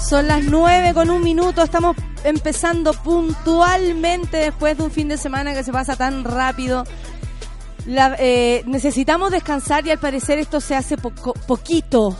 Son 0.00 0.26
las 0.26 0.44
nueve 0.44 0.94
con 0.94 1.10
un 1.10 1.22
minuto, 1.22 1.62
estamos 1.62 1.96
empezando 2.24 2.92
puntualmente 2.94 4.38
después 4.38 4.76
de 4.78 4.84
un 4.84 4.90
fin 4.90 5.08
de 5.08 5.18
semana 5.18 5.52
que 5.52 5.62
se 5.64 5.72
pasa 5.72 5.96
tan 5.96 6.24
rápido. 6.24 6.84
Eh, 7.86 8.62
necesitamos 8.66 9.30
descansar 9.30 9.86
y 9.86 9.90
al 9.90 9.98
parecer 9.98 10.38
esto 10.38 10.60
se 10.60 10.74
hace 10.76 10.96
poco- 10.96 11.34
poquito. 11.46 12.16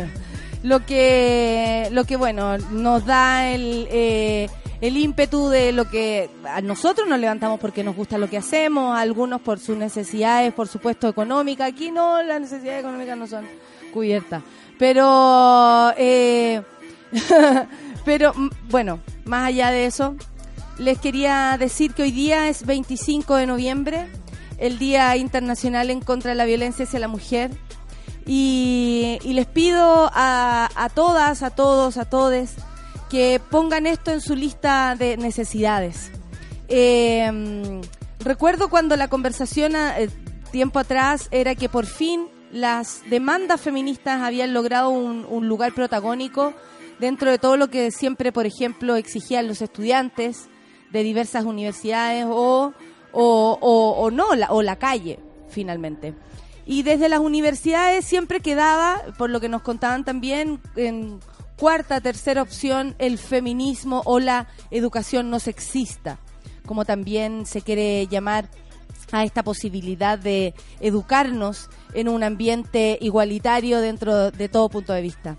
lo 0.62 0.84
que, 0.84 1.88
lo 1.92 2.04
que 2.04 2.16
bueno, 2.16 2.58
nos 2.58 3.04
da 3.04 3.48
el, 3.50 3.86
eh, 3.90 4.48
el 4.80 4.96
ímpetu 4.96 5.48
de 5.48 5.72
lo 5.72 5.88
que 5.88 6.30
a 6.48 6.60
nosotros 6.60 7.06
nos 7.08 7.20
levantamos 7.20 7.60
porque 7.60 7.84
nos 7.84 7.94
gusta 7.94 8.18
lo 8.18 8.28
que 8.28 8.38
hacemos, 8.38 8.96
a 8.96 9.00
algunos 9.00 9.40
por 9.42 9.60
sus 9.60 9.76
necesidades, 9.76 10.52
por 10.54 10.66
supuesto, 10.66 11.08
económicas. 11.08 11.68
Aquí 11.68 11.90
no, 11.92 12.20
las 12.22 12.40
necesidades 12.40 12.80
económicas 12.80 13.16
no 13.16 13.26
son 13.28 13.46
cubiertas. 13.92 14.42
Pero, 14.78 15.92
eh, 15.96 16.62
pero 18.04 18.32
bueno, 18.70 19.00
más 19.24 19.48
allá 19.48 19.70
de 19.70 19.86
eso, 19.86 20.16
les 20.78 20.98
quería 20.98 21.56
decir 21.58 21.92
que 21.94 22.02
hoy 22.02 22.12
día 22.12 22.48
es 22.48 22.64
25 22.64 23.36
de 23.36 23.46
noviembre, 23.46 24.08
el 24.58 24.78
Día 24.78 25.16
Internacional 25.16 25.90
en 25.90 26.00
contra 26.00 26.30
de 26.30 26.34
la 26.36 26.44
Violencia 26.44 26.84
hacia 26.84 26.98
la 26.98 27.08
Mujer. 27.08 27.50
Y, 28.26 29.18
les 29.24 29.46
pido 29.46 30.10
a, 30.12 30.68
a 30.74 30.88
todas, 30.90 31.42
a 31.42 31.50
todos, 31.50 31.96
a 31.96 32.04
todes, 32.04 32.56
que 33.08 33.40
pongan 33.50 33.86
esto 33.86 34.10
en 34.10 34.20
su 34.20 34.36
lista 34.36 34.94
de 34.98 35.16
necesidades. 35.16 36.10
Eh, 36.68 37.80
recuerdo 38.20 38.68
cuando 38.68 38.96
la 38.96 39.08
conversación 39.08 39.74
eh, 39.74 40.10
tiempo 40.52 40.78
atrás 40.78 41.28
era 41.30 41.54
que 41.54 41.68
por 41.68 41.86
fin 41.86 42.28
las 42.52 43.00
demandas 43.08 43.60
feministas 43.60 44.20
habían 44.20 44.52
logrado 44.52 44.90
un, 44.90 45.26
un 45.28 45.48
lugar 45.48 45.72
protagónico 45.72 46.52
dentro 46.98 47.30
de 47.30 47.38
todo 47.38 47.56
lo 47.56 47.68
que 47.68 47.90
siempre, 47.90 48.32
por 48.32 48.46
ejemplo, 48.46 48.96
exigían 48.96 49.46
los 49.48 49.62
estudiantes 49.62 50.48
de 50.90 51.02
diversas 51.02 51.44
universidades 51.44 52.24
o, 52.28 52.72
o, 53.12 53.58
o- 53.60 54.10
no, 54.10 54.34
la, 54.34 54.50
o 54.52 54.62
la 54.62 54.76
calle, 54.76 55.18
finalmente. 55.48 56.14
Y 56.66 56.82
desde 56.82 57.08
las 57.08 57.20
universidades 57.20 58.04
siempre 58.04 58.40
quedaba, 58.40 59.02
por 59.16 59.30
lo 59.30 59.40
que 59.40 59.48
nos 59.48 59.62
contaban 59.62 60.04
también, 60.04 60.60
en 60.76 61.20
cuarta, 61.56 62.00
tercera 62.00 62.42
opción, 62.42 62.94
el 62.98 63.18
feminismo 63.18 64.02
o 64.04 64.20
la 64.20 64.48
educación 64.70 65.30
no 65.30 65.40
sexista, 65.40 66.18
como 66.66 66.84
también 66.84 67.46
se 67.46 67.62
quiere 67.62 68.06
llamar 68.06 68.48
a 69.10 69.24
esta 69.24 69.42
posibilidad 69.42 70.18
de 70.18 70.52
educarnos 70.80 71.70
en 71.94 72.08
un 72.08 72.22
ambiente 72.22 72.98
igualitario 73.00 73.80
dentro 73.80 74.30
de 74.30 74.48
todo 74.50 74.68
punto 74.68 74.92
de 74.92 75.00
vista. 75.00 75.36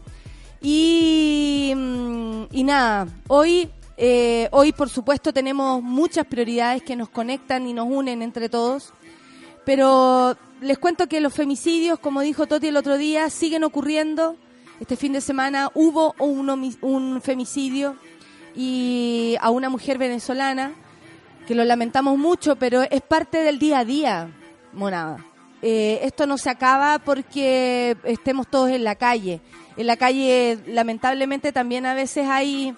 Y, 0.61 1.73
mm, 1.75 2.43
y 2.51 2.63
nada, 2.63 3.07
hoy, 3.27 3.69
eh, 3.97 4.49
hoy 4.51 4.71
por 4.71 4.89
supuesto 4.89 5.33
tenemos 5.33 5.81
muchas 5.81 6.25
prioridades 6.25 6.83
que 6.83 6.95
nos 6.95 7.09
conectan 7.09 7.67
y 7.67 7.73
nos 7.73 7.87
unen 7.89 8.21
entre 8.21 8.49
todos, 8.49 8.93
pero 9.65 10.35
les 10.61 10.77
cuento 10.77 11.07
que 11.07 11.21
los 11.21 11.33
femicidios, 11.33 11.99
como 11.99 12.21
dijo 12.21 12.47
Toti 12.47 12.67
el 12.67 12.77
otro 12.77 12.97
día, 12.97 13.29
siguen 13.29 13.63
ocurriendo. 13.63 14.35
Este 14.79 14.95
fin 14.95 15.13
de 15.13 15.21
semana 15.21 15.69
hubo 15.73 16.15
un, 16.19 16.77
un 16.81 17.21
femicidio 17.21 17.95
y 18.55 19.35
a 19.41 19.49
una 19.49 19.69
mujer 19.69 19.97
venezolana 19.97 20.73
que 21.47 21.55
lo 21.55 21.63
lamentamos 21.63 22.17
mucho, 22.17 22.57
pero 22.57 22.83
es 22.83 23.01
parte 23.01 23.39
del 23.39 23.59
día 23.59 23.79
a 23.79 23.85
día, 23.85 24.29
monada. 24.73 25.25
Eh, 25.61 25.99
esto 26.03 26.25
no 26.25 26.37
se 26.37 26.49
acaba 26.49 26.99
porque 26.99 27.97
estemos 28.03 28.47
todos 28.47 28.69
en 28.69 28.83
la 28.83 28.95
calle. 28.95 29.41
En 29.79 29.87
la 29.87 29.95
calle, 29.95 30.59
lamentablemente, 30.67 31.53
también 31.53 31.85
a 31.85 31.93
veces 31.93 32.27
hay 32.27 32.75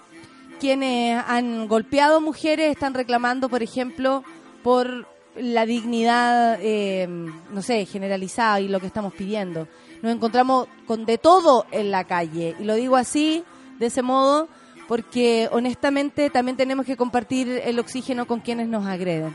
quienes 0.60 1.20
han 1.26 1.66
golpeado 1.66 2.20
mujeres, 2.20 2.70
están 2.70 2.94
reclamando, 2.94 3.48
por 3.48 3.60
ejemplo, 3.60 4.22
por 4.62 5.08
la 5.34 5.66
dignidad, 5.66 6.60
eh, 6.62 7.08
no 7.08 7.60
sé, 7.60 7.86
generalizada 7.86 8.60
y 8.60 8.68
lo 8.68 8.78
que 8.78 8.86
estamos 8.86 9.12
pidiendo. 9.14 9.66
Nos 10.00 10.14
encontramos 10.14 10.68
con 10.86 11.04
de 11.04 11.18
todo 11.18 11.66
en 11.72 11.90
la 11.90 12.04
calle. 12.04 12.54
Y 12.60 12.62
lo 12.62 12.76
digo 12.76 12.94
así, 12.94 13.42
de 13.80 13.86
ese 13.86 14.02
modo, 14.02 14.46
porque 14.86 15.48
honestamente 15.50 16.30
también 16.30 16.56
tenemos 16.56 16.86
que 16.86 16.96
compartir 16.96 17.62
el 17.64 17.80
oxígeno 17.80 18.28
con 18.28 18.38
quienes 18.38 18.68
nos 18.68 18.86
agreden. 18.86 19.34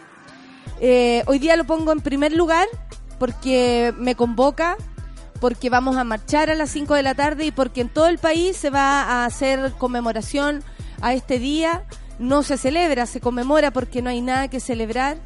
Eh, 0.79 1.21
hoy 1.27 1.37
día 1.37 1.57
lo 1.57 1.65
pongo 1.65 1.91
en 1.91 1.99
primer 1.99 2.31
lugar 2.31 2.69
porque 3.19 3.93
me 3.97 4.15
convoca, 4.15 4.77
porque 5.39 5.69
vamos 5.69 5.97
a 5.97 6.03
marchar 6.03 6.49
a 6.49 6.55
las 6.55 6.69
5 6.71 6.93
de 6.95 7.03
la 7.03 7.15
tarde 7.15 7.45
y 7.45 7.51
porque 7.51 7.81
en 7.81 7.89
todo 7.89 8.07
el 8.07 8.17
país 8.17 8.57
se 8.57 8.69
va 8.69 9.03
a 9.03 9.25
hacer 9.25 9.73
conmemoración 9.77 10.63
a 11.01 11.13
este 11.13 11.39
día. 11.39 11.83
No 12.19 12.43
se 12.43 12.57
celebra, 12.57 13.05
se 13.05 13.19
conmemora 13.19 13.71
porque 13.71 14.01
no 14.01 14.09
hay 14.09 14.21
nada 14.21 14.47
que 14.47 14.59
celebrar. 14.59 15.17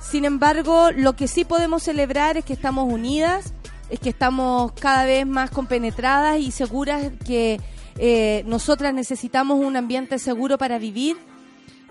Sin 0.00 0.24
embargo, 0.24 0.90
lo 0.92 1.14
que 1.14 1.28
sí 1.28 1.44
podemos 1.44 1.82
celebrar 1.82 2.36
es 2.36 2.44
que 2.44 2.54
estamos 2.54 2.90
unidas, 2.92 3.52
es 3.90 4.00
que 4.00 4.08
estamos 4.08 4.72
cada 4.72 5.04
vez 5.04 5.26
más 5.26 5.50
compenetradas 5.50 6.38
y 6.38 6.50
seguras 6.50 7.12
que 7.24 7.60
eh, 7.98 8.42
nosotras 8.46 8.94
necesitamos 8.94 9.58
un 9.58 9.76
ambiente 9.76 10.18
seguro 10.18 10.56
para 10.56 10.78
vivir. 10.78 11.16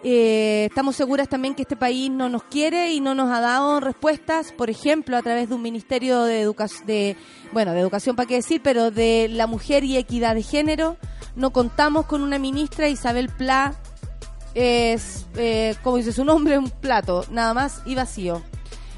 Eh, 0.03 0.67
estamos 0.69 0.95
seguras 0.95 1.27
también 1.27 1.55
que 1.55 1.63
este 1.63 1.75
país 1.75 2.09
no 2.09 2.29
nos 2.29 2.43
quiere 2.43 2.93
y 2.93 3.01
no 3.01 3.15
nos 3.15 3.29
ha 3.31 3.41
dado 3.41 3.81
respuestas, 3.81 4.53
por 4.53 4.69
ejemplo, 4.69 5.17
a 5.17 5.21
través 5.21 5.49
de 5.49 5.55
un 5.55 5.61
ministerio 5.61 6.23
de 6.23 6.39
educación, 6.39 6.85
de, 6.87 7.17
bueno, 7.51 7.73
de 7.73 7.81
educación 7.81 8.15
para 8.15 8.27
qué 8.27 8.35
decir, 8.35 8.61
pero 8.63 8.91
de 8.91 9.27
la 9.29 9.45
mujer 9.45 9.83
y 9.83 9.97
equidad 9.97 10.35
de 10.35 10.43
género. 10.43 10.97
No 11.35 11.51
contamos 11.51 12.05
con 12.05 12.21
una 12.21 12.39
ministra, 12.39 12.87
Isabel 12.87 13.29
Pla, 13.29 13.75
es, 14.55 15.27
eh, 15.35 15.75
como 15.83 15.97
dice 15.97 16.13
su 16.13 16.23
nombre, 16.23 16.57
un 16.57 16.69
plato, 16.69 17.25
nada 17.31 17.53
más 17.53 17.81
y 17.85 17.95
vacío. 17.95 18.41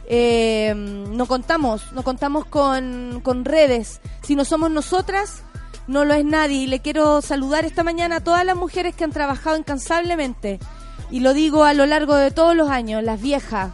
Eh, 0.07 0.73
no 0.75 1.25
contamos, 1.25 1.93
no 1.93 2.03
contamos 2.03 2.45
con, 2.45 3.21
con 3.23 3.45
redes. 3.45 4.01
Si 4.21 4.35
no 4.35 4.45
somos 4.45 4.69
nosotras, 4.69 5.43
no 5.87 6.05
lo 6.05 6.13
es 6.13 6.25
nadie. 6.25 6.63
Y 6.63 6.67
le 6.67 6.79
quiero 6.79 7.21
saludar 7.21 7.65
esta 7.65 7.83
mañana 7.83 8.17
a 8.17 8.23
todas 8.23 8.45
las 8.45 8.55
mujeres 8.55 8.95
que 8.95 9.03
han 9.03 9.11
trabajado 9.11 9.57
incansablemente. 9.57 10.59
Y 11.11 11.19
lo 11.19 11.33
digo 11.33 11.65
a 11.65 11.73
lo 11.73 11.85
largo 11.85 12.15
de 12.15 12.31
todos 12.31 12.55
los 12.55 12.69
años, 12.69 13.03
las 13.03 13.21
viejas, 13.21 13.73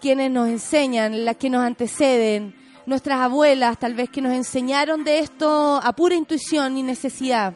quienes 0.00 0.30
nos 0.30 0.48
enseñan, 0.48 1.26
las 1.26 1.36
que 1.36 1.50
nos 1.50 1.62
anteceden, 1.62 2.54
nuestras 2.86 3.20
abuelas, 3.20 3.78
tal 3.78 3.92
vez 3.92 4.08
que 4.08 4.22
nos 4.22 4.32
enseñaron 4.32 5.04
de 5.04 5.18
esto 5.18 5.80
a 5.84 5.92
pura 5.92 6.14
intuición 6.14 6.78
y 6.78 6.82
necesidad. 6.82 7.54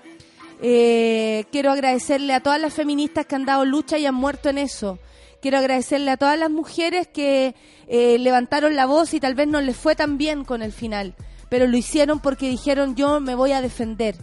Eh, 0.61 1.46
quiero 1.50 1.73
agradecerle 1.73 2.34
a 2.34 2.40
todas 2.40 2.61
las 2.61 2.75
feministas 2.75 3.25
que 3.25 3.34
han 3.34 3.46
dado 3.46 3.64
lucha 3.64 3.96
y 3.96 4.05
han 4.05 4.14
muerto 4.14 4.50
en 4.50 4.58
eso. 4.58 4.99
Quiero 5.40 5.56
agradecerle 5.56 6.11
a 6.11 6.19
todas 6.19 6.38
las 6.38 6.50
mujeres 6.50 7.08
que 7.08 7.55
eh, 7.88 8.19
levantaron 8.19 8.76
la 8.76 8.85
voz 8.85 9.14
y 9.14 9.19
tal 9.19 9.35
vez 9.35 9.49
no 9.49 9.62
les 9.62 9.76
fue 9.76 9.96
tan 9.96 10.19
bien 10.19 10.44
con 10.44 10.62
el 10.62 10.73
final, 10.73 11.14
pero 11.49 11.67
lo 11.67 11.76
hicieron 11.78 12.20
porque 12.20 12.50
dijeron 12.50 12.96
yo 12.96 13.19
me 13.19 13.35
voy 13.35 13.52
a 13.52 13.62
defender. 13.62 14.14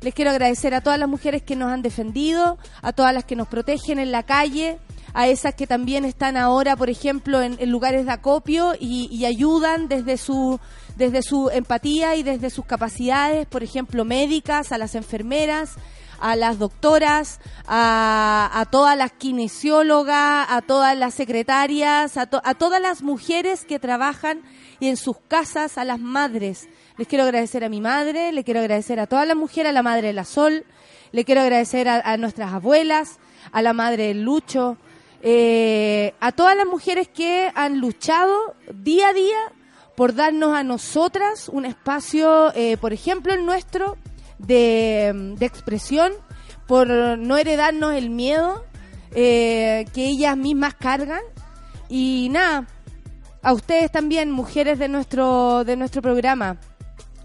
Les 0.00 0.14
quiero 0.14 0.30
agradecer 0.30 0.74
a 0.74 0.80
todas 0.80 0.98
las 0.98 1.08
mujeres 1.08 1.42
que 1.42 1.56
nos 1.56 1.72
han 1.72 1.82
defendido, 1.82 2.58
a 2.82 2.92
todas 2.92 3.12
las 3.12 3.24
que 3.24 3.34
nos 3.34 3.48
protegen 3.48 3.98
en 3.98 4.12
la 4.12 4.22
calle, 4.22 4.78
a 5.12 5.26
esas 5.26 5.54
que 5.54 5.66
también 5.66 6.04
están 6.04 6.36
ahora, 6.36 6.76
por 6.76 6.88
ejemplo, 6.88 7.42
en, 7.42 7.56
lugares 7.70 8.06
de 8.06 8.12
acopio 8.12 8.74
y, 8.78 9.24
ayudan 9.24 9.88
desde 9.88 10.16
su 10.16 10.60
desde 10.96 11.22
su 11.22 11.48
empatía 11.50 12.16
y 12.16 12.22
desde 12.22 12.50
sus 12.50 12.64
capacidades, 12.64 13.46
por 13.46 13.62
ejemplo, 13.62 14.04
médicas, 14.04 14.72
a 14.72 14.78
las 14.78 14.96
enfermeras, 14.96 15.76
a 16.20 16.34
las 16.34 16.58
doctoras, 16.58 17.40
a, 17.66 18.66
todas 18.70 18.96
las 18.96 19.12
kinesiólogas, 19.12 20.46
a 20.50 20.62
todas 20.62 20.96
las 20.96 21.14
secretarias, 21.14 22.16
a, 22.16 22.28
a 22.42 22.54
todas 22.54 22.80
las 22.80 23.02
mujeres 23.02 23.64
que 23.64 23.78
trabajan 23.78 24.42
y 24.80 24.88
en 24.88 24.96
sus 24.96 25.16
casas, 25.28 25.78
a 25.78 25.84
las 25.84 26.00
madres. 26.00 26.68
Les 26.98 27.06
quiero 27.06 27.22
agradecer 27.22 27.62
a 27.62 27.68
mi 27.68 27.80
madre, 27.80 28.32
le 28.32 28.42
quiero 28.42 28.58
agradecer 28.58 28.98
a 28.98 29.06
todas 29.06 29.24
las 29.24 29.36
mujeres, 29.36 29.70
a 29.70 29.72
la 29.72 29.84
madre 29.84 30.08
de 30.08 30.12
la 30.12 30.24
Sol, 30.24 30.64
le 31.12 31.24
quiero 31.24 31.42
agradecer 31.42 31.88
a, 31.88 32.16
nuestras 32.16 32.52
abuelas, 32.52 33.20
a 33.52 33.62
la 33.62 33.72
madre 33.72 34.08
del 34.08 34.24
Lucho, 34.24 34.76
eh, 35.22 36.12
a 36.18 36.32
todas 36.32 36.56
las 36.56 36.66
mujeres 36.66 37.06
que 37.06 37.52
han 37.54 37.78
luchado 37.78 38.56
día 38.74 39.10
a 39.10 39.12
día 39.12 39.38
por 39.94 40.16
darnos 40.16 40.56
a 40.56 40.64
nosotras 40.64 41.48
un 41.48 41.66
espacio, 41.66 42.52
eh, 42.56 42.76
por 42.78 42.92
ejemplo, 42.92 43.32
el 43.32 43.46
nuestro, 43.46 43.96
de, 44.38 45.36
expresión, 45.38 46.12
por 46.66 46.88
no 46.88 47.36
heredarnos 47.36 47.94
el 47.94 48.10
miedo 48.10 48.64
eh, 49.12 49.84
que 49.94 50.06
ellas 50.06 50.36
mismas 50.36 50.74
cargan. 50.74 51.22
Y 51.88 52.26
nada, 52.32 52.66
a 53.40 53.52
ustedes 53.52 53.92
también, 53.92 54.32
mujeres 54.32 54.80
de 54.80 54.88
nuestro, 54.88 55.62
de 55.62 55.76
nuestro 55.76 56.02
programa, 56.02 56.58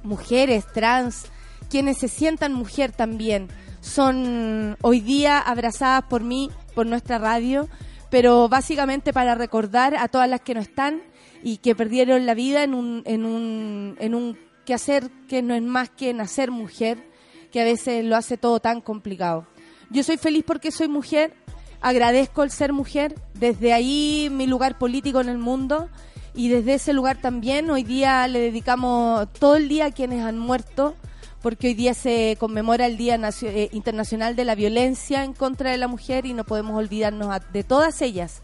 mujeres 0.04 0.66
trans, 0.74 1.26
quienes 1.70 1.98
se 1.98 2.08
sientan 2.08 2.54
mujer 2.54 2.92
también, 2.92 3.50
son 3.82 4.78
hoy 4.82 5.02
día 5.02 5.40
abrazadas 5.40 6.04
por 6.04 6.24
mí, 6.24 6.50
por 6.74 6.86
nuestra 6.86 7.18
radio, 7.18 7.68
pero 8.10 8.48
básicamente 8.48 9.12
para 9.12 9.36
recordar 9.36 9.96
a 9.96 10.08
todas 10.08 10.30
las 10.30 10.42
que 10.42 10.54
no 10.54 10.62
están 10.62 11.02
y 11.44 11.58
que 11.58 11.76
perdieron 11.76 12.26
la 12.26 12.34
vida 12.34 12.64
en 12.64 12.74
un, 12.74 13.04
en 13.06 13.26
un, 13.26 13.96
en 14.00 14.16
un 14.16 14.38
quehacer 14.66 15.10
que 15.28 15.42
no 15.42 15.54
es 15.54 15.62
más 15.62 15.90
que 15.90 16.14
nacer 16.14 16.52
mujer, 16.52 17.04
que 17.52 17.62
a 17.62 17.66
veces 17.66 18.06
lo 18.06 18.16
hace 18.16 18.38
todo 18.38 18.60
tan 18.60 18.82
complicado. 18.82 19.48
Yo 19.90 20.04
soy 20.04 20.18
feliz 20.18 20.44
porque 20.46 20.72
soy 20.72 20.88
mujer, 20.88 21.34
agradezco 21.82 22.44
el 22.44 22.52
ser 22.52 22.72
mujer, 22.72 23.16
desde 23.34 23.74
ahí 23.74 24.30
mi 24.32 24.48
lugar 24.48 24.78
político 24.78 25.20
en 25.20 25.30
el 25.30 25.38
mundo 25.38 25.90
y 26.36 26.50
desde 26.50 26.76
ese 26.76 26.94
lugar 26.94 27.18
también 27.18 27.70
hoy 27.70 27.84
día 27.84 28.28
le 28.28 28.40
dedicamos 28.40 29.32
todo 29.34 29.56
el 29.56 29.70
día 29.70 29.86
a 29.86 29.92
quienes 29.92 30.24
han 30.24 30.40
muerto 30.40 30.96
porque 31.44 31.68
hoy 31.68 31.74
día 31.74 31.94
se 31.94 32.38
conmemora 32.40 32.86
el 32.86 32.96
Día 32.96 33.20
eh, 33.42 33.70
Internacional 33.74 34.38
de 34.38 34.46
la 34.46 34.56
Violencia 34.56 35.26
en 35.26 35.34
contra 35.34 35.72
de 35.72 35.78
la 35.78 35.90
Mujer 35.90 36.26
y 36.26 36.34
no 36.34 36.46
podemos 36.46 36.78
olvidarnos 36.78 37.36
de 37.52 37.64
todas 37.66 38.02
ellas 38.02 38.42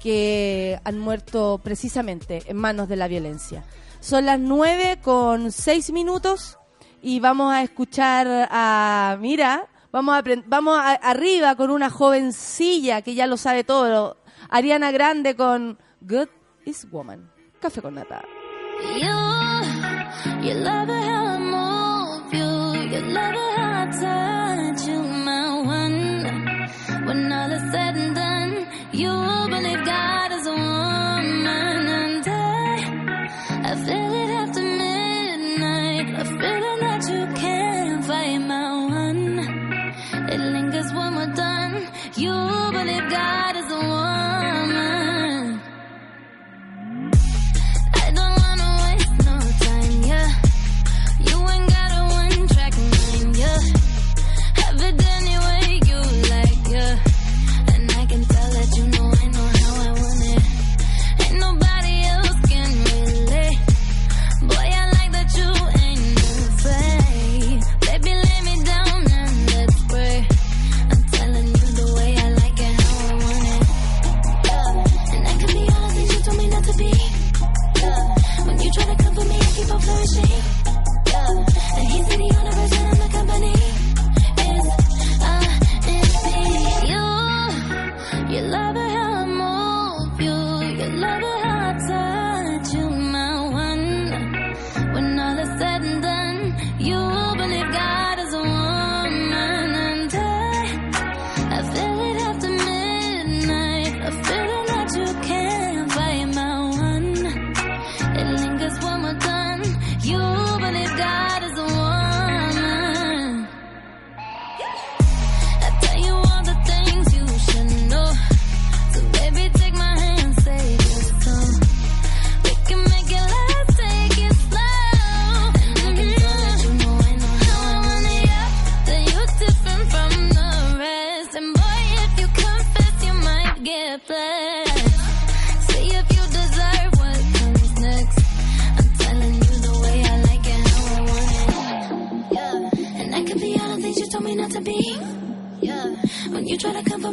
que 0.00 0.80
han 0.84 0.98
muerto 0.98 1.60
precisamente 1.62 2.42
en 2.46 2.56
manos 2.56 2.88
de 2.88 2.96
la 2.96 3.06
violencia. 3.06 3.64
Son 4.00 4.24
las 4.24 4.40
nueve 4.40 4.98
con 5.02 5.52
seis 5.52 5.92
minutos 5.92 6.58
y 7.02 7.20
vamos 7.20 7.52
a 7.52 7.62
escuchar 7.62 8.48
a, 8.50 9.18
mira, 9.20 9.68
vamos 9.92 10.16
a 10.16 10.22
vamos 10.46 10.78
arriba 11.02 11.54
con 11.54 11.70
una 11.70 11.90
jovencilla 11.90 13.02
que 13.02 13.14
ya 13.14 13.26
lo 13.26 13.36
sabe 13.36 13.62
todo, 13.62 14.16
Ariana 14.48 14.90
Grande 14.90 15.36
con 15.36 15.78
Good 16.00 16.28
is 16.68 16.86
Woman. 16.92 17.30
Café 17.60 17.80
con 17.80 17.94
nata. 17.94 18.22
you. 19.04 19.18
You 20.46 20.54
love 20.54 20.88
it 20.88 21.04
how 23.58 23.82
I 23.82 23.86
touch 24.00 24.86
you, 24.86 25.00
my 25.02 25.62
one. 25.78 27.06
When 27.06 27.32
all 27.32 27.52
is 27.52 27.64
said 27.72 27.96
and 27.96 28.14
done, 28.14 28.52
you 28.92 29.08
will 29.08 29.48
believe 29.48 29.82
God 29.84 30.32
is 30.32 30.46
a 30.46 30.56
woman, 30.68 31.82
and 32.02 32.26
I, 32.26 33.70
I 33.70 33.74
feel 33.84 34.12
it 34.22 34.30
after 34.42 34.62
midnight. 34.62 36.08
A 36.22 36.24
feeling 36.24 36.80
that 36.86 37.02
you 37.12 37.22
can't 37.42 38.04
fight, 38.04 38.38
my 38.52 38.68
one. 39.02 39.38
It 40.32 40.40
lingers 40.54 40.92
when 40.92 41.14
we're 41.16 41.34
done. 41.34 41.74
You 42.14 42.34
believe 42.76 43.08
God 43.10 43.56
is 43.56 43.72
a 43.72 43.80
woman. 43.92 44.47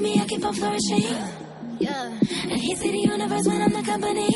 me, 0.06 0.22
I 0.22 0.26
keep 0.26 0.46
on 0.46 0.54
flourishing. 0.54 1.04
Yeah. 1.80 2.06
And 2.52 2.62
he 2.62 2.76
said 2.76 2.92
the 2.94 3.00
universe 3.00 3.48
when 3.48 3.62
I'm 3.62 3.74
the 3.74 3.84
company. 3.84 4.35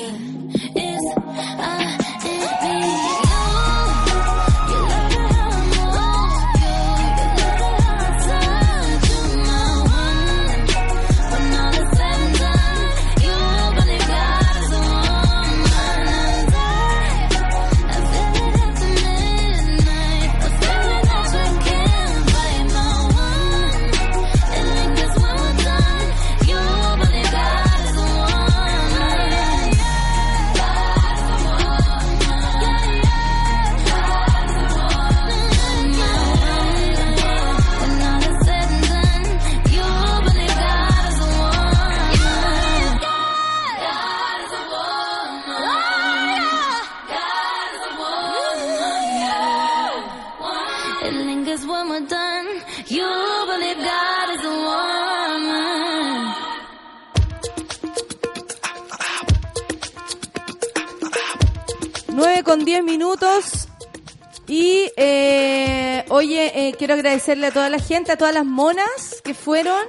Oye, 66.20 66.52
eh, 66.68 66.74
quiero 66.78 66.96
agradecerle 66.96 67.48
a 67.48 67.52
toda 67.52 67.70
la 67.70 67.80
gente, 67.80 68.12
a 68.12 68.18
todas 68.18 68.34
las 68.34 68.46
monas 68.46 69.22
que 69.24 69.34
fueron 69.34 69.80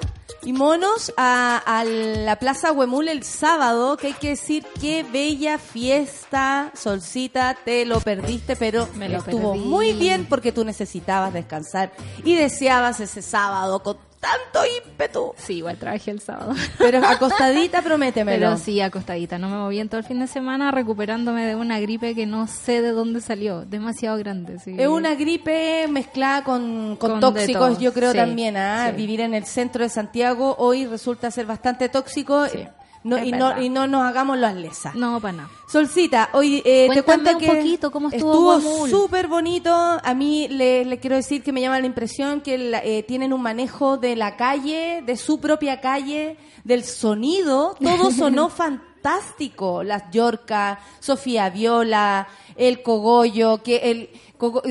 y 0.42 0.52
monos 0.52 1.12
a, 1.16 1.58
a 1.66 1.84
la 1.84 2.36
Plaza 2.38 2.70
Huemul 2.70 3.08
el 3.08 3.24
sábado, 3.24 3.96
que 3.96 4.06
hay 4.08 4.12
que 4.14 4.28
decir 4.30 4.64
qué 4.80 5.02
bella 5.02 5.58
fiesta, 5.58 6.70
Solcita, 6.74 7.56
te 7.64 7.84
lo 7.84 8.00
perdiste, 8.00 8.54
pero 8.54 8.88
Me 8.94 9.08
lo 9.08 9.18
estuvo 9.18 9.52
perdí. 9.54 9.64
muy 9.64 9.92
bien 9.92 10.26
porque 10.26 10.52
tú 10.52 10.64
necesitabas 10.64 11.32
descansar 11.34 11.90
y 12.24 12.36
deseabas 12.36 13.00
ese 13.00 13.22
sábado 13.22 13.82
con 13.82 13.98
tanto 14.20 14.60
ímpetu. 14.86 15.32
Sí, 15.38 15.54
igual 15.54 15.78
trabajé 15.78 16.10
el 16.10 16.20
sábado. 16.20 16.54
Pero 16.78 16.98
acostadita, 17.06 17.80
prométemelo. 17.82 18.38
Pero 18.50 18.56
sí, 18.58 18.80
acostadita. 18.80 19.38
No 19.38 19.48
me 19.48 19.56
moví 19.56 19.80
en 19.80 19.88
todo 19.88 19.98
el 19.98 20.06
fin 20.06 20.20
de 20.20 20.26
semana 20.26 20.70
recuperándome 20.70 21.46
de 21.46 21.54
una 21.56 21.80
gripe 21.80 22.14
que 22.14 22.26
no 22.26 22.46
sé 22.46 22.82
de 22.82 22.90
dónde 22.92 23.20
salió. 23.22 23.62
Demasiado 23.64 24.18
grande. 24.18 24.58
Sí. 24.58 24.74
Es 24.78 24.86
una 24.88 25.14
gripe 25.14 25.86
mezclada 25.88 26.44
con, 26.44 26.96
con 26.96 27.18
tóxicos, 27.20 27.78
yo 27.78 27.92
creo 27.94 28.12
Sí, 28.12 28.18
también. 28.18 28.56
¿ah? 28.58 28.88
sí. 28.90 28.96
Vivir 28.96 29.20
en 29.22 29.32
el 29.34 29.46
centro 29.46 29.82
de 29.84 29.88
Santiago 29.88 30.54
hoy 30.58 30.84
resulta 30.86 31.30
ser 31.30 31.46
bastante 31.46 31.88
tóxico 31.88 32.46
Sí, 32.48 32.66
no, 33.02 33.16
es 33.16 33.26
y, 33.26 33.32
no, 33.32 33.60
y 33.60 33.68
no 33.70 33.86
nos 33.86 34.02
hagamos 34.02 34.36
las 34.38 34.54
lesas. 34.54 34.94
No, 34.94 35.20
para 35.20 35.32
nada. 35.32 35.50
Solcita, 35.68 36.28
hoy 36.32 36.62
eh, 36.64 36.88
te 36.92 37.02
cuento 37.02 37.30
un 37.32 37.38
que 37.38 37.46
poquito 37.46 37.90
cómo 37.90 38.08
estuvo 38.10 38.42
Guamul. 38.60 38.90
súper 38.90 39.26
bonito. 39.28 39.72
A 39.72 40.14
mí 40.14 40.48
le, 40.48 40.84
le 40.84 40.98
quiero 41.00 41.16
decir 41.16 41.42
que 41.42 41.52
me 41.52 41.60
llama 41.60 41.80
la 41.80 41.86
impresión 41.86 42.40
que 42.40 42.58
la- 42.58 42.84
eh, 42.84 43.02
tienen 43.02 43.32
un 43.32 43.40
manejo 43.42 43.96
de 43.96 44.16
la 44.16 44.36
calle, 44.36 45.02
de 45.06 45.16
su 45.16 45.40
propia 45.40 45.80
calle, 45.80 46.36
del 46.64 46.84
sonido. 46.84 47.76
Todo 47.80 48.10
sonó 48.10 48.48
fantástico. 48.48 49.82
Las 49.82 50.10
Yorca, 50.10 50.80
Sofía 50.98 51.48
Viola, 51.50 52.28
el 52.56 52.82
Cogollo, 52.82 53.62
que 53.62 53.76
el 53.90 54.10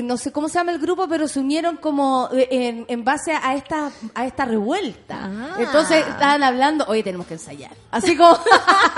no 0.02 0.16
sé 0.16 0.32
cómo 0.32 0.48
se 0.48 0.54
llama 0.58 0.72
el 0.72 0.78
grupo, 0.78 1.06
pero 1.08 1.28
se 1.28 1.38
unieron 1.40 1.76
como 1.76 2.28
eh, 2.32 2.48
en, 2.50 2.84
en 2.88 3.04
base 3.04 3.32
a 3.32 3.54
esta 3.54 3.90
a 4.14 4.26
esta 4.26 4.44
revuelta. 4.44 5.18
Ah. 5.22 5.56
Entonces 5.58 6.06
estaban 6.06 6.42
hablando, 6.42 6.84
oye, 6.88 7.02
tenemos 7.02 7.26
que 7.26 7.34
ensayar. 7.34 7.70
Así 7.90 8.16
como 8.16 8.36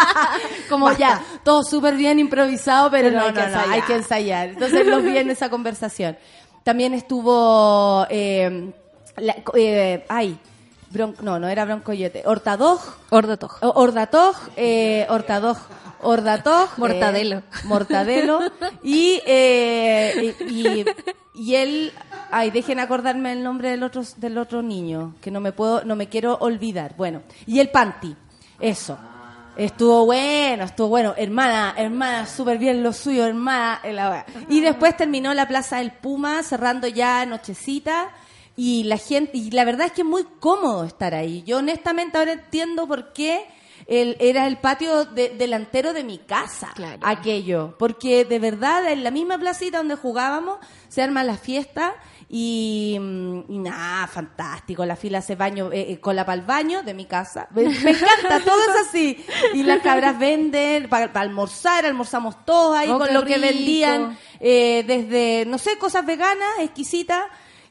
como 0.69 0.93
ya, 0.93 1.23
todo 1.45 1.63
súper 1.65 1.97
bien 1.97 2.19
improvisado, 2.19 2.91
pero, 2.91 3.09
Pero 3.09 3.21
no, 3.21 3.27
hay 3.27 3.33
que 3.33 3.41
no, 3.41 3.47
no, 3.47 3.53
ensayar. 3.53 3.73
hay 3.75 3.83
que 3.83 3.95
ensayar. 3.95 4.49
Entonces 4.51 4.87
los 4.87 5.03
vi 5.03 5.17
en 5.19 5.31
esa 5.31 5.49
conversación. 5.51 6.17
También 6.65 6.95
estuvo, 6.95 8.07
eh, 8.09 8.73
la- 9.17 9.37
eh, 9.55 10.05
ay, 10.09 10.39
Bron- 10.93 11.17
no, 11.21 11.39
no 11.39 11.49
era 11.49 11.65
Broncoyote, 11.65 12.23
Hortadog, 12.27 12.79
Ordatoj. 13.11 13.59
o- 13.63 13.81
Ordatog, 13.83 14.37
eh, 14.57 15.07
Hortadog, 15.09 15.57
Ordatog, 16.03 16.69
eh, 16.69 16.75
Mortadelo. 16.77 17.43
Mortadelo, 17.65 18.41
y, 18.83 19.21
eh, 19.27 20.35
y, 21.35 21.55
él, 21.55 21.93
ay, 22.31 22.51
dejen 22.51 22.81
acordarme 22.81 23.33
el 23.33 23.43
nombre 23.43 23.71
del 23.71 23.83
otro, 23.83 24.03
del 24.17 24.39
otro 24.39 24.63
niño, 24.63 25.15
que 25.21 25.31
no 25.31 25.41
me 25.41 25.53
puedo, 25.53 25.85
no 25.85 25.97
me 25.97 26.09
quiero 26.09 26.37
olvidar. 26.41 26.95
Bueno, 26.97 27.23
y 27.47 27.61
el 27.61 27.71
Panty, 27.71 28.15
eso. 28.61 28.99
Estuvo 29.57 30.07
bueno, 30.07 30.65
estuvo 30.65 30.89
bueno. 30.89 31.15
Hermana, 31.17 31.75
hermana, 31.77 32.27
súper 32.27 32.57
bien 32.57 32.83
lo 32.83 32.93
suyo, 32.93 33.27
hermana. 33.27 33.81
la. 33.85 34.25
Y 34.49 34.61
después 34.61 34.97
terminó 34.97 35.35
la 35.35 35.47
Plaza 35.47 35.77
del 35.79 35.93
Puma, 35.93 36.43
cerrando 36.43 36.89
ya 36.89 37.27
nochecita. 37.27 38.11
Y 38.57 38.85
la 38.85 38.97
gente, 38.97 39.37
y 39.37 39.51
la 39.51 39.65
verdad 39.65 39.87
es 39.87 39.93
que 39.93 40.03
es 40.03 40.07
muy 40.07 40.25
cómodo 40.41 40.85
estar 40.85 41.15
ahí. 41.15 41.43
Yo 41.43 41.59
honestamente 41.59 42.17
ahora 42.17 42.33
entiendo 42.33 42.87
por 42.87 43.13
qué 43.13 43.45
el, 43.87 44.17
era 44.21 44.47
el 44.47 44.59
patio 44.59 45.05
de- 45.05 45.31
delantero 45.31 45.93
de 45.93 46.05
mi 46.05 46.19
casa, 46.19 46.71
Claro. 46.75 47.01
aquello. 47.03 47.77
Porque 47.79 48.25
de 48.25 48.39
verdad, 48.39 48.91
en 48.91 49.03
la 49.05 49.11
misma 49.11 49.39
placita 49.39 49.79
donde 49.79 49.97
jugábamos, 49.97 50.59
se 50.89 51.03
arma 51.03 51.25
la 51.25 51.37
fiesta 51.37 51.95
y, 52.29 52.97
mm, 53.01 53.41
y 53.49 53.59
nada, 53.59 54.07
fantástico. 54.07 54.85
La 54.87 54.97
fila 54.97 55.19
hace 55.19 55.35
baño, 55.37 55.71
eh, 55.73 55.93
eh, 55.93 56.01
cola 56.01 56.25
para 56.25 56.41
el 56.41 56.47
baño 56.47 56.83
de 56.83 56.95
mi 56.95 57.05
casa. 57.07 57.47
Me, 57.51 57.63
me 57.65 57.69
encanta, 57.91 58.41
todo 58.45 58.61
es 58.63 58.89
así. 58.89 59.25
Y 59.55 59.63
las 59.65 59.83
cabras 59.83 60.19
venden 60.19 60.89
para 60.89 61.11
almorzar, 61.21 61.85
almorzamos 61.85 62.45
todos 62.45 62.77
ahí 62.77 62.89
Oh, 62.91 62.99
con 62.99 63.13
lo 63.13 63.25
que 63.25 63.39
vendían, 63.39 64.19
eh, 64.41 64.85
desde, 64.87 65.45
no 65.47 65.59
sé, 65.59 65.77
cosas 65.79 66.07
veganas, 66.07 66.49
exquisitas. 66.61 67.23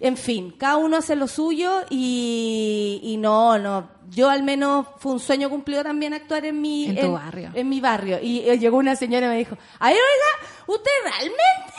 En 0.01 0.17
fin, 0.17 0.51
cada 0.57 0.77
uno 0.77 0.97
hace 0.97 1.15
lo 1.15 1.27
suyo 1.27 1.83
y, 1.89 2.99
y 3.03 3.17
no, 3.17 3.59
no. 3.59 3.87
Yo 4.09 4.29
al 4.29 4.41
menos 4.41 4.87
fue 4.97 5.13
un 5.13 5.19
sueño 5.19 5.47
cumplido 5.49 5.83
también 5.83 6.13
actuar 6.13 6.43
en 6.45 6.59
mi 6.59 6.85
En 6.89 6.99
tu 6.99 7.13
barrio. 7.13 7.51
En 7.53 7.69
mi 7.69 7.79
barrio. 7.79 8.19
Y 8.21 8.39
eh, 8.39 8.57
llegó 8.57 8.77
una 8.77 8.95
señora 8.95 9.27
y 9.27 9.29
me 9.29 9.37
dijo, 9.37 9.55
ay, 9.79 9.93
oiga, 9.93 10.49
¿usted 10.65 10.91
realmente 11.03 11.73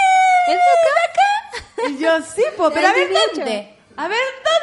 ¿Es 0.49 0.59
acá? 1.11 1.91
y 1.91 1.99
yo, 1.99 2.23
sí, 2.23 2.43
po, 2.57 2.71
pero 2.73 2.89
a 2.89 2.93
ver 2.93 3.09
18. 3.09 3.31
dónde. 3.35 3.77
A 3.97 4.09
ver 4.09 4.19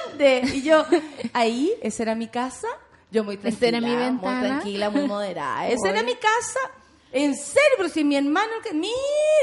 dónde. 0.08 0.42
Y 0.54 0.62
yo, 0.64 0.86
ahí, 1.34 1.74
esa 1.82 2.04
era 2.04 2.16
mi 2.16 2.28
casa. 2.28 2.68
Yo 3.12 3.24
muy 3.24 3.38
tranquila. 3.38 3.68
era 3.68 3.82
mi 3.82 3.96
ventana. 3.96 4.40
Muy 4.40 4.48
tranquila, 4.50 4.90
muy 4.90 5.08
moderada. 5.08 5.68
Esa 5.68 5.90
era 5.90 6.02
mi 6.02 6.16
casa. 6.16 6.60
En 7.12 7.36
serio, 7.36 7.76
pero 7.78 7.90
si 7.90 8.04
mi 8.04 8.16
hermano, 8.16 8.52
que 8.64 8.72
mire, 8.72 8.94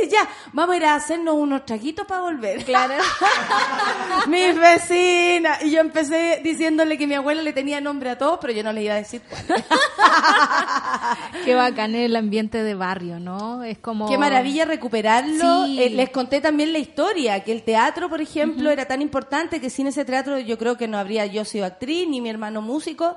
ya, 0.09 0.29
vamos 0.53 0.75
a 0.75 0.77
ir 0.77 0.85
a 0.85 0.95
hacernos 0.95 1.35
unos 1.35 1.67
traguitos 1.67 2.07
para 2.07 2.21
volver. 2.21 2.65
Claro. 2.65 2.95
Mis 4.29 4.57
vecinas. 4.57 5.65
Y 5.65 5.73
yo 5.73 5.81
empecé 5.81 6.41
diciéndole 6.45 6.97
que 6.97 7.09
mi 7.09 7.15
abuela 7.15 7.43
le 7.43 7.53
tenía 7.53 7.81
nombre 7.81 8.11
a 8.11 8.19
todos, 8.19 8.39
pero 8.41 8.53
yo 8.53 8.63
no 8.63 8.73
le 8.73 8.85
iba 8.85 8.95
a 8.95 8.99
decir 8.99 9.21
cuál. 9.29 9.65
Qué 11.45 11.57
bacán 11.57 11.97
el 11.97 12.15
ambiente 12.15 12.63
de 12.63 12.75
barrio, 12.77 13.19
¿no? 13.19 13.65
Es 13.65 13.79
como... 13.79 14.09
Qué 14.09 14.17
maravilla 14.17 14.65
recuperarlo. 14.65 15.67
Sí. 15.67 15.83
Eh, 15.83 15.91
les 15.91 16.11
conté 16.11 16.41
también 16.41 16.73
la 16.73 16.79
historia, 16.79 17.43
que 17.43 17.51
el 17.51 17.63
teatro, 17.63 18.09
por 18.09 18.21
ejemplo, 18.21 18.71
era 18.71 18.87
tan 18.87 19.03
importante 19.03 19.61
que 19.61 19.71
sin 19.71 19.89
ese 19.89 20.05
teatro 20.05 20.39
yo 20.39 20.57
creo 20.57 20.77
que 20.77 20.87
no 20.87 20.99
habría 20.99 21.27
yo 21.27 21.45
sido 21.45 21.67
actriz 21.67 22.09
ni 22.09 22.21
mi 22.21 22.31
hermano 22.31 22.63
músico, 22.63 23.17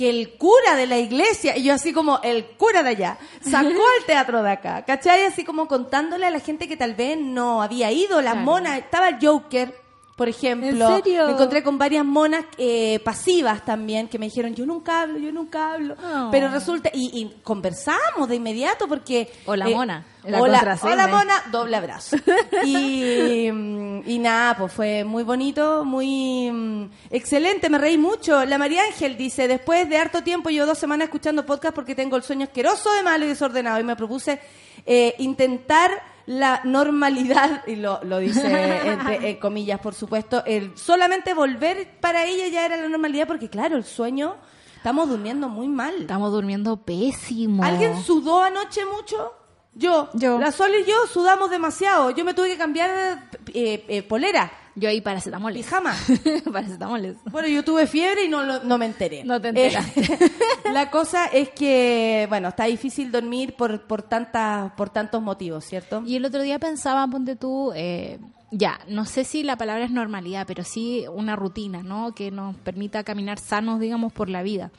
que 0.00 0.08
el 0.08 0.30
cura 0.38 0.76
de 0.76 0.86
la 0.86 0.96
iglesia, 0.96 1.58
y 1.58 1.62
yo 1.64 1.74
así 1.74 1.92
como 1.92 2.20
el 2.22 2.46
cura 2.56 2.82
de 2.82 2.88
allá, 2.88 3.18
sacó 3.42 3.68
al 3.68 4.06
teatro 4.06 4.42
de 4.42 4.50
acá, 4.50 4.82
¿cachai? 4.86 5.26
Así 5.26 5.44
como 5.44 5.68
contándole 5.68 6.24
a 6.24 6.30
la 6.30 6.40
gente 6.40 6.66
que 6.66 6.76
tal 6.78 6.94
vez 6.94 7.18
no 7.18 7.60
había 7.60 7.92
ido, 7.92 8.22
las 8.22 8.32
Claro. 8.32 8.46
monas, 8.46 8.78
estaba 8.78 9.10
el 9.10 9.16
Joker. 9.20 9.74
Por 10.20 10.28
ejemplo, 10.28 10.68
¿En 10.68 11.02
serio? 11.02 11.28
me 11.28 11.32
encontré 11.32 11.62
con 11.62 11.78
varias 11.78 12.04
monas 12.04 12.44
eh, 12.58 13.00
pasivas 13.02 13.64
también 13.64 14.06
que 14.06 14.18
me 14.18 14.26
dijeron, 14.26 14.54
yo 14.54 14.66
nunca 14.66 15.00
hablo, 15.00 15.18
yo 15.18 15.32
nunca 15.32 15.72
hablo. 15.72 15.96
Oh. 15.98 16.28
Pero 16.30 16.50
resulta, 16.50 16.90
y, 16.92 17.06
y 17.18 17.40
conversamos 17.42 18.28
de 18.28 18.36
inmediato 18.36 18.86
porque... 18.86 19.32
Hola, 19.46 19.66
eh, 19.66 19.74
mona. 19.74 20.04
La 20.24 20.42
hola, 20.42 20.78
hola, 20.82 21.06
mona, 21.06 21.42
doble 21.50 21.74
abrazo. 21.74 22.18
Y, 22.66 23.50
mm, 23.50 24.02
y 24.04 24.18
nada, 24.18 24.58
pues 24.58 24.70
fue 24.74 25.04
muy 25.04 25.22
bonito, 25.22 25.86
muy 25.86 26.50
mm, 26.52 26.90
excelente, 27.08 27.70
me 27.70 27.78
reí 27.78 27.96
mucho. 27.96 28.44
La 28.44 28.58
María 28.58 28.82
Ángel 28.84 29.16
dice, 29.16 29.48
después 29.48 29.88
de 29.88 29.96
harto 29.96 30.22
tiempo, 30.22 30.50
yo 30.50 30.66
dos 30.66 30.76
semanas 30.76 31.06
escuchando 31.06 31.46
podcast 31.46 31.74
porque 31.74 31.94
tengo 31.94 32.18
el 32.18 32.22
sueño 32.22 32.44
asqueroso 32.44 32.92
de 32.92 33.02
malo 33.02 33.24
y 33.24 33.28
desordenado 33.28 33.80
y 33.80 33.84
me 33.84 33.96
propuse 33.96 34.38
eh, 34.84 35.14
intentar 35.18 35.90
la 36.26 36.60
normalidad, 36.64 37.66
y 37.66 37.76
lo, 37.76 38.02
lo 38.04 38.18
dice 38.18 38.80
entre 38.84 39.30
eh, 39.30 39.38
comillas, 39.38 39.80
por 39.80 39.94
supuesto, 39.94 40.42
el 40.46 40.76
solamente 40.76 41.34
volver 41.34 41.98
para 42.00 42.24
ella 42.24 42.48
ya 42.48 42.66
era 42.66 42.76
la 42.76 42.88
normalidad 42.88 43.26
porque 43.26 43.48
claro, 43.48 43.76
el 43.76 43.84
sueño, 43.84 44.36
estamos 44.76 45.08
durmiendo 45.08 45.48
muy 45.48 45.68
mal. 45.68 45.94
Estamos 46.02 46.32
durmiendo 46.32 46.76
pésimo. 46.78 47.64
¿Alguien 47.64 48.02
sudó 48.02 48.42
anoche 48.42 48.84
mucho? 48.84 49.34
Yo. 49.74 50.08
Yo. 50.14 50.38
La 50.38 50.52
Sol 50.52 50.70
y 50.74 50.84
yo 50.84 51.06
sudamos 51.06 51.50
demasiado. 51.50 52.10
Yo 52.10 52.24
me 52.24 52.34
tuve 52.34 52.48
que 52.50 52.58
cambiar 52.58 53.28
eh, 53.54 53.84
eh, 53.88 54.02
polera, 54.02 54.50
Yo 54.76 54.88
ahí 54.88 55.00
paracetamoles. 55.00 55.64
pijama. 55.66 55.94
paracetamoles. 56.52 57.16
Bueno, 57.30 57.48
yo 57.48 57.64
tuve 57.64 57.86
fiebre 57.86 58.24
y 58.24 58.28
no, 58.28 58.44
lo- 58.44 58.62
no 58.62 58.78
me 58.78 58.86
enteré. 58.86 59.24
No 59.24 59.40
te 59.40 59.48
enteraste. 59.48 60.00
Eh, 60.00 60.30
la 60.72 60.90
cosa 60.90 61.26
es 61.26 61.50
que, 61.50 62.26
bueno, 62.28 62.48
está 62.48 62.64
difícil 62.64 63.10
dormir 63.10 63.54
por, 63.56 63.82
por, 63.86 64.02
tantas, 64.02 64.72
por 64.72 64.90
tantos 64.90 65.20
motivos, 65.22 65.64
¿cierto? 65.64 66.02
Y 66.06 66.16
el 66.16 66.24
otro 66.24 66.42
día 66.42 66.58
pensaba, 66.58 67.06
ponte 67.08 67.34
tú, 67.36 67.72
eh, 67.74 68.18
ya, 68.52 68.80
no 68.88 69.04
sé 69.04 69.24
si 69.24 69.42
la 69.42 69.56
palabra 69.56 69.84
es 69.84 69.90
normalidad, 69.90 70.46
pero 70.46 70.64
sí 70.64 71.04
una 71.12 71.36
rutina, 71.36 71.82
¿no? 71.82 72.14
Que 72.14 72.30
nos 72.30 72.56
permita 72.56 73.02
caminar 73.04 73.38
sanos, 73.38 73.80
digamos, 73.80 74.12
por 74.12 74.28
la 74.28 74.42
vida. 74.42 74.70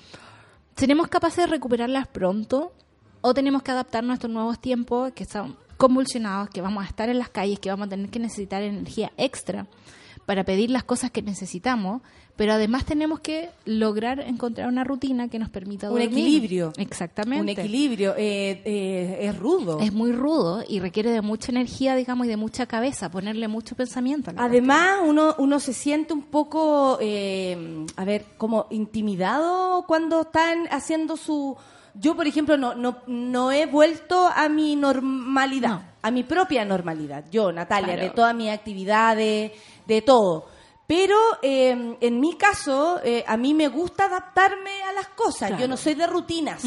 ¿Seremos 0.78 1.10
capaces 1.10 1.38
de 1.46 1.48
recuperarlas 1.48 2.08
pronto? 2.08 2.72
¿O 3.22 3.34
tenemos 3.34 3.62
que 3.62 3.72
adaptarnos 3.72 4.12
a 4.12 4.14
estos 4.16 4.30
nuevos 4.32 4.60
tiempos 4.60 5.12
que 5.14 5.26
son 5.26 5.56
convulsionados, 5.82 6.50
que 6.50 6.62
vamos 6.62 6.84
a 6.84 6.88
estar 6.88 7.10
en 7.10 7.18
las 7.18 7.30
calles, 7.30 7.60
que 7.60 7.70
vamos 7.70 7.88
a 7.88 7.90
tener 7.90 8.10
que 8.10 8.20
necesitar 8.20 8.62
energía 8.64 9.12
extra 9.18 9.66
para 10.26 10.44
pedir 10.44 10.70
las 10.70 10.84
cosas 10.84 11.10
que 11.12 11.22
necesitamos? 11.22 12.02
Pero 12.38 12.54
además 12.54 12.86
tenemos 12.86 13.20
que 13.20 13.50
lograr 13.66 14.20
encontrar 14.22 14.68
una 14.68 14.84
rutina 14.84 15.28
que 15.28 15.38
nos 15.38 15.50
permita 15.50 15.88
Un 15.92 16.00
dormir. 16.00 16.10
equilibrio. 16.12 16.74
Exactamente. 16.78 17.42
Un 17.42 17.50
equilibrio. 17.50 18.14
eh, 18.18 18.62
eh, 18.66 19.18
es 19.22 19.38
rudo. 19.38 19.80
Es 19.80 19.92
muy 19.94 20.12
rudo 20.12 20.64
y 20.68 20.80
requiere 20.80 21.12
de 21.12 21.22
mucha 21.22 21.52
energía, 21.52 21.96
digamos, 21.96 22.26
y 22.26 22.30
de 22.30 22.38
mucha 22.38 22.66
cabeza, 22.68 23.12
ponerle 23.12 23.48
mucho 23.48 23.76
pensamiento. 23.76 24.32
a 24.32 24.34
la 24.34 24.44
Además, 24.46 25.02
uno, 25.06 25.36
uno 25.40 25.60
se 25.60 25.74
siente 25.74 26.14
un 26.14 26.24
poco, 26.24 26.98
eh, 27.02 27.86
a 27.96 28.06
ver, 28.06 28.26
como 28.38 28.66
intimidado 28.70 29.84
cuando 29.88 30.22
están 30.22 30.68
haciendo 30.72 31.18
su, 31.18 31.58
yo 31.96 32.16
por 32.16 32.28
ejemplo 32.28 32.58
no, 32.58 32.74
no, 32.76 32.98
no 33.08 33.52
he 33.52 33.66
vuelto 33.66 34.28
a 34.28 34.48
mi 34.50 34.76
normalidad, 34.76 35.70
No. 35.70 35.84
a 36.02 36.12
mi 36.12 36.24
propia 36.24 36.64
normalidad, 36.66 37.26
yo, 37.32 37.52
Natalia, 37.52 37.94
Claro. 37.94 38.02
de 38.02 38.10
todas 38.12 38.36
mis 38.36 38.50
actividades, 38.52 39.52
de 39.86 40.02
todo. 40.02 40.48
Pero 40.88 41.18
eh, 41.42 41.96
en 42.02 42.20
mi 42.20 42.36
caso, 42.36 43.00
eh, 43.04 43.24
a 43.26 43.38
mí 43.38 43.54
me 43.54 43.68
gusta 43.70 44.06
adaptarme 44.06 44.84
a 44.90 44.94
las 44.94 45.08
cosas, 45.10 45.50
Claro. 45.50 45.62
yo 45.62 45.68
no 45.68 45.78
soy 45.78 45.94
de 45.96 46.06
rutinas. 46.08 46.64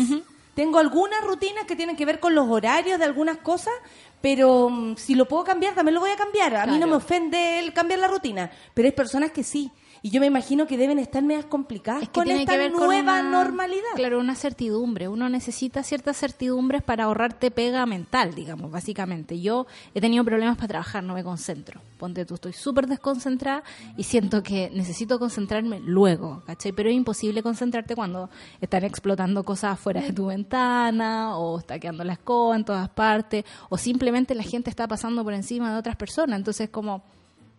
Tengo 0.54 0.78
algunas 0.78 1.20
rutinas 1.24 1.64
que 1.66 1.74
tienen 1.76 1.96
que 1.96 2.06
ver 2.06 2.20
con 2.20 2.34
los 2.34 2.48
horarios 2.48 2.98
de 2.98 3.04
algunas 3.04 3.38
cosas, 3.38 3.74
pero 4.22 4.70
mm, 4.70 4.96
si 4.96 5.14
lo 5.16 5.26
puedo 5.26 5.42
cambiar, 5.44 5.74
también 5.74 5.94
lo 5.94 6.00
voy 6.00 6.10
a 6.12 6.16
cambiar. 6.16 6.54
A 6.56 6.66
mí 6.66 6.78
no 6.78 6.86
me 6.86 6.94
ofende 6.94 7.58
el 7.58 7.72
cambiar 7.74 7.98
la 7.98 8.06
rutina, 8.08 8.50
pero 8.72 8.86
hay 8.86 8.92
personas 8.92 9.32
que 9.32 9.42
sí. 9.42 9.70
Y 10.06 10.10
yo 10.10 10.20
me 10.20 10.26
imagino 10.26 10.66
que 10.66 10.76
deben 10.76 10.98
estar 10.98 11.22
medias 11.22 11.46
complicadas 11.46 12.02
Es 12.02 12.08
que 12.10 12.12
con 12.16 12.24
tiene 12.24 12.40
esta 12.40 12.52
que 12.52 12.58
ver 12.58 12.72
con 12.72 12.84
nueva 12.88 13.20
una- 13.20 13.22
normalidad. 13.22 13.88
Claro, 13.96 14.20
una 14.20 14.34
certidumbre. 14.34 15.08
Uno 15.08 15.30
necesita 15.30 15.82
ciertas 15.82 16.18
certidumbres 16.18 16.82
para 16.82 17.04
ahorrarte 17.04 17.50
pega 17.50 17.86
mental, 17.86 18.34
digamos, 18.34 18.70
básicamente. 18.70 19.40
Yo 19.40 19.66
he 19.94 20.02
tenido 20.02 20.22
problemas 20.22 20.56
para 20.56 20.68
trabajar, 20.68 21.02
no 21.02 21.14
me 21.14 21.24
concentro. 21.24 21.80
Ponte 21.98 22.26
tú, 22.26 22.34
estoy 22.34 22.52
súper 22.52 22.86
desconcentrada 22.86 23.62
y 23.96 24.02
siento 24.02 24.42
que 24.42 24.68
necesito 24.74 25.18
concentrarme 25.18 25.80
luego, 25.80 26.42
¿cachai? 26.44 26.72
Pero 26.72 26.90
es 26.90 26.94
imposible 26.96 27.42
concentrarte 27.42 27.96
cuando 27.96 28.28
están 28.60 28.84
explotando 28.84 29.42
cosas 29.42 29.72
afuera 29.72 30.02
de 30.02 30.12
tu 30.12 30.26
ventana 30.26 31.38
o 31.38 31.58
está 31.60 31.78
quedando 31.78 32.04
la 32.04 32.12
escoba 32.12 32.56
en 32.56 32.66
todas 32.66 32.90
partes 32.90 33.46
o 33.70 33.78
simplemente 33.78 34.34
la 34.34 34.42
gente 34.42 34.68
está 34.68 34.86
pasando 34.86 35.24
por 35.24 35.32
encima 35.32 35.72
de 35.72 35.78
otras 35.78 35.96
personas. 35.96 36.38
Entonces, 36.38 36.68
como... 36.68 37.02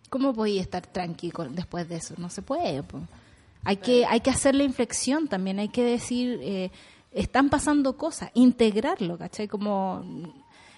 ¿Cómo 0.08 0.32
podía 0.32 0.60
estar 0.60 0.86
tranquilo 0.86 1.46
después 1.50 1.88
de 1.88 1.96
eso? 1.96 2.14
No 2.18 2.30
se 2.30 2.42
puede. 2.42 2.82
po. 2.82 3.00
Hay 3.64 3.78
que, 3.78 4.06
hay 4.06 4.20
que 4.20 4.30
hacer 4.30 4.54
la 4.54 4.62
inflexión 4.62 5.26
también, 5.26 5.58
hay 5.58 5.68
que 5.68 5.82
decir, 5.82 6.38
eh, 6.40 6.70
están 7.10 7.50
pasando 7.50 7.96
cosas, 7.96 8.30
integrarlo, 8.34 9.18
¿cachai? 9.18 9.48
Como 9.48 10.04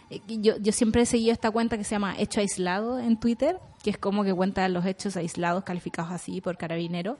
eh, 0.08 0.23
yo, 0.26 0.56
yo 0.56 0.73
siempre 0.73 1.02
he 1.02 1.06
seguido 1.06 1.32
esta 1.32 1.50
cuenta 1.50 1.76
que 1.76 1.85
se 1.85 1.90
llama 1.90 2.14
Hecho 2.18 2.40
Aislado 2.40 2.99
en 2.99 3.20
Twitter, 3.20 3.58
que 3.82 3.90
es 3.90 3.99
como 3.99 4.25
que 4.25 4.32
cuenta 4.32 4.66
los 4.68 4.87
hechos 4.87 5.16
aislados 5.16 5.64
calificados 5.64 6.12
así 6.12 6.40
por 6.40 6.56
carabinero. 6.56 7.18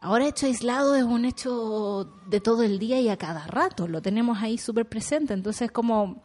Ahora 0.00 0.28
hecho 0.28 0.46
aislado 0.46 0.94
es 0.94 1.02
un 1.02 1.24
hecho 1.24 2.08
de 2.26 2.40
todo 2.40 2.62
el 2.62 2.78
día 2.78 3.00
y 3.00 3.08
a 3.08 3.16
cada 3.16 3.46
rato, 3.46 3.88
lo 3.88 4.00
tenemos 4.00 4.38
ahí 4.40 4.56
súper 4.56 4.86
presente, 4.86 5.34
entonces 5.34 5.70
como 5.72 6.22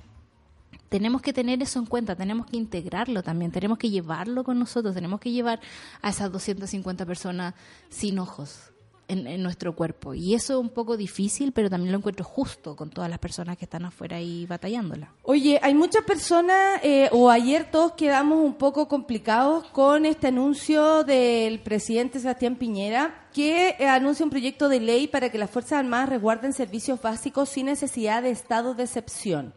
tenemos 0.90 1.22
que 1.22 1.34
tener 1.34 1.62
eso 1.62 1.80
en 1.80 1.86
cuenta, 1.86 2.16
tenemos 2.16 2.46
que 2.48 2.58
integrarlo 2.58 3.24
también, 3.24 3.52
tenemos 3.52 3.78
que 3.78 3.90
llevarlo 3.90 4.44
con 4.44 4.60
nosotros, 4.60 4.94
tenemos 4.94 5.20
que 5.20 5.32
llevar 5.32 5.60
a 6.02 6.10
esas 6.10 6.32
250 6.32 7.06
personas 7.06 7.54
sin 7.90 8.20
ojos 8.20 8.74
en, 9.08 9.44
nuestro 9.44 9.76
cuerpo. 9.76 10.14
Y 10.14 10.34
eso 10.34 10.54
es 10.54 10.60
un 10.60 10.70
poco 10.70 10.98
difícil, 10.98 11.52
pero 11.52 11.70
también 11.70 11.92
lo 11.92 11.98
encuentro 11.98 12.26
justo 12.26 12.76
con 12.76 12.90
todas 12.90 13.10
las 13.10 13.20
personas 13.20 13.58
que 13.58 13.66
están 13.66 13.86
afuera 13.86 14.18
ahí 14.18 14.46
batallándola. 14.46 15.14
Oye, 15.24 15.60
hay 15.62 15.74
muchas 15.74 16.04
personas, 16.04 16.80
eh, 16.84 17.10
o 17.12 17.30
ayer 17.30 17.70
todos 17.70 17.94
quedamos 17.94 18.44
un 18.44 18.56
poco 18.56 18.88
complicados 18.88 19.66
con 19.70 20.06
este 20.06 20.28
anuncio 20.28 21.04
del 21.04 21.60
presidente 21.60 22.20
Sebastián 22.20 22.56
Piñera, 22.56 23.28
que 23.34 23.76
eh, 23.80 23.88
anuncia 23.88 24.24
un 24.24 24.30
proyecto 24.30 24.70
de 24.70 24.80
ley 24.80 25.08
para 25.08 25.30
que 25.30 25.38
las 25.38 25.50
Fuerzas 25.50 25.80
Armadas 25.80 26.10
resguarden 26.10 26.54
servicios 26.54 27.02
básicos 27.02 27.50
sin 27.50 27.66
necesidad 27.68 28.24
de 28.24 28.32
estado 28.32 28.74
de 28.74 28.84
excepción. 28.84 29.54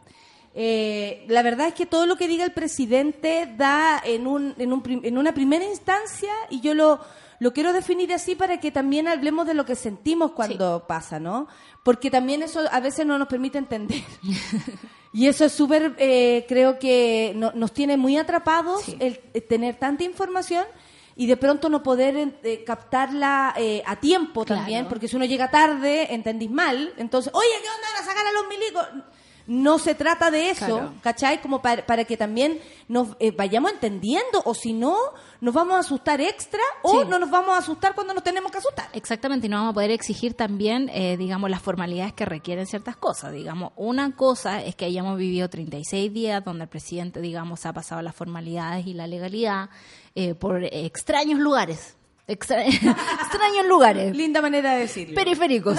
Eh, 0.59 1.27
la 1.29 1.43
verdad 1.43 1.69
es 1.69 1.75
que 1.75 1.85
todo 1.85 2.07
lo 2.07 2.17
que 2.17 2.27
diga 2.29 2.43
el 2.43 2.53
presidente 2.53 3.47
da 3.59 4.01
en, 4.03 4.27
un, 4.27 4.55
en, 4.57 4.73
un 4.73 4.83
en 5.05 5.19
una 5.19 5.35
primera 5.35 5.67
instancia 5.67 6.33
y 6.49 6.61
yo 6.63 6.73
lo, 6.73 6.99
lo 7.41 7.53
quiero 7.53 7.75
definir 7.75 8.11
así 8.15 8.35
para 8.37 8.59
que 8.59 8.71
también 8.71 9.07
hablemos 9.07 9.47
de 9.47 9.53
lo 9.53 9.67
que 9.67 9.75
sentimos 9.75 10.33
cuando 10.33 10.87
pasa, 10.87 11.21
¿no? 11.21 11.47
Porque 11.85 12.11
también 12.11 12.43
eso 12.43 12.65
a 12.73 12.81
veces 12.81 13.05
no 13.05 13.19
nos 13.19 13.29
permite 13.29 13.59
entender. 13.59 14.03
Y 15.13 15.29
eso 15.29 15.47
es 15.47 15.53
súper, 15.53 15.95
eh, 15.99 16.45
creo 16.47 16.79
que 16.79 17.33
no- 17.37 17.53
nos 17.55 17.73
tiene 17.73 17.97
muy 17.97 18.19
atrapados 18.19 18.83
Sí. 18.83 18.97
el, 19.01 19.19
el 19.33 19.43
tener 19.45 19.77
tanta 19.77 20.05
información 20.05 20.65
y 21.17 21.27
de 21.27 21.39
pronto 21.39 21.71
no 21.71 21.83
poder 21.83 22.35
eh, 22.43 22.65
captarla 22.65 23.55
eh, 23.57 23.83
a 23.87 23.97
tiempo 23.97 24.45
Claro. 24.45 24.61
también, 24.61 24.89
porque 24.89 25.09
si 25.09 25.17
uno 25.17 25.25
llega 25.25 25.51
tarde, 25.51 26.13
entendís 26.13 26.51
mal, 26.51 26.93
entonces, 26.99 27.33
oye, 27.35 27.49
¿qué 27.63 27.69
onda? 27.69 27.89
¿Van 27.95 28.03
a 28.03 28.07
sacar 28.07 28.27
a 28.27 28.33
los 28.33 28.47
milicos? 28.49 28.87
No 29.47 29.79
se 29.79 29.95
trata 29.95 30.31
de 30.31 30.51
eso, 30.51 30.67
Claro. 30.67 30.95
¿cachai? 31.03 31.41
Como 31.41 31.63
para, 31.63 31.87
para 31.87 32.05
que 32.05 32.17
también 32.17 32.61
nos 32.89 33.09
eh, 33.21 33.31
vayamos 33.31 33.73
entendiendo, 33.73 34.43
o 34.45 34.55
si 34.55 34.73
no, 34.73 34.97
nos 35.41 35.55
vamos 35.55 35.75
a 35.77 35.79
asustar 35.81 36.21
extra 36.21 36.61
o 36.83 36.91
Sí. 37.03 37.09
no 37.09 37.19
nos 37.19 37.31
vamos 37.31 37.51
a 37.55 37.59
asustar 37.59 37.95
cuando 37.95 38.13
nos 38.15 38.25
tenemos 38.25 38.51
que 38.51 38.59
asustar. 38.59 38.89
Exactamente, 38.93 39.47
y 39.47 39.51
no 39.51 39.57
vamos 39.59 39.71
a 39.71 39.75
poder 39.75 39.91
exigir 39.93 40.35
también, 40.35 40.91
eh, 40.93 41.17
digamos, 41.17 41.49
las 41.51 41.63
formalidades 41.63 42.13
que 42.13 42.25
requieren 42.25 42.67
ciertas 42.67 42.97
cosas. 42.97 43.33
Digamos, 43.33 43.73
una 43.77 44.15
cosa 44.17 44.63
es 44.63 44.75
que 44.75 44.85
hayamos 44.85 45.17
vivido 45.19 45.49
36 45.49 46.13
días 46.13 46.45
donde 46.45 46.65
el 46.65 46.69
presidente, 46.71 47.21
digamos, 47.21 47.67
ha 47.67 47.73
pasado 47.73 48.03
las 48.03 48.15
formalidades 48.15 48.87
y 48.87 48.95
la 48.95 49.07
legalidad 49.07 49.71
eh, 50.15 50.35
por 50.35 50.65
extraños 50.65 51.39
lugares. 51.39 51.96
Extra- 52.29 52.65
extraños 52.67 53.67
lugares. 53.69 54.17
Linda 54.17 54.41
manera 54.43 54.73
de 54.75 54.81
decirlo. 54.81 55.15
Periféricos. 55.15 55.79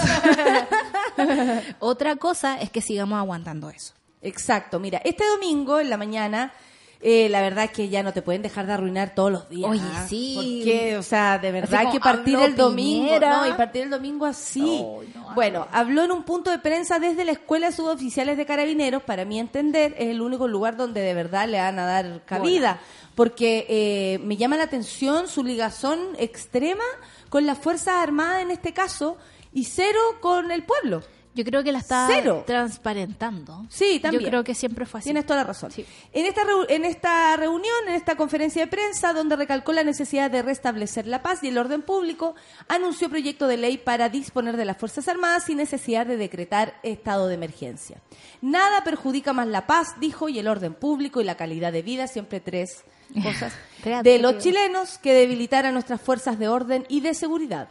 Otra 1.80 2.16
cosa 2.16 2.60
es 2.62 2.70
que 2.70 2.82
sigamos 2.82 3.20
aguantando 3.20 3.70
eso. 3.70 3.94
Exacto, 4.22 4.80
mira, 4.80 5.00
este 5.04 5.26
domingo 5.28 5.80
en 5.80 5.90
la 5.90 5.98
mañana, 5.98 6.54
eh, 7.00 7.30
la 7.30 7.42
verdad 7.42 7.66
es 7.66 7.72
que 7.72 7.90
ya 7.90 8.02
no 8.02 8.12
te 8.12 8.22
pueden 8.22 8.42
dejar 8.42 8.66
de 8.66 8.74
arruinar 8.74 9.14
todos 9.14 9.32
los 9.32 9.50
días. 9.50 9.70
Oye, 9.70 9.82
sí. 10.08 10.34
Porque, 10.36 10.98
o 10.98 11.04
sea, 11.04 11.38
de 11.38 11.52
verdad 11.52 11.80
como 11.82 11.92
que 11.92 12.00
partir 12.00 12.40
el 12.40 12.56
domingo, 12.56 13.06
Piñera. 13.06 13.38
no, 13.38 13.48
y 13.48 13.54
partir 13.54 13.84
el 13.84 13.90
domingo 13.92 14.26
así. 14.26 14.84
No, 15.14 15.34
bueno, 15.36 15.68
habló 15.72 16.04
en 16.04 16.12
un 16.12 16.24
punto 16.24 16.50
de 16.50 16.58
prensa 16.58 16.98
desde 16.98 17.24
la 17.24 17.34
Escuela 17.34 17.68
de 17.68 17.76
Suboficiales 17.76 18.38
de 18.38 18.46
Carabineros, 18.46 19.04
para 19.04 19.26
mi 19.26 19.40
entender, 19.40 19.94
es 19.98 20.10
el 20.10 20.22
único 20.22 20.48
lugar 20.48 20.76
donde 20.76 21.02
de 21.02 21.14
verdad 21.14 21.48
le 21.48 21.60
van 21.60 21.78
a 21.78 21.86
dar 21.86 22.22
cabida, 22.26 22.80
porque 23.14 23.66
eh, 23.70 24.20
me 24.24 24.38
llama 24.38 24.58
la 24.58 24.64
atención 24.64 25.28
su 25.28 25.44
ligazón 25.44 26.00
extrema 26.18 26.84
con 27.30 27.46
las 27.46 27.60
Fuerzas 27.60 27.96
Armadas 27.96 28.42
en 28.42 28.52
este 28.52 28.74
caso 28.74 29.18
y 29.54 29.66
cero 29.66 30.00
con 30.20 30.52
el 30.52 30.64
pueblo. 30.64 31.04
Yo 31.38 31.44
creo 31.44 31.64
que 31.64 31.72
la 31.72 31.78
está 31.78 32.08
Cero. 32.12 32.44
transparentando. 32.48 33.68
Sí, 33.70 34.00
también. 34.00 34.24
Yo 34.24 34.30
creo 34.30 34.44
que 34.44 34.56
siempre 34.56 34.88
fue 34.88 35.00
así. 35.00 35.06
Tienes 35.06 35.24
toda 35.28 35.42
la 35.42 35.44
razón. 35.44 35.70
Sí. 35.70 35.86
En, 36.14 36.26
esta 36.26 36.42
en 36.68 36.84
esta 36.84 37.38
reunión, 37.38 37.76
en 37.88 37.94
esta 37.94 38.16
conferencia 38.16 38.64
de 38.64 38.68
prensa, 38.68 39.14
donde 39.14 39.36
recalcó 39.36 39.72
la 39.72 39.84
necesidad 39.84 40.32
de 40.32 40.42
restablecer 40.42 41.06
la 41.06 41.22
paz 41.22 41.44
y 41.44 41.50
el 41.50 41.60
orden 41.60 41.84
público, 41.84 42.34
anunció 42.68 43.08
proyecto 43.08 43.46
de 43.46 43.58
ley 43.58 43.78
para 43.78 44.10
disponer 44.10 44.58
de 44.58 44.66
las 44.66 44.78
Fuerzas 44.78 45.08
Armadas 45.08 45.44
sin 45.46 45.58
necesidad 45.58 46.08
de 46.08 46.18
decretar 46.18 46.80
estado 46.82 47.28
de 47.28 47.36
emergencia. 47.36 48.02
Nada 48.42 48.84
perjudica 48.84 49.32
más 49.32 49.48
la 49.48 49.68
paz, 49.68 50.00
dijo, 50.00 50.30
y 50.30 50.40
el 50.40 50.48
orden 50.48 50.74
público 50.74 51.22
y 51.22 51.24
la 51.24 51.38
calidad 51.38 51.72
de 51.72 51.84
vida, 51.84 52.08
siempre 52.08 52.40
tres 52.40 52.84
cosas, 53.24 53.54
de 54.02 54.18
los 54.18 54.40
chilenos 54.40 54.98
que 54.98 55.14
debilitar 55.14 55.68
a 55.68 55.72
nuestras 55.72 56.02
fuerzas 56.02 56.40
de 56.40 56.48
orden 56.48 56.86
y 56.90 57.02
de 57.02 57.14
seguridad. 57.14 57.70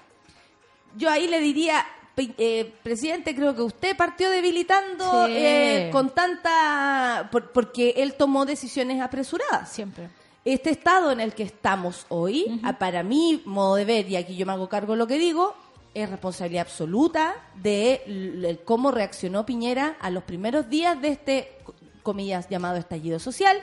Yo 0.97 1.11
ahí 1.11 1.29
le 1.29 1.41
diría, 1.41 1.85
eh, 2.17 2.73
presidente, 2.83 3.35
creo 3.35 3.55
que 3.55 3.63
usted 3.63 3.97
partió 3.97 4.31
debilitando 4.31 5.27
Sí. 5.27 5.33
eh, 5.37 5.91
con 5.93 6.11
tanta... 6.11 7.29
por- 7.31 7.53
porque 7.53 7.95
él 7.99 8.15
tomó 8.15 8.47
decisiones 8.47 9.01
apresuradas. 9.03 9.71
Siempre. 9.71 10.09
Este 10.45 10.71
estado 10.71 11.11
en 11.11 11.21
el 11.21 11.35
que 11.35 11.43
estamos 11.43 12.07
hoy, 12.09 12.61
a- 12.65 12.79
para 12.79 13.03
mí, 13.03 13.43
modo 13.45 13.75
de 13.77 13.85
ver, 13.85 14.09
y 14.09 14.17
aquí 14.17 14.37
yo 14.37 14.47
me 14.47 14.53
hago 14.53 14.69
cargo 14.69 14.93
de 14.93 14.99
lo 14.99 15.07
que 15.07 15.19
digo, 15.19 15.55
es 15.93 16.09
responsabilidad 16.09 16.63
absoluta 16.67 17.35
de 17.57 18.61
cómo 18.65 18.91
reaccionó 18.91 19.45
Piñera 19.47 19.97
a 20.01 20.11
los 20.11 20.23
primeros 20.25 20.69
días 20.69 21.01
de 21.03 21.09
este, 21.09 21.59
co- 21.65 21.75
comillas, 22.03 22.49
llamado 22.49 22.77
estallido 22.77 23.19
social, 23.19 23.59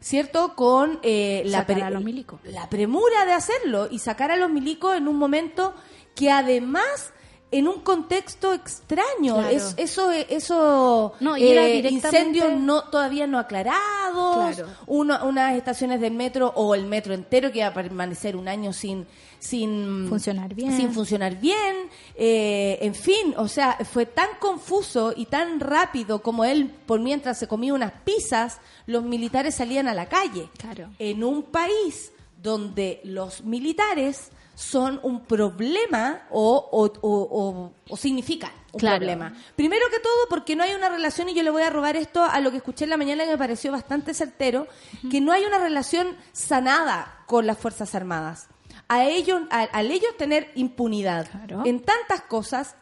¿cierto? 0.00 0.54
Con 0.54 0.98
eh, 1.02 1.42
la, 1.46 1.66
pre- 1.66 1.82
a 1.82 1.90
los 1.90 2.02
la 2.44 2.68
premura 2.70 3.26
de 3.26 3.32
hacerlo 3.32 3.88
y 3.90 3.98
sacar 3.98 4.30
a 4.30 4.36
los 4.36 4.48
milicos 4.50 4.96
en 4.96 5.06
un 5.08 5.16
momento 5.16 5.74
que 6.14 6.30
además 6.30 7.12
en 7.52 7.66
un 7.66 7.80
contexto 7.80 8.52
extraño 8.54 9.34
Claro. 9.34 9.48
es, 9.48 9.74
eso 9.76 10.12
eso 10.12 11.14
No, 11.20 11.36
y 11.36 11.48
era 11.48 11.66
eh, 11.66 11.72
directamente- 11.82 12.18
incendios 12.18 12.52
no 12.60 12.84
todavía 12.84 13.26
no 13.26 13.38
aclarados 13.40 14.54
Claro. 14.56 14.70
una- 14.86 15.24
unas 15.24 15.56
estaciones 15.56 16.00
del 16.00 16.12
metro 16.14 16.52
o 16.54 16.74
el 16.74 16.86
metro 16.86 17.12
entero 17.14 17.50
que 17.50 17.60
va 17.62 17.68
a 17.68 17.74
permanecer 17.74 18.36
un 18.36 18.48
año 18.48 18.72
sin 18.72 19.06
sin 19.40 20.06
Funcionar 20.08 20.54
bien. 20.54 20.76
sin 20.76 20.92
funcionar 20.92 21.40
bien 21.40 21.88
eh, 22.14 22.78
en 22.82 22.94
fin 22.94 23.34
o 23.38 23.48
sea 23.48 23.78
fue 23.90 24.04
tan 24.04 24.28
confuso 24.38 25.14
y 25.16 25.24
tan 25.26 25.60
rápido 25.60 26.20
como 26.22 26.44
él 26.44 26.70
por 26.86 27.00
mientras 27.00 27.38
se 27.38 27.48
comía 27.48 27.72
unas 27.72 27.92
pizzas 28.04 28.60
los 28.86 29.02
militares 29.02 29.54
salían 29.54 29.88
a 29.88 29.94
la 29.94 30.10
calle 30.10 30.50
Claro. 30.58 30.90
en 30.98 31.24
un 31.24 31.42
país 31.44 32.12
donde 32.42 33.00
los 33.04 33.42
militares 33.44 34.30
son 34.60 35.00
un 35.02 35.24
problema 35.24 36.26
o, 36.30 36.68
o, 36.70 36.84
o- 37.00 37.72
o- 37.88 37.96
significan 37.96 38.50
un 38.72 38.78
Claro. 38.78 38.98
problema. 38.98 39.32
Primero 39.56 39.86
que 39.90 39.98
todo 40.00 40.12
porque 40.28 40.54
no 40.54 40.62
hay 40.62 40.74
una 40.74 40.90
relación, 40.90 41.30
y 41.30 41.34
yo 41.34 41.42
le 41.42 41.48
voy 41.50 41.62
a 41.62 41.70
robar 41.70 41.96
esto 41.96 42.22
a 42.22 42.38
lo 42.40 42.50
que 42.50 42.58
escuché 42.58 42.84
en 42.84 42.90
la 42.90 42.98
mañana 42.98 43.24
que 43.24 43.30
me 43.30 43.38
pareció 43.38 43.72
bastante 43.72 44.12
certero, 44.12 44.66
que 45.10 45.20
no 45.22 45.32
hay 45.32 45.44
una 45.46 45.58
relación 45.58 46.14
sanada 46.32 47.24
con 47.26 47.46
las 47.46 47.56
Fuerzas 47.58 47.94
Armadas. 47.94 48.48
A 48.88 49.04
ellos, 49.04 49.40
a- 49.50 49.62
al 49.62 49.90
ellos 49.90 50.14
tener 50.18 50.50
impunidad 50.56 51.28
Claro. 51.30 51.62
en 51.64 51.80
tantas 51.80 52.20
cosas, 52.22 52.76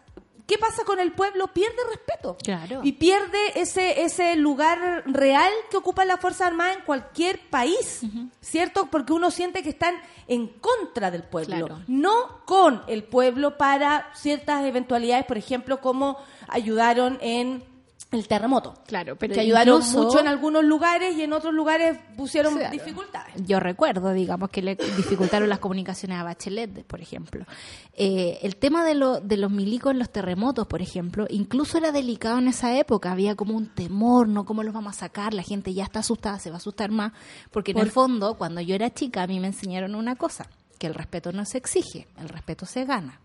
¿qué 0.49 0.59
pasa 0.59 0.83
con 0.85 0.99
el 0.99 1.13
pueblo? 1.13 1.47
Pierde 1.49 1.77
respeto. 1.91 2.37
Claro. 2.43 2.81
Y 2.83 2.93
pierde 2.93 3.61
ese, 3.61 4.03
ese 4.03 4.35
lugar 4.35 5.05
real 5.07 5.53
que 5.71 5.77
ocupa 5.77 6.05
la 6.05 6.17
Fuerza 6.17 6.47
Armada 6.49 6.73
en 6.73 6.81
cualquier 6.81 7.39
país, 7.51 8.01
¿cierto? 8.41 8.89
Porque 8.91 9.13
uno 9.13 9.31
siente 9.31 9.63
que 9.63 9.69
están 9.69 9.95
en 10.27 10.49
contra 10.49 11.11
del 11.11 11.23
pueblo, 11.23 11.67
Claro. 11.67 11.83
no 11.87 12.41
con 12.47 12.83
el 12.89 13.05
pueblo 13.05 13.57
para 13.59 14.11
ciertas 14.15 14.65
eventualidades, 14.65 15.27
por 15.27 15.39
ejemplo, 15.39 15.81
como 15.81 16.17
ayudaron 16.49 17.19
en 17.21 17.63
el 18.11 18.27
terremoto. 18.27 18.75
Claro, 18.87 19.17
pero 19.17 19.35
que 19.35 19.41
ayudaron 19.41 19.77
incluso- 19.83 20.03
mucho 20.05 20.21
en 20.21 20.29
algunos 20.29 20.65
lugares 20.65 21.15
y 21.15 21.23
en 21.23 21.33
otros 21.35 21.53
lugares 21.53 21.99
pusieron 22.17 22.55
Claro. 22.55 22.71
dificultades. 22.73 23.35
Yo 23.47 23.61
recuerdo, 23.61 24.13
digamos, 24.15 24.49
que 24.49 24.63
le 24.63 24.77
dificultaron 24.77 25.49
las 25.49 25.59
comunicaciones 25.59 26.19
a 26.19 26.23
Bachelet, 26.25 26.85
por 26.87 27.01
ejemplo. 27.03 27.45
Eh, 27.93 28.39
el 28.43 28.57
tema 28.57 28.85
de, 28.85 28.95
lo- 28.95 29.21
de 29.21 29.37
los 29.37 29.51
milicos 29.51 29.93
en 29.93 29.99
los 29.99 30.11
terremotos, 30.11 30.67
por 30.67 30.81
ejemplo, 30.81 31.27
incluso 31.29 31.77
era 31.77 31.93
delicado 31.93 32.39
en 32.39 32.49
esa 32.49 32.75
época. 32.79 33.13
Había 33.13 33.35
como 33.35 33.55
un 33.55 33.67
temor, 33.75 34.27
¿no? 34.29 34.45
¿Cómo 34.47 34.63
los 34.63 34.73
vamos 34.73 34.97
a 34.97 35.01
sacar? 35.01 35.35
La 35.35 35.43
gente 35.43 35.75
ya 35.75 35.85
está 35.85 36.01
asustada, 36.01 36.39
se 36.39 36.49
va 36.51 36.57
a 36.57 36.59
asustar 36.59 36.91
más. 36.91 37.13
Porque 37.51 37.73
en 37.73 37.77
Por- 37.77 37.85
el 37.87 37.91
fondo, 37.93 38.35
cuando 38.39 38.61
yo 38.63 38.75
era 38.75 38.89
chica, 38.89 39.23
a 39.23 39.27
mí 39.27 39.39
me 39.39 39.49
enseñaron 39.49 39.95
una 39.95 40.17
cosa, 40.17 40.47
que 40.79 40.87
el 40.87 40.95
respeto 40.95 41.33
no 41.33 41.45
se 41.45 41.59
exige, 41.59 42.07
el 42.19 42.29
respeto 42.31 42.65
se 42.65 42.85
gana. 42.87 43.21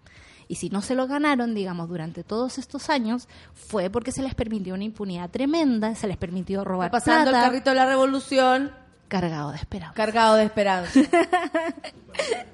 Y 0.47 0.55
si 0.55 0.69
no 0.69 0.81
se 0.81 0.95
lo 0.95 1.07
ganaron, 1.07 1.53
digamos, 1.55 1.89
durante 1.89 2.23
todos 2.23 2.57
estos 2.57 2.89
años, 2.89 3.27
fue 3.53 3.89
porque 3.89 4.11
se 4.11 4.21
les 4.21 4.35
permitió 4.35 4.73
una 4.73 4.83
impunidad 4.83 5.29
tremenda, 5.29 5.95
se 5.95 6.07
les 6.07 6.17
permitió 6.17 6.63
robar 6.63 6.87
Va 6.87 6.91
pasando 6.91 7.31
plata, 7.31 7.45
el 7.45 7.51
carrito 7.51 7.69
de 7.71 7.75
la 7.75 7.85
revolución 7.85 8.71
cargado 9.07 9.51
de 9.51 9.57
esperanza. 9.57 9.93
cargado 9.93 10.35
de 10.35 10.43
esperanza. 10.45 10.99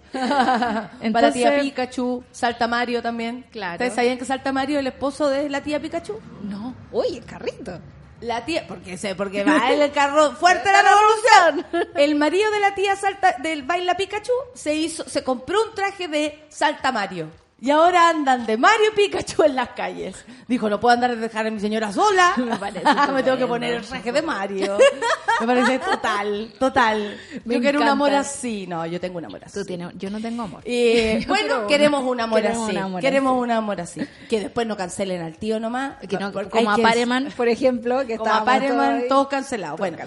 Para 0.12 0.90
Entonces- 1.02 1.34
tía 1.34 1.60
Pikachu, 1.60 2.24
Salta 2.32 2.68
Mario 2.68 3.02
también. 3.02 3.46
Claro. 3.52 3.74
¿Ustedes 3.74 3.94
sabían 3.94 4.18
que 4.18 4.26
Salta 4.26 4.52
Mario 4.52 4.78
es 4.78 4.82
el 4.82 4.88
esposo 4.88 5.30
de 5.30 5.50
la 5.50 5.62
tía 5.62 5.80
Pikachu? 5.80 6.20
No. 6.44 6.74
Uy, 6.92 7.18
el 7.18 7.26
carrito. 7.26 7.80
La 8.22 8.44
tía, 8.44 8.66
porque 8.68 8.98
sé, 8.98 9.16
porque 9.16 9.46
va 9.46 9.72
en 9.72 9.82
el 9.82 9.92
carro 9.94 10.32
fuerte 10.34 10.70
la 10.72 10.82
revolución. 10.82 11.88
El 11.96 12.16
marido 12.16 12.52
de 12.52 12.60
la 12.60 12.76
tía 12.76 12.96
Salta, 12.98 13.36
del 13.42 13.64
Baila 13.64 13.96
Pikachu, 13.96 14.34
se 14.54 14.76
hizo, 14.76 15.08
se 15.08 15.24
compró 15.24 15.64
un 15.70 15.74
traje 15.74 16.08
de 16.10 16.44
Salta 16.50 16.92
Mario. 16.92 17.28
Y 17.62 17.72
ahora 17.72 18.10
andan 18.10 18.46
de 18.46 18.58
Mario 18.58 18.92
y 18.94 18.96
Pikachu 18.96 19.44
en 19.44 19.56
las 19.56 19.70
calles. 19.70 20.16
Dijo, 20.48 20.70
no 20.70 20.80
puedo 20.80 20.94
andar 20.94 21.12
a 21.12 21.16
dejar 21.16 21.46
a 21.46 21.52
mi 21.52 21.60
señora 21.60 21.92
sola. 21.92 22.34
Me 22.38 22.56
parece 22.56 22.82
Me 23.14 23.22
tengo 23.24 23.38
que 23.38 23.46
poner 23.48 23.74
el 23.74 23.82
traje 23.86 24.12
de 24.12 24.22
Mario. 24.22 24.78
Me 25.42 25.46
parece 25.48 25.80
total, 25.80 26.54
total. 26.58 27.18
Me 27.46 27.56
yo 27.56 27.62
quiero 27.62 27.82
un 27.82 27.88
amor 27.88 28.14
así. 28.14 28.66
No, 28.68 28.86
yo 28.86 29.00
tengo 29.00 29.18
un 29.18 29.26
amor 29.26 29.42
así. 29.46 29.60
Tú 29.60 29.66
tienes, 29.66 29.90
yo 29.96 30.10
no 30.10 30.20
tengo 30.22 30.44
amor. 30.44 30.62
Eh, 30.66 31.24
bueno, 31.28 31.68
queremos 31.68 32.04
un 32.04 32.20
amor 32.22 32.42
Queremos 32.42 32.68
así. 32.68 32.76
un 32.78 32.84
amor 32.84 33.02
queremos 33.02 33.32
así. 33.34 33.40
un 33.42 33.52
amor 33.52 33.82
así. 33.82 34.02
Que 34.30 34.40
después 34.40 34.66
no 34.68 34.76
cancelen 34.78 35.22
al 35.22 35.38
tío 35.38 35.60
nomás. 35.60 35.96
Que 36.08 36.18
no- 36.18 36.32
Porque 36.32 36.50
como 36.50 36.72
a 36.72 36.76
que- 36.76 36.82
Pareman, 36.84 37.32
por 37.36 37.48
ejemplo, 37.48 38.06
que 38.08 38.18
Como 38.18 38.34
a 38.34 38.44
Pareman, 38.46 39.04
todos 39.10 39.28
cancelados. 39.28 39.78
Bueno, 39.80 39.98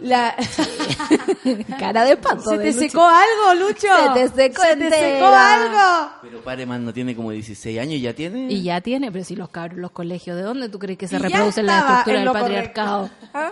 la... 0.00 0.34
ahí. 0.36 1.64
cara 1.78 2.04
de 2.04 2.16
pato. 2.16 2.42
¿Se 2.50 2.58
de 2.58 2.64
te 2.64 2.72
Lucho. 2.72 2.80
secó 2.80 3.04
algo, 3.06 3.64
Lucho? 3.66 3.88
Se 4.14 4.20
te 4.20 4.28
secó 4.48 4.62
¿Se 4.62 4.76
te 4.76 4.90
secó 4.90 5.26
algo? 5.26 6.10
Pero 6.22 6.40
Pareman 6.42 6.84
no 6.84 6.92
tiene 6.92 6.99
como 7.16 7.30
16 7.30 7.78
años 7.78 7.94
y 7.94 8.00
ya 8.02 8.14
tiene. 8.14 8.52
Y 8.52 8.62
ya 8.62 8.80
tiene, 8.80 9.10
pero 9.12 9.24
si 9.24 9.36
los 9.36 9.48
cabros, 9.50 9.78
los 9.78 9.90
colegios, 9.90 10.36
¿de 10.36 10.42
dónde 10.42 10.68
tú 10.68 10.78
crees 10.78 10.98
que 10.98 11.08
se 11.08 11.18
reproduce 11.18 11.62
la 11.62 11.78
estructura 11.80 12.18
en 12.18 12.24
del 12.24 12.32
patriarcado? 12.32 13.10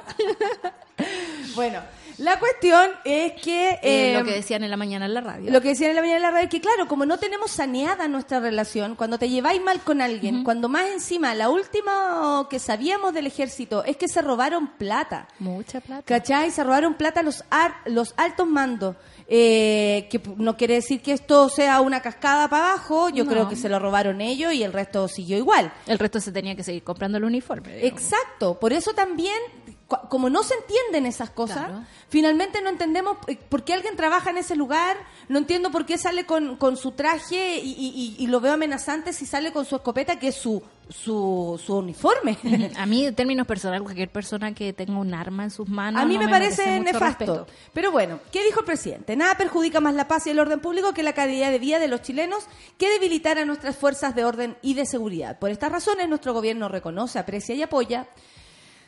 Bueno, 1.54 1.80
la 2.18 2.38
cuestión 2.40 2.90
es 3.04 3.32
que... 3.40 3.70
Eh, 3.70 3.78
eh, 3.82 4.14
lo 4.18 4.24
que 4.24 4.32
decían 4.32 4.62
en 4.64 4.70
la 4.70 4.76
mañana 4.76 5.06
en 5.06 5.14
la 5.14 5.20
radio. 5.20 5.50
Lo 5.50 5.60
que 5.60 5.68
decían 5.68 5.90
en 5.90 5.96
la 5.96 6.02
mañana 6.02 6.18
de 6.18 6.22
la 6.22 6.30
radio 6.32 6.44
es 6.44 6.50
que, 6.50 6.60
claro, 6.60 6.86
como 6.88 7.06
no 7.06 7.18
tenemos 7.18 7.50
saneada 7.52 8.08
nuestra 8.08 8.40
relación, 8.40 8.96
cuando 8.96 9.18
te 9.18 9.28
lleváis 9.28 9.62
mal 9.62 9.80
con 9.80 10.00
alguien, 10.00 10.42
cuando 10.44 10.68
más 10.68 10.86
encima, 10.90 11.34
la 11.34 11.48
última 11.48 12.46
que 12.50 12.58
sabíamos 12.58 13.14
del 13.14 13.26
ejército 13.28 13.84
es 13.84 13.96
que 13.96 14.08
se 14.08 14.22
robaron 14.22 14.68
plata. 14.78 15.28
Mucha 15.38 15.80
plata. 15.80 16.02
¿Cachai? 16.04 16.50
Se 16.50 16.62
robaron 16.64 16.94
plata 16.94 17.22
los, 17.22 17.44
ar- 17.50 17.76
los 17.86 18.14
altos 18.16 18.46
mandos. 18.48 18.96
Eh, 19.30 20.08
que 20.10 20.22
no 20.38 20.56
quiere 20.56 20.74
decir 20.74 21.02
que 21.02 21.12
esto 21.12 21.50
sea 21.50 21.82
una 21.82 22.00
cascada 22.00 22.48
para 22.48 22.70
abajo, 22.70 23.10
yo 23.10 23.24
No. 23.24 23.30
creo 23.30 23.48
que 23.48 23.56
se 23.56 23.68
lo 23.68 23.78
robaron 23.78 24.22
ellos 24.22 24.54
y 24.54 24.62
el 24.62 24.72
resto 24.72 25.06
siguió 25.06 25.36
igual. 25.36 25.70
El 25.86 25.98
resto 25.98 26.18
se 26.18 26.32
tenía 26.32 26.56
que 26.56 26.62
seguir 26.64 26.82
comprando 26.82 27.18
el 27.18 27.24
uniforme. 27.24 27.76
digamos. 27.76 28.00
Exacto, 28.02 28.58
por 28.58 28.72
eso 28.72 28.94
también, 28.94 29.36
como 29.88 30.28
no 30.28 30.42
se 30.42 30.52
entienden 30.54 31.06
esas 31.06 31.30
cosas, 31.30 31.66
Claro. 31.66 31.84
finalmente 32.10 32.60
no 32.60 32.68
entendemos 32.68 33.16
eh, 33.26 33.36
por 33.48 33.64
qué 33.64 33.72
alguien 33.72 33.96
trabaja 33.96 34.28
en 34.28 34.36
ese 34.36 34.54
lugar, 34.54 34.98
no 35.30 35.38
entiendo 35.38 35.70
por 35.70 35.86
qué 35.86 35.96
sale 35.96 36.26
con, 36.26 36.56
con 36.56 36.76
su 36.76 36.92
traje 36.92 37.58
y, 37.62 38.16
y- 38.18 38.26
lo 38.26 38.40
veo 38.40 38.52
amenazante 38.52 39.14
si 39.14 39.24
sale 39.24 39.50
con 39.50 39.64
su 39.64 39.76
escopeta, 39.76 40.18
que 40.18 40.28
es 40.28 40.34
su, 40.34 40.62
su, 40.90 41.58
su 41.64 41.76
uniforme. 41.76 42.36
A 42.76 42.84
mí, 42.84 43.06
en 43.06 43.14
términos 43.14 43.46
personales, 43.46 43.82
cualquier 43.82 44.10
persona 44.10 44.52
que 44.54 44.74
tenga 44.74 44.98
un 44.98 45.14
arma 45.14 45.44
en 45.44 45.50
sus 45.50 45.66
manos. 45.66 46.02
A 46.02 46.04
mí 46.04 46.18
no 46.18 46.24
me, 46.24 46.28
parece 46.28 46.78
nefasto. 46.80 47.06
respeto. 47.06 47.46
Pero 47.72 47.90
bueno, 47.90 48.20
¿qué 48.30 48.44
dijo 48.44 48.60
el 48.60 48.66
presidente? 48.66 49.16
Nada 49.16 49.36
perjudica 49.38 49.80
más 49.80 49.94
la 49.94 50.06
paz 50.06 50.26
y 50.26 50.30
el 50.30 50.38
orden 50.38 50.60
público 50.60 50.92
que 50.92 51.02
la 51.02 51.14
calidad 51.14 51.50
de 51.50 51.58
vida 51.58 51.78
de 51.78 51.88
los 51.88 52.02
chilenos 52.02 52.44
que 52.76 52.90
debilitar 52.90 53.38
a 53.38 53.46
nuestras 53.46 53.74
fuerzas 53.74 54.14
de 54.14 54.26
orden 54.26 54.58
y 54.60 54.74
de 54.74 54.84
seguridad. 54.84 55.38
Por 55.38 55.48
estas 55.50 55.72
razones, 55.72 56.10
nuestro 56.10 56.34
gobierno 56.34 56.68
reconoce, 56.68 57.18
aprecia 57.18 57.54
y 57.54 57.62
apoya 57.62 58.06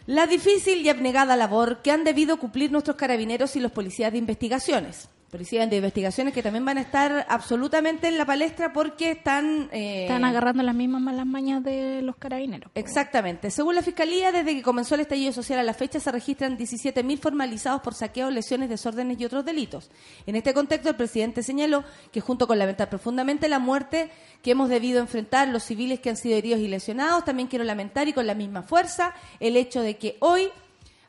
la 0.07 0.27
difícil 0.27 0.85
y 0.85 0.89
abnegada 0.89 1.37
labor 1.37 1.83
que 1.83 1.91
han 1.91 2.05
debido 2.05 2.39
cumplir 2.39 2.73
nuestros 2.73 2.97
carabineros 2.97 3.57
y 3.57 3.61
los 3.61 3.73
policías 3.73 4.13
de 4.13 4.19
investigaciones. 4.19 5.09
Policías 5.31 5.71
de 5.71 5.77
investigaciones 5.77 6.35
que 6.35 6.43
también 6.43 6.65
van 6.65 6.79
a 6.79 6.81
estar 6.81 7.25
absolutamente 7.29 8.09
en 8.09 8.19
la 8.19 8.25
palestra 8.27 8.73
porque 8.73 9.13
están... 9.13 9.69
eh, 9.73 10.03
Están 10.03 10.25
agarrando 10.25 10.63
las 10.65 10.75
mismas 10.75 11.01
malas 11.01 11.25
mañas 11.25 11.63
de 11.63 12.03
los 12.03 12.17
carabineros. 12.17 12.71
Exactamente. 12.75 13.51
Según 13.53 13.77
la 13.77 13.83
Fiscalía, 13.83 14.33
desde 14.33 14.55
que 14.57 14.63
comenzó 14.63 14.97
el 14.97 15.03
estallido 15.03 15.33
social 15.33 15.61
a 15.61 15.63
la 15.63 15.73
fecha 15.73 16.01
se 16.01 16.11
registran 16.11 16.59
17.000 16.59 17.19
formalizados 17.21 17.81
por 17.81 17.95
saqueo, 17.95 18.31
lesiones, 18.31 18.69
desórdenes 18.69 19.21
y 19.21 19.25
otros 19.25 19.45
delitos. 19.45 19.91
En 20.27 20.35
este 20.35 20.53
contexto, 20.53 20.89
el 20.89 20.97
presidente 20.97 21.43
señaló 21.45 21.85
que 22.11 22.21
junto 22.21 22.49
con 22.49 22.59
lamentar 22.59 22.91
profundamente 22.91 23.49
la 23.49 23.61
muerte 23.61 24.11
que 24.43 24.51
hemos 24.51 24.69
debido 24.69 24.99
enfrentar 25.01 25.47
los 25.49 25.63
civiles 25.63 26.01
que 26.01 26.11
han 26.11 26.17
sido 26.17 26.37
heridos 26.37 26.61
y 26.61 26.67
lesionados, 26.67 27.25
también 27.25 27.49
quiero 27.49 27.65
lamentar 27.65 28.09
y 28.09 28.13
con 28.13 28.27
la 28.27 28.35
misma 28.35 28.63
fuerza 28.63 29.15
el 29.39 29.57
hecho 29.57 29.81
de 29.81 29.97
que 29.97 30.17
hoy 30.21 30.49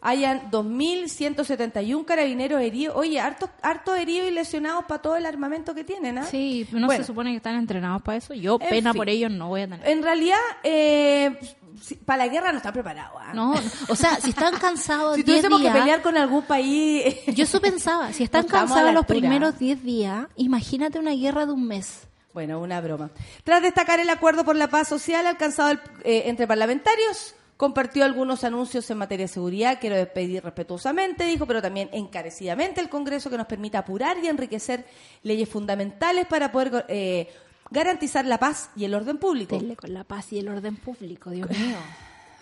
hayan 0.01 0.49
2.171 0.51 2.05
carabineros 2.05 2.61
heridos. 2.61 2.95
Oye, 2.95 3.19
hartos 3.19 3.49
harto 3.61 3.95
heridos 3.95 4.27
y 4.27 4.31
lesionados 4.31 4.85
para 4.85 5.01
todo 5.01 5.15
el 5.15 5.25
armamento 5.25 5.73
que 5.75 5.83
tienen, 5.83 6.17
¿ah? 6.17 6.23
Sí, 6.25 6.67
no 6.71 6.87
Bueno. 6.87 7.03
se 7.03 7.07
supone 7.07 7.31
que 7.31 7.37
están 7.37 7.55
entrenados 7.55 8.01
para 8.01 8.17
eso. 8.17 8.33
Yo, 8.33 8.57
En 8.61 8.69
pena 8.69 8.93
fin. 8.93 8.99
por 8.99 9.09
ellos, 9.09 9.31
no 9.31 9.49
voy 9.49 9.61
a 9.61 9.67
tener. 9.67 9.87
En 9.87 10.01
realidad, 10.03 10.37
eh, 10.63 11.37
si- 11.81 11.95
para 11.95 12.25
la 12.25 12.31
guerra 12.31 12.51
no 12.51 12.57
están 12.57 12.73
preparados. 12.73 13.17
¿ah? 13.19 13.33
No, 13.33 13.53
o 13.87 13.95
sea, 13.95 14.15
si 14.19 14.29
están 14.31 14.55
cansados 14.59 15.15
Si 15.15 15.23
10 15.23 15.25
tuviésemos 15.41 15.59
que 15.59 15.63
días, 15.69 15.77
pelear 15.77 16.01
con 16.01 16.17
algún 16.17 16.43
país. 16.43 17.15
Yo 17.27 17.43
eso 17.43 17.61
pensaba, 17.61 18.11
si 18.13 18.23
están 18.23 18.45
cansados 18.47 18.93
los 18.93 19.05
primeros 19.05 19.57
10 19.59 19.83
días, 19.83 20.25
imagínate 20.35 20.99
una 20.99 21.11
guerra 21.11 21.45
de 21.45 21.51
un 21.53 21.67
mes. 21.67 22.07
Bueno, 22.33 22.61
una 22.61 22.79
broma. 22.79 23.09
Tras 23.43 23.61
destacar 23.61 23.99
el 23.99 24.09
acuerdo 24.09 24.45
por 24.45 24.55
la 24.55 24.69
paz 24.69 24.87
social 24.87 25.27
alcanzado 25.27 25.71
el- 25.71 25.79
eh, 26.05 26.23
entre 26.27 26.47
parlamentarios, 26.47 27.35
compartió 27.61 28.03
algunos 28.05 28.43
anuncios 28.43 28.89
en 28.89 28.97
materia 28.97 29.25
de 29.25 29.31
seguridad. 29.31 29.77
Quiero 29.79 29.95
despedir 29.95 30.43
respetuosamente, 30.43 31.25
dijo, 31.25 31.45
pero 31.45 31.61
también 31.61 31.91
encarecidamente 31.93 32.81
el 32.81 32.89
Congreso 32.89 33.29
que 33.29 33.37
nos 33.37 33.45
permita 33.45 33.77
apurar 33.77 34.17
y 34.17 34.27
enriquecer 34.27 34.83
leyes 35.21 35.47
fundamentales 35.47 36.25
para 36.25 36.51
poder 36.51 36.87
eh, 36.89 37.29
garantizar 37.69 38.25
la 38.25 38.39
paz 38.39 38.71
y 38.75 38.85
el 38.85 38.95
orden 38.95 39.19
público. 39.19 39.59
Dele 39.59 39.75
con 39.75 39.93
la 39.93 40.03
paz 40.03 40.33
y 40.33 40.39
el 40.39 40.49
orden 40.49 40.75
público, 40.75 41.29
Dios 41.29 41.47
mío. 41.51 41.77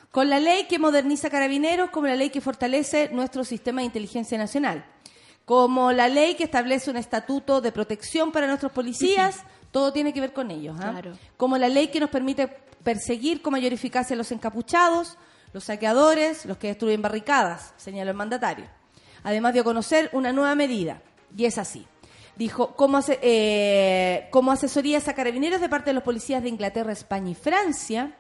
Con 0.10 0.29
la 0.29 0.39
ley 0.39 0.67
que 0.69 0.79
moderniza 0.79 1.29
carabineros, 1.29 1.89
como 1.89 2.08
la 2.08 2.15
ley 2.15 2.29
que 2.29 2.39
fortalece 2.39 3.10
nuestro 3.12 3.43
sistema 3.43 3.82
de 3.82 3.88
inteligencia 3.88 4.38
nacional, 4.38 4.86
como 5.43 5.91
la 5.91 6.08
ley 6.08 6.36
que 6.36 6.45
establece 6.45 6.91
un 6.91 6.95
estatuto 6.95 7.60
de 7.60 7.73
protección 7.73 8.32
para 8.32 8.47
nuestros 8.47 8.71
policías, 8.71 9.43
todo 9.71 9.91
tiene 9.91 10.13
que 10.13 10.21
ver 10.21 10.32
con 10.32 10.49
ellos. 10.49 10.77
¿ah? 10.79 10.91
Claro. 10.91 11.17
Como 11.36 11.58
la 11.58 11.67
ley 11.67 11.89
que 11.89 11.99
nos 11.99 12.10
permite 12.10 12.68
perseguir 12.83 13.41
con 13.41 13.51
mayor 13.53 13.73
eficacia 13.73 14.13
a 14.13 14.17
los 14.17 14.31
encapuchados, 14.31 15.17
los 15.53 15.63
saqueadores, 15.65 16.45
los 16.45 16.57
que 16.57 16.67
destruyen 16.67 17.01
barricadas, 17.01 17.73
señaló 17.77 18.11
el 18.11 18.17
mandatario. 18.17 18.65
Además 19.23 19.53
dio 19.53 19.61
a 19.63 19.65
conocer 19.65 20.09
una 20.13 20.31
nueva 20.31 20.55
medida, 20.55 21.01
y 21.35 21.45
es 21.45 21.57
así. 21.57 21.85
Dijo, 22.37 22.73
como, 22.75 22.97
ase- 22.99 23.19
eh, 23.21 24.27
como 24.31 24.51
asesorías 24.51 25.07
a 25.09 25.13
carabineros 25.13 25.59
de 25.59 25.67
parte 25.67 25.89
de 25.89 25.93
los 25.95 26.03
policías 26.03 26.41
de 26.41 26.49
Inglaterra, 26.49 26.93
España 26.93 27.31
y 27.31 27.35
Francia, 27.35 28.15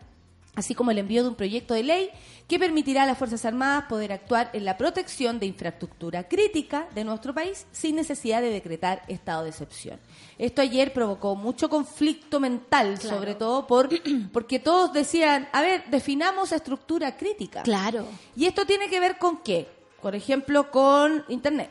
así 0.55 0.75
como 0.75 0.91
el 0.91 0.97
envío 0.97 1.23
de 1.23 1.29
un 1.29 1.35
proyecto 1.35 1.73
de 1.73 1.83
ley 1.83 2.09
que 2.47 2.57
permitirá 2.59 3.03
a 3.03 3.05
las 3.05 3.17
Fuerzas 3.17 3.45
Armadas 3.45 3.85
poder 3.87 4.11
actuar 4.11 4.49
en 4.53 4.65
la 4.65 4.75
protección 4.77 5.39
de 5.39 5.45
infraestructura 5.45 6.27
crítica 6.27 6.87
de 6.95 7.03
nuestro 7.03 7.33
país 7.33 7.67
sin 7.71 7.95
necesidad 7.95 8.41
de 8.41 8.49
decretar 8.49 9.03
estado 9.07 9.43
de 9.43 9.49
excepción. 9.49 9.99
Esto 10.37 10.61
ayer 10.61 10.91
provocó 10.91 11.35
mucho 11.35 11.69
conflicto 11.69 12.39
mental, 12.39 12.99
sobre 12.99 13.35
todo 13.35 13.67
por, 13.67 13.89
porque 14.33 14.59
todos 14.59 14.91
decían, 14.93 15.47
a 15.51 15.61
ver, 15.61 15.83
definamos 15.91 16.51
estructura 16.51 17.15
crítica. 17.15 17.61
Claro. 17.63 18.05
Y 18.35 18.45
esto 18.45 18.65
tiene 18.65 18.89
que 18.89 18.99
ver 18.99 19.17
con 19.17 19.37
qué? 19.43 19.67
Por 20.01 20.15
ejemplo, 20.15 20.71
con 20.71 21.23
Internet 21.29 21.69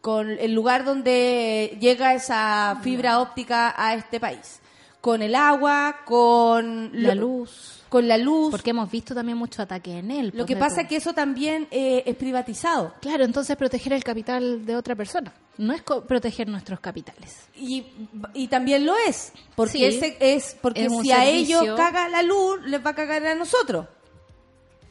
con 0.00 0.28
el 0.28 0.52
lugar 0.54 0.84
donde 0.84 1.78
llega 1.80 2.12
esa 2.14 2.78
fibra 2.82 3.20
óptica 3.20 3.74
a 3.76 3.94
este 3.94 4.20
país, 4.20 4.60
con 5.00 5.22
el 5.22 5.34
agua, 5.34 6.00
con 6.04 6.90
La 6.92 7.14
lo- 7.14 7.22
luz. 7.22 7.83
Con 7.94 8.08
la 8.08 8.18
luz. 8.18 8.50
Porque 8.50 8.70
hemos 8.70 8.90
visto 8.90 9.14
también 9.14 9.38
mucho 9.38 9.62
ataque 9.62 9.98
en 9.98 10.10
él. 10.10 10.26
Lo 10.26 10.32
pues, 10.32 10.46
que 10.46 10.56
pasa 10.56 10.80
es 10.80 10.88
que 10.88 10.96
eso 10.96 11.12
también 11.12 11.68
eh, 11.70 12.02
es 12.04 12.16
privatizado. 12.16 12.92
Claro, 13.00 13.24
entonces 13.24 13.56
proteger 13.56 13.92
el 13.92 14.02
capital 14.02 14.66
de 14.66 14.74
otra 14.74 14.96
persona. 14.96 15.32
No 15.58 15.72
es 15.72 15.82
co- 15.82 16.02
proteger 16.04 16.48
nuestros 16.48 16.80
capitales. 16.80 17.46
Y, 17.54 17.84
y 18.32 18.48
también 18.48 18.84
lo 18.84 18.96
es, 19.06 19.32
porque 19.54 19.78
Sí. 19.78 19.84
ese 19.84 20.16
es 20.18 20.56
porque 20.60 20.86
Es 20.86 20.92
si 21.02 21.12
a 21.12 21.24
ellos 21.24 21.64
caga 21.76 22.08
la 22.08 22.22
luz, 22.24 22.60
les 22.66 22.84
va 22.84 22.90
a 22.90 22.94
cagar 22.96 23.24
a 23.26 23.36
nosotros. 23.36 23.86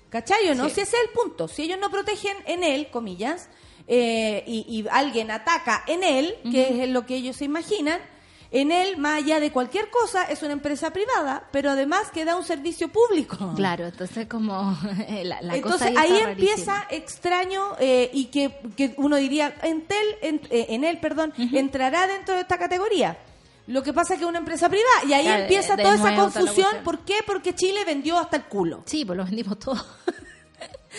¿Cachai 0.09 0.49
o 0.51 0.55
no? 0.55 0.69
Sí. 0.69 0.75
Si 0.75 0.81
ese 0.81 0.95
es 0.95 1.03
el 1.03 1.09
punto. 1.13 1.47
Si 1.49 1.63
ellos 1.63 1.79
no 1.81 1.89
protegen 1.89 2.37
en 2.45 2.63
él, 2.63 2.87
comillas, 2.89 3.49
eh, 3.87 4.43
y, 4.47 4.65
y 4.69 4.85
alguien 4.89 5.29
ataca 5.29 5.83
en 5.87 6.03
él, 6.03 6.35
que 6.49 6.83
es 6.83 6.89
lo 6.89 7.05
que 7.05 7.15
ellos 7.15 7.35
se 7.35 7.43
imaginan, 7.45 7.99
en 8.53 8.71
él, 8.71 8.97
más 8.97 9.23
allá 9.23 9.39
de 9.39 9.51
cualquier 9.51 9.89
cosa, 9.89 10.23
es 10.25 10.43
una 10.43 10.53
empresa 10.53 10.91
privada, 10.93 11.47
pero 11.51 11.71
además 11.71 12.11
que 12.13 12.23
da 12.23 12.35
un 12.37 12.45
servicio 12.45 12.87
público. 12.89 13.53
Claro, 13.55 13.85
entonces 13.87 14.27
como 14.27 14.77
la, 15.23 15.41
la 15.41 15.55
Entonces 15.55 15.89
cosa 15.89 15.99
ahí 16.01 16.17
empieza 16.19 16.73
rarísima. 16.83 16.87
extraño 16.91 17.75
eh, 17.79 18.11
y 18.13 18.25
que, 18.25 18.55
que 18.77 18.93
uno 18.97 19.15
diría, 19.17 19.55
Entel, 19.63 20.05
en, 20.21 20.35
eh, 20.51 20.67
en 20.69 20.83
él, 20.83 20.99
perdón, 20.99 21.33
entrará 21.37 22.05
dentro 22.07 22.35
de 22.35 22.41
esta 22.41 22.57
categoría. 22.59 23.17
Lo 23.65 23.81
que 23.81 23.91
pasa 23.91 24.13
es 24.13 24.19
que 24.19 24.25
es 24.25 24.29
una 24.29 24.39
empresa 24.39 24.69
privada 24.69 25.05
y 25.07 25.13
ahí 25.13 25.23
Claro, 25.23 25.41
empieza 25.43 25.75
toda 25.77 25.95
esa 25.95 26.15
confusión. 26.15 26.75
¿Por 26.83 26.99
qué? 26.99 27.15
Porque 27.25 27.55
Chile 27.55 27.83
vendió 27.85 28.19
hasta 28.19 28.37
el 28.37 28.43
culo. 28.43 28.83
Sí, 28.85 29.03
pues 29.03 29.17
lo 29.17 29.25
vendimos 29.25 29.57
todo. 29.57 29.83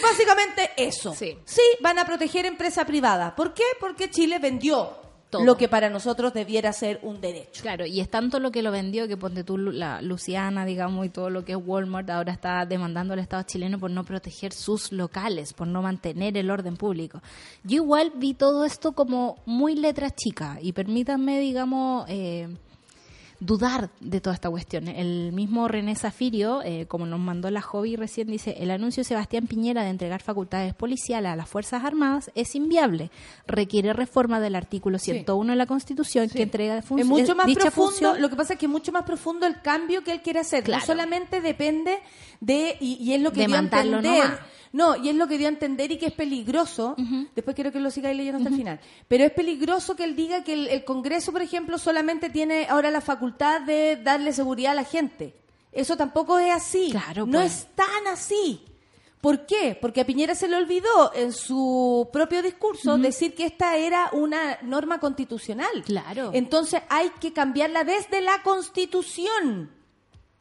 Básicamente 0.03 0.71
eso. 0.77 1.14
Sí. 1.14 1.37
van 1.81 1.99
a 1.99 2.05
proteger 2.07 2.47
empresa 2.47 2.85
privada. 2.85 3.37
¿Por 3.37 3.55
qué? 3.55 3.62
Porque 3.79 4.11
Chile 4.11 4.38
vendió 4.38 5.04
Todo. 5.38 5.44
lo 5.44 5.57
que 5.57 5.68
para 5.68 5.90
nosotros 5.90 6.33
debiera 6.33 6.73
ser 6.73 6.99
un 7.03 7.20
derecho. 7.20 7.62
Claro, 7.62 7.87
y 7.87 8.01
es 8.01 8.09
tanto 8.09 8.40
lo 8.40 8.51
que 8.51 8.62
lo 8.62 8.70
vendió 8.70 9.09
que 9.09 9.16
ponte 9.16 9.44
tú 9.44 9.59
la 9.59 10.01
Luciana, 10.03 10.64
digamos, 10.64 11.07
y 11.07 11.09
todo 11.09 11.31
lo 11.31 11.44
que 11.44 11.53
es 11.53 11.59
Walmart 11.62 12.09
ahora 12.11 12.33
está 12.33 12.64
demandando 12.66 13.14
al 13.14 13.20
Estado 13.20 13.42
chileno 13.42 13.79
por 13.79 13.90
no 13.90 14.05
proteger 14.05 14.53
sus 14.53 14.92
locales, 14.92 15.53
por 15.53 15.66
no 15.66 15.83
mantener 15.83 16.37
el 16.37 16.51
orden 16.51 16.77
público. 16.77 17.20
Yo 17.62 17.77
igual 17.77 18.12
vi 18.16 18.35
todo 18.35 18.64
esto 18.64 18.92
como 18.92 19.37
muy 19.47 19.75
letra 19.75 20.11
chica 20.11 20.59
y 20.61 20.73
permítanme, 20.73 21.40
digamos, 21.40 22.05
eh, 22.09 22.49
dudar 23.44 23.90
de 24.00 24.20
toda 24.20 24.35
esta 24.35 24.48
cuestión. 24.48 24.88
El 24.88 25.33
mismo 25.33 25.68
René 25.68 25.94
Zafirio, 25.96 26.62
eh, 26.62 26.87
como 26.87 27.04
nos 27.07 27.20
mandó 27.20 27.50
la 27.50 27.61
hobby 27.61 27.96
recién, 27.96 28.28
dice, 28.28 28.57
el 28.59 28.70
anuncio 28.70 29.02
de 29.02 29.04
Sebastián 29.04 29.46
Piñera 29.46 29.83
de 29.83 29.90
entregar 29.90 30.22
facultades 30.22 30.72
policiales 30.74 31.30
a 31.30 31.37
las 31.37 31.48
Fuerzas 31.48 31.85
Armadas 31.85 32.30
es 32.35 32.54
inviable. 32.54 33.11
Requiere 33.46 33.92
reforma 33.92 34.40
del 34.40 34.54
artículo 34.54 34.98
101 34.98 35.52
de 35.52 35.57
la 35.57 35.66
Constitución 35.66 36.28
que 36.28 36.42
entrega 36.42 36.80
fun- 36.83 36.98
es 36.98 37.07
mucho 37.07 37.33
eh, 37.33 37.35
más 37.35 37.46
dicha 37.46 37.61
profundo, 37.62 37.90
función 37.90 38.22
lo 38.22 38.30
que 38.30 38.37
pasa 38.37 38.54
es 38.54 38.59
que 38.59 38.66
es 38.66 38.72
mucho 38.72 38.92
más 38.92 39.02
profundo 39.04 39.46
el 39.46 39.61
cambio 39.61 40.02
que 40.02 40.12
él 40.12 40.22
quiere 40.22 40.40
hacer. 40.40 40.64
Claro. 40.64 40.80
No 40.80 40.87
solamente 40.87 41.40
depende 41.40 41.98
de, 42.40 42.76
y, 42.80 42.94
y 43.00 43.12
es 43.14 43.20
lo 43.20 43.33
que 43.33 43.46
mandarlo 43.48 43.98
entender. 43.98 44.24
nomás. 44.24 44.40
No, 44.74 44.96
y 44.96 45.08
es 45.08 45.14
lo 45.14 45.28
que 45.28 45.38
dio 45.38 45.46
a 45.46 45.50
entender 45.50 45.92
y 45.92 45.98
que 45.98 46.06
es 46.06 46.12
peligroso. 46.12 46.96
Después 47.32 47.54
quiero 47.54 47.70
que 47.70 47.78
lo 47.78 47.92
sigáis 47.92 48.16
leyendo 48.16 48.38
hasta 48.38 48.50
el 48.50 48.56
final. 48.56 48.80
Pero 49.06 49.22
es 49.22 49.30
peligroso 49.30 49.94
que 49.94 50.02
él 50.02 50.16
diga 50.16 50.42
que 50.42 50.52
el, 50.52 50.66
el 50.66 50.84
Congreso, 50.84 51.30
por 51.30 51.42
ejemplo, 51.42 51.78
solamente 51.78 52.28
tiene 52.28 52.66
ahora 52.68 52.90
la 52.90 53.00
facultad 53.00 53.60
de 53.60 53.94
darle 54.02 54.32
seguridad 54.32 54.72
a 54.72 54.74
la 54.74 54.82
gente. 54.82 55.32
Eso 55.70 55.96
tampoco 55.96 56.40
es 56.40 56.52
así. 56.52 56.88
Claro, 56.90 57.24
no 57.24 57.38
pues. 57.38 57.52
es 57.52 57.66
tan 57.76 58.08
así. 58.12 58.62
¿Por 59.20 59.46
qué? 59.46 59.78
Porque 59.80 60.00
a 60.00 60.06
Piñera 60.06 60.34
se 60.34 60.48
le 60.48 60.56
olvidó 60.56 61.14
en 61.14 61.32
su 61.32 62.10
propio 62.12 62.42
discurso 62.42 62.98
decir 62.98 63.32
que 63.37 63.46
esta 63.46 63.76
era 63.76 64.10
una 64.10 64.58
norma 64.62 64.98
constitucional. 64.98 65.84
Claro. 65.87 66.32
Entonces 66.34 66.82
hay 66.88 67.10
que 67.20 67.32
cambiarla 67.32 67.84
desde 67.84 68.20
la 68.22 68.42
Constitución. 68.42 69.70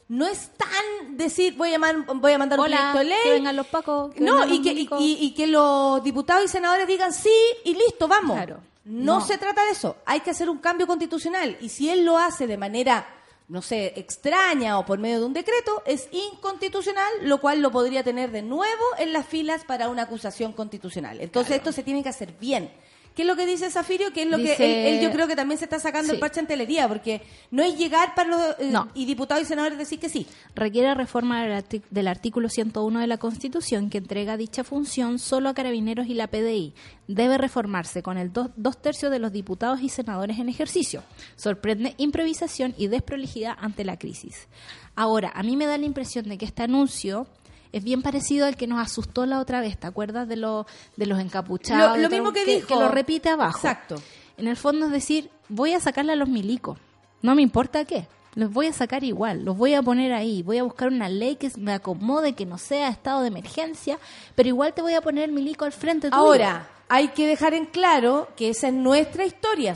No 0.10 0.28
es 0.28 0.52
tan 0.58 1.18
decir 1.18 1.56
voy 1.56 1.74
a, 1.74 1.80
man- 1.80 2.06
voy 2.16 2.34
a 2.34 2.38
mandar 2.38 2.60
un 2.60 2.66
Hola, 2.66 2.78
proyecto 2.92 3.00
de 3.00 3.06
ley. 3.06 3.18
que 3.24 3.32
vengan 3.32 3.56
los 3.56 3.68
pacos, 3.68 4.14
que 4.14 4.22
no, 4.22 4.46
y 4.48 4.62
que, 4.62 4.72
y, 4.74 4.88
y- 5.22 5.34
que 5.34 5.48
los 5.48 6.04
diputados 6.04 6.44
y 6.46 6.48
senadores 6.48 6.86
digan 6.88 7.14
sí 7.14 7.32
y 7.64 7.74
listo, 7.74 8.08
vamos. 8.08 8.36
Claro. 8.36 8.60
No, 8.86 9.20
No. 9.20 9.26
se 9.26 9.38
trata 9.38 9.64
de 9.66 9.72
eso. 9.72 9.96
Hay 10.06 10.20
que 10.20 10.32
hacer 10.32 10.50
un 10.50 10.58
cambio 10.58 10.86
constitucional. 10.88 11.58
Y 11.62 11.70
si 11.70 11.90
él 11.90 12.04
lo 12.04 12.18
hace 12.18 12.48
de 12.48 12.58
manera, 12.58 13.08
no 13.48 13.62
sé, 13.62 13.94
extraña 13.96 14.78
o 14.78 14.86
por 14.86 15.00
medio 15.00 15.20
de 15.22 15.26
un 15.26 15.34
decreto, 15.34 15.82
es 15.86 16.10
inconstitucional, 16.12 17.12
lo 17.22 17.40
cual 17.40 17.62
lo 17.62 17.72
podría 17.72 18.04
tener 18.04 18.32
de 18.32 18.42
nuevo 18.42 18.84
en 18.98 19.14
las 19.14 19.26
filas 19.26 19.64
para 19.64 19.88
una 19.90 20.04
acusación 20.04 20.52
constitucional. 20.54 21.22
Entonces 21.22 21.56
esto 21.58 21.72
se 21.72 21.84
tiene 21.84 22.04
que 22.04 22.10
hacer 22.10 22.34
bien. 22.40 22.72
¿Qué 23.16 23.22
es 23.22 23.28
lo 23.28 23.36
que 23.36 23.46
dice 23.46 23.70
Zafirio? 23.70 24.12
Que 24.12 24.24
es 24.24 24.30
lo 24.30 24.38
que 24.38 24.54
él, 24.56 24.96
él 24.96 25.02
yo 25.02 25.12
creo 25.12 25.28
que 25.28 25.36
también 25.36 25.58
se 25.60 25.66
está 25.66 25.80
sacando 25.80 26.10
Sí. 26.10 26.16
el 26.16 26.20
parche 26.20 26.40
en 26.40 26.48
telería, 26.48 26.88
porque 26.88 27.22
no 27.52 27.62
es 27.62 27.78
llegar 27.78 28.16
para 28.16 28.30
los 28.30 28.42
eh, 28.60 28.70
No. 28.72 28.88
y 28.96 29.06
diputados 29.06 29.44
y 29.44 29.46
senadores 29.46 29.78
decir 29.78 30.00
que 30.00 30.10
sí. 30.10 30.26
requiere 30.56 30.94
reforma 30.96 31.46
del 31.90 32.08
artículo 32.08 32.50
101 32.50 33.00
de 33.00 33.08
la 33.08 33.18
Constitución 33.18 33.90
que 33.90 34.00
entrega 34.00 34.36
dicha 34.38 34.64
función 34.64 35.20
solo 35.20 35.50
a 35.50 35.54
carabineros 35.54 36.08
y 36.08 36.16
la 36.16 36.28
PDI. 36.28 36.74
Debe 37.08 37.38
reformarse 37.38 38.02
con 38.02 38.18
el 38.18 38.34
dos, 38.34 38.50
dos 38.56 38.82
tercios 38.82 39.12
de 39.12 39.20
los 39.20 39.32
diputados 39.32 39.82
y 39.82 39.90
senadores 39.90 40.40
en 40.40 40.50
ejercicio. 40.50 41.04
Sorprende 41.36 41.94
improvisación 41.98 42.74
y 42.78 42.88
desprolijidad 42.88 43.56
ante 43.60 43.84
la 43.86 43.98
crisis. 43.98 44.48
Ahora, 44.96 45.32
a 45.36 45.44
mí 45.44 45.56
me 45.58 45.66
da 45.66 45.78
la 45.78 45.86
impresión 45.86 46.28
de 46.30 46.38
que 46.38 46.46
este 46.46 46.64
anuncio 46.64 47.28
es 47.74 47.84
bien 47.84 48.02
parecido 48.02 48.46
al 48.46 48.56
que 48.56 48.68
nos 48.68 48.80
asustó 48.80 49.26
la 49.26 49.40
otra 49.40 49.60
vez. 49.60 49.78
¿Te 49.78 49.88
acuerdas 49.88 50.28
de, 50.30 50.38
lo, 50.38 50.66
de 50.96 51.06
los 51.06 51.20
encapuchados? 51.20 51.98
Lo- 51.98 52.10
mismo 52.10 52.32
que 52.32 52.46
dijo. 52.46 52.80
lo 52.80 52.88
repite 52.88 53.30
abajo. 53.30 53.58
Exacto. 53.58 53.96
En 54.38 54.48
el 54.48 54.56
fondo 54.56 54.86
es 54.86 54.92
decir, 54.94 55.30
voy 55.50 55.74
a 55.74 55.80
sacarle 55.82 56.14
a 56.14 56.16
los 56.16 56.30
milicos. 56.30 56.78
No 57.22 57.36
me 57.36 57.42
importa 57.42 57.84
qué. 57.84 58.08
Los 58.36 58.52
voy 58.52 58.66
a 58.66 58.74
sacar 58.74 59.04
igual, 59.04 59.46
los 59.46 59.56
voy 59.56 59.76
a 59.76 59.84
poner 59.84 60.12
ahí, 60.12 60.42
voy 60.42 60.58
a 60.58 60.64
buscar 60.64 60.88
una 60.88 61.08
ley 61.08 61.36
que 61.36 61.52
me 61.58 61.72
acomode, 61.72 62.34
que 62.34 62.48
no 62.48 62.58
sea 62.58 62.90
estado 62.90 63.22
de 63.22 63.28
emergencia, 63.28 64.00
pero 64.34 64.50
igual 64.50 64.74
te 64.74 64.82
voy 64.82 64.96
a 64.96 65.02
poner 65.02 65.32
milico 65.32 65.66
al 65.66 65.72
frente 65.72 66.10
tuyo. 66.10 66.20
Ahora, 66.20 66.68
hay 66.90 67.10
que 67.10 67.28
dejar 67.28 67.54
en 67.54 67.68
claro 67.68 68.30
que 68.36 68.50
esa 68.50 68.70
es 68.70 68.74
nuestra 68.74 69.26
historia. 69.26 69.76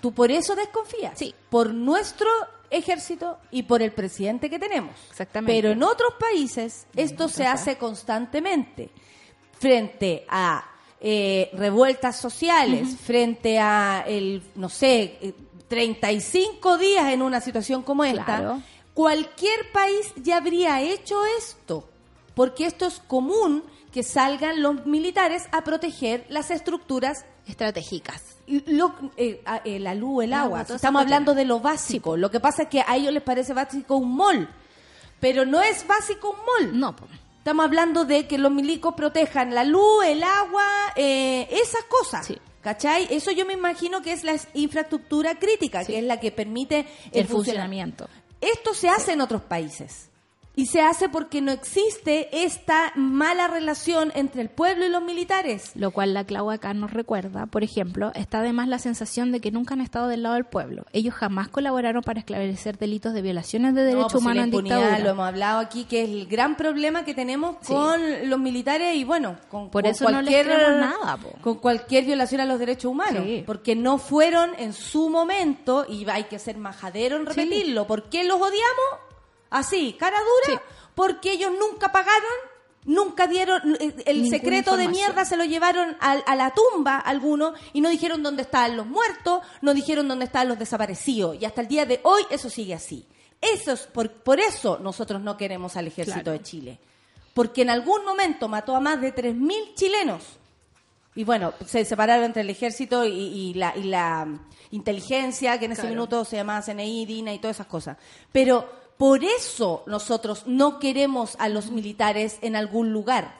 Tú 0.00 0.12
por 0.12 0.30
eso 0.30 0.56
desconfías. 0.56 1.18
Sí. 1.18 1.34
Por 1.50 1.74
nuestro 1.74 2.26
ejército 2.70 3.38
y 3.50 3.64
por 3.64 3.82
el 3.82 3.92
presidente 3.92 4.48
que 4.48 4.58
tenemos. 4.58 4.94
Exactamente. 5.10 5.52
Pero 5.52 5.72
en 5.72 5.82
otros 5.82 6.14
países 6.18 6.86
esto 6.94 7.28
se 7.28 7.46
hace 7.46 7.76
constantemente. 7.76 8.90
Frente 9.58 10.24
a 10.28 10.64
eh, 11.00 11.50
revueltas 11.54 12.16
sociales, 12.18 12.96
frente 12.96 13.58
a, 13.58 14.04
el, 14.06 14.42
no 14.54 14.68
sé, 14.68 15.18
eh, 15.20 15.34
35 15.68 16.78
días 16.78 17.12
en 17.12 17.22
una 17.22 17.40
situación 17.40 17.82
como 17.82 18.04
esta, 18.04 18.24
Claro. 18.24 18.62
cualquier 18.94 19.70
país 19.72 20.12
ya 20.16 20.38
habría 20.38 20.80
hecho 20.82 21.24
esto, 21.38 21.88
porque 22.34 22.66
esto 22.66 22.86
es 22.86 23.00
común 23.06 23.62
que 23.92 24.02
salgan 24.02 24.62
los 24.62 24.86
militares 24.86 25.48
a 25.52 25.62
proteger 25.62 26.26
las 26.28 26.50
estructuras, 26.50 27.24
Estratégicas. 27.50 28.22
lo- 28.66 28.94
eh, 29.16 29.42
eh, 29.64 29.78
la 29.78 29.94
luz, 29.94 30.24
el 30.24 30.30
El 30.30 30.34
agua. 30.34 30.62
Estamos 30.62 31.02
hablando 31.02 31.34
de 31.34 31.44
lo 31.44 31.60
básico. 31.60 32.16
Lo 32.16 32.30
que 32.30 32.40
pasa 32.40 32.62
es 32.64 32.68
que 32.68 32.82
a 32.86 32.96
ellos 32.96 33.12
les 33.12 33.22
parece 33.22 33.52
básico 33.52 33.96
un 33.96 34.16
mall, 34.16 34.48
pero 35.20 35.44
no 35.46 35.60
es 35.62 35.86
básico 35.86 36.30
un 36.30 36.36
mall. 36.68 36.78
No. 36.78 36.96
Estamos 37.38 37.64
hablando 37.64 38.04
de 38.04 38.26
que 38.26 38.38
los 38.38 38.50
milicos 38.52 38.94
protejan 38.94 39.54
la 39.54 39.64
luz, 39.64 40.04
el 40.06 40.22
agua, 40.22 40.64
eh, 40.96 41.48
esas 41.50 41.84
cosas. 41.84 42.26
Sí. 42.26 42.38
¿Cachai? 42.60 43.06
Eso 43.10 43.30
yo 43.30 43.46
me 43.46 43.54
imagino 43.54 44.02
que 44.02 44.12
es 44.12 44.22
la 44.22 44.36
infraestructura 44.52 45.38
crítica, 45.38 45.82
Sí. 45.82 45.92
que 45.92 45.98
es 46.00 46.04
la 46.04 46.20
que 46.20 46.30
permite 46.30 46.80
el, 47.12 47.26
funcionamiento. 47.26 48.04
funcionamiento. 48.06 48.08
Esto 48.42 48.74
se 48.74 48.90
hace 48.90 49.12
en 49.12 49.22
otros 49.22 49.40
países. 49.42 50.09
Y 50.56 50.66
se 50.66 50.82
hace 50.82 51.08
porque 51.08 51.40
no 51.40 51.52
existe 51.52 52.44
esta 52.44 52.92
mala 52.96 53.46
relación 53.48 54.12
entre 54.14 54.42
el 54.42 54.50
pueblo 54.50 54.84
y 54.84 54.88
los 54.90 55.02
militares. 55.02 55.70
Lo 55.74 55.90
cual 55.92 56.12
la 56.12 56.24
Clau 56.24 56.50
acá 56.50 56.74
nos 56.74 56.92
recuerda, 56.92 57.46
por 57.46 57.62
ejemplo, 57.62 58.10
está 58.14 58.40
además 58.40 58.68
la 58.68 58.78
sensación 58.78 59.30
de 59.32 59.40
que 59.40 59.52
nunca 59.52 59.74
han 59.74 59.80
estado 59.80 60.08
del 60.08 60.22
lado 60.24 60.34
del 60.34 60.44
pueblo. 60.44 60.84
Ellos 60.92 61.14
jamás 61.14 61.48
colaboraron 61.48 62.02
para 62.02 62.18
esclarecer 62.20 62.78
delitos 62.78 63.14
de 63.14 63.22
violaciones 63.22 63.74
de 63.74 63.82
No, 63.82 63.86
derechos 63.88 64.12
pues, 64.12 64.22
si 64.22 64.28
la 64.28 64.32
humanos 64.32 64.44
en 64.44 64.64
dictadura. 64.64 64.98
Lo 64.98 65.10
hemos 65.10 65.28
hablado 65.28 65.60
aquí, 65.60 65.84
que 65.84 66.02
es 66.02 66.10
el 66.10 66.26
gran 66.26 66.56
problema 66.56 67.04
que 67.04 67.14
tenemos 67.14 67.56
Sí. 67.62 67.72
con 67.72 68.28
los 68.28 68.38
militares 68.40 68.96
y 68.96 69.04
bueno, 69.04 69.36
con, 69.48 69.70
Por 69.70 69.82
con 69.84 69.90
eso 69.90 70.10
no 70.10 70.20
les 70.20 70.34
cualquier, 70.44 70.78
nada, 70.78 71.16
po. 71.16 71.30
con 71.42 71.54
cualquier 71.58 72.04
violación 72.04 72.40
a 72.40 72.44
los 72.44 72.58
derechos 72.58 72.90
humanos. 72.90 73.22
Sí. 73.24 73.44
Porque 73.46 73.76
no 73.76 73.98
fueron 73.98 74.50
en 74.58 74.72
su 74.72 75.08
momento, 75.08 75.86
y 75.88 76.06
hay 76.10 76.24
que 76.24 76.38
ser 76.38 76.58
majadero 76.58 77.16
en 77.16 77.26
repetirlo, 77.26 77.86
¿por 77.86 78.10
qué 78.10 78.24
los 78.24 78.36
odiamos? 78.36 79.09
Así, 79.50 79.94
cara 79.98 80.18
dura, 80.18 80.58
Sí. 80.60 80.66
porque 80.94 81.32
ellos 81.32 81.52
nunca 81.58 81.92
pagaron. 81.92 82.30
Nunca 82.86 83.26
dieron 83.26 83.76
eh, 83.78 83.94
el 84.06 84.22
Ninguna 84.22 84.38
secreto 84.38 84.76
de 84.78 84.88
mierda, 84.88 85.26
se 85.26 85.36
lo 85.36 85.44
llevaron 85.44 85.98
al- 86.00 86.24
a, 86.26 86.34
la 86.34 86.54
tumba 86.54 86.96
algunos 86.96 87.52
y 87.74 87.82
no 87.82 87.90
dijeron 87.90 88.22
dónde 88.22 88.40
estaban 88.42 88.74
los 88.74 88.86
muertos, 88.86 89.42
no 89.60 89.74
dijeron 89.74 90.08
dónde 90.08 90.24
estaban 90.24 90.48
los 90.48 90.58
desaparecidos. 90.58 91.36
Y 91.38 91.44
hasta 91.44 91.60
el 91.60 91.68
día 91.68 91.84
de 91.84 92.00
hoy 92.04 92.22
eso 92.30 92.48
sigue 92.48 92.72
así. 92.72 93.06
Eso 93.38 93.72
es 93.72 93.80
por, 93.82 94.10
por 94.10 94.40
eso 94.40 94.78
nosotros 94.78 95.20
no 95.20 95.36
queremos 95.36 95.76
al 95.76 95.88
ejército 95.88 96.22
Claro. 96.22 96.32
de 96.38 96.42
Chile. 96.42 96.78
Porque 97.34 97.62
en 97.62 97.70
algún 97.70 98.02
momento 98.04 98.48
mató 98.48 98.74
a 98.74 98.80
más 98.80 98.98
de 99.00 99.14
3.000 99.14 99.74
chilenos. 99.74 100.22
Y 101.14 101.24
bueno, 101.24 101.52
se 101.66 101.84
separaron 101.84 102.24
entre 102.24 102.42
el 102.42 102.50
ejército 102.50 103.04
y, 103.04 103.10
y 103.12 103.54
la, 103.54 103.76
y 103.76 103.82
la 103.84 104.26
inteligencia, 104.70 105.58
que 105.58 105.66
en 105.66 105.72
ese 105.72 105.82
Claro. 105.82 105.94
minuto 105.96 106.24
se 106.24 106.36
llamaba 106.36 106.62
CNI, 106.62 107.04
DINA 107.04 107.34
y 107.34 107.38
todas 107.40 107.56
esas 107.58 107.66
cosas. 107.66 107.98
Pero 108.32 108.79
por 109.00 109.24
eso 109.24 109.82
nosotros 109.86 110.42
no 110.46 110.78
queremos 110.78 111.34
a 111.38 111.48
los 111.48 111.70
militares 111.70 112.36
en 112.42 112.54
algún 112.54 112.92
lugar, 112.92 113.32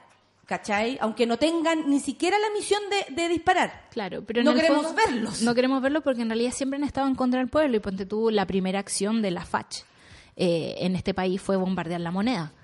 ¿cachai? 0.46 0.96
Aunque 1.02 1.26
no 1.26 1.36
tengan 1.36 1.90
ni 1.90 2.00
siquiera 2.00 2.38
la 2.38 2.48
misión 2.56 2.80
de, 2.88 3.14
de 3.14 3.28
disparar. 3.28 3.88
Claro, 3.90 4.24
pero 4.26 4.42
No 4.42 4.54
queremos 4.54 4.86
fondo, 4.86 5.02
verlos. 5.04 5.42
No 5.42 5.54
queremos 5.54 5.82
verlos 5.82 6.02
porque 6.02 6.22
en 6.22 6.30
realidad 6.30 6.52
siempre 6.52 6.78
han 6.78 6.84
estado 6.84 7.08
en 7.08 7.14
contra 7.14 7.40
del 7.40 7.50
pueblo. 7.50 7.76
Y 7.76 7.80
ponte 7.80 8.06
tú, 8.06 8.30
la 8.30 8.46
primera 8.46 8.78
acción 8.78 9.20
de 9.20 9.32
la 9.32 9.44
FACH 9.44 9.82
eh, 10.34 10.76
en 10.78 10.96
este 10.96 11.12
país 11.12 11.42
fue 11.42 11.58
bombardear 11.58 12.00
la 12.00 12.10
moneda. 12.10 12.54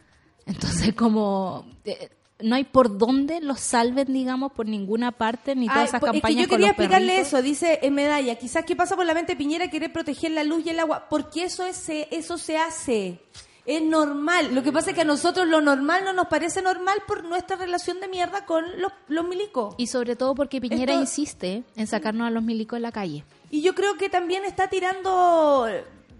Entonces, 0.46 0.94
como 0.94 1.66
eh, 1.84 2.08
no 2.40 2.54
hay 2.56 2.64
por 2.64 2.98
dónde 2.98 3.40
los 3.40 3.60
salven, 3.60 4.12
digamos, 4.12 4.52
por 4.52 4.66
ninguna 4.66 5.12
parte, 5.12 5.54
ni 5.56 5.66
todas 5.66 5.78
Ay, 5.80 5.86
esas 5.88 6.00
pues, 6.00 6.10
es 6.14 6.20
campañas 6.20 6.36
que 6.36 6.42
yo 6.42 6.48
quería 6.50 6.66
explicarle 6.68 7.06
perritos. 7.08 7.28
eso, 7.28 7.42
dice 7.42 7.78
en 7.82 7.94
Medalla. 7.94 8.34
Quizás 8.36 8.64
qué 8.64 8.76
pasa 8.76 8.94
por 8.96 9.06
la 9.06 9.14
mente 9.14 9.32
de 9.32 9.36
Piñera 9.36 9.68
querer 9.70 9.92
proteger 9.92 10.32
la 10.32 10.44
luz 10.44 10.64
y 10.66 10.70
el 10.70 10.80
agua, 10.80 11.06
porque 11.08 11.44
eso 11.44 11.64
es, 11.64 11.76
se- 11.76 12.08
eso 12.10 12.36
se 12.38 12.58
hace. 12.58 13.20
Es 13.64 13.82
normal. 13.82 14.54
Lo 14.54 14.62
que 14.62 14.70
pasa 14.70 14.90
es 14.90 14.94
que 14.94 15.00
a 15.02 15.04
nosotros 15.04 15.48
lo 15.48 15.60
normal 15.60 16.04
no 16.04 16.12
nos 16.12 16.26
parece 16.28 16.62
normal 16.62 16.98
por 17.08 17.24
nuestra 17.24 17.56
relación 17.56 17.98
de 18.00 18.06
mierda 18.06 18.44
con 18.46 18.62
los, 18.80 18.92
los 19.08 19.26
milicos. 19.26 19.74
Y 19.78 19.88
sobre 19.88 20.14
todo 20.14 20.34
porque 20.36 20.60
Piñera 20.60 20.92
Esto- 20.92 21.00
insiste 21.02 21.64
en 21.74 21.86
sacarnos 21.88 22.28
a 22.28 22.30
los 22.30 22.44
milicos 22.44 22.76
de 22.76 22.80
la 22.82 22.92
calle. 22.92 23.24
Y 23.50 23.62
yo 23.62 23.74
creo 23.74 23.96
que 23.96 24.08
también 24.08 24.44
está 24.44 24.68
tirando 24.68 25.66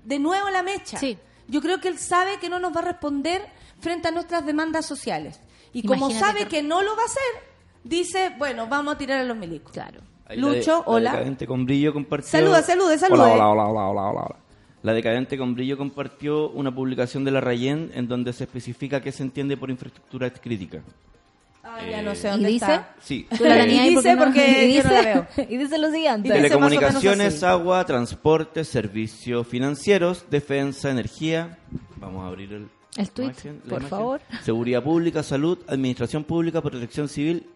de 0.05 0.19
nuevo 0.19 0.51
la 0.51 0.63
mecha. 0.63 0.99
Sí. 0.99 1.19
Yo 1.49 1.61
creo 1.61 1.81
que 1.81 1.89
él 1.89 1.99
sabe 1.99 2.39
que 2.41 2.49
no 2.49 2.59
nos 2.59 2.75
va 2.75 2.81
a 2.81 2.85
responder 2.85 3.47
frente 3.79 4.09
a 4.09 4.11
nuestras 4.11 4.45
demandas 4.45 4.85
sociales. 4.87 5.39
Y 5.79 5.87
como 5.87 6.11
sabe 6.11 6.41
que- 6.45 6.49
que 6.49 6.63
no 6.63 6.83
lo 6.83 6.97
va 6.97 7.03
a 7.03 7.07
hacer, 7.07 7.23
dice, 7.85 8.33
bueno, 8.39 8.67
vamos 8.67 8.95
a 8.95 8.99
tirar 8.99 9.21
a 9.21 9.25
los 9.25 9.37
milicos. 9.37 9.73
Claro. 9.73 10.01
Ahí 10.29 10.39
la 10.41 10.49
de- 10.49 10.57
Lucho, 10.59 10.73
la 10.79 10.83
hola. 10.93 11.13
Decadente 11.13 11.47
con 11.47 11.65
brillo 11.67 11.93
compartió... 11.93 12.29
Saluda, 12.31 12.63
salude, 12.63 12.99
salude. 12.99 13.21
Hola, 13.23 13.49
hola, 13.49 13.65
hola, 13.65 13.81
hola, 13.89 14.03
hola. 14.03 14.37
La 14.83 14.93
Decadente 14.93 15.37
con 15.39 15.55
brillo 15.55 15.77
compartió 15.77 16.51
una 16.51 16.73
publicación 16.75 17.25
de 17.25 17.31
la 17.33 17.41
Rayen 17.41 17.91
en 17.95 18.07
donde 18.09 18.33
se 18.33 18.45
especifica 18.45 19.01
qué 19.01 19.11
se 19.13 19.23
entiende 19.23 19.57
por 19.57 19.71
infraestructura 19.71 20.31
crítica. 20.31 20.81
Ah, 21.65 21.79
ya 21.91 22.01
no 22.03 22.15
sé 22.15 22.29
¿Y 22.29 22.31
dónde 22.31 22.49
dice? 22.49 22.65
está. 22.67 22.95
Sí. 23.03 23.27
Tú 23.37 23.43
la 23.45 23.67
Y 23.67 23.89
dice 23.91 24.15
no- 24.15 24.25
porque 24.25 24.67
y 24.69 24.77
yo 24.77 24.85
no 24.85 24.91
la 24.93 24.99
dice- 25.01 25.27
veo. 25.37 25.47
y 25.51 25.57
dice 25.57 25.79
lo 25.79 25.91
siguiente. 25.91 26.29
Dice- 26.29 26.35
Telecomunicaciones, 26.37 27.43
agua, 27.43 27.85
transporte, 27.85 28.65
servicios 28.65 29.47
financieros, 29.49 30.25
defensa, 30.31 30.91
energía. 30.91 31.59
Vamos 31.97 32.25
a 32.25 32.29
abrir 32.29 32.53
el, 32.53 32.69
El 32.97 33.09
la 33.65 33.71
por 33.71 33.73
imagen. 33.73 33.89
favor. 33.89 34.21
Seguridad 34.43 34.83
pública, 34.83 35.23
salud, 35.23 35.59
administración 35.69 36.25
pública, 36.25 36.63
protección 36.63 37.09
civil 37.09 37.47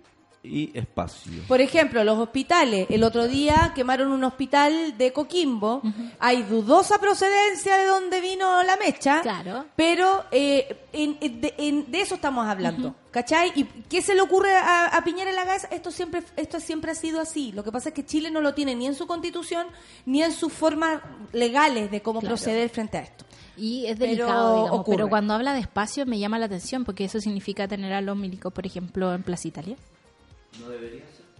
y 0.43 0.71
espacio. 0.77 1.43
Por 1.47 1.61
ejemplo, 1.61 2.03
los 2.03 2.19
hospitales. 2.19 2.87
El 2.89 3.05
otro 3.05 3.29
día 3.29 3.73
quemaron 3.75 4.11
un 4.11 4.25
hospital 4.25 4.97
de 4.97 5.13
Coquimbo. 5.13 5.83
Hay 6.19 6.43
dudosa 6.45 6.99
procedencia 6.99 7.77
de 7.77 7.87
dónde 7.87 8.21
vino 8.23 8.63
la 8.63 8.77
mecha. 8.79 9.21
Claro. 9.21 9.67
Pero 9.77 10.25
eh, 10.31 10.87
en- 10.95 11.19
en- 11.21 11.41
de, 11.43 11.55
en- 11.59 11.91
de 11.93 12.01
eso 12.01 12.15
estamos 12.15 12.47
hablando. 12.47 12.95
¿Cachai? 13.11 13.53
¿Y 13.55 13.65
qué 13.65 14.01
se 14.01 14.15
le 14.15 14.23
ocurre 14.23 14.55
a, 14.55 14.87
a 14.87 15.05
Piñera 15.05 15.29
en 15.31 15.37
la 15.37 15.45
cabeza? 15.45 15.69
Esto 15.71 15.91
siempre, 15.91 16.23
esto 16.37 16.59
siempre 16.61 16.93
ha 16.93 16.95
sido 16.95 17.21
así. 17.21 17.53
Lo 17.53 17.63
que 17.65 17.73
pasa 17.73 17.91
es 17.91 17.95
que 17.95 18.07
Chile 18.07 18.31
no 18.31 18.41
lo 18.41 18.55
tiene 18.55 18.75
ni 18.75 18.87
en 18.87 18.95
su 18.95 19.07
constitución 19.07 19.67
ni 20.07 20.23
en 20.23 20.33
sus 20.33 20.53
formas 20.53 21.03
legales 21.33 21.91
de 21.91 22.01
cómo 22.03 22.21
Claro. 22.21 22.35
proceder 22.37 22.69
frente 22.71 22.97
a 22.99 23.03
esto. 23.03 23.25
Y 23.59 23.85
es 23.87 23.97
Pero 23.99 24.07
delicado, 24.07 24.55
digamos, 24.63 24.81
ocurre. 24.81 24.97
pero 24.97 25.09
cuando 25.11 25.35
habla 25.35 25.53
de 25.53 25.61
espacio 25.61 26.07
me 26.07 26.19
llama 26.19 26.39
la 26.39 26.47
atención 26.47 26.85
porque 26.87 27.05
eso 27.05 27.21
significa 27.21 27.69
tener 27.69 27.93
a 27.93 28.01
los 28.01 28.17
milicos, 28.17 28.53
por 28.55 28.65
ejemplo, 28.65 29.13
en 29.13 29.23
Plaza 29.23 29.49
Italia. 29.49 29.77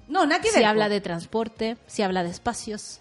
No, 0.09 0.27
nada 0.27 0.41
que 0.41 0.49
ver. 0.49 0.59
Si 0.59 0.63
po. 0.63 0.67
habla 0.67 0.89
de 0.89 1.01
transporte, 1.01 1.77
si 1.87 2.03
habla 2.03 2.23
de 2.23 2.31
espacios. 2.31 3.01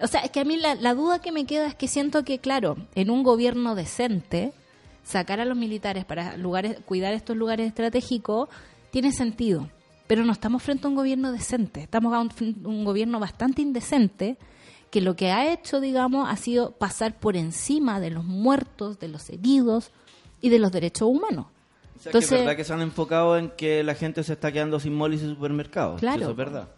O 0.00 0.06
sea, 0.06 0.20
es 0.20 0.30
que 0.30 0.40
a 0.40 0.44
mí 0.44 0.56
la, 0.56 0.74
la 0.74 0.94
duda 0.94 1.20
que 1.20 1.32
me 1.32 1.44
queda 1.44 1.66
es 1.66 1.74
que 1.74 1.88
siento 1.88 2.24
que, 2.24 2.38
claro, 2.38 2.76
en 2.94 3.10
un 3.10 3.22
gobierno 3.22 3.74
decente, 3.74 4.52
sacar 5.04 5.40
a 5.40 5.44
los 5.44 5.56
militares 5.56 6.04
para 6.04 6.36
lugares, 6.36 6.78
cuidar 6.84 7.14
estos 7.14 7.36
lugares 7.36 7.66
estratégicos 7.66 8.48
tiene 8.90 9.12
sentido. 9.12 9.68
Pero 10.06 10.24
no 10.24 10.32
estamos 10.32 10.62
frente 10.62 10.86
a 10.86 10.90
un 10.90 10.96
gobierno 10.96 11.32
decente. 11.32 11.82
Estamos 11.82 12.14
a 12.14 12.20
un, 12.20 12.30
un 12.64 12.84
gobierno 12.84 13.18
bastante 13.18 13.60
indecente 13.60 14.38
que 14.90 15.00
lo 15.00 15.16
que 15.16 15.30
ha 15.30 15.52
hecho, 15.52 15.80
digamos, 15.80 16.28
ha 16.30 16.36
sido 16.36 16.72
pasar 16.72 17.18
por 17.18 17.36
encima 17.36 18.00
de 18.00 18.10
los 18.10 18.24
muertos, 18.24 18.98
de 18.98 19.08
los 19.08 19.28
heridos 19.28 19.90
y 20.40 20.48
de 20.48 20.58
los 20.58 20.72
derechos 20.72 21.08
humanos. 21.08 21.46
O 21.98 22.00
sea, 22.00 22.10
Entonces- 22.10 22.30
que 22.30 22.34
es 22.36 22.40
verdad 22.42 22.56
que 22.56 22.64
se 22.64 22.72
han 22.72 22.80
enfocado 22.82 23.36
en 23.36 23.50
que 23.50 23.82
la 23.82 23.94
gente 23.94 24.22
se 24.22 24.34
está 24.34 24.52
quedando 24.52 24.78
sin 24.78 24.94
molis 24.94 25.20
y 25.22 25.26
supermercados. 25.28 26.00
Claro. 26.00 26.20
Eso 26.22 26.30
es 26.30 26.36
verdad. 26.36 26.68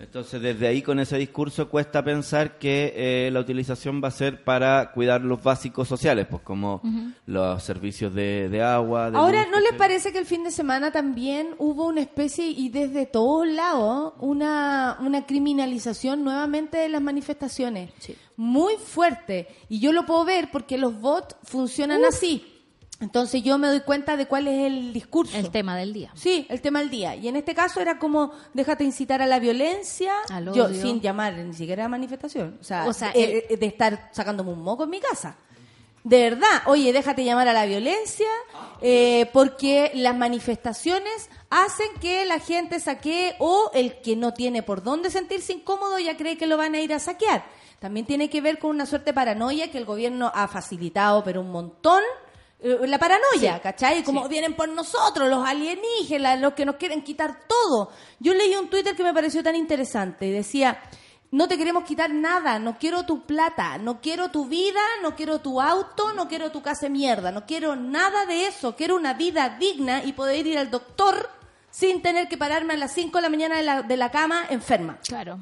Entonces, 0.00 0.40
desde 0.40 0.68
ahí, 0.68 0.80
con 0.80 1.00
ese 1.00 1.18
discurso, 1.18 1.68
cuesta 1.68 2.04
pensar 2.04 2.56
que 2.60 2.92
eh, 2.94 3.30
la 3.32 3.40
utilización 3.40 4.00
va 4.02 4.06
a 4.08 4.12
ser 4.12 4.44
para 4.44 4.92
cuidar 4.92 5.22
los 5.22 5.42
básicos 5.42 5.88
sociales, 5.88 6.28
pues 6.30 6.40
como 6.42 6.80
los 7.26 7.60
servicios 7.64 8.14
de, 8.14 8.48
de 8.48 8.62
agua. 8.62 9.10
de 9.10 9.18
Ahora, 9.18 9.42
luz, 9.42 9.50
¿no 9.50 9.58
les 9.60 9.72
parece 9.72 10.12
que 10.12 10.18
el 10.18 10.24
fin 10.24 10.44
de 10.44 10.52
semana 10.52 10.92
también 10.92 11.48
hubo 11.58 11.86
una 11.86 12.00
especie, 12.00 12.46
y 12.46 12.68
desde 12.68 13.06
todos 13.06 13.48
lados, 13.48 14.12
una, 14.20 14.98
una 15.00 15.26
criminalización 15.26 16.22
nuevamente 16.22 16.78
de 16.78 16.88
las 16.90 17.02
manifestaciones? 17.02 17.90
Sí. 17.98 18.14
Muy 18.36 18.74
fuerte. 18.76 19.48
Y 19.68 19.80
yo 19.80 19.92
lo 19.92 20.06
puedo 20.06 20.24
ver 20.24 20.50
porque 20.52 20.78
los 20.78 21.00
bots 21.00 21.34
funcionan 21.42 22.04
así. 22.04 22.54
Entonces 23.00 23.42
yo 23.44 23.58
me 23.58 23.68
doy 23.68 23.80
cuenta 23.80 24.16
de 24.16 24.26
cuál 24.26 24.48
es 24.48 24.66
el 24.66 24.92
discurso. 24.92 25.36
El 25.36 25.50
tema 25.50 25.76
del 25.76 25.92
día. 25.92 26.10
Sí, 26.14 26.46
el 26.48 26.60
tema 26.60 26.80
del 26.80 26.90
día. 26.90 27.14
Y 27.14 27.28
en 27.28 27.36
este 27.36 27.54
caso 27.54 27.80
era 27.80 27.98
como, 27.98 28.32
déjate 28.54 28.82
incitar 28.82 29.22
a 29.22 29.26
la 29.26 29.38
violencia, 29.38 30.12
Al 30.30 30.52
yo 30.52 30.64
odio. 30.66 30.82
sin 30.82 31.00
llamar 31.00 31.34
ni 31.34 31.54
siquiera 31.54 31.84
a 31.84 31.88
manifestación. 31.88 32.58
O 32.60 32.64
sea, 32.64 32.86
O 32.88 32.92
sea, 32.92 33.10
eh, 33.14 33.46
eh, 33.50 33.56
de 33.56 33.66
estar 33.66 34.10
sacándome 34.12 34.50
un 34.50 34.62
moco 34.62 34.82
en 34.84 34.90
mi 34.90 35.00
casa. 35.00 35.36
De 36.02 36.22
verdad, 36.30 36.62
oye, 36.66 36.92
déjate 36.92 37.24
llamar 37.24 37.48
a 37.48 37.52
la 37.52 37.66
violencia, 37.66 38.28
eh, 38.80 39.28
porque 39.32 39.90
las 39.94 40.16
manifestaciones 40.16 41.28
hacen 41.50 41.88
que 42.00 42.24
la 42.24 42.38
gente 42.38 42.80
saquee 42.80 43.34
o 43.38 43.70
el 43.74 44.00
que 44.00 44.16
no 44.16 44.32
tiene 44.32 44.62
por 44.62 44.82
dónde 44.82 45.10
sentirse 45.10 45.52
incómodo 45.52 45.98
ya 45.98 46.16
cree 46.16 46.38
que 46.38 46.46
lo 46.46 46.56
van 46.56 46.74
a 46.74 46.80
ir 46.80 46.92
a 46.94 46.98
saquear. 46.98 47.44
También 47.78 48.06
tiene 48.06 48.30
que 48.30 48.40
ver 48.40 48.58
con 48.58 48.70
una 48.70 48.86
suerte 48.86 49.10
de 49.10 49.14
paranoia 49.14 49.70
que 49.70 49.78
el 49.78 49.84
gobierno 49.84 50.32
ha 50.34 50.48
facilitado, 50.48 51.22
pero 51.22 51.40
un 51.42 51.52
montón. 51.52 52.02
Eh, 52.60 52.78
La 52.86 52.98
paranoia, 52.98 53.60
¿cachai? 53.60 54.02
Como 54.02 54.28
vienen 54.28 54.54
por 54.54 54.68
nosotros, 54.68 55.28
los 55.28 55.46
alienígenas, 55.46 56.40
los 56.40 56.54
que 56.54 56.64
nos 56.64 56.76
quieren 56.76 57.02
quitar 57.02 57.40
todo. 57.46 57.90
Yo 58.18 58.34
leí 58.34 58.54
un 58.54 58.68
Twitter 58.68 58.96
que 58.96 59.02
me 59.02 59.14
pareció 59.14 59.42
tan 59.42 59.56
interesante 59.56 60.26
y 60.26 60.30
decía, 60.32 60.80
no 61.30 61.46
te 61.46 61.58
queremos 61.58 61.84
quitar 61.84 62.10
nada, 62.10 62.58
no 62.58 62.78
quiero 62.78 63.04
tu 63.04 63.22
plata, 63.26 63.76
no 63.78 64.00
quiero 64.00 64.30
tu 64.30 64.46
vida, 64.46 64.80
no 65.02 65.14
quiero 65.14 65.40
tu 65.40 65.60
auto, 65.60 66.12
no 66.14 66.26
quiero 66.26 66.50
tu 66.50 66.62
casa 66.62 66.86
de 66.86 66.90
mierda, 66.90 67.30
no 67.30 67.44
quiero 67.44 67.76
nada 67.76 68.24
de 68.24 68.46
eso, 68.46 68.74
quiero 68.74 68.96
una 68.96 69.12
vida 69.14 69.56
digna 69.58 70.02
y 70.04 70.12
poder 70.12 70.46
ir 70.46 70.58
al 70.58 70.70
doctor 70.70 71.28
sin 71.70 72.00
tener 72.00 72.28
que 72.28 72.38
pararme 72.38 72.74
a 72.74 72.76
las 72.78 72.92
5 72.92 73.18
de 73.18 73.22
la 73.22 73.28
mañana 73.28 73.56
de 73.56 73.62
la, 73.62 73.82
de 73.82 73.96
la 73.96 74.10
cama 74.10 74.46
enferma. 74.48 74.98
Claro. 75.06 75.38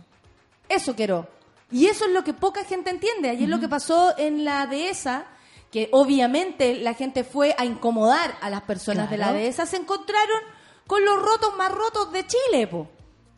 Eso 0.68 0.94
quiero. 0.96 1.28
Y 1.70 1.86
eso 1.86 2.04
es 2.06 2.10
lo 2.10 2.24
que 2.24 2.34
poca 2.34 2.64
gente 2.64 2.90
entiende. 2.90 3.30
Ayer 3.30 3.48
lo 3.48 3.60
que 3.60 3.68
pasó 3.68 4.16
en 4.18 4.44
la 4.44 4.66
dehesa, 4.66 5.26
que 5.70 5.88
obviamente 5.92 6.74
la 6.76 6.94
gente 6.94 7.24
fue 7.24 7.54
a 7.58 7.64
incomodar 7.64 8.36
a 8.40 8.50
las 8.50 8.62
personas 8.62 9.10
de 9.10 9.18
la 9.18 9.32
dehesa, 9.32 9.66
se 9.66 9.76
encontraron 9.76 10.40
con 10.86 11.04
los 11.04 11.20
rotos 11.20 11.56
más 11.56 11.72
rotos 11.72 12.12
de 12.12 12.26
Chile, 12.26 12.66
po. 12.66 12.88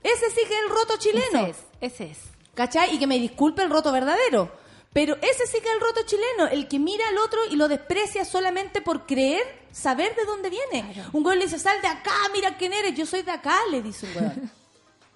Ese 0.03 0.31
sí 0.31 0.41
que 0.47 0.55
es 0.55 0.63
el 0.65 0.71
roto 0.71 0.97
chileno. 0.99 1.41
Ese 1.41 1.51
es. 1.51 1.57
Ese 1.81 2.05
es. 2.11 2.19
¿Cachai? 2.55 2.95
Y 2.95 2.99
que 2.99 3.07
me 3.07 3.19
disculpe 3.19 3.63
el 3.63 3.71
roto 3.71 3.93
verdadero. 3.93 4.51
Pero 4.93 5.17
ese 5.17 5.47
sí 5.47 5.61
que 5.61 5.69
es 5.69 5.75
el 5.75 5.81
roto 5.81 6.03
chileno, 6.07 6.47
el 6.51 6.67
que 6.67 6.79
mira 6.79 7.07
al 7.09 7.19
otro 7.19 7.41
y 7.51 7.57
lo 7.57 7.69
desprecia 7.69 8.25
solamente 8.25 8.81
por 8.81 9.07
creer, 9.07 9.43
saber 9.71 10.15
de 10.17 10.25
dónde 10.25 10.51
viene. 10.51 11.05
Un 11.13 11.23
güey 11.23 11.39
le 11.39 11.45
dice, 11.45 11.59
sal 11.59 11.81
de 11.83 11.89
acá, 11.89 12.15
mira 12.33 12.57
quién 12.57 12.73
eres. 12.73 12.95
Yo 12.95 13.07
soy 13.07 13.23
de 13.23 13.31
acá, 13.31 13.57
le 13.71 13.83
dice 13.83 14.07
un 14.07 14.15
güey. 14.15 14.31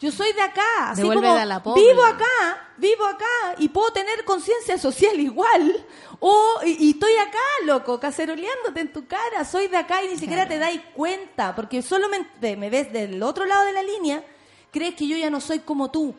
Yo 0.03 0.11
soy 0.11 0.33
de 0.33 0.43
acá, 0.43 0.91
así 0.91 1.01
Devuelve 1.01 1.29
como 1.29 1.39
a 1.39 1.45
la 1.45 1.63
pobre. 1.63 1.81
vivo 1.81 2.05
acá, 2.05 2.71
vivo 2.77 3.07
acá 3.07 3.55
y 3.59 3.69
puedo 3.69 3.93
tener 3.93 4.25
conciencia 4.25 4.77
social 4.77 5.19
igual. 5.21 5.87
O, 6.19 6.59
y, 6.65 6.89
y 6.89 6.91
estoy 6.91 7.13
acá, 7.19 7.39
loco, 7.65 8.01
caceroleándote 8.01 8.81
en 8.81 8.93
tu 8.93 9.07
cara. 9.07 9.45
Soy 9.45 9.69
de 9.69 9.77
acá 9.77 10.03
y 10.03 10.09
ni 10.09 10.17
siquiera 10.17 10.49
te 10.49 10.59
dais 10.59 10.81
cuenta, 10.93 11.55
porque 11.55 11.83
solamente 11.83 12.57
me 12.57 12.69
ves 12.69 12.93
del 12.93 13.23
otro 13.23 13.45
lado 13.45 13.65
de 13.65 13.73
la 13.73 13.83
línea, 13.85 14.25
crees 14.73 14.97
que 14.97 15.07
yo 15.07 15.17
ya 15.17 15.31
no 15.31 15.41
soy 15.41 15.61
como 15.61 15.91
tú. 15.93 16.13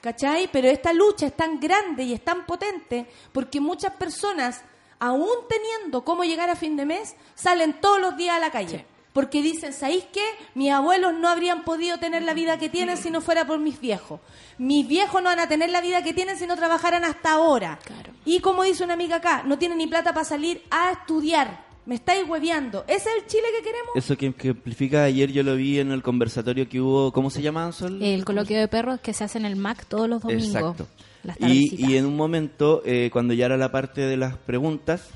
¿Cachai? 0.00 0.48
Pero 0.50 0.68
esta 0.68 0.94
lucha 0.94 1.26
es 1.26 1.36
tan 1.36 1.60
grande 1.60 2.04
y 2.04 2.14
es 2.14 2.24
tan 2.24 2.46
potente 2.46 3.06
porque 3.32 3.60
muchas 3.60 3.92
personas, 3.92 4.62
aún 4.98 5.28
teniendo 5.46 6.02
cómo 6.02 6.24
llegar 6.24 6.48
a 6.48 6.56
fin 6.56 6.76
de 6.76 6.86
mes, 6.86 7.14
salen 7.34 7.78
todos 7.78 8.00
los 8.00 8.16
días 8.16 8.36
a 8.36 8.40
la 8.40 8.50
calle. 8.50 8.86
Porque 9.12 9.42
dicen, 9.42 9.72
¿sabéis 9.72 10.04
qué? 10.12 10.24
Mis 10.54 10.70
abuelos 10.70 11.12
no 11.14 11.28
habrían 11.28 11.64
podido 11.64 11.98
tener 11.98 12.22
la 12.22 12.32
vida 12.32 12.58
que 12.58 12.68
tienen 12.70 12.96
si 12.96 13.10
no 13.10 13.20
fuera 13.20 13.46
por 13.46 13.58
mis 13.58 13.78
viejos. 13.80 14.20
Mis 14.58 14.88
viejos 14.88 15.22
no 15.22 15.28
van 15.28 15.40
a 15.40 15.48
tener 15.48 15.68
la 15.70 15.80
vida 15.82 16.02
que 16.02 16.14
tienen 16.14 16.38
si 16.38 16.46
no 16.46 16.56
trabajaran 16.56 17.04
hasta 17.04 17.32
ahora. 17.32 17.78
Claro. 17.84 18.12
Y 18.24 18.40
como 18.40 18.62
dice 18.62 18.84
una 18.84 18.94
amiga 18.94 19.16
acá, 19.16 19.42
no 19.44 19.58
tienen 19.58 19.78
ni 19.78 19.86
plata 19.86 20.14
para 20.14 20.24
salir 20.24 20.62
a 20.70 20.92
estudiar. 20.92 21.64
Me 21.84 21.96
estáis 21.96 22.26
hueveando. 22.28 22.84
¿Ese 22.86 23.08
es 23.10 23.22
el 23.22 23.26
Chile 23.26 23.42
que 23.58 23.64
queremos? 23.64 23.90
Eso 23.96 24.16
que, 24.16 24.32
que 24.32 24.50
amplifica 24.50 25.02
ayer 25.04 25.30
yo 25.32 25.42
lo 25.42 25.56
vi 25.56 25.80
en 25.80 25.90
el 25.90 26.00
conversatorio 26.02 26.68
que 26.68 26.80
hubo, 26.80 27.12
¿cómo 27.12 27.28
se 27.28 27.42
llama, 27.42 27.70
Sol? 27.72 28.00
El 28.02 28.24
coloquio 28.24 28.58
de 28.58 28.68
perros 28.68 29.00
que 29.00 29.12
se 29.12 29.24
hace 29.24 29.38
en 29.38 29.46
el 29.46 29.56
MAC 29.56 29.84
todos 29.86 30.08
los 30.08 30.22
domingos. 30.22 30.46
Exacto. 30.46 30.86
las 31.24 31.36
Y, 31.38 31.40
tardecitas. 31.40 31.90
y 31.90 31.96
en 31.96 32.06
un 32.06 32.16
momento, 32.16 32.82
eh, 32.86 33.10
cuando 33.12 33.34
ya 33.34 33.46
era 33.46 33.56
la 33.56 33.72
parte 33.72 34.00
de 34.02 34.16
las 34.16 34.36
preguntas, 34.36 35.08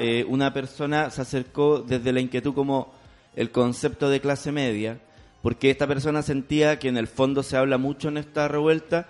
eh, 0.00 0.24
una 0.28 0.52
persona 0.52 1.10
se 1.10 1.20
acercó 1.22 1.78
desde 1.80 2.12
la 2.12 2.20
inquietud 2.20 2.54
como 2.54 2.92
el 3.36 3.50
concepto 3.50 4.10
de 4.10 4.20
clase 4.20 4.50
media, 4.50 4.98
porque 5.42 5.70
esta 5.70 5.86
persona 5.86 6.22
sentía 6.22 6.78
que 6.78 6.88
en 6.88 6.96
el 6.96 7.06
fondo 7.06 7.42
se 7.42 7.56
habla 7.56 7.78
mucho 7.78 8.08
en 8.08 8.16
esta 8.16 8.48
revuelta 8.48 9.06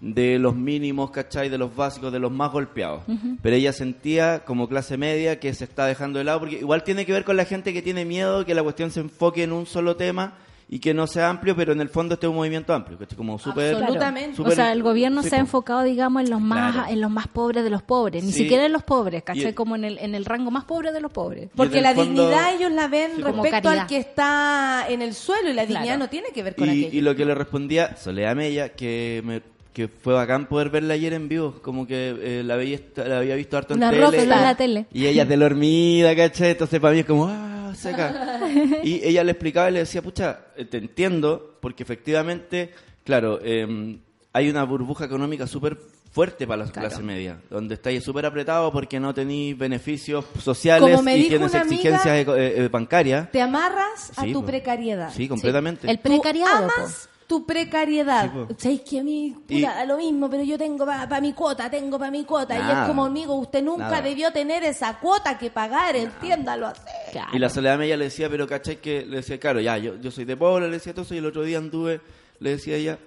de 0.00 0.38
los 0.38 0.54
mínimos, 0.54 1.10
¿cachai? 1.10 1.48
De 1.48 1.58
los 1.58 1.74
básicos, 1.74 2.12
de 2.12 2.18
los 2.18 2.30
más 2.30 2.52
golpeados. 2.52 3.02
Pero 3.42 3.56
ella 3.56 3.72
sentía 3.72 4.44
como 4.44 4.68
clase 4.68 4.96
media 4.96 5.40
que 5.40 5.52
se 5.52 5.64
está 5.64 5.86
dejando 5.86 6.18
de 6.18 6.24
lado, 6.24 6.40
porque 6.40 6.58
igual 6.60 6.84
tiene 6.84 7.04
que 7.04 7.12
ver 7.12 7.24
con 7.24 7.36
la 7.36 7.44
gente 7.44 7.72
que 7.72 7.82
tiene 7.82 8.04
miedo 8.04 8.46
que 8.46 8.54
la 8.54 8.62
cuestión 8.62 8.90
se 8.90 9.00
enfoque 9.00 9.42
en 9.42 9.52
un 9.52 9.66
solo 9.66 9.96
tema 9.96 10.34
y 10.72 10.78
que 10.78 10.94
no 10.94 11.08
sea 11.08 11.28
amplio, 11.30 11.56
pero 11.56 11.72
en 11.72 11.80
el 11.80 11.88
fondo 11.88 12.14
este 12.14 12.26
es 12.26 12.30
un 12.30 12.36
movimiento 12.36 12.72
amplio, 12.72 12.96
¿cachai? 12.96 13.16
Como 13.16 13.40
súper... 13.40 13.74
Absolutamente. 13.74 14.40
o 14.40 14.50
sea, 14.52 14.70
el 14.70 14.84
gobierno 14.84 15.20
sí, 15.24 15.28
se 15.30 15.34
ha 15.34 15.40
enfocado, 15.40 15.82
digamos, 15.82 16.22
en 16.22 16.30
los 16.30 16.40
más 16.40 16.74
Claro. 16.74 16.92
en 16.92 17.00
los 17.00 17.10
más 17.10 17.26
pobres 17.26 17.64
de 17.64 17.70
los 17.70 17.82
pobres, 17.82 18.22
ni 18.22 18.30
Sí. 18.30 18.44
siquiera 18.44 18.66
en 18.66 18.72
los 18.72 18.84
pobres, 18.84 19.24
¿cachai? 19.24 19.42
Y 19.42 19.46
el- 19.48 19.54
Como 19.56 19.74
en 19.74 19.84
el, 19.84 19.98
en 19.98 20.14
el 20.14 20.24
rango 20.24 20.52
más 20.52 20.64
pobre 20.64 20.92
de 20.92 21.00
los 21.00 21.10
pobres. 21.10 21.50
Porque 21.56 21.80
la 21.80 21.92
fondo- 21.92 22.22
dignidad 22.22 22.54
ellos 22.54 22.70
la 22.70 22.86
ven 22.86 23.10
Sí. 23.16 23.22
Respecto 23.22 23.68
al 23.68 23.86
que 23.88 23.96
está 23.96 24.86
en 24.88 25.02
el 25.02 25.12
suelo 25.14 25.50
y 25.50 25.54
la 25.54 25.62
dignidad 25.66 25.82
Claro. 25.96 25.98
no 25.98 26.08
tiene 26.08 26.28
que 26.32 26.42
ver 26.44 26.54
con 26.54 26.68
Y, 26.68 26.70
aquello. 26.84 26.98
y 26.98 27.00
lo 27.00 27.16
que 27.16 27.24
le 27.24 27.34
respondía 27.34 27.96
Soledad 27.96 28.36
Mella, 28.36 28.68
que, 28.68 29.22
me- 29.24 29.42
que 29.72 29.88
fue 29.88 30.14
bacán 30.14 30.46
poder 30.46 30.70
verla 30.70 30.94
ayer 30.94 31.12
en 31.12 31.28
vivo, 31.28 31.60
como 31.62 31.86
que 31.86 32.16
eh, 32.20 32.42
la, 32.44 32.56
veía, 32.56 32.80
la 32.96 33.18
había 33.18 33.36
visto 33.36 33.56
harto 33.56 33.74
en 33.74 33.80
tele. 33.80 34.00
rockstar. 34.00 34.22
en 34.22 34.28
la 34.28 34.56
tele. 34.56 34.86
Y 34.92 35.06
ella 35.06 35.24
de 35.24 35.36
dormida, 35.36 36.14
¿cachai? 36.16 36.50
Entonces 36.50 36.80
para 36.80 36.94
mí 36.94 37.00
es 37.00 37.06
como, 37.06 37.26
ah, 37.28 37.72
seca. 37.74 38.40
y 38.82 39.00
ella 39.04 39.24
le 39.24 39.32
explicaba 39.32 39.70
y 39.70 39.74
le 39.74 39.78
decía, 39.80 40.02
pucha, 40.02 40.46
eh, 40.56 40.64
te 40.64 40.78
entiendo, 40.78 41.56
porque 41.60 41.82
efectivamente, 41.82 42.72
claro, 43.04 43.38
eh, 43.42 43.98
hay 44.32 44.50
una 44.50 44.64
burbuja 44.64 45.04
económica 45.04 45.46
súper 45.46 45.78
fuerte 46.10 46.46
para 46.46 46.64
la 46.64 46.72
clase 46.72 47.02
media, 47.02 47.40
donde 47.48 47.74
estáis 47.74 48.02
súper 48.02 48.26
apretado 48.26 48.72
porque 48.72 48.98
no 48.98 49.14
tenéis 49.14 49.56
beneficios 49.56 50.24
sociales 50.42 50.90
Como 50.90 51.02
me 51.02 51.16
y 51.16 51.28
tienes 51.28 51.54
amiga, 51.54 51.74
exigencias 51.74 52.26
eh, 52.26 52.64
eh, 52.64 52.68
bancarias. 52.70 53.30
Te 53.30 53.40
amarras 53.40 54.12
a 54.16 54.24
tu 54.24 54.40
po. 54.40 54.46
precariedad. 54.46 55.12
Sí, 55.14 55.28
completamente. 55.28 55.88
El 55.88 55.98
precariado. 55.98 56.68
amas 56.76 57.09
tu 57.30 57.46
precariedad. 57.46 58.28
Sí. 58.48 58.54
¿Sabéis 58.58 58.80
que 58.80 58.98
a 58.98 59.04
mí, 59.04 59.30
puta, 59.40 59.54
Y- 59.54 59.62
da 59.62 59.84
lo 59.84 59.96
mismo, 59.98 60.28
pero 60.28 60.42
yo 60.42 60.58
tengo 60.58 60.84
para 60.84 61.20
mi 61.20 61.32
cuota, 61.32 61.70
tengo 61.70 61.96
para 61.96 62.10
mi 62.10 62.24
cuota. 62.24 62.56
y 62.58 62.60
es 62.60 62.88
como, 62.88 63.04
amigo, 63.04 63.34
usted 63.36 63.62
nunca 63.62 63.84
Nada. 63.84 64.02
debió 64.02 64.32
tener 64.32 64.64
esa 64.64 64.98
cuota 64.98 65.38
que 65.38 65.48
pagar, 65.48 65.94
entiéndalo 65.94 66.66
así. 66.66 66.80
Claro. 67.12 67.30
Y 67.32 67.38
la 67.38 67.48
Soledad 67.48 67.78
Mella 67.78 67.96
le 67.96 68.06
decía, 68.06 68.28
pero 68.28 68.48
¿cachai? 68.48 68.80
Que 68.80 69.06
le 69.06 69.18
decía, 69.18 69.38
claro, 69.38 69.60
ya, 69.60 69.78
yo, 69.78 69.94
yo 70.00 70.10
soy 70.10 70.24
de 70.24 70.36
pobre, 70.36 70.66
le 70.66 70.72
decía 70.72 70.92
todo 70.92 71.04
eso, 71.04 71.14
y 71.14 71.18
el 71.18 71.26
otro 71.26 71.44
día 71.44 71.58
anduve, 71.58 72.00
le 72.40 72.50
decía 72.50 72.74
ella, 72.74 72.98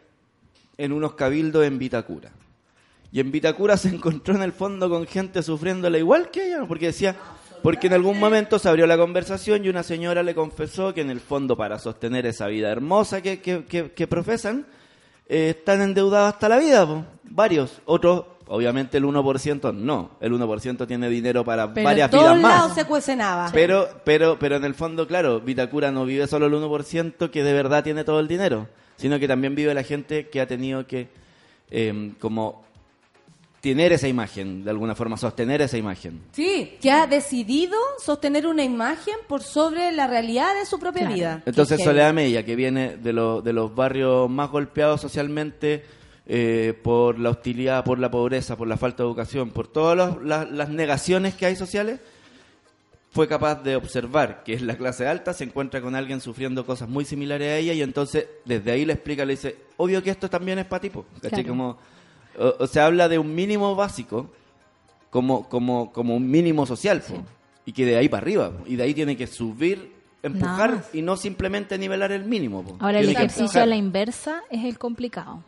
en 0.77 0.93
unos 0.93 1.15
cabildos 1.15 1.65
en 1.65 1.77
Vitacura. 1.77 2.31
Y 3.11 3.19
en 3.19 3.29
Vitacura 3.29 3.75
se 3.75 3.89
encontró 3.93 4.35
en 4.35 4.43
el 4.43 4.53
fondo 4.53 4.89
con 4.89 5.05
gente 5.05 5.43
sufriéndola 5.43 5.97
igual 5.97 6.31
que 6.31 6.47
ella, 6.47 6.63
porque 6.65 6.85
decía, 6.87 7.17
porque 7.63 7.87
en 7.87 7.93
algún 7.93 8.19
momento 8.19 8.59
se 8.59 8.69
abrió 8.69 8.85
la 8.85 8.97
conversación 8.97 9.65
y 9.65 9.69
una 9.69 9.81
señora 9.83 10.21
le 10.21 10.35
confesó 10.35 10.93
que 10.93 11.01
en 11.01 11.09
el 11.09 11.19
fondo 11.21 11.57
para 11.57 11.79
sostener 11.79 12.25
esa 12.27 12.45
vida 12.47 12.69
hermosa 12.69 13.21
que, 13.21 13.39
que, 13.41 13.63
que- 13.65 13.91
que 13.91 14.05
profesan, 14.07 14.65
eh, 15.27 15.55
están 15.57 15.81
endeudados 15.81 16.33
hasta 16.33 16.49
la 16.49 16.57
vida, 16.59 16.85
po. 16.85 17.05
varios, 17.23 17.81
otros, 17.85 18.25
obviamente 18.47 18.97
el 18.97 19.05
1% 19.05 19.73
no, 19.73 20.11
el 20.19 20.33
1% 20.33 20.85
tiene 20.85 21.09
dinero 21.09 21.45
para 21.45 21.73
Pero 21.73 21.85
varias 21.85 22.11
vidas 22.11 22.39
más. 22.41 22.59
lados 22.59 22.73
se 22.75 22.85
cuecenaba. 22.85 23.49
Pero, 23.53 23.87
pero, 24.03 24.37
pero 24.37 24.57
en 24.57 24.65
el 24.65 24.75
fondo, 24.75 25.07
claro, 25.07 25.39
Vitacura 25.39 25.89
no 25.91 26.05
vive 26.05 26.27
solo 26.27 26.47
el 26.47 26.53
1% 26.53 27.29
que 27.31 27.43
de 27.43 27.53
verdad 27.53 27.83
tiene 27.83 28.03
todo 28.03 28.19
el 28.19 28.27
dinero, 28.27 28.67
sino 28.97 29.17
que 29.17 29.27
también 29.29 29.55
vive 29.55 29.73
la 29.73 29.83
gente 29.83 30.27
que 30.27 30.41
ha 30.41 30.45
tenido 30.47 30.85
que, 30.85 31.07
eh, 31.71 32.11
como, 32.19 32.65
tener 33.63 33.93
esa 33.93 34.09
imagen, 34.09 34.65
de 34.65 34.71
alguna 34.71 34.93
forma, 34.93 35.15
sostener 35.15 35.61
esa 35.61 35.77
imagen. 35.77 36.19
Sí, 36.33 36.73
que 36.81 36.91
ha 36.91 37.07
decidido 37.07 37.77
sostener 38.03 38.45
una 38.45 38.61
imagen 38.65 39.15
por 39.25 39.41
sobre 39.41 39.89
la 39.93 40.05
realidad 40.05 40.53
de 40.59 40.65
su 40.65 40.77
propia 40.81 41.03
Claro. 41.03 41.15
vida. 41.15 41.43
Entonces, 41.45 41.81
Soledad 41.81 42.13
Mella, 42.13 42.43
que 42.43 42.57
viene 42.57 42.97
de, 42.97 43.13
lo- 43.13 43.41
de 43.41 43.53
los 43.53 43.73
barrios 43.73 44.29
más 44.29 44.49
golpeados 44.51 44.99
socialmente 44.99 45.85
eh, 46.27 46.77
por 46.83 47.19
la 47.19 47.29
hostilidad, 47.29 47.85
por 47.85 47.99
la 47.99 48.11
pobreza, 48.11 48.57
por 48.57 48.67
la 48.67 48.75
falta 48.75 49.03
de 49.03 49.07
educación, 49.07 49.51
por 49.51 49.69
todas 49.69 49.95
los- 49.95 50.21
las- 50.23 50.51
las 50.51 50.67
negaciones 50.67 51.33
que 51.33 51.45
hay 51.45 51.55
sociales, 51.55 52.01
fue 53.11 53.29
capaz 53.29 53.63
de 53.63 53.77
observar 53.77 54.43
que 54.43 54.53
es 54.55 54.61
la 54.61 54.75
clase 54.75 55.07
alta, 55.07 55.33
se 55.33 55.45
encuentra 55.45 55.79
con 55.81 55.95
alguien 55.95 56.19
sufriendo 56.19 56.65
cosas 56.65 56.89
muy 56.89 57.05
similares 57.05 57.49
a 57.49 57.57
ella 57.57 57.71
y 57.73 57.81
entonces 57.81 58.25
desde 58.43 58.71
ahí 58.71 58.83
le 58.85 58.93
explica, 58.93 59.23
le 59.23 59.33
dice, 59.35 59.55
obvio 59.77 60.03
que 60.03 60.09
esto 60.09 60.29
también 60.29 60.59
es 60.59 60.65
para 60.65 60.81
tipo. 60.81 61.05
Claro. 61.21 61.47
Como, 61.47 61.77
o, 62.37 62.55
o 62.59 62.67
se 62.67 62.79
habla 62.79 63.09
de 63.09 63.19
un 63.19 63.33
mínimo 63.33 63.75
básico 63.75 64.29
como, 65.09 65.47
como, 65.47 65.91
como 65.91 66.15
un 66.15 66.29
mínimo 66.29 66.65
social 66.65 67.01
po, 67.01 67.15
y 67.65 67.71
que 67.71 67.85
de 67.85 67.97
ahí 67.97 68.09
para 68.09 68.23
arriba 68.23 68.51
po, 68.51 68.63
y 68.65 68.75
de 68.75 68.83
ahí 68.83 68.93
tiene 68.93 69.15
que 69.15 69.27
subir, 69.27 69.93
empujar 70.23 70.85
y 70.93 71.01
no 71.01 71.17
simplemente 71.17 71.77
nivelar 71.77 72.11
el 72.11 72.25
mínimo. 72.25 72.63
po. 72.63 72.77
Ahora, 72.79 72.99
el 72.99 73.09
ejercicio 73.09 73.61
a 73.61 73.65
la 73.65 73.75
inversa 73.75 74.41
es 74.49 74.63
el 74.63 74.79
complicado. 74.79 75.43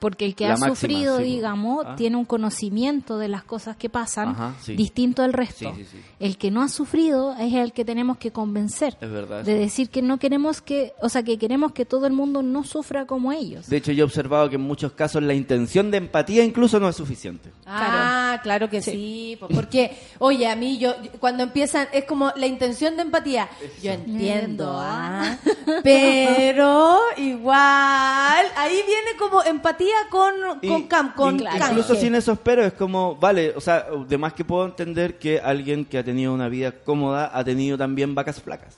Porque 0.00 0.24
el 0.24 0.34
que 0.34 0.44
La 0.48 0.54
ha 0.54 0.56
máxima, 0.56 0.74
sufrido, 0.74 1.16
sí, 1.18 1.22
po. 1.22 1.28
digamos, 1.28 1.84
Ah. 1.86 1.94
tiene 1.94 2.16
un 2.16 2.24
conocimiento 2.24 3.18
de 3.18 3.28
las 3.28 3.44
cosas 3.44 3.76
que 3.76 3.88
pasan 3.88 4.30
Ajá, 4.30 4.54
sí. 4.62 4.74
distinto 4.74 5.22
al 5.22 5.32
resto. 5.32 5.72
Sí, 5.76 5.84
sí, 5.84 5.88
sí. 5.92 5.98
El 6.18 6.36
que 6.38 6.50
no 6.50 6.62
ha 6.62 6.68
sufrido 6.68 7.34
es 7.38 7.52
el 7.54 7.72
que 7.72 7.84
tenemos 7.84 8.16
que 8.18 8.32
convencer. 8.32 8.96
Es 9.00 9.10
verdad 9.10 9.44
De 9.44 9.54
decir 9.54 9.90
que 9.90 10.00
no 10.02 10.18
queremos 10.18 10.62
que, 10.62 10.94
o 11.02 11.08
sea, 11.08 11.22
que 11.22 11.38
queremos 11.38 11.72
que 11.72 11.84
todo 11.84 12.06
el 12.06 12.12
mundo 12.14 12.42
no 12.42 12.64
sufra 12.64 13.06
como 13.06 13.30
ellos. 13.32 13.68
De 13.68 13.76
hecho, 13.76 13.92
yo 13.92 14.02
he 14.02 14.06
observado 14.06 14.48
que 14.48 14.56
en 14.56 14.62
muchos 14.62 14.92
casos 14.92 15.22
la 15.22 15.34
intención 15.34 15.90
de 15.90 15.98
empatía 15.98 16.42
incluso 16.44 16.80
no 16.80 16.88
es 16.88 16.96
suficiente. 16.96 17.50
Ah, 17.66 18.40
claro 18.42 18.68
que 18.70 18.80
sí. 18.82 19.36
po, 19.38 19.48
porque, 19.48 19.96
oye, 20.18 20.48
a 20.48 20.56
mí 20.56 20.78
yo, 20.78 20.94
yo- 21.02 21.10
cuando 21.20 21.42
empiezan, 21.42 21.88
es 21.92 22.04
como 22.06 22.32
la 22.36 22.46
intención 22.46 22.96
de 22.96 23.02
empatía. 23.02 23.48
Yo 23.82 23.92
entiendo, 23.92 24.72
ah, 24.80 25.36
pero 25.82 26.98
igual, 27.16 28.46
ahí 28.56 28.80
viene 28.86 29.10
como 29.18 29.42
empatía 29.42 29.89
con, 30.10 30.34
Y- 30.62 30.68
con, 30.68 30.82
cam, 30.88 31.14
con 31.14 31.34
in- 31.38 31.44
canje. 31.44 31.68
incluso 31.70 31.94
sin 31.94 32.14
esos 32.14 32.38
pero 32.38 32.64
es 32.64 32.72
como, 32.72 33.16
vale, 33.16 33.52
o 33.56 33.60
sea, 33.60 33.86
de 34.08 34.18
más 34.18 34.32
que 34.32 34.44
puedo 34.44 34.64
entender 34.66 35.18
que 35.18 35.40
alguien 35.40 35.84
que 35.84 35.98
ha 35.98 36.04
tenido 36.04 36.32
una 36.34 36.48
vida 36.48 36.72
cómoda 36.72 37.30
ha 37.32 37.44
tenido 37.44 37.76
también 37.78 38.14
vacas 38.14 38.40
flacas, 38.40 38.76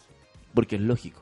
porque 0.54 0.76
es 0.76 0.82
lógico, 0.82 1.20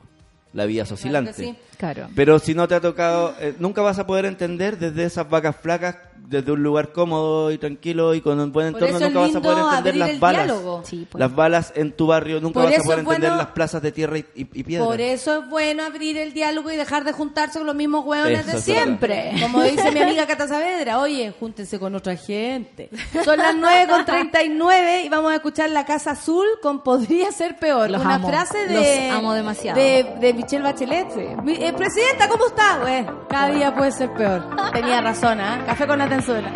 la 0.53 0.65
vida 0.65 0.83
es 0.83 0.91
oscilante. 0.91 1.33
sí. 1.33 1.55
Claro. 1.77 2.09
Pero 2.15 2.37
si 2.37 2.53
no 2.53 2.67
te 2.67 2.75
ha 2.75 2.79
tocado, 2.79 3.33
eh, 3.39 3.55
nunca 3.57 3.81
vas 3.81 3.97
a 3.97 4.05
poder 4.05 4.25
entender 4.25 4.77
desde 4.77 5.03
esas 5.03 5.27
vacas 5.27 5.55
flacas, 5.55 5.95
desde 6.15 6.51
un 6.51 6.61
lugar 6.61 6.91
cómodo 6.91 7.51
y 7.51 7.57
tranquilo 7.57 8.13
y 8.13 8.21
con 8.21 8.39
un 8.39 8.51
buen 8.51 8.67
entorno, 8.67 8.99
nunca 8.99 9.19
vas 9.19 9.35
a 9.35 9.41
poder 9.41 9.57
entender 9.65 9.95
las 9.95 10.19
balas. 10.19 10.53
Sí, 10.83 11.07
pues. 11.09 11.19
Las 11.19 11.33
balas 11.35 11.73
en 11.75 11.91
tu 11.93 12.05
barrio, 12.05 12.39
nunca 12.39 12.61
Por 12.61 12.69
vas 12.69 12.79
a 12.79 12.83
poder 12.83 12.99
entender 12.99 13.21
bueno- 13.31 13.35
las 13.37 13.47
plazas 13.47 13.81
de 13.81 13.91
tierra 13.91 14.19
y, 14.19 14.25
y- 14.35 14.41
y 14.53 14.63
piedra. 14.63 14.85
Por 14.85 15.01
eso 15.01 15.39
es 15.39 15.49
bueno 15.49 15.83
abrir 15.83 16.17
el 16.19 16.33
diálogo 16.33 16.69
y 16.69 16.75
dejar 16.77 17.03
de 17.03 17.13
juntarse 17.13 17.57
con 17.57 17.65
los 17.65 17.75
mismos 17.75 18.05
hueones 18.05 18.45
de 18.45 18.61
siempre. 18.61 19.31
Como 19.41 19.63
dice 19.63 19.91
mi 19.91 20.01
amiga 20.01 20.27
Cata 20.27 20.47
Saavedra, 20.47 20.99
oye, 20.99 21.33
júntense 21.39 21.79
con 21.79 21.95
otra 21.95 22.15
gente. 22.15 22.91
Son 23.25 23.39
las 23.39 23.55
9 23.55 23.87
con 23.89 24.05
39 24.05 25.01
y 25.05 25.09
vamos 25.09 25.31
a 25.31 25.35
escuchar 25.35 25.71
La 25.71 25.83
Casa 25.85 26.11
Azul 26.11 26.45
con 26.61 26.83
Podría 26.83 27.31
Ser 27.31 27.57
Peor. 27.57 27.89
Los 27.89 28.01
Una 28.05 28.15
amo. 28.15 28.27
frase 28.29 28.67
de... 28.67 29.07
Los 29.09 29.17
amo 29.17 29.33
demasiado. 29.33 29.79
De, 29.79 30.05
de 30.19 30.33
Michelle 30.41 30.63
Bachelet. 30.63 31.07
Mi- 31.43 31.53
eh, 31.53 31.73
Presidenta, 31.73 32.27
¿cómo 32.27 32.47
está? 32.47 32.77
Güey, 32.81 33.05
cada 33.29 33.47
día 33.49 33.73
puede 33.75 33.91
ser 33.91 34.11
peor. 34.13 34.43
Tenía 34.73 35.01
razón, 35.01 35.39
¿ah? 35.39 35.61
Café 35.65 35.85
con 35.87 36.01
Atenzuela. 36.01 36.51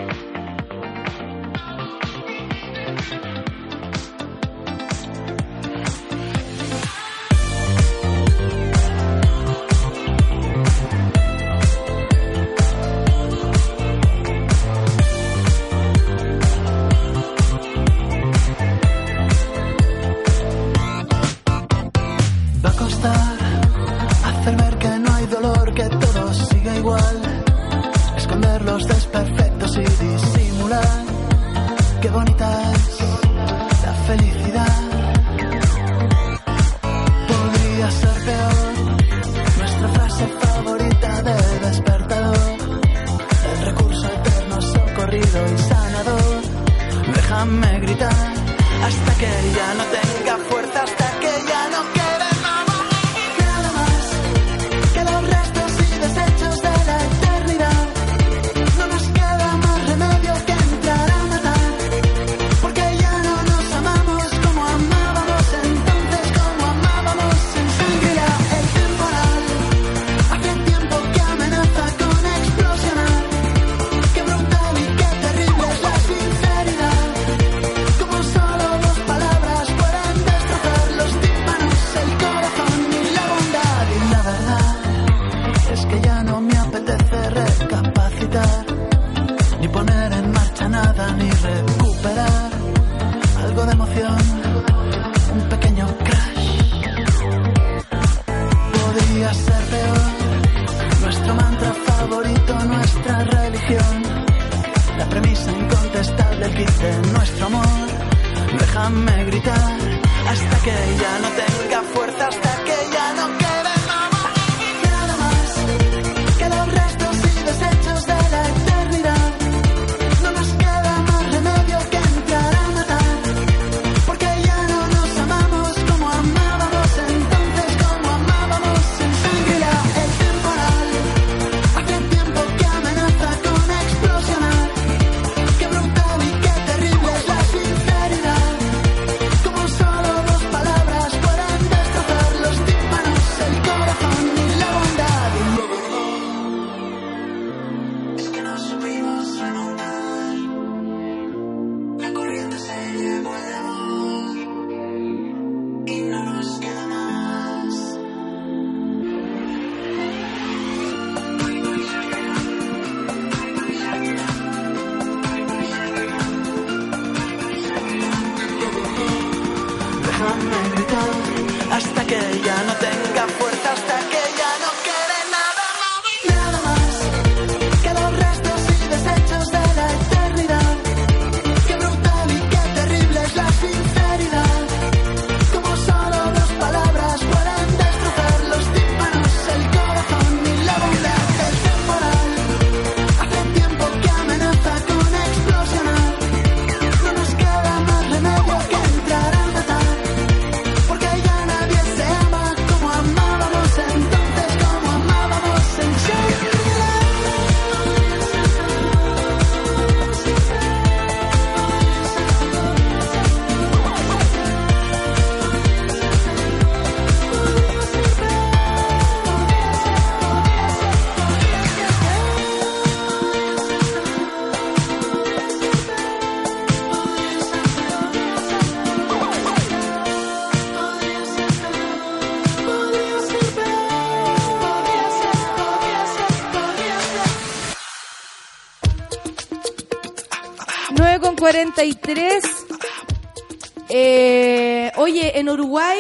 Uruguay, 245.56 245.98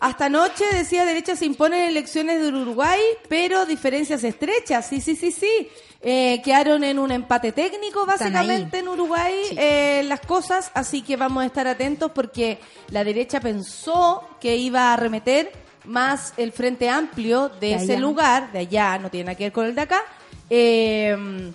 hasta 0.00 0.26
anoche 0.26 0.64
decía 0.72 1.04
derecha 1.04 1.34
se 1.36 1.44
imponen 1.46 1.82
elecciones 1.82 2.40
de 2.40 2.48
Uruguay, 2.48 3.00
pero 3.28 3.66
diferencias 3.66 4.22
estrechas. 4.24 4.86
Sí, 4.88 5.00
sí, 5.00 5.16
sí, 5.16 5.32
sí. 5.32 5.68
Eh, 6.04 6.40
quedaron 6.44 6.82
en 6.82 6.98
un 6.98 7.12
empate 7.12 7.52
técnico, 7.52 8.04
básicamente, 8.06 8.78
en 8.78 8.88
Uruguay 8.88 9.34
Sí. 9.48 9.54
eh, 9.58 10.02
las 10.06 10.20
cosas. 10.20 10.70
Así 10.74 11.02
que 11.02 11.16
vamos 11.16 11.42
a 11.42 11.46
estar 11.46 11.66
atentos 11.68 12.10
porque 12.12 12.58
la 12.90 13.04
derecha 13.04 13.40
pensó 13.40 14.22
que 14.40 14.56
iba 14.56 14.90
a 14.90 14.94
arremeter 14.94 15.52
más 15.84 16.32
el 16.36 16.50
Frente 16.52 16.88
Amplio 16.88 17.48
de, 17.48 17.58
De 17.68 17.74
ese 17.74 17.92
allá. 17.92 18.00
lugar, 18.00 18.52
de 18.52 18.58
allá, 18.60 18.98
no 18.98 19.10
tiene 19.10 19.24
nada 19.26 19.36
que 19.36 19.44
ver 19.44 19.52
con 19.52 19.66
el 19.66 19.74
de 19.76 19.80
acá. 19.82 20.02
Eh, 20.50 21.52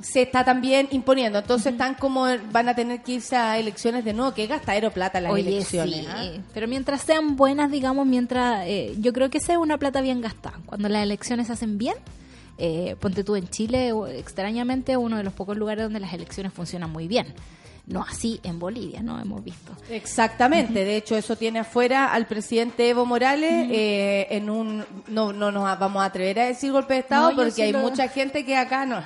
se 0.00 0.22
está 0.22 0.44
también 0.44 0.88
imponiendo. 0.90 1.38
Entonces 1.38 1.72
están 1.72 1.94
como 1.94 2.26
van 2.52 2.68
a 2.68 2.74
tener 2.74 3.02
que 3.02 3.12
irse 3.12 3.34
a 3.36 3.58
elecciones 3.58 4.04
de 4.04 4.12
nuevo. 4.12 4.34
Qué 4.34 4.46
gastadero 4.46 4.90
plata 4.90 5.20
las 5.20 5.32
Oye, 5.32 5.48
elecciones. 5.48 6.00
sí. 6.00 6.06
¿ah? 6.08 6.32
Pero 6.52 6.68
mientras 6.68 7.00
sean 7.02 7.36
buenas, 7.36 7.70
digamos, 7.70 8.06
mientras. 8.06 8.64
eh, 8.66 8.94
yo 8.98 9.12
creo 9.12 9.30
que 9.30 9.38
esa 9.38 9.52
es 9.52 9.58
una 9.58 9.78
plata 9.78 10.00
bien 10.02 10.20
gastada. 10.20 10.58
Cuando 10.66 10.88
las 10.88 11.02
elecciones 11.02 11.46
se 11.46 11.54
hacen 11.54 11.78
bien, 11.78 11.94
eh, 12.58 12.96
ponte 13.00 13.24
tú 13.24 13.36
en 13.36 13.48
Chile, 13.48 13.92
extrañamente, 14.14 14.96
uno 14.96 15.16
de 15.16 15.22
los 15.24 15.32
pocos 15.32 15.56
lugares 15.56 15.84
donde 15.84 16.00
las 16.00 16.12
elecciones 16.12 16.52
funcionan 16.52 16.90
muy 16.90 17.08
bien. 17.08 17.32
No 17.86 18.02
así 18.02 18.40
en 18.42 18.58
Bolivia, 18.58 19.00
¿no? 19.00 19.20
Hemos 19.20 19.44
visto. 19.44 19.70
Exactamente. 19.90 20.84
De 20.84 20.96
hecho, 20.96 21.16
eso 21.16 21.36
tiene 21.36 21.60
afuera 21.60 22.12
al 22.12 22.26
presidente 22.26 22.88
Evo 22.88 23.06
Morales 23.06 23.68
eh, 23.70 24.26
en 24.30 24.50
un. 24.50 24.84
No, 25.06 25.32
no 25.32 25.52
nos 25.52 25.62
vamos 25.78 26.02
a 26.02 26.06
atrever 26.06 26.40
a 26.40 26.44
decir 26.46 26.72
golpe 26.72 26.94
de 26.94 27.00
Estado 27.00 27.30
No, 27.30 27.36
porque 27.36 27.62
hay 27.62 27.72
lo- 27.72 27.78
mucha 27.78 28.08
gente 28.08 28.44
que 28.44 28.56
acá 28.56 28.84
no. 28.86 29.00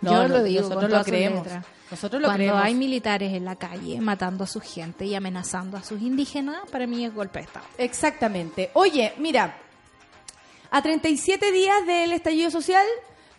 No 0.00 0.12
Yo 0.12 0.28
no, 0.28 0.28
lo 0.28 0.42
digo, 0.42 0.62
nosotros 0.62 0.90
lo 0.90 1.04
creemos. 1.04 1.44
letras. 1.44 1.64
Nosotros 1.90 2.22
lo 2.22 2.28
Cuando 2.28 2.38
creemos. 2.44 2.62
hay 2.64 2.74
militares 2.74 3.32
en 3.32 3.44
la 3.44 3.56
calle 3.56 4.00
matando 4.00 4.44
a 4.44 4.46
su 4.46 4.60
gente 4.60 5.04
y 5.06 5.14
amenazando 5.14 5.76
a 5.76 5.82
sus 5.82 6.00
indígenas, 6.00 6.58
para 6.70 6.86
mí 6.86 7.04
es 7.04 7.12
golpe 7.14 7.40
de 7.40 7.46
Estado. 7.46 7.66
Exactamente. 7.78 8.70
Oye, 8.74 9.12
mira, 9.18 9.56
a 10.70 10.82
37 10.82 11.50
días 11.50 11.84
del 11.86 12.12
estallido 12.12 12.50
social, 12.50 12.86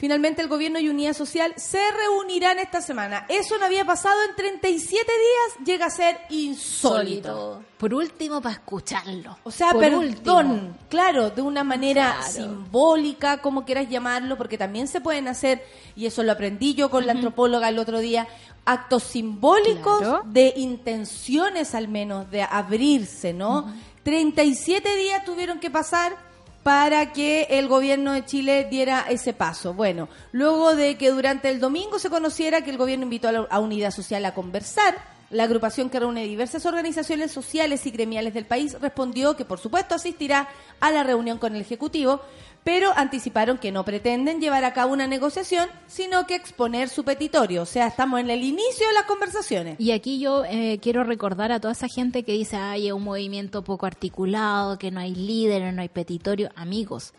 finalmente 0.01 0.41
el 0.41 0.47
gobierno 0.47 0.79
y 0.79 0.89
Unidad 0.89 1.13
Social 1.13 1.53
se 1.57 1.79
reunirán 1.91 2.57
esta 2.57 2.81
semana. 2.81 3.27
Eso 3.29 3.59
no 3.59 3.65
había 3.65 3.85
pasado 3.85 4.15
en 4.27 4.35
37 4.35 5.05
días, 5.05 5.65
llega 5.67 5.85
a 5.85 5.89
ser 5.91 6.19
insólito. 6.31 7.61
Por 7.77 7.93
último, 7.93 8.41
para 8.41 8.55
escucharlo. 8.55 9.37
O 9.43 9.51
sea, 9.51 9.71
Por 9.73 9.81
perdón, 9.81 10.49
último. 10.51 10.77
claro, 10.89 11.29
de 11.29 11.43
una 11.43 11.63
manera 11.63 12.15
Claro. 12.17 12.31
simbólica, 12.33 13.41
como 13.43 13.63
quieras 13.63 13.89
llamarlo, 13.89 14.37
porque 14.37 14.57
también 14.57 14.87
se 14.87 15.01
pueden 15.01 15.27
hacer, 15.27 15.63
y 15.95 16.07
eso 16.07 16.23
lo 16.23 16.31
aprendí 16.31 16.73
yo 16.73 16.89
con 16.89 17.05
la 17.05 17.11
antropóloga 17.13 17.69
el 17.69 17.77
otro 17.77 17.99
día, 17.99 18.27
actos 18.65 19.03
simbólicos 19.03 19.99
Claro. 19.99 20.21
de 20.25 20.51
intenciones 20.57 21.75
al 21.75 21.87
menos, 21.87 22.29
de 22.31 22.41
abrirse, 22.41 23.33
¿no? 23.33 23.71
37 24.03 24.95
días 24.95 25.23
tuvieron 25.25 25.59
que 25.59 25.69
pasar 25.69 26.30
para 26.63 27.11
que 27.11 27.47
el 27.49 27.67
gobierno 27.67 28.13
de 28.13 28.25
Chile 28.25 28.67
diera 28.69 29.05
ese 29.09 29.33
paso. 29.33 29.73
Bueno, 29.73 30.09
luego 30.31 30.75
de 30.75 30.95
que 30.95 31.09
durante 31.09 31.49
el 31.49 31.59
domingo 31.59 31.97
se 31.99 32.09
conociera 32.09 32.63
que 32.63 32.69
el 32.69 32.77
gobierno 32.77 33.03
invitó 33.03 33.29
a, 33.29 33.31
la, 33.31 33.59
Unidad 33.59 33.91
Social 33.91 34.23
a 34.25 34.33
conversar, 34.33 34.95
la 35.31 35.43
agrupación 35.43 35.89
que 35.89 35.99
reúne 35.99 36.25
diversas 36.25 36.65
organizaciones 36.65 37.31
sociales 37.31 37.85
y 37.85 37.91
gremiales 37.91 38.33
del 38.33 38.45
país 38.45 38.77
respondió 38.79 39.35
que 39.35 39.45
por 39.45 39.59
supuesto 39.59 39.95
asistirá 39.95 40.49
a 40.79 40.91
la 40.91 41.03
reunión 41.03 41.37
con 41.37 41.55
el 41.55 41.61
Ejecutivo, 41.61 42.21
pero 42.63 42.91
anticiparon 42.95 43.57
que 43.57 43.71
no 43.71 43.83
pretenden 43.83 44.39
llevar 44.39 44.63
a 44.65 44.73
cabo 44.73 44.93
una 44.93 45.07
negociación, 45.07 45.67
sino 45.87 46.27
que 46.27 46.35
exponer 46.35 46.89
su 46.89 47.03
petitorio. 47.03 47.63
O 47.63 47.65
sea, 47.65 47.87
estamos 47.87 48.19
en 48.19 48.29
el 48.29 48.43
inicio 48.43 48.87
de 48.87 48.93
las 48.93 49.03
conversaciones. 49.03 49.79
Y 49.79 49.91
aquí 49.91 50.19
yo 50.19 50.43
eh, 50.45 50.79
quiero 50.81 51.03
recordar 51.03 51.51
a 51.51 51.59
toda 51.59 51.71
esa 51.71 51.87
gente 51.87 52.23
que 52.23 52.33
dice, 52.33 52.57
ay, 52.57 52.87
es 52.87 52.93
un 52.93 53.03
movimiento 53.03 53.63
poco 53.63 53.85
articulado, 53.85 54.77
que 54.77 54.91
no 54.91 54.99
hay 54.99 55.15
líderes, 55.15 55.73
no 55.73 55.81
hay 55.81 55.89
petitorio. 55.89 56.49
Amigos, 56.55 57.13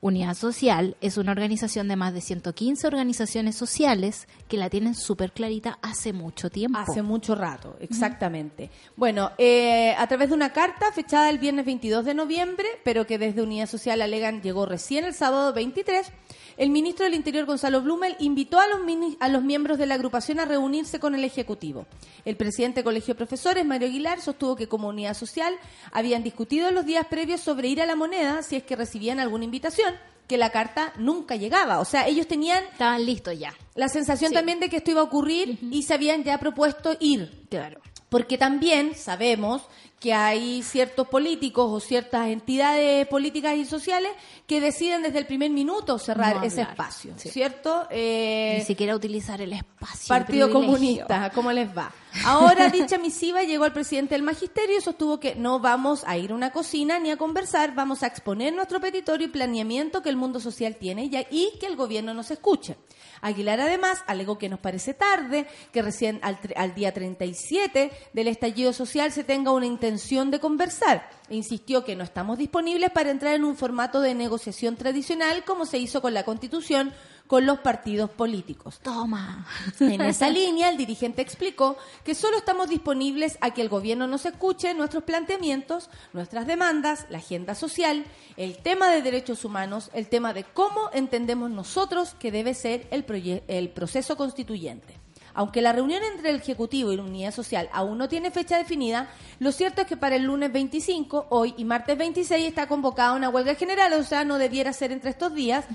Unidad 0.00 0.34
Social 0.34 0.96
es 1.00 1.16
una 1.16 1.32
organización 1.32 1.88
de 1.88 1.96
más 1.96 2.12
de 2.14 2.20
115 2.20 2.86
organizaciones 2.86 3.56
sociales 3.56 4.28
que 4.48 4.56
la 4.56 4.70
tienen 4.70 4.94
súper 4.94 5.32
clarita 5.32 5.78
hace 5.82 6.12
mucho 6.12 6.50
tiempo. 6.50 6.78
Hace 6.78 7.02
mucho 7.02 7.34
rato, 7.34 7.76
exactamente. 7.80 8.70
Bueno, 8.96 9.30
eh, 9.38 9.94
a 9.96 10.06
través 10.06 10.28
de 10.28 10.34
una 10.34 10.52
carta 10.52 10.92
fechada 10.92 11.30
el 11.30 11.38
viernes 11.38 11.66
22 11.66 12.04
de 12.04 12.14
noviembre, 12.14 12.66
pero 12.84 13.06
que 13.06 13.18
desde 13.18 13.42
Unidad 13.42 13.66
Social 13.66 14.02
alegan 14.02 14.42
llegó 14.42 14.66
recién 14.66 15.04
el 15.04 15.14
sábado 15.14 15.52
23, 15.52 16.12
el 16.56 16.70
ministro 16.70 17.04
del 17.04 17.14
Interior 17.14 17.44
Gonzalo 17.46 17.82
Blumel 17.82 18.16
invitó 18.18 18.58
a 18.58 18.66
los, 18.66 18.80
a 19.20 19.28
los 19.28 19.42
miembros 19.42 19.78
de 19.78 19.86
la 19.86 19.94
agrupación 19.94 20.40
a 20.40 20.44
reunirse 20.44 20.98
con 20.98 21.14
el 21.14 21.24
Ejecutivo. 21.24 21.86
El 22.24 22.36
presidente 22.36 22.76
del 22.76 22.84
Colegio 22.84 23.14
de 23.14 23.18
Profesores, 23.18 23.64
Mario 23.66 23.88
Aguilar, 23.88 24.20
sostuvo 24.20 24.56
que 24.56 24.66
como 24.68 24.88
Unidad 24.88 25.14
Social 25.14 25.54
habían 25.92 26.22
discutido 26.22 26.68
en 26.68 26.74
los 26.74 26.86
días 26.86 27.06
previos 27.06 27.40
sobre 27.40 27.68
ir 27.68 27.80
a 27.82 27.86
la 27.86 27.96
moneda 27.96 28.42
si 28.42 28.56
es 28.56 28.62
que 28.62 28.76
recibían 28.76 29.20
alguna 29.20 29.44
invitación. 29.44 29.94
que 30.26 30.36
la 30.38 30.50
carta 30.50 30.92
nunca 30.98 31.36
llegaba. 31.36 31.78
O 31.78 31.84
sea, 31.84 32.08
ellos 32.08 32.26
tenían 32.26 32.64
Estaban 32.72 33.06
listos 33.06 33.38
ya. 33.38 33.54
la 33.76 33.88
sensación 33.88 34.30
Sí. 34.30 34.34
también 34.34 34.58
de 34.58 34.68
que 34.68 34.78
esto 34.78 34.90
iba 34.90 35.00
a 35.00 35.04
ocurrir 35.04 35.56
y 35.70 35.84
se 35.84 35.94
habían 35.94 36.24
ya 36.24 36.38
propuesto 36.38 36.96
ir. 36.98 37.44
Claro. 37.48 37.80
Porque 38.08 38.36
también 38.36 38.96
sabemos 38.96 39.62
que 40.00 40.12
hay 40.12 40.62
ciertos 40.62 41.08
políticos 41.08 41.70
o 41.72 41.80
ciertas 41.80 42.28
entidades 42.28 43.06
políticas 43.08 43.56
y 43.56 43.64
sociales 43.64 44.12
que 44.46 44.60
deciden 44.60 45.02
desde 45.02 45.18
el 45.18 45.26
primer 45.26 45.50
minuto 45.50 45.98
cerrar 45.98 46.36
No 46.36 46.42
ese 46.42 46.62
espacio, 46.62 47.14
sí. 47.16 47.30
¿cierto? 47.30 47.86
Eh, 47.90 48.56
Ni 48.58 48.64
siquiera 48.64 48.94
utilizar 48.94 49.40
el 49.40 49.54
espacio. 49.54 50.08
Partido 50.08 50.48
privilegio. 50.48 50.76
Comunista, 50.76 51.30
¿cómo 51.30 51.50
les 51.50 51.76
va? 51.76 51.90
Ahora 52.24 52.68
dicha 52.70 52.98
misiva 52.98 53.42
llegó 53.42 53.64
al 53.64 53.72
presidente 53.72 54.14
del 54.14 54.22
magisterio 54.22 54.78
y 54.78 54.80
sostuvo 54.80 55.18
que 55.18 55.34
no 55.34 55.60
vamos 55.60 56.04
a 56.06 56.16
ir 56.18 56.32
a 56.32 56.34
una 56.34 56.50
cocina 56.50 56.98
ni 56.98 57.10
a 57.10 57.16
conversar, 57.16 57.74
vamos 57.74 58.02
a 58.02 58.06
exponer 58.06 58.52
nuestro 58.52 58.80
petitorio 58.80 59.26
y 59.26 59.30
planeamiento 59.30 60.02
que 60.02 60.10
el 60.10 60.16
mundo 60.16 60.40
social 60.40 60.76
tiene 60.76 61.04
y, 61.04 61.26
y 61.30 61.58
que 61.58 61.66
el 61.66 61.76
gobierno 61.76 62.12
nos 62.12 62.30
escuche. 62.30 62.76
Aguilar 63.22 63.60
además 63.60 64.02
alegó 64.06 64.38
que 64.38 64.48
nos 64.48 64.60
parece 64.60 64.94
tarde, 64.94 65.46
que 65.72 65.82
recién 65.82 66.20
al, 66.22 66.38
al 66.54 66.74
día 66.74 66.92
37 66.92 67.90
del 68.12 68.28
estallido 68.28 68.72
social 68.72 69.10
se 69.10 69.24
tenga 69.24 69.52
una 69.52 69.66
intención 69.86 70.32
de 70.32 70.40
conversar. 70.40 71.08
E 71.28 71.36
insistió 71.36 71.84
que 71.84 71.94
no 71.94 72.02
estamos 72.02 72.38
disponibles 72.38 72.90
para 72.90 73.10
entrar 73.10 73.34
en 73.34 73.44
un 73.44 73.56
formato 73.56 74.00
de 74.00 74.14
negociación 74.14 74.76
tradicional 74.76 75.44
como 75.44 75.64
se 75.64 75.78
hizo 75.78 76.02
con 76.02 76.12
la 76.12 76.24
Constitución 76.24 76.92
con 77.26 77.46
los 77.46 77.58
partidos 77.58 78.10
políticos. 78.10 78.78
Toma. 78.82 79.46
En 79.80 80.00
esa 80.00 80.28
línea, 80.28 80.68
el 80.68 80.76
dirigente 80.76 81.22
explicó 81.22 81.76
que 82.04 82.14
solo 82.14 82.36
estamos 82.36 82.68
disponibles 82.68 83.38
a 83.40 83.52
que 83.52 83.62
el 83.62 83.68
gobierno 83.68 84.06
nos 84.06 84.26
escuche 84.26 84.74
nuestros 84.74 85.02
planteamientos, 85.02 85.90
nuestras 86.12 86.46
demandas, 86.46 87.06
la 87.10 87.18
agenda 87.18 87.56
social, 87.56 88.04
el 88.36 88.58
tema 88.58 88.90
de 88.90 89.02
derechos 89.02 89.44
humanos, 89.44 89.90
el 89.92 90.08
tema 90.08 90.34
de 90.34 90.44
cómo 90.44 90.90
entendemos 90.92 91.50
nosotros 91.50 92.14
que 92.18 92.30
debe 92.30 92.54
ser 92.54 92.86
el, 92.92 93.04
el 93.48 93.68
proceso 93.70 94.16
constituyente. 94.16 95.05
Aunque 95.36 95.60
la 95.60 95.72
reunión 95.72 96.02
entre 96.02 96.30
el 96.30 96.36
Ejecutivo 96.36 96.92
y 96.92 96.96
la 96.96 97.02
Unidad 97.02 97.30
Social 97.30 97.68
aún 97.70 97.98
no 97.98 98.08
tiene 98.08 98.30
fecha 98.30 98.56
definida, 98.56 99.10
lo 99.38 99.52
cierto 99.52 99.82
es 99.82 99.86
que 99.86 99.98
para 99.98 100.16
el 100.16 100.24
lunes 100.24 100.50
25, 100.50 101.26
hoy 101.28 101.52
y 101.58 101.64
martes 101.66 101.98
26 101.98 102.48
está 102.48 102.66
convocada 102.66 103.12
una 103.12 103.28
huelga 103.28 103.54
general, 103.54 103.92
o 103.92 104.02
sea, 104.02 104.24
no 104.24 104.38
debiera 104.38 104.72
ser 104.72 104.92
entre 104.92 105.10
estos 105.10 105.34
días, 105.34 105.66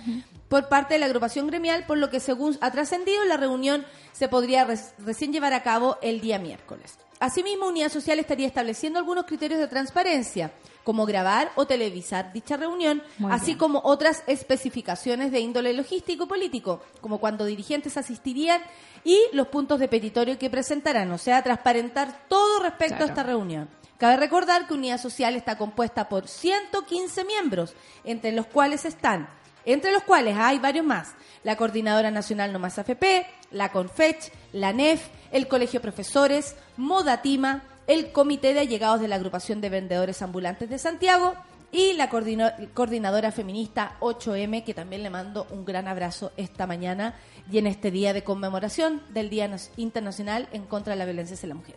por 0.50 0.68
parte 0.68 0.96
de 0.96 1.00
la 1.00 1.06
agrupación 1.06 1.46
gremial, 1.46 1.86
por 1.86 2.00
lo 2.00 2.10
que 2.10 2.20
según 2.20 2.58
ha 2.60 2.72
trascendido, 2.72 3.24
la 3.26 3.38
reunión 3.38 3.86
se 4.14 4.28
podría 4.28 4.68
recién 4.98 5.32
llevar 5.32 5.54
a 5.54 5.62
cabo 5.62 5.98
el 6.02 6.22
día 6.22 6.40
miércoles. 6.40 6.98
Asimismo, 7.22 7.68
Unidad 7.68 7.92
Social 7.92 8.18
estaría 8.18 8.48
estableciendo 8.48 8.98
algunos 8.98 9.26
criterios 9.26 9.60
de 9.60 9.68
transparencia, 9.68 10.52
como 10.84 11.06
grabar 11.06 11.52
o 11.54 11.68
televisar 11.68 12.34
dicha 12.34 12.58
reunión, 12.58 13.04
Muy 13.20 13.32
así 13.32 13.46
bien. 13.46 13.60
como 13.60 13.80
otras 13.84 14.24
especificaciones 14.26 15.32
de 15.32 15.40
índole 15.40 15.72
logístico 15.74 16.24
y 16.24 16.28
político, 16.28 16.82
como 17.00 17.20
cuando 17.20 17.46
dirigentes 17.46 17.96
asistirían 17.96 18.60
y 19.04 19.20
los 19.34 19.50
puntos 19.50 19.80
de 19.80 19.88
petitorio 19.88 20.40
que 20.40 20.50
presentarán, 20.50 21.12
o 21.12 21.20
sea, 21.20 21.44
transparentar 21.44 22.26
todo 22.28 22.64
respecto 22.64 22.96
Claro. 22.98 23.06
a 23.06 23.10
esta 23.10 23.24
reunión. 23.24 23.70
Cabe 24.00 24.18
recordar 24.18 24.68
que 24.68 24.74
Unidad 24.74 25.00
Social 25.00 25.36
está 25.36 25.60
compuesta 25.60 26.10
por 26.10 26.28
115 26.28 27.24
miembros, 27.24 27.76
entre 28.04 28.32
los 28.32 28.48
cuales 28.48 28.84
están, 28.86 29.30
entre 29.66 29.92
los 29.92 30.04
cuales 30.04 30.36
hay 30.38 30.60
varios 30.60 30.86
más, 30.86 31.14
la 31.44 31.56
Coordinadora 31.56 32.12
Nacional 32.12 32.54
No 32.54 32.60
Más 32.60 32.78
AFP, 32.80 33.26
la 33.52 33.72
CONFECH, 33.72 34.32
la 34.54 34.74
NEF, 34.74 35.08
el 35.32 35.48
Colegio 35.48 35.80
de 35.80 35.84
Profesores, 35.84 36.56
Modatima, 36.78 37.64
el 37.88 38.12
Comité 38.12 38.54
de 38.54 38.62
Allegados 38.62 39.02
de 39.02 39.08
la 39.08 39.16
Agrupación 39.16 39.62
de 39.62 39.70
Vendedores 39.70 40.22
Ambulantes 40.22 40.70
de 40.70 40.78
Santiago 40.78 41.36
y 41.72 41.94
la 41.94 42.10
coordinadora 42.10 43.32
feminista 43.32 43.96
8M, 44.02 44.64
que 44.64 44.74
también 44.74 45.04
le 45.04 45.10
mando 45.10 45.48
un 45.52 45.64
gran 45.64 45.88
abrazo 45.88 46.32
esta 46.36 46.68
mañana 46.68 47.16
y 47.50 47.58
en 47.58 47.68
este 47.68 47.92
día 47.92 48.14
de 48.14 48.24
conmemoración 48.24 49.02
del 49.10 49.30
Día 49.30 49.50
Internacional 49.78 50.50
en 50.52 50.66
contra 50.66 50.94
de 50.94 51.00
la 51.00 51.06
violencia 51.06 51.36
hacia 51.36 51.50
la 51.50 51.56
mujer. 51.56 51.76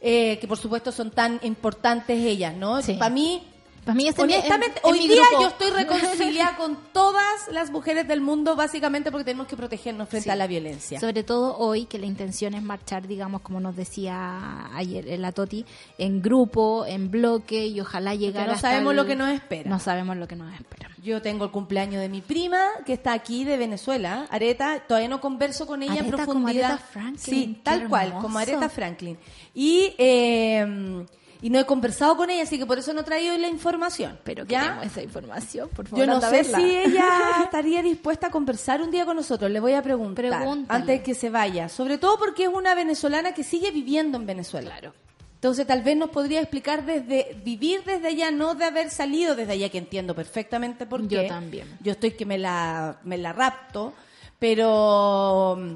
Eh, 0.00 0.38
que 0.40 0.46
por 0.46 0.58
supuesto 0.58 0.92
son 0.92 1.10
tan 1.10 1.40
importantes 1.42 2.18
ellas, 2.20 2.54
¿no? 2.54 2.82
Sí. 2.82 2.94
Para 2.94 3.10
mí, 3.10 3.42
Para 3.88 3.96
mí 3.96 4.06
es 4.06 4.18
honestamente, 4.18 4.80
es- 4.80 4.84
es 4.84 4.84
hoy 4.84 5.08
día 5.08 5.22
grupo. 5.30 5.42
yo 5.44 5.48
estoy 5.48 5.70
reconciliada 5.70 6.56
con 6.58 6.76
todas 6.92 7.48
las 7.50 7.70
mujeres 7.70 8.06
del 8.06 8.20
mundo, 8.20 8.54
básicamente 8.54 9.10
porque 9.10 9.24
tenemos 9.24 9.46
que 9.46 9.56
protegernos 9.56 10.10
frente 10.10 10.24
Sí. 10.24 10.30
a 10.30 10.36
la 10.36 10.46
violencia. 10.46 11.00
Sobre 11.00 11.22
todo 11.22 11.56
hoy, 11.56 11.86
que 11.86 11.98
la 11.98 12.04
intención 12.04 12.52
es 12.52 12.62
marchar, 12.62 13.06
digamos, 13.08 13.40
como 13.40 13.60
nos 13.60 13.74
decía 13.76 14.68
ayer 14.76 15.08
eh, 15.08 15.16
la 15.16 15.32
Toti, 15.32 15.64
en 15.96 16.20
grupo, 16.20 16.84
en 16.84 17.10
bloque, 17.10 17.66
y 17.66 17.80
ojalá 17.80 18.14
llegar 18.14 18.46
no 18.48 18.52
hasta 18.52 18.68
sabemos 18.72 18.90
el- 18.90 18.96
lo 18.98 19.06
que 19.06 19.16
nos 19.16 19.30
espera. 19.30 19.70
No 19.70 19.78
sabemos 19.78 20.18
lo 20.18 20.28
que 20.28 20.36
nos 20.36 20.52
espera. 20.54 20.90
Yo 21.02 21.22
tengo 21.22 21.46
el 21.46 21.50
cumpleaños 21.50 22.02
de 22.02 22.10
mi 22.10 22.20
prima, 22.20 22.60
que 22.84 22.92
está 22.92 23.14
aquí 23.14 23.44
de 23.44 23.56
Venezuela, 23.56 24.26
Areta. 24.30 24.80
Todavía 24.86 25.08
no 25.08 25.22
converso 25.22 25.66
con 25.66 25.82
ella 25.82 25.94
en 25.94 25.98
Aretha 26.00 26.26
como 26.26 26.40
profundidad. 26.40 26.72
Aretha 26.72 26.86
Franklin, 26.86 27.16
Sí, 27.34 27.60
tal 27.62 27.88
cual, 27.88 28.12
como 28.20 28.38
Aretha 28.38 28.68
Franklin. 28.68 29.16
Y, 29.54 29.94
eh, 29.96 31.06
y 31.40 31.50
no 31.50 31.58
he 31.58 31.66
conversado 31.66 32.16
con 32.16 32.30
ella, 32.30 32.42
así 32.42 32.58
que 32.58 32.66
por 32.66 32.78
eso 32.78 32.92
no 32.92 33.00
he 33.00 33.04
traído 33.04 33.36
la 33.38 33.48
información. 33.48 34.18
Pero 34.24 34.44
¿Ya? 34.44 34.60
queremos 34.62 34.86
esa 34.86 35.02
información, 35.02 35.68
por 35.74 35.86
favor. 35.86 36.04
Yo 36.06 36.12
no 36.12 36.20
sé 36.20 36.30
verla. 36.30 36.58
si 36.58 36.64
ella 36.76 37.08
estaría 37.44 37.82
dispuesta 37.82 38.26
a 38.26 38.30
conversar 38.30 38.82
un 38.82 38.90
día 38.90 39.04
con 39.04 39.16
nosotros. 39.16 39.50
Le 39.50 39.60
voy 39.60 39.74
a 39.74 39.82
preguntar 39.82 40.26
Pregúntale. 40.28 40.80
antes 40.80 40.98
de 40.98 41.02
que 41.04 41.14
se 41.14 41.30
vaya. 41.30 41.68
Sobre 41.68 41.96
todo 41.98 42.18
porque 42.18 42.44
es 42.44 42.48
una 42.48 42.74
venezolana 42.74 43.32
que 43.34 43.44
sigue 43.44 43.70
viviendo 43.70 44.18
en 44.18 44.26
Venezuela. 44.26 44.70
Claro. 44.70 44.94
Entonces 45.34 45.64
tal 45.68 45.82
vez 45.82 45.96
nos 45.96 46.10
podría 46.10 46.40
explicar 46.40 46.84
desde 46.84 47.40
vivir 47.44 47.84
desde 47.84 48.08
allá, 48.08 48.32
no 48.32 48.56
de 48.56 48.64
haber 48.64 48.90
salido 48.90 49.36
desde 49.36 49.52
allá, 49.52 49.68
que 49.68 49.78
entiendo 49.78 50.12
perfectamente 50.16 50.84
por 50.86 51.06
qué. 51.06 51.22
Yo 51.22 51.28
también. 51.28 51.78
Yo 51.80 51.92
estoy 51.92 52.10
que 52.10 52.26
me 52.26 52.38
la, 52.38 52.98
me 53.04 53.16
la 53.18 53.32
rapto, 53.32 53.92
pero 54.52 55.56
mm, 55.56 55.74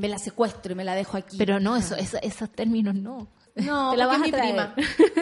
me 0.00 0.08
la 0.08 0.18
secuestro 0.18 0.72
y 0.72 0.74
me 0.74 0.84
la 0.84 0.94
dejo 0.94 1.16
aquí. 1.16 1.36
Pero 1.36 1.60
no, 1.60 1.76
eso, 1.76 1.96
eso- 1.96 2.18
esos 2.22 2.48
términos 2.50 2.94
no. 2.94 3.28
No, 3.64 3.92
Te 3.92 3.96
la 3.96 4.06
porque 4.06 4.06
vas 4.06 4.14
es 4.16 4.20
a 4.20 4.24
mi 4.24 4.30
traer. 4.32 4.54
prima. 4.54 4.74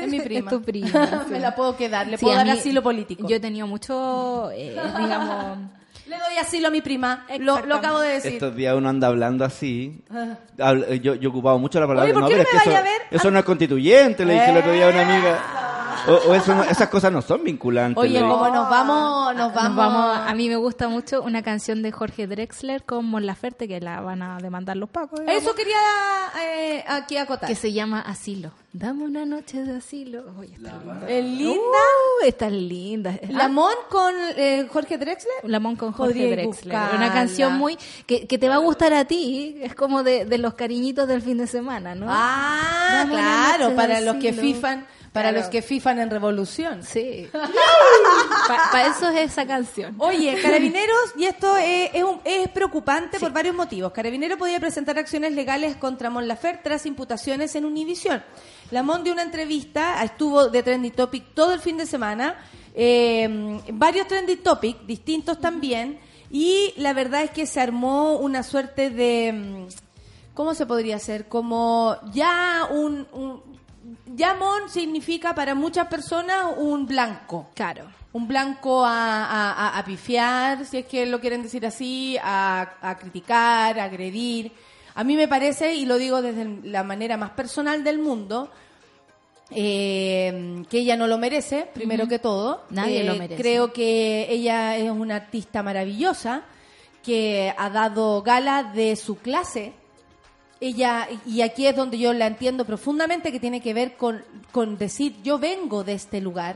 Es 0.03 0.09
mi 0.11 0.21
prima. 0.25 0.51
Es 0.51 0.57
tu 0.57 0.63
prima. 0.63 1.25
me 1.31 1.39
la 1.41 1.55
puedo 1.55 1.77
quedar, 1.77 2.07
le 2.07 2.17
Sí, 2.17 2.25
puedo 2.25 2.35
a 2.35 2.39
dar 2.45 2.47
mí- 2.47 2.53
asilo 2.59 2.83
político. 2.83 3.29
Yo 3.29 3.37
he 3.37 3.41
tenido 3.41 3.67
mucho, 3.67 4.51
eh, 4.53 4.71
digamos... 4.99 5.59
Le 6.07 6.17
doy 6.19 6.37
asilo 6.39 6.69
a 6.69 6.71
mi 6.71 6.81
prima. 6.83 7.27
Lo, 7.39 7.65
lo 7.65 7.77
acabo 7.77 8.01
de 8.01 8.15
decir. 8.15 8.33
Estos 8.35 8.55
días 8.57 8.75
uno 8.77 8.89
anda 8.89 9.07
hablando 9.09 9.45
así. 9.47 10.03
Eh, 10.59 11.01
yo, 11.03 11.15
yo 11.15 11.23
he 11.23 11.27
ocupado 11.29 11.59
mucho 11.59 11.79
la 11.81 11.87
palabra. 11.87 12.05
Oye, 12.11 12.13
¿por 12.21 12.29
qué 12.29 12.35
pero 12.35 12.43
no 12.43 12.49
es 12.49 12.55
me 12.55 12.61
que 12.61 12.69
vaya 12.71 12.79
eso, 12.81 12.81
a 12.81 12.91
ver? 12.93 13.03
Eso 13.11 13.31
no 13.31 13.39
es 13.39 13.45
constituyente, 13.45 14.25
le 14.25 14.33
dije 14.35 14.51
el 14.51 14.57
otro 14.59 14.73
día 14.73 14.87
a 14.89 14.91
una 14.91 15.01
amiga. 15.15 15.39
O, 16.09 16.31
o 16.31 16.35
eso 16.35 16.55
no- 16.55 16.65
esas 16.65 16.89
cosas 16.89 17.13
no 17.13 17.23
son 17.23 17.45
vinculantes. 17.45 18.03
Oye, 18.03 18.21
como 18.21 18.49
nos 18.49 18.69
vamos, 18.71 19.35
nos 19.37 19.53
Nos 19.55 19.75
vamos, 19.77 20.19
A 20.29 20.35
mí 20.35 20.49
me 20.49 20.57
gusta 20.57 20.89
mucho 20.89 21.23
una 21.23 21.43
canción 21.43 21.83
de 21.83 21.93
Jorge 21.93 22.27
Drexler 22.27 22.85
con 22.85 23.05
Mon 23.07 23.25
Laferte 23.27 23.69
que 23.69 23.81
la 23.81 24.01
van 24.01 24.23
a 24.23 24.39
demandar 24.39 24.77
los 24.77 24.89
pacos. 24.91 25.21
digamos, 25.21 25.43
Eso 25.43 25.55
quería 25.55 25.77
eh, 26.45 26.85
aquí 26.89 27.17
acotar. 27.17 27.49
que 27.49 27.55
se 27.55 27.73
llama 27.73 28.01
Asilo. 28.01 28.51
Dame 28.75 29.05
una 29.05 29.27
noche 29.27 29.63
de 29.65 29.77
asilo. 29.77 30.25
Oye, 30.39 30.55
está 30.55 30.73
linda. 30.79 31.07
Es 31.09 31.25
linda. 31.25 31.61
Uh, 31.61 32.27
está 32.27 32.49
linda. 32.51 33.15
Lamón 33.29 33.75
con 33.91 34.15
eh, 34.37 34.67
Jorge 34.73 34.97
Drexler. 34.97 35.35
Lamón 35.45 35.77
con 35.77 35.93
Jorge 35.93 36.15
Podría 36.15 36.31
Drexler. 36.37 36.47
buscarla. 36.73 36.97
Una 36.97 37.13
canción 37.13 37.53
muy 37.59 37.77
que, 38.07 38.27
que 38.27 38.39
te 38.39 38.49
va 38.49 38.55
a 38.55 38.59
gustar 38.59 38.95
a 38.95 39.05
ti. 39.05 39.59
Es 39.61 39.75
como 39.75 40.03
de, 40.03 40.25
de 40.25 40.39
los 40.39 40.55
cariñitos 40.55 41.07
del 41.07 41.21
fin 41.21 41.37
de 41.37 41.47
semana, 41.47 41.95
¿no? 41.95 42.07
Ah, 42.09 43.05
Dame 43.05 43.13
claro, 43.13 43.77
para 43.77 44.01
los 44.01 44.17
que 44.17 44.33
fifan, 44.33 44.87
para 45.13 45.29
Claro. 45.29 45.43
los 45.43 45.51
que 45.51 45.61
fifan 45.63 45.99
en 45.99 46.09
revolución. 46.11 46.83
Sí. 46.83 47.29
Para 48.73 48.87
eso 48.87 49.09
es 49.11 49.31
esa 49.33 49.47
canción. 49.47 49.95
Oye, 49.99 50.41
Carabineros, 50.43 51.15
y 51.17 51.25
esto 51.25 51.57
es, 51.59 51.91
es 51.93 52.03
un- 52.03 52.21
es 52.25 52.49
preocupante 52.49 53.21
por 53.21 53.33
varios 53.33 53.55
motivos. 53.55 53.93
Carabineros 53.93 54.39
podía 54.39 54.59
presentar 54.59 54.99
acciones 54.99 55.33
legales 55.33 55.77
contra 55.77 56.11
Mon 56.11 56.27
Laferte 56.27 56.63
tras 56.65 56.87
imputaciones 56.87 57.55
en 57.55 57.65
Univisión. 57.65 58.23
Lamón 58.71 59.05
dio 59.05 59.13
una 59.13 59.23
entrevista, 59.23 60.03
estuvo 60.03 60.49
de 60.49 60.63
Trending 60.63 60.93
Topic 60.93 61.35
todo 61.35 61.53
el 61.53 61.61
fin 61.61 61.77
de 61.77 61.87
semana, 61.87 62.37
eh, 62.75 63.61
varios 63.73 64.09
Trending 64.09 64.43
Topic, 64.43 64.81
distintos 64.87 65.41
también, 65.41 66.01
y 66.31 66.73
la 66.79 66.95
verdad 66.95 67.23
es 67.23 67.31
que 67.31 67.47
se 67.47 67.61
armó 67.61 68.17
una 68.17 68.43
suerte 68.43 68.89
de... 68.91 69.33
mm, 69.33 69.67
¿Cómo 70.35 70.55
se 70.55 70.65
podría 70.65 70.97
hacer? 70.97 71.29
Como 71.29 71.97
ya 72.13 72.67
un... 72.71 73.07
un 73.13 73.52
ya 74.15 74.35
Mon 74.35 74.69
significa 74.69 75.35
para 75.35 75.55
muchas 75.55 75.87
personas 75.89 76.47
un 76.57 76.87
blanco 76.87 77.49
Claro. 77.55 77.85
un 78.13 78.29
blanco 78.29 78.85
a, 78.85 79.25
a- 79.25 79.53
a- 79.53 79.79
a 79.79 79.85
pifiar, 79.85 80.65
si 80.67 80.79
es 80.79 80.87
que 80.87 81.07
lo 81.07 81.21
quieren 81.21 81.43
decir 81.43 81.65
así, 81.67 82.17
a, 82.23 82.75
a 82.83 82.99
criticar, 82.99 83.79
a 83.81 83.85
agredir. 83.85 84.53
A 84.95 85.03
mí 85.05 85.17
me 85.17 85.27
parece, 85.29 85.75
y 85.75 85.87
lo 85.87 85.97
digo 85.97 86.21
desde 86.21 86.45
la 86.65 86.83
manera 86.83 87.17
más 87.17 87.31
personal 87.31 87.83
del 87.83 87.99
mundo, 87.99 88.51
eh, 89.51 90.63
que 90.69 90.79
ella 90.79 90.97
no 90.97 91.07
lo 91.07 91.19
merece, 91.19 91.69
primero 91.73 92.07
que 92.09 92.19
todo. 92.19 92.65
Nadie 92.71 93.01
Eh, 93.01 93.05
lo 93.05 93.15
merece. 93.17 93.41
Creo 93.41 93.73
que 93.73 94.27
ella 94.31 94.77
es 94.77 94.91
una 94.91 95.17
artista 95.17 95.63
maravillosa, 95.63 96.43
que 97.03 97.53
ha 97.57 97.69
dado 97.71 98.23
gala 98.23 98.63
de 98.63 98.97
su 98.97 99.17
clase 99.19 99.73
ella, 100.63 101.09
y 101.27 101.41
aquí 101.41 101.67
es 101.67 101.75
donde 101.75 101.99
yo 101.99 102.13
la 102.13 102.29
entiendo 102.29 102.65
profundamente, 102.65 103.33
que 103.33 103.41
tiene 103.41 103.61
que 103.61 103.75
ver 103.75 103.97
con, 103.97 104.23
con 104.53 104.79
decir, 104.79 105.17
yo 105.25 105.39
vengo 105.39 105.83
de 105.83 105.95
este 105.95 106.21
lugar, 106.21 106.55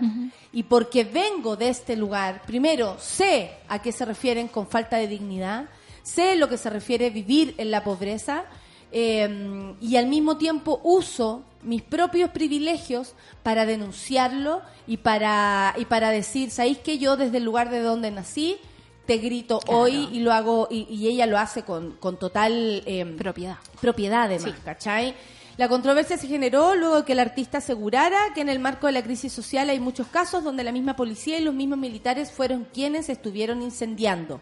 y 0.52 0.62
porque 0.62 1.02
vengo 1.02 1.56
de 1.56 1.70
este 1.70 1.96
lugar, 1.96 2.42
primero 2.46 2.96
sé 3.00 3.50
a 3.68 3.82
qué 3.82 3.90
se 3.90 4.04
refieren 4.04 4.46
con 4.46 4.68
falta 4.68 4.96
de 4.96 5.08
dignidad, 5.08 5.66
sé 6.04 6.36
lo 6.36 6.48
que 6.48 6.56
se 6.56 6.70
refiere 6.70 7.10
vivir 7.10 7.54
en 7.58 7.72
la 7.72 7.82
pobreza, 7.82 8.44
eh, 8.92 9.74
y 9.80 9.96
al 9.96 10.06
mismo 10.06 10.36
tiempo 10.38 10.80
uso 10.84 11.42
mis 11.62 11.82
propios 11.82 12.30
privilegios 12.30 13.14
para 13.42 13.66
denunciarlo 13.66 14.62
y 14.86 14.98
para, 14.98 15.74
y 15.76 15.84
para 15.86 16.10
decir, 16.10 16.50
¿sabéis 16.50 16.78
que 16.78 16.98
yo 16.98 17.16
desde 17.16 17.38
el 17.38 17.44
lugar 17.44 17.70
de 17.70 17.80
donde 17.80 18.12
nací 18.12 18.56
te 19.06 19.18
grito 19.18 19.60
hoy 19.68 20.08
y 20.12 20.20
lo 20.20 20.32
hago, 20.32 20.68
y, 20.70 20.86
y 20.90 21.08
ella 21.08 21.26
lo 21.26 21.38
hace 21.38 21.62
con, 21.62 21.92
con 21.92 22.18
total 22.18 22.82
eh, 22.86 23.14
Propiedad. 23.16 23.56
propiedad 23.80 24.22
además, 24.24 24.54
¿cachai? 24.64 25.14
La 25.56 25.68
controversia 25.70 26.18
se 26.18 26.26
generó 26.26 26.74
luego 26.74 26.96
de 26.96 27.04
que 27.04 27.12
el 27.12 27.18
artista 27.18 27.58
asegurara 27.58 28.18
que 28.34 28.42
en 28.42 28.50
el 28.50 28.58
marco 28.58 28.86
de 28.88 28.92
la 28.92 29.02
crisis 29.02 29.32
social 29.32 29.70
hay 29.70 29.80
muchos 29.80 30.06
casos 30.08 30.44
donde 30.44 30.62
la 30.62 30.70
misma 30.72 30.96
policía 30.96 31.38
y 31.38 31.42
los 31.42 31.54
mismos 31.54 31.78
militares 31.78 32.30
fueron 32.30 32.66
quienes 32.74 33.08
estuvieron 33.08 33.62
incendiando. 33.62 34.38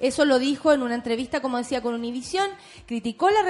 Eso 0.00 0.24
lo 0.24 0.38
dijo 0.38 0.72
en 0.72 0.82
una 0.82 0.94
entrevista, 0.94 1.40
como 1.40 1.58
decía, 1.58 1.80
con 1.82 1.94
Univisión. 1.94 2.48
Criticó 2.86 3.30
la, 3.30 3.42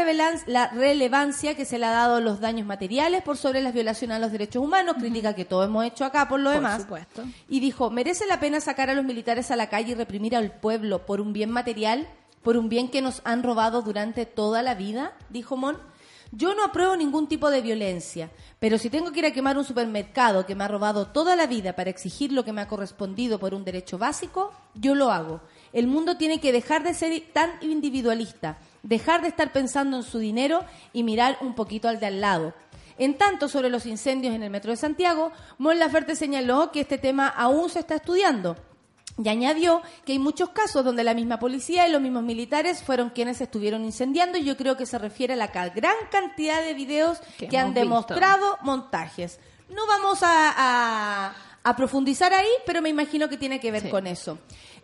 la 0.46 0.68
relevancia 0.68 1.54
que 1.54 1.64
se 1.64 1.78
le 1.78 1.86
ha 1.86 1.90
dado 1.90 2.16
a 2.16 2.20
los 2.20 2.40
daños 2.40 2.66
materiales 2.66 3.22
por 3.22 3.36
sobre 3.36 3.60
las 3.60 3.74
violaciones 3.74 4.16
a 4.16 4.20
los 4.20 4.32
derechos 4.32 4.62
humanos. 4.62 4.96
Critica 4.98 5.34
que 5.34 5.44
todo 5.44 5.64
hemos 5.64 5.84
hecho 5.84 6.04
acá 6.04 6.28
por 6.28 6.40
lo 6.40 6.50
Por 6.50 6.56
demás. 6.58 6.82
supuesto. 6.82 7.24
Y 7.48 7.60
dijo, 7.60 7.90
¿merece 7.90 8.26
la 8.26 8.40
pena 8.40 8.60
sacar 8.60 8.90
a 8.90 8.94
los 8.94 9.04
militares 9.04 9.50
a 9.50 9.56
la 9.56 9.68
calle 9.68 9.92
y 9.92 9.94
reprimir 9.94 10.34
al 10.36 10.52
pueblo 10.52 11.04
por 11.06 11.20
un 11.20 11.32
bien 11.32 11.50
material? 11.50 12.08
¿Por 12.42 12.56
un 12.56 12.68
bien 12.68 12.88
que 12.88 13.02
nos 13.02 13.20
han 13.24 13.42
robado 13.42 13.82
durante 13.82 14.24
toda 14.24 14.62
la 14.62 14.74
vida? 14.74 15.12
Dijo 15.28 15.56
Mon. 15.56 15.76
Yo 16.30 16.54
no 16.54 16.62
apruebo 16.62 16.94
ningún 16.94 17.26
tipo 17.26 17.50
de 17.50 17.62
violencia, 17.62 18.30
pero 18.58 18.76
si 18.76 18.90
tengo 18.90 19.12
que 19.12 19.20
ir 19.20 19.26
a 19.26 19.30
quemar 19.32 19.56
un 19.56 19.64
supermercado 19.64 20.44
que 20.44 20.54
me 20.54 20.62
ha 20.64 20.68
robado 20.68 21.06
toda 21.06 21.36
la 21.36 21.46
vida 21.46 21.74
para 21.74 21.88
exigir 21.88 22.32
lo 22.32 22.44
que 22.44 22.52
me 22.52 22.60
ha 22.60 22.68
correspondido 22.68 23.38
por 23.38 23.54
un 23.54 23.64
derecho 23.64 23.96
básico, 23.96 24.52
yo 24.74 24.94
lo 24.94 25.10
hago. 25.10 25.40
El 25.72 25.86
mundo 25.86 26.16
tiene 26.16 26.40
que 26.40 26.52
dejar 26.52 26.82
de 26.82 26.94
ser 26.94 27.22
tan 27.32 27.52
individualista, 27.60 28.58
dejar 28.82 29.22
de 29.22 29.28
estar 29.28 29.52
pensando 29.52 29.96
en 29.96 30.02
su 30.02 30.18
dinero 30.18 30.64
y 30.92 31.02
mirar 31.02 31.38
un 31.40 31.54
poquito 31.54 31.88
al 31.88 32.00
de 32.00 32.06
al 32.06 32.20
lado. 32.20 32.54
En 32.98 33.16
tanto, 33.16 33.48
sobre 33.48 33.70
los 33.70 33.86
incendios 33.86 34.34
en 34.34 34.42
el 34.42 34.50
metro 34.50 34.70
de 34.72 34.76
Santiago, 34.76 35.30
Mon 35.58 35.78
Laferte 35.78 36.16
señaló 36.16 36.72
que 36.72 36.80
este 36.80 36.98
tema 36.98 37.28
aún 37.28 37.70
se 37.70 37.78
está 37.80 37.94
estudiando. 37.96 38.56
Y 39.22 39.28
añadió 39.28 39.82
que 40.04 40.12
hay 40.12 40.18
muchos 40.20 40.50
casos 40.50 40.84
donde 40.84 41.02
la 41.02 41.12
misma 41.14 41.38
policía 41.40 41.88
y 41.88 41.92
los 41.92 42.00
mismos 42.00 42.22
militares 42.22 42.82
fueron 42.84 43.10
quienes 43.10 43.40
estuvieron 43.40 43.84
incendiando 43.84 44.38
y 44.38 44.44
yo 44.44 44.56
creo 44.56 44.76
que 44.76 44.86
se 44.86 44.96
refiere 44.98 45.32
a 45.34 45.36
la 45.36 45.48
gran 45.48 45.94
cantidad 46.10 46.62
de 46.62 46.72
videos 46.74 47.18
que, 47.36 47.48
Que 47.48 47.58
han 47.58 47.68
visto. 47.74 47.80
demostrado 47.80 48.58
montajes. 48.62 49.40
No 49.70 49.86
vamos 49.88 50.22
a, 50.22 50.54
a- 50.56 51.34
a 51.64 51.76
profundizar 51.76 52.32
ahí, 52.32 52.48
pero 52.64 52.80
me 52.80 52.88
imagino 52.88 53.28
que 53.28 53.36
tiene 53.36 53.58
que 53.60 53.72
ver 53.72 53.82
Sí. 53.82 53.88
con 53.90 54.06
eso. 54.06 54.38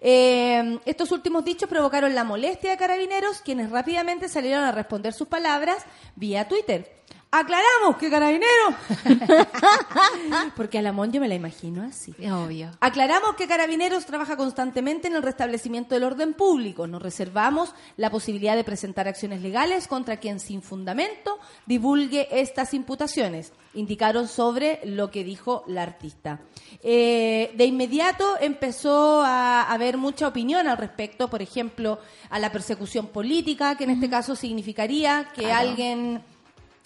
Eh, 0.07 0.79
estos 0.85 1.13
últimos 1.13 1.47
dichos 1.47 1.67
provocaron 1.67 2.15
la 2.15 2.25
molestia 2.25 2.71
de 2.71 2.77
carabineros, 2.77 3.41
quienes 3.41 3.71
rápidamente 3.71 4.29
salieron 4.29 4.63
a 4.63 4.71
responder 4.71 5.15
sus 5.15 5.29
palabras 5.29 5.79
vía 6.15 6.47
Twitter. 6.47 7.04
Aclaramos 7.37 7.97
que 7.99 8.11
carabineros... 8.11 8.75
Porque 10.57 10.79
a 10.79 10.83
la 10.83 10.93
Mon 10.93 11.11
yo 11.13 11.21
me 11.21 11.29
la 11.29 11.35
imagino 11.35 11.83
así. 11.83 12.15
Es 12.19 12.31
obvio. 12.31 12.71
Aclaramos 12.81 13.35
que 13.35 13.49
Carabineros 13.49 14.07
trabaja 14.07 14.37
constantemente 14.37 15.09
en 15.09 15.17
el 15.17 15.23
restablecimiento 15.23 15.95
del 15.95 16.05
orden 16.05 16.35
público. 16.35 16.87
Nos 16.87 17.03
reservamos 17.03 17.75
la 17.97 18.11
posibilidad 18.11 18.55
de 18.57 18.65
presentar 18.65 19.09
acciones 19.09 19.43
legales 19.43 19.89
contra 19.89 20.19
quien 20.19 20.39
sin 20.41 20.63
fundamento 20.63 21.39
divulgue 21.67 22.29
estas 22.31 22.73
imputaciones. 22.75 23.53
Indicaron 23.75 24.29
sobre 24.29 24.81
lo 24.85 25.11
que 25.11 25.25
dijo 25.25 25.65
la 25.67 25.83
artista. 25.83 26.41
Eh, 26.83 27.53
de 27.57 27.65
inmediato 27.65 28.37
empezó 28.41 29.23
a 29.23 29.63
haber 29.73 29.97
mucha 29.99 30.29
opinión 30.29 30.69
al 30.69 30.79
respecto, 30.79 31.29
por 31.29 31.43
ejemplo, 31.43 31.99
a 32.31 32.39
la 32.39 32.53
persecución 32.53 33.09
política, 33.09 33.77
que 33.77 33.85
en 33.85 33.91
este 33.91 34.09
caso 34.09 34.37
significaría 34.37 35.29
que 35.35 35.43
Claro. 35.43 35.69
alguien 35.69 36.23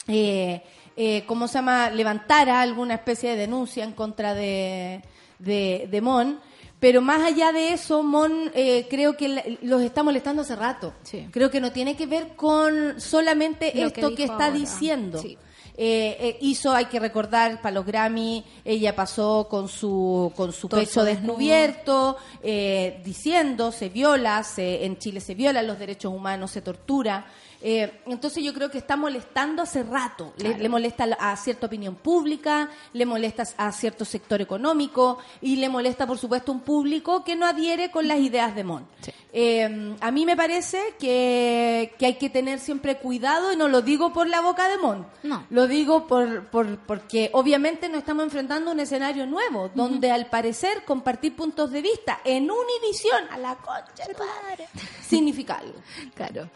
eh, 0.09 0.63
eh, 0.97 1.25
¿cómo 1.27 1.47
se 1.47 1.55
llama?, 1.55 1.91
levantara 1.91 2.61
alguna 2.61 2.95
especie 2.95 3.31
de 3.31 3.37
denuncia 3.37 3.85
en 3.85 3.93
contra 3.93 4.35
de, 4.35 5.03
de, 5.39 5.87
de 5.91 6.01
Mon. 6.01 6.41
Pero 6.81 7.01
más 7.01 7.23
allá 7.23 7.51
de 7.53 7.73
eso, 7.73 8.03
Mon 8.03 8.51
eh, 8.55 8.87
creo 8.89 9.17
que 9.17 9.59
los 9.63 9.83
está 9.83 10.03
molestando 10.03 10.43
hace 10.43 10.55
rato. 10.55 10.95
Sí. 11.03 11.27
Creo 11.31 11.51
que 11.51 11.61
no 11.61 11.73
tiene 11.73 11.97
que 11.97 12.07
ver 12.07 12.37
con 12.37 13.01
solamente 13.01 13.73
Lo 13.75 13.89
esto 13.89 14.15
que, 14.15 14.25
está 14.25 14.47
ahora. 14.47 14.51
diciendo. 14.53 15.21
Sí. 15.21 15.37
Eh, 15.81 16.17
eh, 16.19 16.39
hizo, 16.41 16.73
hay 16.73 16.87
que 16.87 16.99
recordar, 16.99 17.63
para 17.63 17.75
los 17.75 17.87
Grammy, 17.87 18.45
ella 18.65 18.97
pasó 18.97 19.47
con 19.49 19.69
su, 19.69 20.33
con 20.35 20.53
su 20.53 20.69
pecho 20.69 21.05
descubierto, 21.05 22.17
eh, 22.43 23.01
diciendo 23.05 23.71
se 23.71 23.89
viola, 23.89 24.43
se, 24.43 24.85
en 24.85 24.99
Chile 24.99 25.21
se 25.21 25.37
violan 25.37 25.69
los 25.69 25.79
derechos 25.79 26.13
humanos, 26.13 26.51
se 26.51 26.63
tortura. 26.63 27.27
Eh, 27.61 28.03
entonces 28.07 28.43
yo 28.43 28.55
creo 28.55 28.71
que 28.71 28.79
está 28.79 28.97
molestando 28.97 29.63
hace 29.63 29.83
rato. 29.83 30.33
Le, 30.39 30.59
le 30.59 30.69
molesta 30.69 31.05
a 31.19 31.37
cierta 31.37 31.67
opinión 31.67 31.97
pública, 31.97 32.71
le 32.93 33.07
molesta 33.07 33.45
a 33.57 33.73
cierto 33.73 34.05
sector 34.05 34.41
económico 34.41 35.19
y 35.41 35.57
le 35.57 35.69
molesta, 35.69 36.07
por 36.07 36.19
supuesto, 36.19 36.53
un 36.53 36.61
público 36.61 37.25
que 37.25 37.37
no 37.37 37.47
adhiere 37.47 37.91
con 37.91 38.07
las 38.07 38.19
ideas 38.19 38.55
de 38.55 38.65
Mon. 38.65 38.87
Sí. 39.01 39.13
Eh, 39.33 39.97
a 40.01 40.11
mí 40.11 40.25
me 40.25 40.37
parece 40.37 40.95
que, 40.99 41.95
que 41.99 42.07
hay 42.07 42.15
que 42.15 42.31
tener 42.31 42.61
siempre 42.61 42.97
cuidado 42.97 43.53
y 43.53 43.57
no 43.57 43.69
lo 43.69 43.83
digo 43.83 44.13
por 44.13 44.27
la 44.29 44.41
boca 44.41 44.69
de 44.69 44.79
Mon. 44.79 45.07
No. 45.23 45.47
Lo 45.51 45.67
digo 45.67 46.07
por, 46.07 46.47
por, 46.47 46.79
porque 46.79 47.31
obviamente 47.33 47.89
nos 47.89 47.99
estamos 47.99 48.25
enfrentando 48.25 48.71
a 48.71 48.75
un 48.75 48.81
escenario 48.81 49.27
nuevo, 49.27 49.71
donde 49.75 50.11
al 50.11 50.27
parecer 50.27 50.85
compartir 50.85 51.37
puntos 51.37 51.71
de 51.71 51.83
vista 51.83 52.21
en 52.25 52.51
Univisión, 52.51 53.25
a 53.31 53.39
la 53.39 53.57
concha 53.57 54.07
de 54.07 54.15
tu 54.15 54.23
madre, 54.25 54.69
significa 55.07 55.59
algo. 55.59 55.79
Claro. 56.15 56.49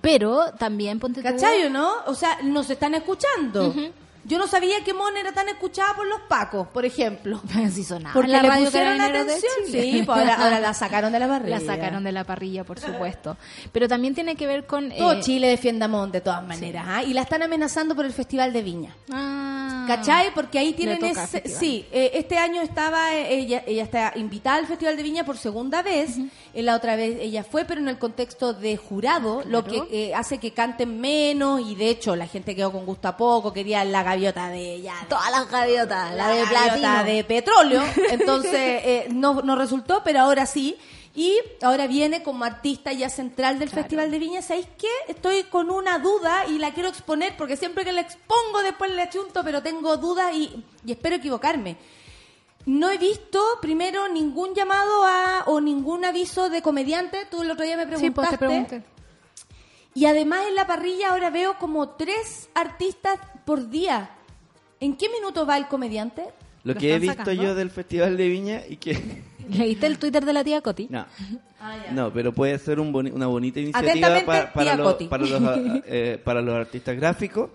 Pero 0.00 0.52
también 0.58 0.98
ponte 1.00 1.22
tú- 1.22 1.28
¿Cachai 1.28 1.64
o 1.66 1.70
no? 1.70 1.90
O 2.06 2.14
sea, 2.14 2.38
nos 2.42 2.68
están 2.70 2.94
escuchando. 2.94 3.74
Yo 4.26 4.38
no 4.38 4.46
sabía 4.46 4.82
que 4.84 4.94
Mon 4.94 5.16
era 5.16 5.32
tan 5.32 5.48
escuchada 5.48 5.94
por 5.94 6.06
los 6.06 6.20
pacos, 6.22 6.68
por 6.68 6.84
ejemplo. 6.84 7.40
Sí 7.74 7.82
sonaba 7.82 8.12
Porque 8.14 8.30
la 8.30 8.42
le 8.42 8.48
radio 8.48 8.64
pusieron 8.66 9.00
atención. 9.00 9.52
Sí, 9.66 10.02
pues 10.04 10.18
ahora, 10.18 10.34
ahora 10.36 10.60
la 10.60 10.74
sacaron 10.74 11.12
de 11.12 11.18
la 11.18 11.26
barriga. 11.26 11.58
La 11.58 11.66
sacaron 11.66 12.04
de 12.04 12.12
la 12.12 12.24
parrilla, 12.24 12.64
por 12.64 12.78
supuesto. 12.80 13.36
Pero 13.72 13.88
también 13.88 14.14
tiene 14.14 14.36
que 14.36 14.46
ver 14.46 14.66
con... 14.66 14.90
Todo 14.90 15.12
eh, 15.14 15.20
Chile 15.20 15.48
defiende 15.48 15.84
a 15.84 15.88
Mon 15.88 16.12
de 16.12 16.20
todas 16.20 16.46
maneras. 16.46 16.84
¿ah? 16.88 17.02
Y 17.02 17.12
la 17.14 17.22
están 17.22 17.42
amenazando 17.42 17.94
por 17.94 18.04
el 18.04 18.12
Festival 18.12 18.52
de 18.52 18.62
Viña. 18.62 18.96
ah, 19.10 19.84
¿Cachai? 19.86 20.32
Porque 20.34 20.58
ahí 20.58 20.72
tienen 20.72 21.04
ese... 21.04 21.48
Sí, 21.48 21.86
eh, 21.92 22.12
este 22.14 22.38
año 22.38 22.62
estaba 22.62 23.14
eh, 23.14 23.34
ella, 23.34 23.62
ella 23.66 23.82
está 23.82 24.12
invitada 24.16 24.56
al 24.58 24.66
Festival 24.66 24.96
de 24.96 25.02
Viña 25.02 25.24
por 25.24 25.36
segunda 25.36 25.82
vez. 25.82 26.16
Eh, 26.54 26.62
la 26.62 26.76
otra 26.76 26.96
vez 26.96 27.18
ella 27.20 27.44
fue, 27.44 27.64
pero 27.64 27.80
en 27.80 27.88
el 27.88 27.98
contexto 27.98 28.54
de 28.54 28.76
jurado, 28.76 29.42
lo 29.46 29.64
que 29.64 30.12
hace 30.14 30.38
que 30.38 30.52
canten 30.52 31.00
menos 31.00 31.60
y 31.60 31.74
de 31.74 31.90
hecho 31.90 32.16
la 32.16 32.26
gente 32.26 32.54
quedó 32.54 32.72
con 32.72 32.86
gusto 32.86 33.08
a 33.08 33.16
poco, 33.16 33.52
quería 33.52 33.84
la 33.84 34.02
gaviota 34.14 34.48
de 34.48 34.74
ella. 34.74 34.94
de- 35.02 35.06
Todas 35.08 35.30
las 35.30 35.50
gaviotas, 35.50 36.14
la, 36.14 36.28
de 36.28 36.40
gaviota 36.42 36.64
platino. 36.78 37.04
de 37.04 37.24
petróleo. 37.24 37.82
Entonces 38.10 38.52
eh, 38.54 39.06
no, 39.10 39.42
no 39.42 39.56
resultó, 39.56 40.02
pero 40.04 40.20
ahora 40.20 40.46
sí. 40.46 40.76
Y 41.16 41.38
ahora 41.62 41.86
viene 41.86 42.24
como 42.24 42.44
artista 42.44 42.92
ya 42.92 43.08
central 43.08 43.60
del 43.60 43.68
Claro. 43.68 43.82
Festival 43.82 44.10
de 44.10 44.18
Viña. 44.18 44.42
¿Sabéis 44.42 44.66
qué? 44.76 44.88
Estoy 45.06 45.44
con 45.44 45.70
una 45.70 45.98
duda 46.00 46.44
y 46.48 46.58
la 46.58 46.72
quiero 46.74 46.88
exponer 46.88 47.36
porque 47.36 47.56
siempre 47.56 47.84
que 47.84 47.92
la 47.92 48.00
expongo 48.00 48.62
después 48.64 48.90
le 48.90 49.02
achunto, 49.02 49.44
pero 49.44 49.62
tengo 49.62 49.96
dudas 49.96 50.34
y, 50.34 50.64
y 50.84 50.90
espero 50.90 51.14
equivocarme. 51.14 51.76
No 52.66 52.90
he 52.90 52.98
visto, 52.98 53.40
primero, 53.60 54.08
ningún 54.08 54.54
llamado 54.54 55.04
a, 55.04 55.44
o 55.46 55.60
ningún 55.60 56.04
aviso 56.04 56.50
de 56.50 56.62
comediante. 56.62 57.26
Tú 57.30 57.42
el 57.42 57.50
otro 57.52 57.64
día 57.64 57.76
me 57.76 57.84
Sí, 57.84 58.10
pues 58.10 58.28
preguntaste. 58.28 58.36
te 58.36 58.38
pregunté. 58.38 58.82
Y 59.94 60.06
además 60.06 60.40
en 60.48 60.56
la 60.56 60.66
parrilla 60.66 61.10
ahora 61.10 61.30
veo 61.30 61.56
como 61.58 61.90
tres 61.90 62.48
artistas 62.54 63.20
por 63.44 63.68
día. 63.70 64.10
¿En 64.80 64.96
qué 64.96 65.08
minuto 65.08 65.46
va 65.46 65.56
el 65.56 65.66
comediante? 65.68 66.24
Lo 66.64 66.74
¿Lo 66.74 66.80
que 66.80 66.94
he 66.94 66.98
visto 66.98 67.16
sacando? 67.18 67.42
yo 67.42 67.54
del 67.54 67.70
Festival 67.70 68.16
de 68.16 68.28
Viña 68.28 68.62
y 68.68 68.76
que... 68.76 69.22
¿Leíste 69.48 69.86
el 69.86 69.98
Twitter 69.98 70.24
de 70.24 70.32
la 70.32 70.42
tía 70.42 70.60
Coti? 70.62 70.86
No, 70.90 71.04
Ah, 71.60 71.76
ya. 71.86 71.92
no, 71.92 72.12
pero 72.12 72.32
puede 72.34 72.58
ser 72.58 72.78
un 72.78 72.92
boni- 72.92 73.10
una 73.10 73.26
bonita 73.26 73.58
iniciativa 73.58 74.20
para, 74.52 74.76
los, 74.76 74.94
para, 75.08 75.24
los, 75.26 75.42
eh, 75.86 76.20
para 76.22 76.42
los 76.42 76.54
artistas 76.54 76.94
gráficos 76.94 77.48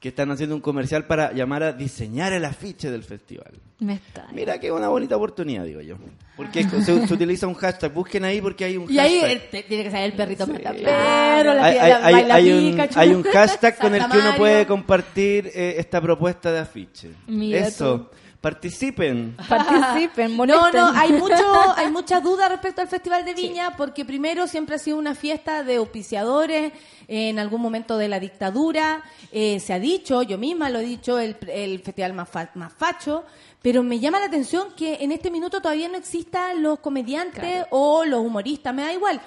que 0.00 0.10
están 0.10 0.30
haciendo 0.30 0.54
un 0.54 0.60
comercial 0.60 1.06
para 1.06 1.32
llamar 1.32 1.62
a 1.64 1.72
diseñar 1.72 2.32
el 2.32 2.44
afiche 2.44 2.88
del 2.90 3.02
festival. 3.02 3.52
Me 3.80 3.94
está. 3.94 4.28
Mira 4.32 4.60
que 4.60 4.70
una 4.70 4.88
bonita 4.88 5.16
oportunidad, 5.16 5.64
digo 5.64 5.80
yo. 5.80 5.96
Porque 6.36 6.62
se, 6.62 6.82
se 7.06 7.14
utiliza 7.14 7.48
un 7.48 7.54
hashtag, 7.54 7.92
busquen 7.92 8.24
ahí 8.24 8.40
porque 8.40 8.64
hay 8.64 8.76
un 8.76 8.90
Y 8.90 8.98
ahí 8.98 9.20
hashtag. 9.20 9.30
eh, 9.36 9.48
te- 9.50 9.62
tiene 9.64 9.82
que 9.84 9.90
salir 9.90 10.06
el 10.06 10.12
perrito 10.12 10.46
Sí. 10.46 10.52
pero 10.54 11.54
la, 11.54 11.64
hay, 11.64 11.74
tía- 11.74 12.06
hay- 12.06 12.24
la- 12.26 12.34
hay- 12.36 12.52
un, 12.52 12.70
Pikachu. 12.72 12.98
hay 13.00 13.08
un 13.10 13.22
hashtag 13.24 13.78
con 13.78 13.94
el 13.94 14.08
que 14.08 14.18
uno 14.18 14.36
puede 14.36 14.66
compartir 14.66 15.50
eh, 15.52 15.74
esta 15.78 16.00
propuesta 16.00 16.52
de 16.52 16.60
afiche. 16.60 17.10
Mira 17.26 17.66
Eso. 17.66 18.10
Participen. 18.40 19.36
Participen, 19.48 20.30
No, 20.36 20.36
molesten. 20.36 20.80
no, 20.80 20.86
hay 20.94 21.12
mucho, 21.12 21.34
hay 21.76 21.90
muchas 21.90 22.22
dudas 22.22 22.48
respecto 22.48 22.80
al 22.80 22.88
Festival 22.88 23.24
de 23.24 23.34
Viña, 23.34 23.76
porque 23.76 24.04
primero 24.04 24.46
siempre 24.46 24.76
ha 24.76 24.78
sido 24.78 24.96
una 24.96 25.14
fiesta 25.14 25.64
de 25.64 25.76
auspiciadores, 25.76 26.72
en 27.08 27.38
algún 27.38 27.60
momento 27.60 27.96
de 27.98 28.08
la 28.08 28.20
dictadura, 28.20 29.02
eh, 29.32 29.58
se 29.60 29.72
ha 29.72 29.78
dicho, 29.80 30.22
yo 30.22 30.38
misma 30.38 30.70
lo 30.70 30.78
he 30.78 30.84
dicho, 30.84 31.18
el, 31.18 31.36
el 31.48 31.80
festival 31.80 32.12
más, 32.12 32.28
fa- 32.28 32.50
más 32.54 32.72
facho, 32.72 33.24
pero 33.60 33.82
me 33.82 33.98
llama 33.98 34.20
la 34.20 34.26
atención 34.26 34.68
que 34.76 34.98
en 35.00 35.10
este 35.10 35.30
minuto 35.32 35.60
todavía 35.60 35.88
no 35.88 35.96
existan 35.96 36.62
los 36.62 36.78
comediantes 36.78 37.40
Claro. 37.40 37.66
o 37.70 38.04
los 38.04 38.20
humoristas, 38.20 38.72
me 38.72 38.82
da 38.82 38.92
igual. 38.92 39.20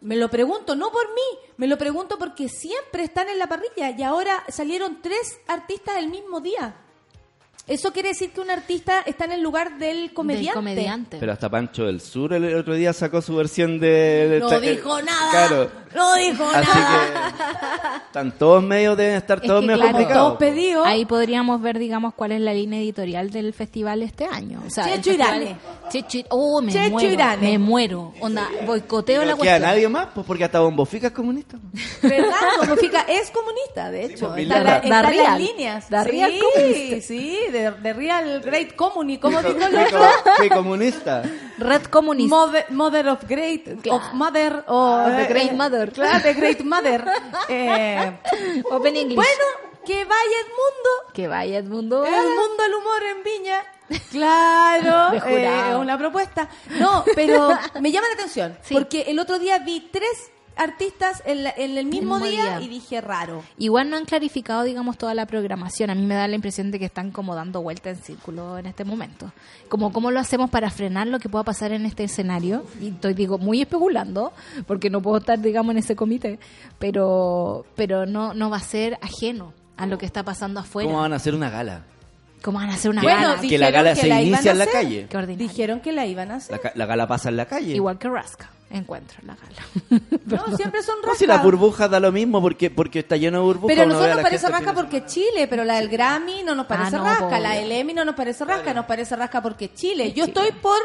Me 0.00 0.14
lo 0.14 0.28
pregunto, 0.28 0.76
no 0.76 0.92
por 0.92 1.06
mí, 1.14 1.38
me 1.56 1.66
lo 1.66 1.76
pregunto 1.78 2.18
porque 2.18 2.48
siempre 2.48 3.02
están 3.02 3.28
en 3.30 3.38
la 3.38 3.48
parrilla 3.48 3.90
y 3.96 4.02
ahora 4.02 4.44
salieron 4.48 5.00
tres 5.02 5.40
artistas 5.48 5.96
el 5.96 6.08
mismo 6.08 6.40
día. 6.40 6.74
Eso 7.68 7.92
quiere 7.92 8.08
decir 8.08 8.30
que 8.30 8.40
un 8.40 8.50
artista 8.50 9.02
está 9.02 9.26
en 9.26 9.32
el 9.32 9.42
lugar 9.42 9.78
del 9.78 10.14
comediante. 10.14 10.46
Del 10.46 10.54
comediante. 10.54 11.16
Pero 11.20 11.32
hasta 11.32 11.50
Pancho 11.50 11.84
del 11.84 12.00
Sur 12.00 12.32
el 12.32 12.54
otro 12.54 12.74
día 12.74 12.94
sacó 12.94 13.20
su 13.20 13.36
versión 13.36 13.78
de... 13.78 14.38
No 14.40 14.58
dijo 14.58 15.02
nada. 15.02 15.30
Claro. 15.30 15.70
No 15.94 16.14
dijo 16.14 16.44
Así 16.54 16.68
nada. 16.78 17.32
que 17.90 17.96
están 18.06 18.32
todos 18.32 18.62
medios, 18.62 18.96
deben 18.96 19.16
estar 19.16 19.38
Es 19.40 19.46
todos 19.46 19.60
que, 19.60 19.66
medio 19.66 19.78
claro, 19.80 19.92
complicados. 19.92 20.26
todos 20.26 20.38
pedidos. 20.38 20.86
Ahí 20.86 21.04
podríamos 21.04 21.60
ver, 21.62 21.78
digamos, 21.78 22.14
cuál 22.14 22.32
es 22.32 22.40
la 22.40 22.52
línea 22.52 22.80
editorial 22.80 23.30
del 23.30 23.52
festival 23.52 24.02
este 24.02 24.26
año. 24.26 24.62
O 24.66 24.70
sea, 24.70 24.84
Checho 24.84 25.10
festival- 25.10 25.42
Irane. 25.42 25.56
Checho, 25.90 26.18
oh, 26.30 26.60
me 26.60 26.72
Checho 26.72 26.90
muero, 26.90 27.10
Irane. 27.12 27.50
me 27.52 27.58
muero. 27.58 28.12
Onda, 28.20 28.48
boicoteo 28.66 29.24
la 29.24 29.32
¿No 29.32 29.36
queda 29.38 29.52
cuestión. 29.52 29.62
nadie 29.62 29.88
más? 29.88 30.08
Pues 30.14 30.26
porque 30.26 30.44
hasta 30.44 30.60
Bombo 30.60 30.84
Fica 30.84 31.08
es 31.08 31.12
comunista. 31.12 31.56
¿Verdad? 32.02 32.32
Como 32.60 32.76
Fica 32.76 33.02
es 33.02 33.30
comunista, 33.30 33.90
de 33.90 34.04
hecho. 34.06 34.28
pues, 34.28 34.42
está 34.42 34.60
la- 34.62 34.76
está 34.78 34.88
Da 34.88 35.02
las 35.02 35.10
real. 35.12 35.38
líneas. 35.42 35.88
Da 35.90 36.04
sí, 36.04 36.10
real 36.10 36.32
comunista. 36.54 37.06
sí, 37.06 37.38
de, 37.52 37.70
de 37.70 37.92
Real 37.92 38.40
Great 38.40 38.74
Community. 38.76 39.18
¿Cómo 39.20 39.42
dijo 39.42 39.54
co- 39.58 40.32
fui 40.36 40.48
comunista. 40.50 41.22
Red 41.58 41.82
comunista. 41.86 42.34
Mother, 42.36 42.66
mother 42.70 43.08
of 43.08 43.24
Great, 43.28 43.80
Claro. 43.82 43.96
of 43.98 44.12
Mother, 44.14 44.64
o 44.68 45.04
The 45.16 45.24
Great 45.26 45.52
eh, 45.52 45.54
Mother. 45.54 45.92
Claro, 45.92 46.22
The 46.22 46.34
Great 46.34 46.60
Mother. 46.62 47.04
Eh, 47.48 48.18
Open 48.70 48.96
English. 48.96 49.16
bueno, 49.16 49.44
que 49.84 50.04
vaya 50.04 50.36
Edmundo. 50.40 51.12
que 51.14 51.28
vaya 51.28 51.58
Edmundo. 51.58 52.04
El 52.04 52.12
mundo 52.12 52.62
del 52.62 52.74
humor 52.74 53.02
en 53.02 53.22
Viña. 53.22 53.64
Claro, 54.10 55.14
eh, 55.26 55.76
una 55.76 55.96
propuesta. 55.98 56.48
No, 56.78 57.04
pero 57.14 57.50
me 57.80 57.90
llama 57.90 58.06
la 58.08 58.14
atención. 58.14 58.56
Sí. 58.62 58.74
Porque 58.74 59.02
el 59.08 59.18
otro 59.18 59.38
día 59.38 59.58
vi 59.60 59.88
tres 59.90 60.30
artistas 60.58 61.22
en, 61.24 61.44
la- 61.44 61.54
en 61.56 61.78
el 61.78 61.86
mismo, 61.86 62.18
mismo 62.18 62.26
día, 62.28 62.58
día. 62.58 62.60
y 62.60 62.68
dije 62.68 63.00
raro. 63.00 63.42
Igual 63.58 63.88
no 63.90 63.96
han 63.96 64.04
clarificado, 64.04 64.64
digamos, 64.64 64.98
toda 64.98 65.14
la 65.14 65.24
programación. 65.26 65.90
A 65.90 65.94
mí 65.94 66.04
me 66.04 66.14
da 66.14 66.28
la 66.28 66.34
impresión 66.34 66.70
de 66.70 66.78
que 66.78 66.84
están 66.84 67.10
como 67.10 67.34
dando 67.34 67.62
vuelta 67.62 67.90
en 67.90 67.96
círculo 67.96 68.58
en 68.58 68.66
este 68.66 68.84
momento. 68.84 69.32
Como 69.68 69.92
cómo 69.92 70.10
lo 70.10 70.20
hacemos 70.20 70.50
para 70.50 70.70
frenar 70.70 71.06
lo 71.06 71.18
que 71.18 71.28
pueda 71.28 71.44
pasar 71.44 71.72
en 71.72 71.86
este 71.86 72.04
escenario. 72.04 72.64
Y 72.80 72.88
estoy, 72.88 73.14
digo, 73.14 73.38
muy 73.38 73.60
especulando, 73.62 74.32
porque 74.66 74.90
no 74.90 75.00
puedo 75.00 75.18
estar, 75.18 75.38
digamos, 75.40 75.72
en 75.72 75.78
ese 75.78 75.96
comité. 75.96 76.38
Pero, 76.78 77.64
pero 77.76 78.06
no, 78.06 78.34
no 78.34 78.50
va 78.50 78.56
a 78.58 78.60
ser 78.60 78.98
ajeno 79.02 79.52
a 79.76 79.86
lo 79.86 79.98
que 79.98 80.06
está 80.06 80.22
pasando 80.24 80.60
afuera. 80.60 80.88
¿Cómo 80.88 81.00
van 81.00 81.12
a 81.12 81.16
hacer 81.16 81.34
una 81.34 81.50
gala? 81.50 81.82
¿Cómo 82.42 82.58
van 82.58 82.70
a 82.70 82.74
hacer 82.74 82.90
una 82.90 83.02
Bueno, 83.02 83.20
gala? 83.20 83.40
Que 83.40 83.58
la 83.58 83.66
Dijeron 83.68 83.72
gala 83.72 83.94
que 83.94 84.00
se 84.00 84.06
la 84.06 84.14
iban 84.22 84.26
inicia 84.34 84.50
a 84.50 84.52
en 84.52 84.58
la 84.58 84.64
hacer. 84.64 85.08
calle. 85.08 85.36
Dijeron 85.36 85.80
que 85.80 85.92
la 85.92 86.06
iban 86.06 86.30
a 86.30 86.36
hacer. 86.36 86.60
La, 86.64 86.72
la 86.74 86.86
gala 86.86 87.06
pasa 87.08 87.28
en 87.28 87.36
la 87.36 87.46
calle. 87.46 87.74
Igual 87.74 87.98
que 87.98 88.08
Rasca. 88.08 88.50
Encuentro 88.70 89.18
la 89.24 89.34
gala. 89.34 89.62
No, 90.26 90.56
siempre 90.56 90.82
son 90.82 90.96
No, 90.96 91.02
rascas. 91.02 91.18
si 91.18 91.26
las 91.26 91.42
burbujas 91.42 91.90
da 91.90 91.98
lo 92.00 92.12
mismo 92.12 92.42
porque 92.42 92.70
porque 92.70 92.98
está 92.98 93.16
lleno 93.16 93.38
de 93.38 93.44
burbujas. 93.44 93.76
Pero 93.76 93.88
nosotros 93.88 94.12
a 94.12 94.14
nos 94.16 94.22
parece 94.22 94.48
rasca 94.48 94.74
porque 94.74 95.06
Chile, 95.06 95.46
pero 95.48 95.64
la 95.64 95.76
del 95.76 95.88
Grammy 95.88 96.42
no 96.42 96.54
nos 96.54 96.66
parece 96.66 96.96
no, 96.96 97.04
rasca, 97.04 97.40
la 97.40 97.52
del 97.54 97.72
Emmy 97.72 97.94
no 97.94 98.04
nos 98.04 98.14
parece 98.14 98.44
rasca, 98.44 98.74
nos 98.74 98.84
parece 98.84 99.16
rasca 99.16 99.40
porque 99.40 99.72
Chile. 99.72 100.12
Yo 100.12 100.24
estoy 100.26 100.52
por 100.52 100.78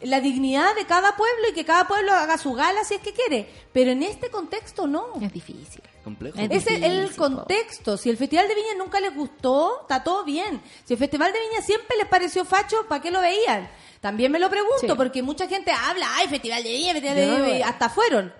la 0.00 0.20
dignidad 0.20 0.74
de 0.76 0.84
cada 0.84 1.16
pueblo 1.16 1.48
y 1.50 1.52
que 1.54 1.64
cada 1.64 1.86
pueblo 1.86 2.12
haga 2.12 2.38
su 2.38 2.52
gala 2.54 2.82
si 2.84 2.94
es 2.94 3.00
que 3.00 3.12
quiere, 3.12 3.48
pero 3.72 3.90
en 3.92 4.02
este 4.02 4.30
contexto 4.30 4.86
no. 4.88 5.06
Es 5.20 5.32
difícil. 5.32 5.82
Complejo. 6.02 6.38
Es 6.38 6.50
Ese 6.50 6.76
es 6.76 6.82
el 6.82 7.14
contexto. 7.16 7.96
Si 7.96 8.08
el 8.10 8.16
Festival 8.16 8.48
de 8.48 8.54
Viña 8.54 8.74
nunca 8.78 8.98
les 8.98 9.14
gustó, 9.14 9.82
está 9.82 10.02
todo 10.02 10.24
bien. 10.24 10.60
Si 10.84 10.94
el 10.94 10.98
Festival 10.98 11.32
de 11.32 11.38
Viña 11.38 11.62
siempre 11.62 11.96
les 11.98 12.06
pareció 12.06 12.44
facho, 12.44 12.86
¿para 12.88 13.02
qué 13.02 13.10
lo 13.10 13.20
veían? 13.20 13.68
También 14.00 14.30
me 14.30 14.38
lo 14.38 14.48
pregunto, 14.48 14.78
Sí. 14.80 14.92
porque 14.96 15.22
mucha 15.22 15.48
gente 15.48 15.72
habla, 15.72 16.06
ay, 16.16 16.28
Festival 16.28 16.62
de 16.62 16.70
Viña, 16.70 16.92
Festival 16.92 17.16
de 17.16 17.26
no 17.26 17.38
y 17.48 17.52
veo. 17.58 17.66
hasta 17.66 17.88
fueron. 17.88 18.32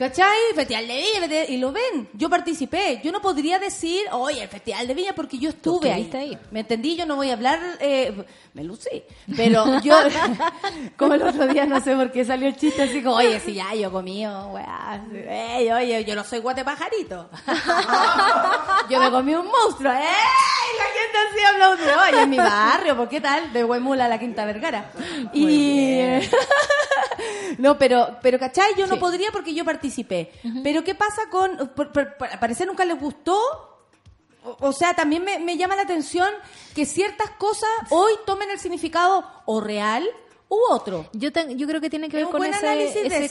¿Cachai? 0.00 0.38
Festival 0.54 0.88
de 0.88 0.94
Viña, 0.94 1.20
Festival- 1.20 1.50
y 1.50 1.56
lo 1.58 1.72
ven. 1.72 2.08
Yo 2.14 2.30
participé. 2.30 3.02
Yo 3.04 3.12
no 3.12 3.20
podría 3.20 3.58
decir, 3.58 4.00
oye, 4.12 4.42
el 4.44 4.48
Festival 4.48 4.86
de 4.88 4.94
Viña, 4.94 5.12
porque 5.14 5.36
yo 5.36 5.50
estuve 5.50 5.92
ahí. 5.92 6.38
¿Me 6.50 6.60
entendí? 6.60 6.96
Yo 6.96 7.04
no 7.04 7.16
voy 7.16 7.28
a 7.28 7.34
hablar, 7.34 7.60
eh, 7.80 8.24
me 8.54 8.64
lucí. 8.64 9.02
Pero 9.36 9.78
yo, 9.82 9.94
como 10.96 11.12
el 11.12 11.22
otro 11.22 11.46
día, 11.48 11.66
no 11.66 11.82
sé 11.82 11.94
por 11.94 12.10
qué 12.10 12.24
salió 12.24 12.48
el 12.48 12.56
chiste 12.56 12.84
así 12.84 13.02
como, 13.02 13.16
oye, 13.16 13.38
si 13.40 13.52
ya 13.52 13.74
yo 13.74 13.92
comí, 13.92 14.24
oh, 14.24 14.52
weá, 14.54 15.04
ey, 15.58 15.70
oye, 15.70 16.02
yo 16.06 16.14
no 16.14 16.24
soy 16.24 16.38
guate 16.38 16.64
pajarito. 16.64 17.28
yo 18.88 19.00
me 19.00 19.10
comí 19.10 19.34
un 19.34 19.48
monstruo, 19.48 19.92
¡eh! 19.92 20.00
La 20.78 20.84
gente 20.96 21.18
así 21.28 21.44
aplaudió, 21.44 22.02
oye, 22.08 22.22
en 22.22 22.30
mi 22.30 22.38
barrio, 22.38 22.96
¿por 22.96 23.10
qué 23.10 23.20
tal? 23.20 23.52
De 23.52 23.64
Huemula 23.64 24.06
a 24.06 24.08
la 24.08 24.18
Quinta 24.18 24.46
Vergara. 24.46 24.92
Y... 25.34 26.00
No, 27.58 27.76
pero, 27.76 28.16
pero 28.22 28.38
¿cachai? 28.38 28.72
Yo 28.78 28.86
no 28.86 28.98
podría 28.98 29.30
porque 29.30 29.52
yo 29.52 29.62
participé. 29.62 29.89
Pero 30.62 30.84
¿qué 30.84 30.94
pasa 30.94 31.22
con... 31.30 31.56
Por, 31.74 31.92
por- 31.92 32.16
por- 32.16 32.28
al 32.28 32.38
parecer 32.38 32.66
nunca 32.66 32.84
les 32.84 32.98
gustó. 33.00 33.38
O, 34.42 34.56
o 34.68 34.72
sea, 34.72 34.94
también 34.94 35.22
me, 35.24 35.38
me 35.38 35.56
llama 35.56 35.76
la 35.76 35.82
atención 35.82 36.28
que 36.74 36.86
ciertas 36.86 37.30
cosas 37.32 37.68
hoy 37.90 38.12
tomen 38.24 38.50
el 38.50 38.58
significado 38.58 39.24
o 39.44 39.60
real 39.60 40.08
u 40.48 40.56
otro. 40.70 41.08
Yo, 41.12 41.30
te- 41.30 41.54
yo 41.56 41.66
creo 41.68 41.80
que 41.80 41.90
tiene 41.90 42.08
que 42.08 42.16
ver 42.16 42.24
con 42.32 42.40
ese, 42.56 42.56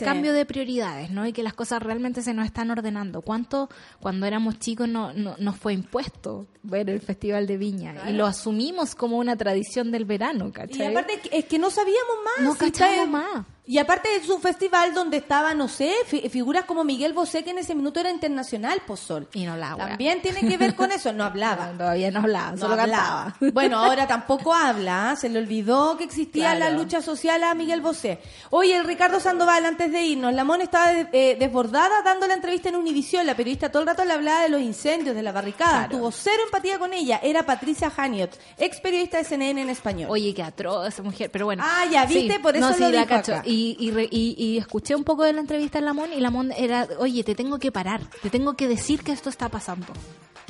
cambio 0.06 0.32
de 0.34 0.46
prioridades, 0.46 1.10
¿no? 1.10 1.26
Y 1.26 1.34
que 1.34 1.42
las 1.44 1.54
cosas 1.54 1.82
realmente 1.82 2.22
se 2.22 2.34
nos 2.34 2.46
están 2.46 2.70
ordenando. 2.72 3.22
¿Cuánto 3.22 3.70
cuando 4.00 4.26
éramos 4.28 4.60
chicos 4.60 4.88
no, 4.88 5.12
no, 5.14 5.36
nos 5.40 5.58
fue 5.58 5.74
impuesto 5.74 6.46
ver 6.64 6.90
el 6.92 7.02
Festival 7.02 7.46
de 7.48 7.58
Viña? 7.58 7.94
Y 8.08 8.14
lo 8.14 8.26
asumimos 8.28 8.94
como 8.96 9.18
una 9.18 9.36
tradición 9.36 9.92
del 9.92 10.06
verano, 10.06 10.52
¿cachai? 10.54 10.84
Y 10.84 10.92
aparte 10.92 11.14
es 11.16 11.20
que- 11.22 11.38
es 11.40 11.46
que 11.46 11.58
no 11.60 11.70
sabíamos 11.72 12.16
más. 12.24 12.46
No 12.46 12.56
cachábamos 12.56 13.10
más. 13.10 13.46
Y 13.72 13.78
aparte 13.78 14.10
es 14.16 14.28
un 14.30 14.42
festival 14.42 14.96
donde 14.96 15.18
estaba, 15.18 15.54
no 15.54 15.68
sé, 15.68 15.94
fi- 16.08 16.28
figuras 16.28 16.66
como 16.66 16.84
Miguel 16.84 17.14
Bosé, 17.14 17.44
que 17.44 17.52
en 17.52 17.60
ese 17.60 17.76
minuto 17.76 18.00
era 18.00 18.10
internacional, 18.10 18.82
Pozol. 18.88 19.28
Y 19.34 19.46
no 19.46 19.52
hablaba. 19.54 19.90
También 19.90 20.24
tiene 20.24 20.40
que 20.40 20.58
ver 20.58 20.74
con 20.74 20.92
eso, 20.92 21.14
no 21.14 21.24
hablaba. 21.24 21.70
Todavía 21.78 22.10
no 22.10 22.22
hablaba, 22.22 22.52
No 22.54 22.58
solo 22.58 22.74
hablaba. 22.82 23.26
cantaba. 23.26 23.36
Bueno, 23.54 23.78
ahora 23.78 24.08
tampoco 24.08 24.56
habla, 24.56 25.12
¿ah? 25.12 25.16
se 25.16 25.30
le 25.30 25.38
olvidó 25.38 25.96
que 25.98 26.04
existía 26.06 26.56
Claro. 26.56 26.60
la 26.62 26.72
lucha 26.82 27.04
social 27.04 27.44
a 27.44 27.54
Miguel 27.54 27.82
Bosé. 27.82 28.20
Oye, 28.50 28.76
el 28.76 28.86
Ricardo 28.86 29.20
Sandoval, 29.20 29.64
antes 29.64 29.92
de 29.92 30.02
irnos, 30.02 30.34
la 30.34 30.44
Mona 30.44 30.64
estaba 30.64 30.92
eh, 30.92 31.38
desbordada 31.40 32.02
dando 32.04 32.26
la 32.26 32.34
entrevista 32.34 32.70
en 32.70 32.76
Univisión. 32.76 33.28
La 33.28 33.36
periodista 33.36 33.70
todo 33.72 33.84
el 33.84 33.88
rato 33.90 34.04
le 34.04 34.14
hablaba 34.14 34.42
de 34.42 34.50
los 34.50 34.62
incendios, 34.62 35.16
de 35.16 35.22
la 35.22 35.32
barricada. 35.32 35.86
Claro. 35.86 35.98
Tuvo 36.00 36.12
cero 36.12 36.42
empatía 36.46 36.80
con 36.80 36.92
ella. 36.94 37.20
Era 37.22 37.44
Patricia 37.44 37.92
Haniot, 37.96 38.32
ex 38.58 38.80
periodista 38.82 39.20
de 39.20 39.26
CNN 39.26 39.62
en 39.62 39.70
español. 39.70 40.10
Oye, 40.10 40.34
qué 40.34 40.42
atroz 40.42 40.88
esa 40.88 41.04
mujer, 41.04 41.30
pero 41.30 41.46
bueno. 41.46 41.62
Ah, 41.64 41.86
ya, 41.92 42.08
¿viste? 42.08 42.40
Por 42.40 42.56
eso 42.58 42.66
no, 42.66 42.72
lo 42.72 42.76
sí, 42.76 42.82
la 42.82 42.90
dijo 42.90 43.06
cacho. 43.06 43.36
acá. 43.36 43.44
Y, 43.46 43.59
y, 43.80 43.92
re- 43.92 44.08
y- 44.12 44.36
y 44.38 44.58
escuché 44.58 44.96
un 44.96 45.04
poco 45.04 45.24
de 45.24 45.34
la 45.34 45.42
entrevista 45.42 45.80
en 45.80 45.86
Lamón 45.86 46.12
y 46.14 46.20
Lamón 46.20 46.52
era, 46.52 46.88
oye, 47.00 47.24
te 47.24 47.36
tengo 47.36 47.60
que 47.60 47.72
parar, 47.72 48.02
te 48.22 48.30
tengo 48.30 48.54
que 48.56 48.68
decir 48.68 49.04
que 49.04 49.12
esto 49.12 49.30
está 49.30 49.50
pasando. 49.50 49.88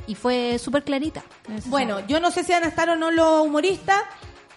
Y 0.08 0.16
fue 0.16 0.58
súper 0.60 0.84
clarita. 0.84 1.24
Bueno, 1.66 2.00
yo 2.08 2.20
no 2.20 2.32
sé 2.32 2.44
si 2.44 2.52
van 2.52 2.64
a 2.64 2.68
estar 2.68 2.90
o 2.90 2.96
no 2.96 3.12
los 3.12 3.46
humoristas, 3.46 4.02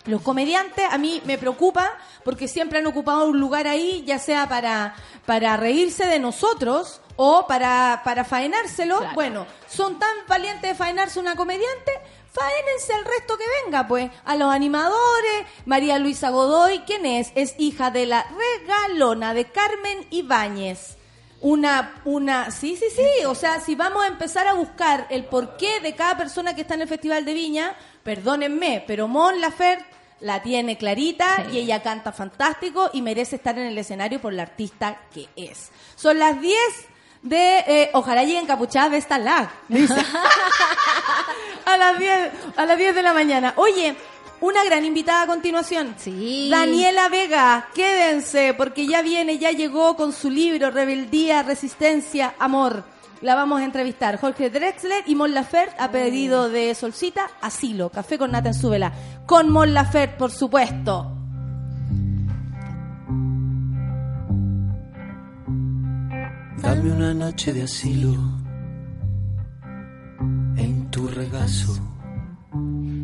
los 0.06 0.20
comediantes, 0.22 0.84
a 0.90 0.98
mí 0.98 1.20
me 1.26 1.38
preocupa 1.38 1.90
porque 2.24 2.48
siempre 2.48 2.78
han 2.78 2.86
ocupado 2.86 3.26
un 3.26 3.38
lugar 3.38 3.66
ahí, 3.68 4.02
ya 4.06 4.18
sea 4.18 4.48
para, 4.48 4.94
para 5.26 5.56
reírse 5.56 6.06
de 6.06 6.18
nosotros 6.18 7.00
o 7.16 7.46
para, 7.46 8.00
para 8.04 8.24
faenárselo. 8.24 8.98
Claro. 8.98 9.14
Bueno, 9.14 9.46
son 9.68 9.98
tan 9.98 10.10
valientes 10.26 10.62
de 10.70 10.74
faenarse 10.74 11.20
una 11.20 11.36
comediante, 11.36 11.92
faénense 12.32 12.92
al 12.94 13.04
resto 13.04 13.36
que 13.36 13.44
venga, 13.64 13.86
pues. 13.86 14.10
A 14.24 14.34
los 14.36 14.52
animadores, 14.52 15.46
María 15.66 15.98
Luisa 15.98 16.30
Godoy, 16.30 16.80
¿quién 16.80 17.06
es? 17.06 17.30
Es 17.34 17.54
hija 17.58 17.90
de 17.90 18.06
la 18.06 18.26
regalona 18.58 19.34
de 19.34 19.44
Carmen 19.46 20.06
Ibáñez. 20.10 20.96
Una, 21.40 22.00
una, 22.04 22.50
sí, 22.52 22.76
sí, 22.76 22.86
sí, 22.94 23.24
o 23.26 23.34
sea, 23.34 23.58
si 23.58 23.74
vamos 23.74 24.04
a 24.04 24.06
empezar 24.06 24.46
a 24.46 24.52
buscar 24.54 25.08
el 25.10 25.24
porqué 25.24 25.80
de 25.80 25.94
cada 25.96 26.16
persona 26.16 26.54
que 26.54 26.60
está 26.62 26.74
en 26.74 26.82
el 26.82 26.88
Festival 26.88 27.24
de 27.24 27.34
Viña, 27.34 27.74
perdónenme, 28.04 28.84
pero 28.86 29.08
Mon 29.08 29.40
Laferte 29.40 29.84
la 30.20 30.40
tiene 30.40 30.78
clarita 30.78 31.46
Sí. 31.50 31.56
y 31.56 31.58
ella 31.58 31.82
canta 31.82 32.12
fantástico 32.12 32.90
y 32.92 33.02
merece 33.02 33.34
estar 33.36 33.58
en 33.58 33.66
el 33.66 33.76
escenario 33.76 34.20
por 34.20 34.32
la 34.32 34.42
artista 34.44 35.00
que 35.12 35.28
es. 35.34 35.70
Son 35.96 36.16
las 36.16 36.40
10 36.40 36.56
de, 37.22 37.58
eh, 37.60 37.90
ojalá 37.94 38.24
lleguen 38.24 38.46
capuchadas 38.46 38.90
de 38.90 38.98
esta 38.98 39.18
lag, 39.18 39.48
dice. 39.68 39.94
a 41.64 41.76
las 41.76 41.98
10, 41.98 42.30
a 42.56 42.66
las 42.66 42.78
10 42.78 42.94
de 42.94 43.02
la 43.02 43.14
mañana. 43.14 43.54
Oye, 43.56 43.96
una 44.40 44.64
gran 44.64 44.84
invitada 44.84 45.22
a 45.22 45.26
continuación. 45.26 45.94
Sí. 45.98 46.48
Daniela 46.50 47.08
Vega, 47.08 47.68
quédense 47.74 48.54
porque 48.54 48.86
ya 48.86 49.02
viene, 49.02 49.38
ya 49.38 49.52
llegó 49.52 49.96
con 49.96 50.12
su 50.12 50.30
libro 50.30 50.70
Rebeldía, 50.70 51.44
Resistencia, 51.44 52.34
Amor. 52.40 52.84
la 53.20 53.36
vamos 53.36 53.60
a 53.60 53.64
entrevistar. 53.64 54.18
Jorge 54.20 54.50
Drexler 54.50 55.04
y 55.06 55.14
Mon 55.14 55.32
Laferte 55.32 55.76
a 55.78 55.92
pedido 55.92 56.48
de 56.48 56.74
Solcita, 56.74 57.30
asilo, 57.40 57.90
café 57.90 58.18
con 58.18 58.32
nata 58.32 58.48
en 58.48 58.54
su 58.54 58.68
vela. 58.68 58.92
Con 59.26 59.48
Mon 59.48 59.72
Laferte, 59.72 60.16
por 60.18 60.32
supuesto. 60.32 61.21
Dame 66.62 66.92
una 66.92 67.12
noche 67.12 67.52
de 67.52 67.64
asilo 67.64 68.14
en 70.56 70.88
tu 70.92 71.08
regazo. 71.08 71.74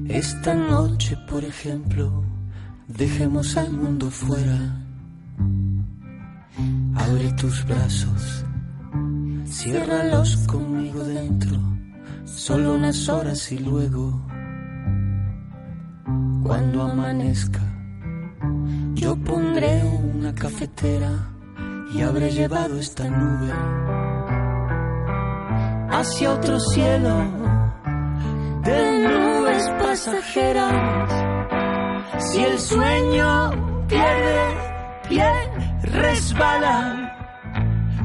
Esta 0.09 0.55
noche, 0.55 1.17
por 1.29 1.43
ejemplo, 1.43 2.23
dejemos 2.87 3.57
al 3.57 3.73
mundo 3.73 4.13
fuera. 4.13 4.61
Abre 6.95 7.33
tus 7.33 7.67
brazos, 7.67 8.45
ciérralos 9.45 10.37
conmigo 10.47 11.03
dentro, 11.03 11.59
solo 12.27 12.77
unas 12.77 13.09
horas 13.09 13.51
y 13.51 13.59
luego, 13.59 14.25
cuando 16.45 16.83
amanezca, 16.83 17.63
yo 18.95 19.17
pondré 19.17 19.83
una 20.15 20.33
cafetera 20.33 21.38
y 21.91 22.03
habré 22.03 22.31
llevado 22.31 22.79
esta 22.79 23.05
nube 23.09 23.53
hacia 25.91 26.33
otro 26.33 26.61
cielo 26.61 27.15
de 28.63 29.09
nubes 29.09 29.71
pasajeras. 29.81 31.25
Si 32.19 32.45
el 32.45 32.59
sueño 32.59 33.87
pierde 33.89 34.55
pie, 35.09 35.33
resbala, 35.83 36.83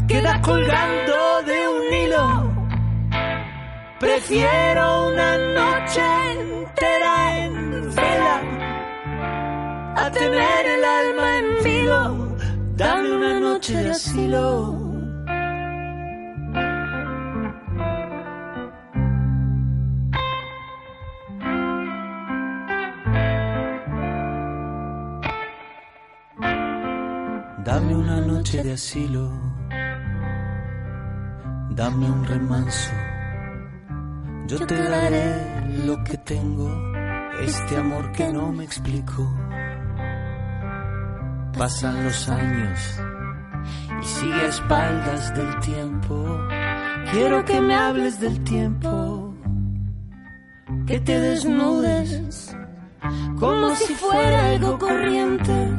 queda 0.08 0.42
colgando 0.42 1.42
de 1.46 1.68
un 1.68 1.94
hilo. 1.94 2.54
Prefiero 4.00 5.08
una 5.10 5.38
noche 5.38 6.02
entera 6.32 7.40
en 7.40 7.96
vela 7.96 8.42
a 9.96 10.12
tener 10.12 10.66
el 10.66 10.84
alma 10.84 11.38
en 11.38 11.64
vilo. 11.64 12.33
Dame 12.76 13.12
una 13.12 13.40
noche 13.40 13.76
de 13.84 13.92
asilo. 13.92 14.80
Dame 27.64 27.96
una 27.96 28.22
noche 28.22 28.64
de 28.64 28.74
asilo. 28.74 29.30
Dame 31.76 32.10
un 32.10 32.26
remanso. 32.26 32.92
Yo 34.48 34.66
te 34.66 34.82
daré 34.82 35.78
lo 35.86 36.04
que 36.04 36.18
tengo, 36.18 36.70
este 37.40 37.78
amor 37.78 38.12
que 38.14 38.34
no 38.34 38.52
me 38.52 38.64
explico. 38.64 39.43
Pasan 41.58 42.04
los 42.04 42.30
años 42.30 43.00
y 44.02 44.06
sigue 44.06 44.42
a 44.42 44.48
espaldas 44.48 45.34
del 45.36 45.60
tiempo. 45.60 46.40
Quiero 47.12 47.46
que 47.46 47.62
me 47.62 47.76
hables 47.76 48.20
del 48.20 48.44
tiempo, 48.44 49.36
que 50.88 51.00
te 51.00 51.20
desnudes 51.20 52.56
como 53.40 53.76
si 53.76 53.94
fuera 53.94 54.50
algo 54.50 54.80
corriente, 54.80 55.70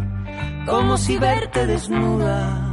como 0.66 0.96
si 0.96 1.18
verte 1.18 1.66
desnuda 1.66 2.64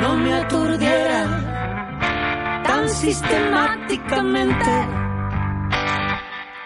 no 0.00 0.16
me 0.16 0.32
aturdiera 0.32 2.62
tan 2.64 2.88
sistemáticamente. 2.88 4.88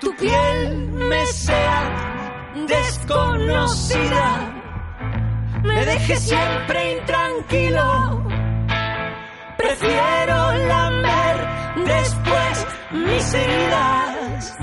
Tu 0.00 0.14
piel 0.16 0.88
me 0.92 1.26
sea 1.26 2.13
desconocida, 2.54 4.52
me 5.62 5.84
deje 5.84 6.16
siempre 6.16 6.98
intranquilo. 6.98 8.24
Prefiero 9.56 10.52
lamer 10.68 11.36
después 11.84 12.66
mis 12.92 13.34
heridas 13.34 14.56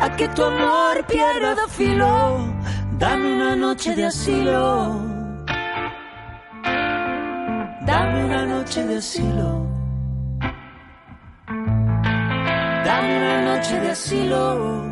a 0.00 0.10
que 0.16 0.28
tu 0.28 0.42
amor 0.42 1.04
pierda 1.06 1.68
filo. 1.68 2.38
Dame 2.98 3.34
una 3.34 3.56
noche 3.56 3.94
de 3.94 4.06
asilo. 4.06 5.00
Dame 7.86 8.24
una 8.24 8.46
noche 8.46 8.84
de 8.84 8.96
asilo. 8.96 9.66
Dame 12.84 13.16
una 13.18 13.42
noche 13.42 13.80
de 13.80 13.90
asilo. 13.90 14.91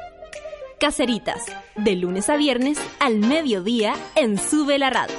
Caceritas, 0.81 1.43
de 1.75 1.95
lunes 1.95 2.27
a 2.27 2.37
viernes 2.37 2.79
al 2.99 3.19
mediodía 3.19 3.93
en 4.15 4.39
Sube 4.39 4.79
la 4.79 4.89
Radio. 4.89 5.15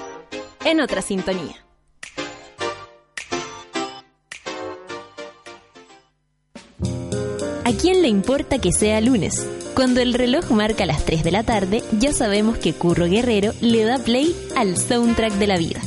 En 0.65 0.81
otra 0.81 1.03
sintonía. 1.03 1.55
¿A 7.65 7.73
quién 7.81 8.03
le 8.03 8.09
importa 8.09 8.59
que 8.59 8.73
sea 8.73 9.01
lunes? 9.01 9.49
Cuando 9.77 10.01
el 10.01 10.15
reloj 10.15 10.51
marca 10.51 10.85
las 10.85 11.05
3 11.05 11.23
de 11.23 11.31
la 11.31 11.45
tarde, 11.45 11.85
ya 11.93 12.13
sabemos 12.13 12.59
que 12.59 12.73
Curro 12.73 13.07
Guerrero 13.07 13.53
le 13.61 13.85
da 13.85 13.99
play 13.99 14.35
al 14.57 14.77
soundtrack 14.77 15.35
de 15.35 15.47
la 15.47 15.59
vida. 15.59 15.81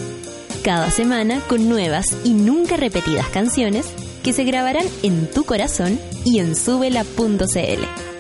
Cada 0.63 0.89
semana 0.89 1.41
con 1.49 1.67
nuevas 1.67 2.15
y 2.23 2.29
nunca 2.29 2.77
repetidas 2.77 3.27
canciones 3.27 3.87
que 4.23 4.31
se 4.31 4.45
grabarán 4.45 4.85
en 5.03 5.29
tu 5.29 5.43
corazón 5.43 5.99
y 6.23 6.39
en 6.39 6.55
subela.cl. 6.55 8.14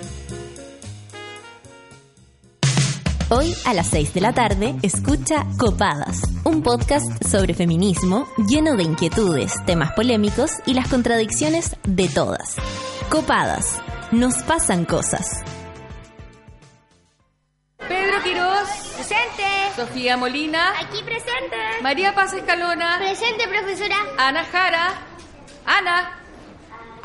Hoy 3.29 3.55
a 3.65 3.73
las 3.73 3.87
6 3.87 4.13
de 4.13 4.21
la 4.21 4.33
tarde 4.33 4.75
escucha 4.83 5.47
Copadas, 5.57 6.21
un 6.43 6.61
podcast 6.61 7.23
sobre 7.25 7.55
feminismo 7.55 8.27
lleno 8.47 8.75
de 8.75 8.83
inquietudes, 8.83 9.51
temas 9.65 9.93
polémicos 9.93 10.51
y 10.67 10.75
las 10.75 10.87
contradicciones 10.87 11.75
de 11.85 12.07
todas. 12.07 12.55
Copadas, 13.09 13.81
nos 14.11 14.35
pasan 14.43 14.85
cosas. 14.85 15.43
Pedro 17.79 18.21
Quiroz, 18.23 18.69
Presente. 18.95 19.43
Sofía 19.75 20.17
Molina, 20.17 20.73
Aquí 20.79 21.01
presente. 21.03 21.57
María 21.81 22.13
Paz 22.13 22.31
Escalona, 22.33 22.99
Presente, 22.99 23.47
profesora. 23.47 23.97
Ana 24.19 24.43
Jara, 24.45 24.93
Ana, 25.65 26.19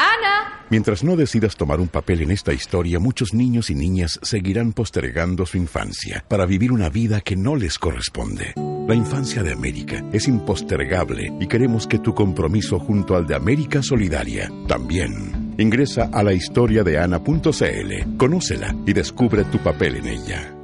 Ana, 0.00 0.60
Mientras 0.70 1.02
no 1.02 1.16
decidas 1.16 1.56
tomar 1.56 1.80
un 1.80 1.88
papel 1.88 2.22
en 2.22 2.30
esta 2.30 2.52
historia, 2.52 3.00
muchos 3.00 3.34
niños 3.34 3.70
y 3.70 3.74
niñas 3.74 4.20
seguirán 4.22 4.72
postergando 4.72 5.44
su 5.44 5.56
infancia 5.56 6.24
para 6.28 6.46
vivir 6.46 6.70
una 6.70 6.88
vida 6.88 7.20
que 7.20 7.34
no 7.34 7.56
les 7.56 7.76
corresponde. 7.76 8.54
La 8.86 8.94
infancia 8.94 9.42
de 9.42 9.52
América 9.52 10.04
es 10.12 10.28
impostergable 10.28 11.32
y 11.40 11.48
queremos 11.48 11.88
que 11.88 11.98
tu 11.98 12.14
compromiso 12.14 12.78
junto 12.78 13.16
al 13.16 13.26
de 13.26 13.34
América 13.34 13.82
Solidaria 13.82 14.48
también. 14.68 15.54
Ingresa 15.58 16.08
a 16.12 16.22
la 16.22 16.32
historia 16.32 16.84
de 16.84 16.98
Ana.cl, 16.98 18.16
conócela 18.16 18.72
y 18.86 18.92
descubre 18.92 19.42
tu 19.44 19.58
papel 19.58 19.96
en 19.96 20.06
ella. 20.06 20.54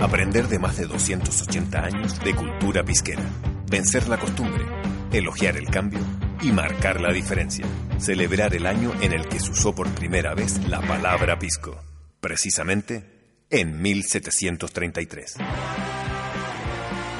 Aprender 0.00 0.48
de 0.48 0.58
más 0.58 0.76
de 0.76 0.86
280 0.86 1.78
años 1.78 2.18
de 2.24 2.34
cultura 2.34 2.82
pisquera. 2.82 3.22
Vencer 3.70 4.08
la 4.08 4.18
costumbre, 4.18 4.64
elogiar 5.12 5.56
el 5.56 5.66
cambio 5.66 6.00
y 6.42 6.52
marcar 6.52 7.00
la 7.00 7.12
diferencia. 7.12 7.66
Celebrar 7.98 8.54
el 8.54 8.66
año 8.66 8.92
en 9.00 9.12
el 9.12 9.28
que 9.28 9.40
se 9.40 9.50
usó 9.50 9.74
por 9.74 9.88
primera 9.90 10.34
vez 10.34 10.58
la 10.68 10.80
palabra 10.80 11.38
pisco. 11.38 11.76
Precisamente 12.20 13.44
en 13.50 13.80
1733. 13.80 15.36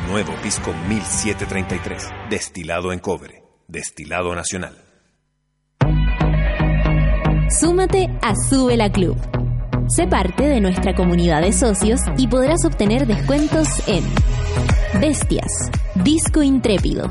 Nuevo 0.08 0.34
pisco 0.42 0.72
1733. 0.88 2.08
Destilado 2.30 2.92
en 2.92 2.98
cobre. 2.98 3.42
Destilado 3.66 4.34
nacional. 4.34 4.76
Súmate 7.50 8.08
a 8.22 8.34
Sube 8.48 8.76
la 8.76 8.90
Club. 8.90 9.16
Sé 9.88 10.06
parte 10.06 10.44
de 10.44 10.60
nuestra 10.60 10.94
comunidad 10.94 11.40
de 11.40 11.52
socios 11.52 12.00
y 12.18 12.28
podrás 12.28 12.64
obtener 12.66 13.06
descuentos 13.06 13.68
en 13.88 14.04
Bestias, 15.00 15.50
Disco 15.94 16.42
Intrépido, 16.42 17.10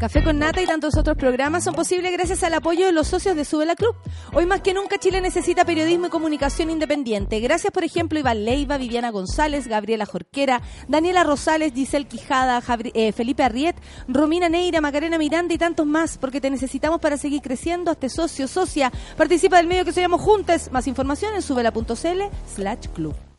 Café 0.00 0.24
con 0.24 0.38
Nata 0.38 0.62
y 0.62 0.64
tantos 0.64 0.96
otros 0.96 1.14
programas 1.14 1.62
son 1.62 1.74
posibles 1.74 2.10
gracias 2.10 2.42
al 2.42 2.54
apoyo 2.54 2.86
de 2.86 2.92
los 2.92 3.06
socios 3.06 3.36
de 3.36 3.44
Sube 3.44 3.66
la 3.66 3.76
Club. 3.76 3.94
Hoy 4.32 4.46
más 4.46 4.62
que 4.62 4.72
nunca 4.72 4.96
Chile 4.96 5.20
necesita 5.20 5.66
periodismo 5.66 6.06
y 6.06 6.08
comunicación 6.08 6.70
independiente. 6.70 7.38
Gracias, 7.40 7.70
por 7.70 7.84
ejemplo, 7.84 8.18
Iván 8.18 8.46
Leiva, 8.46 8.78
Viviana 8.78 9.10
González, 9.10 9.68
Gabriela 9.68 10.06
Jorquera, 10.06 10.62
Daniela 10.88 11.22
Rosales, 11.22 11.74
Giselle 11.74 12.08
Quijada, 12.08 12.62
eh, 12.94 13.12
Felipe 13.12 13.42
Arriet, 13.42 13.76
Romina 14.08 14.48
Neira, 14.48 14.80
Macarena 14.80 15.18
Miranda 15.18 15.52
y 15.52 15.58
tantos 15.58 15.84
más, 15.84 16.16
porque 16.16 16.40
te 16.40 16.48
necesitamos 16.48 16.98
para 17.02 17.18
seguir 17.18 17.42
creciendo. 17.42 17.90
Hazte 17.90 18.08
socio, 18.08 18.48
socia. 18.48 18.90
Participa 19.18 19.58
del 19.58 19.66
medio 19.66 19.84
que 19.84 19.92
se 19.92 20.00
llama 20.00 20.16
Juntes. 20.16 20.72
Más 20.72 20.86
información 20.86 21.34
en 21.34 21.42
subela.cl 21.42 22.22
slash 22.54 22.88
club. 22.94 23.29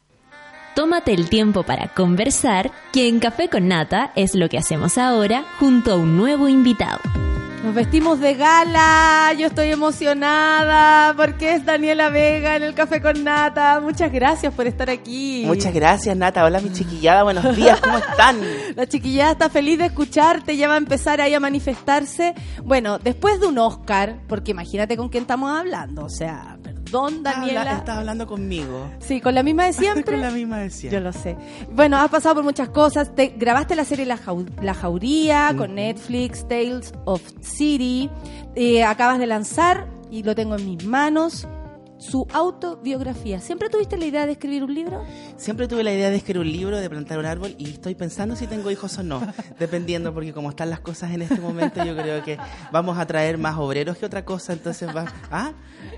Tómate 0.76 1.14
el 1.14 1.28
tiempo 1.28 1.64
para 1.64 1.90
conversar, 1.90 2.72
que 2.94 3.10
en 3.10 3.20
Café 3.20 3.50
con 3.50 3.68
Nata 3.68 4.14
es 4.16 4.36
lo 4.36 4.48
que 4.48 4.58
hacemos 4.58 4.98
ahora 4.98 5.44
junto 5.60 5.92
a 5.92 5.96
un 5.98 6.16
nuevo 6.16 6.48
invitado. 6.48 7.02
Nos 7.62 7.76
vestimos 7.76 8.20
de 8.22 8.36
gala, 8.36 9.34
yo 9.38 9.48
estoy 9.48 9.70
emocionada 9.70 11.14
porque 11.16 11.54
es 11.54 11.66
Daniela 11.66 12.10
Vega 12.10 12.56
en 12.56 12.64
el 12.64 12.74
Café 12.74 13.02
con 13.02 13.22
Nata. 13.24 13.82
Muchas 13.82 14.12
gracias 14.14 14.54
por 14.54 14.66
estar 14.66 14.90
aquí. 14.90 15.44
Muchas 15.46 15.74
gracias, 15.74 16.16
Nata. 16.16 16.46
Hola, 16.46 16.62
mi 16.62 16.72
chiquillada. 16.72 17.24
Buenos 17.24 17.56
días, 17.56 17.80
¿cómo 17.82 17.98
están? 17.98 18.40
La 18.76 18.88
chiquillada 18.88 19.34
está 19.34 19.50
feliz 19.50 19.78
de 19.78 19.88
escucharte, 19.88 20.56
ya 20.56 20.70
va 20.70 20.76
a 20.76 20.78
empezar 20.78 21.20
ahí 21.20 21.34
a 21.34 21.40
manifestarse. 21.42 22.34
Bueno, 22.64 22.98
después 22.98 23.42
de 23.42 23.48
un 23.48 23.58
Oscar, 23.58 24.22
porque 24.28 24.52
imagínate 24.52 24.96
con 24.96 25.10
quién 25.10 25.24
estamos 25.24 25.52
hablando, 25.52 26.06
o 26.06 26.10
sea, 26.10 26.58
perdón, 26.92 27.24
Daniela. 27.24 27.78
Estás 27.78 27.98
hablando 27.98 28.28
conmigo. 28.28 28.90
Sí, 29.00 29.22
con 29.22 29.34
la 29.34 29.44
misma 29.44 29.66
de 29.66 29.74
siempre. 29.74 30.04
Con 30.18 30.22
la 30.22 30.32
misma 30.32 30.58
de 30.60 30.70
siempre. 30.70 31.00
Yo 31.00 31.04
lo 31.04 31.14
sé. 31.14 31.38
Bueno, 31.72 31.98
has 31.98 32.10
pasado 32.10 32.36
por 32.36 32.44
muchas 32.44 32.70
cosas. 32.70 33.16
Te, 33.16 33.28
grabaste 33.38 33.76
la 33.76 33.86
serie 33.86 34.06
La, 34.06 34.18
Jau- 34.18 34.48
La 34.62 34.74
Jauría 34.74 35.54
con 35.58 35.76
Netflix, 35.76 36.48
Tales 36.48 36.94
of 37.06 37.22
City. 37.42 38.10
Eh, 38.56 38.84
acabas 38.84 39.20
de 39.20 39.28
lanzar, 39.28 39.88
y 40.10 40.24
lo 40.24 40.36
tengo 40.36 40.56
en 40.58 40.66
mis 40.66 40.86
manos, 40.86 41.48
su 42.02 42.28
autobiografía. 42.34 43.40
¿Siempre 43.40 43.70
tuviste 43.70 43.96
la 43.96 44.06
idea 44.06 44.26
de 44.26 44.32
escribir 44.32 44.64
un 44.64 44.74
libro? 44.74 45.06
Siempre 45.38 45.68
tuve 45.68 45.84
la 45.84 45.94
idea 45.94 46.10
de 46.10 46.16
escribir 46.16 46.42
un 46.42 46.52
libro, 46.52 46.80
de 46.80 46.90
plantar 46.90 47.20
un 47.20 47.26
árbol 47.26 47.54
y 47.60 47.70
estoy 47.70 47.94
pensando 47.94 48.36
si 48.36 48.48
tengo 48.48 48.72
hijos 48.72 48.98
o 48.98 49.04
no, 49.04 49.22
dependiendo 49.60 50.12
porque 50.14 50.34
como 50.34 50.50
están 50.50 50.72
las 50.72 50.80
cosas 50.80 51.12
en 51.12 51.22
este 51.22 51.40
momento 51.40 51.86
yo 51.86 51.96
creo 51.96 52.24
que 52.24 52.40
vamos 52.72 52.98
a 52.98 53.06
traer 53.06 53.38
más 53.38 53.56
obreros 53.58 53.98
que 53.98 54.06
otra 54.08 54.26
cosa, 54.26 54.54
entonces 54.54 54.90
va... 54.96 55.06
¿Ah? 55.30 55.52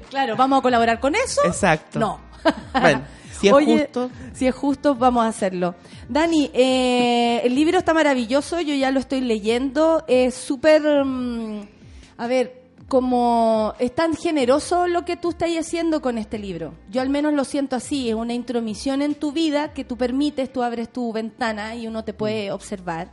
Claro, 0.09 0.35
¿vamos 0.35 0.59
a 0.59 0.61
colaborar 0.61 0.99
con 0.99 1.15
eso? 1.15 1.41
Exacto. 1.45 1.99
No. 1.99 2.19
Bueno, 2.73 3.03
si 3.39 3.47
es 3.47 3.53
Oye, 3.53 3.77
justo... 3.79 4.11
Si 4.33 4.47
es 4.47 4.53
justo, 4.53 4.95
vamos 4.95 5.23
a 5.23 5.29
hacerlo. 5.29 5.75
Dani, 6.09 6.51
eh, 6.53 7.41
el 7.45 7.55
libro 7.55 7.77
está 7.77 7.93
maravilloso, 7.93 8.59
yo 8.59 8.75
ya 8.75 8.91
lo 8.91 8.99
estoy 8.99 9.21
leyendo. 9.21 10.03
Es 10.07 10.33
súper. 10.35 11.05
mm, 11.05 11.61
a 12.17 12.27
ver, 12.27 12.62
como 12.93 13.73
es 13.79 13.95
tan 13.95 14.15
generoso 14.15 14.85
lo 14.85 15.03
que 15.03 15.17
tú 15.17 15.31
estás 15.31 15.49
haciendo 15.57 15.99
con 15.99 16.19
este 16.19 16.37
libro. 16.37 16.75
Yo 16.91 17.01
al 17.01 17.09
menos 17.09 17.33
lo 17.33 17.43
siento 17.43 17.75
así, 17.75 18.09
es 18.09 18.13
una 18.13 18.35
intromisión 18.35 19.01
en 19.01 19.15
tu 19.15 19.31
vida 19.31 19.73
que 19.73 19.83
tú 19.83 19.97
permites, 19.97 20.53
tú 20.53 20.61
abres 20.61 20.93
tu 20.93 21.11
ventana 21.11 21.73
y 21.73 21.87
uno 21.87 22.03
te 22.03 22.13
puede 22.13 22.51
observar. 22.51 23.11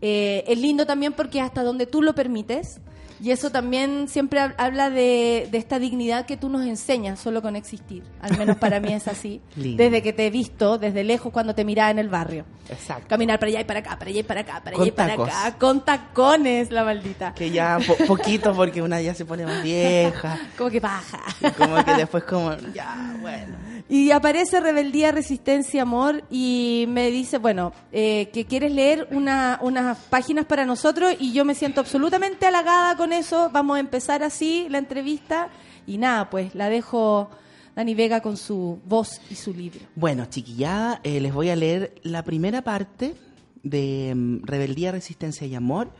Eh, 0.00 0.42
es 0.46 0.58
lindo 0.58 0.86
también 0.86 1.12
porque 1.12 1.42
hasta 1.42 1.62
donde 1.62 1.84
tú 1.84 2.00
lo 2.00 2.14
permites, 2.14 2.80
y 3.22 3.30
eso 3.30 3.50
también 3.50 4.08
siempre 4.08 4.40
hab- 4.40 4.54
habla 4.58 4.90
de, 4.90 5.48
de 5.50 5.58
esta 5.58 5.78
dignidad 5.78 6.26
que 6.26 6.36
tú 6.36 6.48
nos 6.48 6.64
enseñas 6.66 7.18
solo 7.20 7.42
con 7.42 7.56
existir. 7.56 8.02
Al 8.20 8.36
menos 8.38 8.56
para 8.56 8.80
mí 8.80 8.92
es 8.92 9.06
así. 9.08 9.40
Desde 9.56 10.02
que 10.02 10.12
te 10.12 10.26
he 10.26 10.30
visto, 10.30 10.78
desde 10.78 11.04
lejos, 11.04 11.32
cuando 11.32 11.54
te 11.54 11.64
miraba 11.64 11.90
en 11.90 11.98
el 11.98 12.08
barrio. 12.08 12.44
Exacto. 12.68 13.06
Caminar 13.08 13.38
para 13.38 13.50
allá 13.50 13.60
y 13.60 13.64
para 13.64 13.80
acá, 13.80 13.98
para 13.98 14.10
allá 14.10 14.20
y 14.20 14.22
para 14.22 14.40
acá, 14.42 14.60
para 14.64 14.76
allá 14.76 14.86
y 14.86 14.90
para 14.92 15.10
tacos. 15.16 15.28
acá, 15.28 15.58
con 15.58 15.84
tacones, 15.84 16.70
la 16.70 16.84
maldita. 16.84 17.34
Que 17.34 17.50
ya 17.50 17.78
po- 17.86 17.96
poquito 18.06 18.54
porque 18.54 18.80
una 18.82 19.00
ya 19.00 19.14
se 19.14 19.24
pone 19.24 19.44
más 19.44 19.62
vieja, 19.62 20.38
Como 20.58 20.70
que 20.70 20.80
baja. 20.80 21.20
como 21.56 21.84
que 21.84 21.94
después 21.94 22.24
como... 22.24 22.54
Ya, 22.74 23.16
bueno. 23.20 23.56
Y 23.88 24.12
aparece 24.12 24.60
Rebeldía, 24.60 25.10
Resistencia, 25.10 25.82
Amor 25.82 26.22
y 26.30 26.84
me 26.88 27.10
dice, 27.10 27.38
bueno, 27.38 27.72
eh, 27.90 28.30
que 28.32 28.44
quieres 28.44 28.70
leer 28.72 29.08
una, 29.10 29.58
unas 29.62 29.98
páginas 29.98 30.44
para 30.44 30.64
nosotros 30.64 31.12
y 31.18 31.32
yo 31.32 31.44
me 31.44 31.56
siento 31.56 31.80
absolutamente 31.80 32.46
halagada 32.46 32.96
con 32.96 33.09
eso. 33.12 33.50
Vamos 33.52 33.76
a 33.76 33.80
empezar 33.80 34.22
así 34.22 34.66
la 34.68 34.78
entrevista 34.78 35.48
y 35.86 35.98
nada, 35.98 36.30
pues 36.30 36.54
la 36.54 36.68
dejo 36.68 37.30
Dani 37.74 37.94
Vega 37.94 38.20
con 38.20 38.36
su 38.36 38.78
voz 38.84 39.20
y 39.30 39.34
su 39.34 39.52
libro. 39.52 39.80
Bueno, 39.94 40.26
chiquillada, 40.26 41.00
eh, 41.02 41.20
les 41.20 41.32
voy 41.32 41.50
a 41.50 41.56
leer 41.56 41.94
la 42.02 42.22
primera 42.22 42.62
parte 42.62 43.14
de 43.62 44.12
mm, 44.14 44.44
Rebeldía, 44.44 44.92
Resistencia 44.92 45.46
y 45.46 45.54
Amor, 45.54 45.90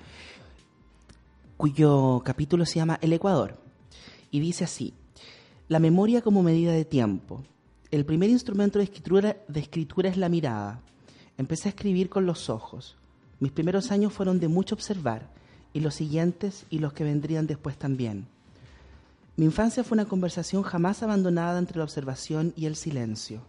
cuyo 1.56 2.22
capítulo 2.24 2.66
se 2.66 2.76
llama 2.76 2.98
El 3.02 3.12
Ecuador. 3.12 3.58
Y 4.30 4.40
dice 4.40 4.64
así, 4.64 4.94
la 5.68 5.78
memoria 5.78 6.22
como 6.22 6.42
medida 6.42 6.72
de 6.72 6.84
tiempo. 6.84 7.44
El 7.90 8.04
primer 8.04 8.30
instrumento 8.30 8.78
de 8.78 8.84
escritura, 8.84 9.36
de 9.48 9.60
escritura 9.60 10.08
es 10.08 10.16
la 10.16 10.28
mirada. 10.28 10.80
Empecé 11.38 11.68
a 11.68 11.70
escribir 11.70 12.08
con 12.08 12.26
los 12.26 12.48
ojos. 12.50 12.96
Mis 13.40 13.52
primeros 13.52 13.90
años 13.90 14.12
fueron 14.12 14.38
de 14.38 14.48
mucho 14.48 14.74
observar, 14.74 15.28
y 15.72 15.80
los 15.80 15.94
siguientes 15.94 16.66
y 16.70 16.78
los 16.78 16.92
que 16.92 17.04
vendrían 17.04 17.46
después 17.46 17.76
también. 17.76 18.26
Mi 19.36 19.46
infancia 19.46 19.84
fue 19.84 19.96
una 19.96 20.04
conversación 20.04 20.62
jamás 20.62 21.02
abandonada 21.02 21.58
entre 21.58 21.78
la 21.78 21.84
observación 21.84 22.52
y 22.56 22.66
el 22.66 22.76
silencio. 22.76 23.42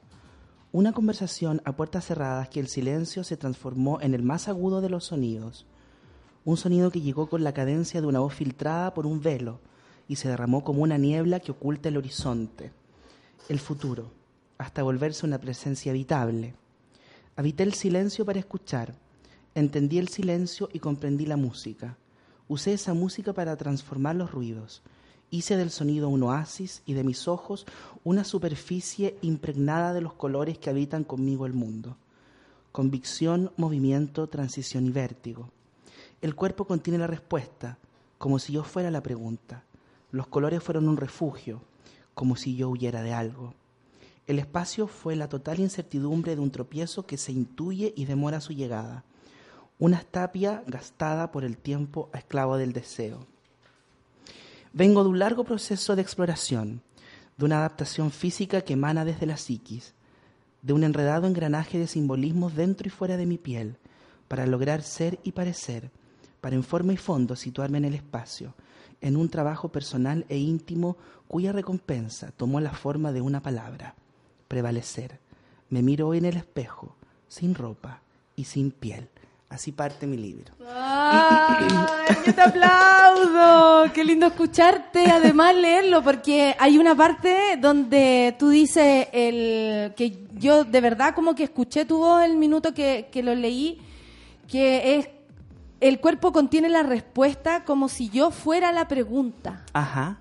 Una 0.71 0.93
conversación 0.93 1.61
a 1.65 1.75
puertas 1.75 2.05
cerradas 2.05 2.47
que 2.47 2.61
el 2.61 2.67
silencio 2.67 3.25
se 3.25 3.35
transformó 3.35 3.99
en 3.99 4.13
el 4.13 4.23
más 4.23 4.47
agudo 4.47 4.79
de 4.79 4.89
los 4.89 5.05
sonidos. 5.05 5.65
Un 6.45 6.55
sonido 6.55 6.91
que 6.91 7.01
llegó 7.01 7.27
con 7.27 7.43
la 7.43 7.53
cadencia 7.53 7.99
de 7.99 8.07
una 8.07 8.19
voz 8.19 8.33
filtrada 8.33 8.93
por 8.93 9.05
un 9.05 9.21
velo 9.21 9.59
y 10.07 10.15
se 10.15 10.29
derramó 10.29 10.63
como 10.63 10.83
una 10.83 10.97
niebla 10.97 11.41
que 11.41 11.51
oculta 11.51 11.89
el 11.89 11.97
horizonte. 11.97 12.71
El 13.49 13.59
futuro, 13.59 14.11
hasta 14.57 14.83
volverse 14.83 15.25
una 15.25 15.39
presencia 15.39 15.91
habitable. 15.91 16.55
Habité 17.35 17.63
el 17.63 17.73
silencio 17.73 18.23
para 18.23 18.39
escuchar. 18.39 18.93
Entendí 19.55 19.97
el 19.97 20.07
silencio 20.07 20.69
y 20.71 20.79
comprendí 20.79 21.25
la 21.25 21.35
música. 21.35 21.97
Usé 22.51 22.73
esa 22.73 22.93
música 22.93 23.31
para 23.31 23.55
transformar 23.55 24.17
los 24.17 24.33
ruidos. 24.33 24.81
Hice 25.29 25.55
del 25.55 25.71
sonido 25.71 26.09
un 26.09 26.21
oasis 26.23 26.81
y 26.85 26.91
de 26.91 27.05
mis 27.05 27.29
ojos 27.29 27.65
una 28.03 28.25
superficie 28.25 29.15
impregnada 29.21 29.93
de 29.93 30.01
los 30.01 30.11
colores 30.11 30.57
que 30.57 30.69
habitan 30.69 31.05
conmigo 31.05 31.45
el 31.45 31.53
mundo. 31.53 31.95
Convicción, 32.73 33.53
movimiento, 33.55 34.27
transición 34.27 34.85
y 34.85 34.89
vértigo. 34.91 35.47
El 36.21 36.35
cuerpo 36.35 36.65
contiene 36.65 36.99
la 36.99 37.07
respuesta, 37.07 37.77
como 38.17 38.37
si 38.37 38.51
yo 38.51 38.65
fuera 38.65 38.91
la 38.91 39.01
pregunta. 39.01 39.63
Los 40.11 40.27
colores 40.27 40.61
fueron 40.61 40.89
un 40.89 40.97
refugio, 40.97 41.61
como 42.13 42.35
si 42.35 42.57
yo 42.57 42.67
huyera 42.67 43.01
de 43.01 43.13
algo. 43.13 43.53
El 44.27 44.39
espacio 44.39 44.87
fue 44.87 45.15
la 45.15 45.29
total 45.29 45.61
incertidumbre 45.61 46.35
de 46.35 46.41
un 46.41 46.51
tropiezo 46.51 47.05
que 47.05 47.15
se 47.15 47.31
intuye 47.31 47.93
y 47.95 48.03
demora 48.03 48.41
su 48.41 48.51
llegada. 48.51 49.05
Una 49.81 50.03
tapia 50.03 50.63
gastada 50.67 51.31
por 51.31 51.43
el 51.43 51.57
tiempo 51.57 52.11
a 52.13 52.19
esclavo 52.19 52.55
del 52.57 52.71
deseo. 52.71 53.25
Vengo 54.73 55.01
de 55.01 55.09
un 55.09 55.17
largo 55.17 55.43
proceso 55.43 55.95
de 55.95 56.03
exploración, 56.03 56.83
de 57.35 57.45
una 57.45 57.57
adaptación 57.57 58.11
física 58.11 58.61
que 58.61 58.73
emana 58.73 59.05
desde 59.05 59.25
la 59.25 59.37
psiquis, 59.37 59.95
de 60.61 60.73
un 60.73 60.83
enredado 60.83 61.25
engranaje 61.25 61.79
de 61.79 61.87
simbolismos 61.87 62.53
dentro 62.53 62.87
y 62.87 62.91
fuera 62.91 63.17
de 63.17 63.25
mi 63.25 63.39
piel, 63.39 63.77
para 64.27 64.45
lograr 64.45 64.83
ser 64.83 65.17
y 65.23 65.31
parecer, 65.31 65.89
para 66.41 66.55
en 66.55 66.63
forma 66.63 66.93
y 66.93 66.97
fondo 66.97 67.35
situarme 67.35 67.79
en 67.79 67.85
el 67.85 67.95
espacio, 67.95 68.53
en 69.01 69.17
un 69.17 69.29
trabajo 69.29 69.69
personal 69.69 70.27
e 70.29 70.37
íntimo 70.37 70.95
cuya 71.27 71.53
recompensa 71.53 72.31
tomó 72.37 72.61
la 72.61 72.73
forma 72.73 73.11
de 73.11 73.21
una 73.21 73.41
palabra, 73.41 73.95
prevalecer. 74.47 75.19
Me 75.69 75.81
miro 75.81 76.09
hoy 76.09 76.19
en 76.19 76.25
el 76.25 76.37
espejo, 76.37 76.95
sin 77.27 77.55
ropa 77.55 78.03
y 78.35 78.43
sin 78.43 78.69
piel. 78.69 79.09
Así 79.51 79.73
parte 79.73 80.07
mi 80.07 80.15
libro. 80.15 80.53
¡Ay, 80.65 81.67
yo 82.25 82.33
te 82.33 82.41
aplaudo! 82.41 83.91
Qué 83.91 84.05
lindo 84.05 84.27
escucharte, 84.27 85.11
además 85.11 85.53
leerlo, 85.55 86.01
porque 86.01 86.55
hay 86.57 86.77
una 86.77 86.95
parte 86.95 87.57
donde 87.59 88.33
tú 88.39 88.47
dices 88.47 89.09
el 89.11 89.93
que 89.95 90.25
yo 90.35 90.63
de 90.63 90.79
verdad 90.79 91.13
como 91.13 91.35
que 91.35 91.43
escuché 91.43 91.83
tu 91.83 91.97
voz 91.97 92.23
el 92.23 92.37
minuto 92.37 92.73
que, 92.73 93.09
que 93.11 93.23
lo 93.23 93.35
leí, 93.35 93.81
que 94.47 94.95
es 94.95 95.09
el 95.81 95.99
cuerpo 95.99 96.31
contiene 96.31 96.69
la 96.69 96.83
respuesta 96.83 97.65
como 97.65 97.89
si 97.89 98.09
yo 98.09 98.31
fuera 98.31 98.71
la 98.71 98.87
pregunta. 98.87 99.65
Ajá. 99.73 100.20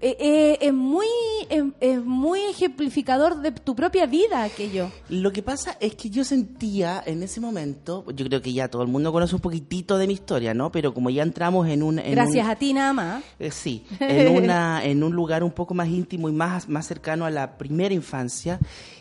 Eh, 0.00 0.14
eh, 0.20 0.58
es 0.60 0.74
muy 0.74 1.06
es, 1.48 1.64
es 1.80 2.04
muy 2.04 2.40
ejemplificador 2.50 3.40
de 3.40 3.50
tu 3.52 3.74
propia 3.74 4.04
vida 4.06 4.42
aquello. 4.42 4.90
Lo 5.08 5.32
que 5.32 5.42
pasa 5.42 5.76
es 5.80 5.94
que 5.94 6.10
yo 6.10 6.22
sentía 6.24 7.02
en 7.06 7.22
ese 7.22 7.40
momento, 7.40 8.04
yo 8.12 8.26
creo 8.26 8.42
que 8.42 8.52
ya 8.52 8.68
todo 8.68 8.82
el 8.82 8.88
mundo 8.88 9.10
conoce 9.12 9.34
un 9.34 9.40
poquitito 9.40 9.96
de 9.96 10.06
mi 10.06 10.12
historia, 10.12 10.52
¿no? 10.52 10.70
Pero 10.70 10.92
como 10.92 11.08
ya 11.08 11.22
entramos 11.22 11.66
en 11.68 11.82
un... 11.82 11.98
en 11.98 12.12
Gracias 12.12 12.44
un- 12.44 12.50
a 12.50 12.56
ti 12.56 12.72
nada 12.74 12.92
más. 12.92 13.24
Eh, 13.38 13.50
sí, 13.50 13.84
en, 14.00 14.36
una, 14.44 14.84
en 14.84 15.02
un 15.02 15.14
lugar 15.14 15.42
un 15.42 15.52
poco 15.52 15.72
más 15.72 15.88
íntimo 15.88 16.28
y 16.28 16.32
más, 16.32 16.68
más 16.68 16.86
cercano 16.86 17.24
a 17.24 17.30
la 17.30 17.56
primera 17.56 17.94
infancia, 17.94 18.58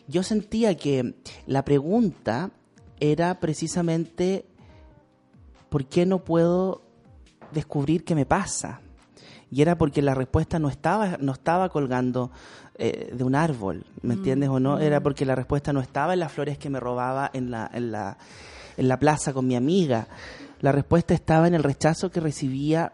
yo 0.08 0.24
sentía 0.24 0.76
que 0.78 1.16
la 1.46 1.66
pregunta 1.66 2.52
era 3.02 3.40
precisamente 3.42 4.46
¿por 5.70 5.86
qué 5.88 6.06
no 6.06 6.24
puedo 6.24 6.84
descubrir 7.52 8.06
qué 8.06 8.16
me 8.16 8.26
pasa? 8.26 8.80
Y 9.52 9.62
era 9.62 9.78
porque 9.78 10.02
la 10.02 10.14
respuesta 10.16 10.60
no 10.60 10.70
estaba, 10.70 11.18
no 11.22 11.32
estaba 11.34 11.70
colgando 11.70 12.32
eh, 12.78 13.12
de 13.16 13.24
un 13.24 13.36
árbol, 13.36 13.86
¿me 14.02 14.16
entiendes 14.16 14.50
o 14.50 14.60
no? 14.60 14.80
Era 14.80 15.02
porque 15.02 15.26
la 15.26 15.36
respuesta 15.36 15.72
no 15.72 15.80
estaba 15.82 16.14
en 16.14 16.20
las 16.20 16.32
flores 16.32 16.58
que 16.58 16.70
me 16.70 16.80
robaba 16.80 17.30
en 17.34 17.52
la, 17.52 17.70
en 17.74 17.92
la, 17.92 18.18
en 18.78 18.88
la 18.88 19.00
plaza 19.00 19.34
con 19.34 19.48
mi 19.48 19.56
amiga. 19.56 20.08
La 20.62 20.72
respuesta 20.72 21.14
estaba 21.14 21.48
en 21.48 21.54
el 21.54 21.64
rechazo 21.64 22.10
que 22.12 22.20
recibía 22.20 22.94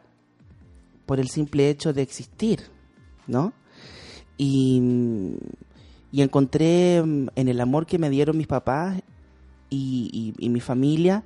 por 1.06 1.19
el 1.19 1.30
simple 1.30 1.69
hecho 1.69 1.94
de 1.94 2.02
existir, 2.02 2.60
¿no? 3.28 3.53
Y, 4.38 5.36
y 6.11 6.22
encontré 6.22 7.02
mm, 7.03 7.28
en 7.36 7.48
el 7.48 7.61
amor 7.61 7.86
que 7.86 7.98
me 7.98 8.10
dieron 8.10 8.38
mis 8.38 8.48
papás 8.48 9.02
y, 9.69 10.10
y- 10.38 10.45
y 10.45 10.49
mi 10.49 10.60
familia 10.60 11.23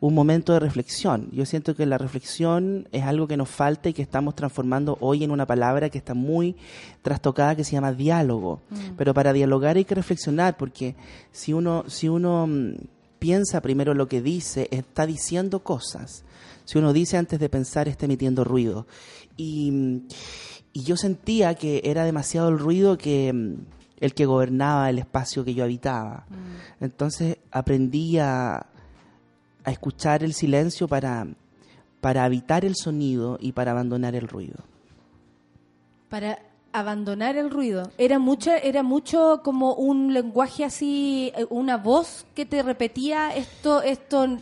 un 0.00 0.14
momento 0.14 0.52
de 0.52 0.60
reflexión. 0.60 1.28
Yo 1.32 1.46
siento 1.46 1.74
que 1.74 1.86
la 1.86 1.98
reflexión 1.98 2.86
es 2.92 3.04
algo 3.04 3.26
que 3.26 3.36
nos 3.36 3.48
falta 3.48 3.88
y 3.88 3.94
que 3.94 4.02
estamos 4.02 4.34
transformando 4.34 4.98
hoy 5.00 5.24
en 5.24 5.30
una 5.30 5.46
palabra 5.46 5.88
que 5.88 5.98
está 5.98 6.12
muy 6.14 6.56
trastocada 7.02 7.56
que 7.56 7.64
se 7.64 7.72
llama 7.72 7.92
diálogo. 7.92 8.60
Pero 8.96 9.14
para 9.14 9.32
dialogar 9.32 9.76
hay 9.76 9.84
que 9.84 9.94
reflexionar 9.94 10.56
porque 10.56 10.96
si 11.32 11.52
uno, 11.52 11.84
si 11.86 12.08
uno 12.08 12.46
mm, 12.46 12.74
piensa 13.18 13.62
primero 13.62 13.94
lo 13.94 14.06
que 14.06 14.20
dice, 14.20 14.68
está 14.70 15.06
diciendo 15.06 15.60
cosas. 15.60 16.24
Si 16.66 16.78
uno 16.78 16.92
dice 16.92 17.16
antes 17.16 17.40
de 17.40 17.48
pensar, 17.48 17.88
está 17.88 18.04
emitiendo 18.04 18.44
ruido. 18.44 18.86
Y, 19.36 19.70
mm, 19.70 20.08
y 20.74 20.82
yo 20.82 20.98
sentía 20.98 21.54
que 21.54 21.80
era 21.84 22.04
demasiado 22.04 22.50
el 22.50 22.58
ruido 22.58 22.98
que 22.98 23.32
mm, 23.32 23.54
el 23.98 24.14
que 24.14 24.26
gobernaba 24.26 24.90
el 24.90 24.98
espacio 24.98 25.42
que 25.42 25.54
yo 25.54 25.64
habitaba. 25.64 26.26
Entonces 26.80 27.38
aprendí 27.50 28.18
a, 28.18 28.66
a 29.66 29.70
escuchar 29.72 30.22
el 30.24 30.32
silencio 30.32 30.88
para, 30.88 31.26
para 32.00 32.24
habitar 32.24 32.64
el 32.64 32.74
sonido 32.76 33.36
y 33.40 33.52
para 33.52 33.72
abandonar 33.72 34.14
el 34.14 34.28
ruido. 34.28 34.56
Para 36.08 36.38
abandonar 36.72 37.36
el 37.36 37.50
ruido. 37.50 37.90
Era 37.98 38.18
mucho, 38.18 38.50
era 38.52 38.82
mucho 38.82 39.40
como 39.42 39.74
un 39.74 40.12
lenguaje 40.14 40.64
así, 40.64 41.32
eh, 41.36 41.46
una 41.50 41.76
voz 41.78 42.24
que 42.34 42.46
te 42.46 42.62
repetía 42.62 43.34
esto, 43.34 43.82
esto. 43.82 44.24
eh, 44.24 44.38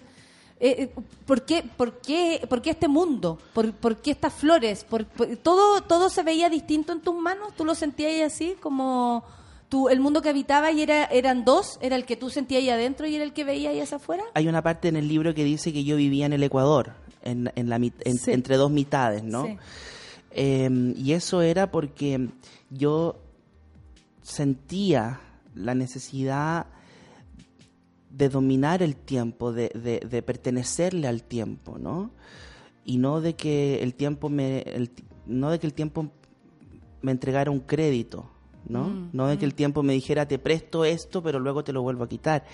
eh, 0.60 0.90
¿por, 1.26 1.42
qué, 1.44 1.62
por, 1.76 2.00
qué, 2.00 2.44
¿Por 2.48 2.60
qué 2.60 2.70
este 2.70 2.88
mundo? 2.88 3.38
¿Por, 3.54 3.72
por 3.72 3.96
qué 3.98 4.10
estas 4.10 4.32
flores? 4.34 4.84
¿Por, 4.84 5.06
por- 5.06 5.36
todo, 5.36 5.80
¿Todo 5.82 6.10
se 6.10 6.22
veía 6.22 6.50
distinto 6.50 6.92
en 6.92 7.00
tus 7.00 7.14
manos? 7.14 7.54
¿Tú 7.56 7.64
lo 7.64 7.74
sentías 7.74 8.32
así 8.32 8.56
como 8.60 9.24
tú, 9.74 9.88
el 9.88 9.98
mundo 9.98 10.22
que 10.22 10.28
habitaba 10.28 10.70
y 10.70 10.82
era, 10.82 11.04
eran 11.06 11.44
dos? 11.44 11.78
¿Era 11.80 11.96
el 11.96 12.04
que 12.06 12.14
tú 12.16 12.30
sentías 12.30 12.60
ahí 12.62 12.70
adentro 12.70 13.08
y 13.08 13.16
era 13.16 13.24
el 13.24 13.32
que 13.32 13.42
veías 13.42 13.72
ahí 13.72 13.80
hacia 13.80 13.96
afuera? 13.96 14.22
Hay 14.34 14.46
una 14.46 14.62
parte 14.62 14.86
en 14.86 14.94
el 14.94 15.08
libro 15.08 15.34
que 15.34 15.42
dice 15.42 15.72
que 15.72 15.82
yo 15.82 15.96
vivía 15.96 16.26
en 16.26 16.32
el 16.32 16.42
Ecuador, 16.44 16.92
en, 17.22 17.50
en 17.56 17.68
la, 17.68 17.76
en- 17.76 18.18
Sí. 18.18 18.30
entre 18.30 18.56
dos 18.56 18.70
mitades, 18.70 19.24
¿no? 19.24 19.46
Sí. 19.46 19.56
Eh, 20.30 20.94
y 20.96 21.10
eso 21.12 21.42
era 21.42 21.72
porque 21.72 22.28
yo 22.70 23.16
sentía 24.22 25.18
la 25.56 25.74
necesidad 25.74 26.66
de 28.10 28.28
dominar 28.28 28.80
el 28.82 28.94
tiempo, 28.94 29.52
de, 29.52 29.70
de- 29.74 30.06
de 30.08 30.22
pertenecerle 30.22 31.08
al 31.08 31.24
tiempo, 31.24 31.78
¿no? 31.78 32.12
Y 32.84 32.98
no 32.98 33.20
de 33.20 33.34
que 33.34 33.82
el 33.82 33.94
tiempo 33.94 34.28
me, 34.28 34.60
el 34.60 34.90
no 35.26 35.50
de 35.50 35.58
que 35.58 35.66
el 35.66 35.74
tiempo 35.74 36.10
me 37.02 37.10
entregara 37.12 37.50
un 37.50 37.60
crédito, 37.60 38.30
¿no? 38.68 38.88
Mm, 38.88 39.10
no 39.12 39.26
de 39.28 39.38
que 39.38 39.44
el 39.44 39.54
tiempo 39.54 39.82
me 39.82 39.92
dijera 39.92 40.26
te 40.26 40.38
presto 40.38 40.84
esto, 40.84 41.22
pero 41.22 41.38
luego 41.38 41.64
te 41.64 41.72
lo 41.72 41.82
vuelvo 41.82 42.04
a 42.04 42.08
quitar. 42.08 42.44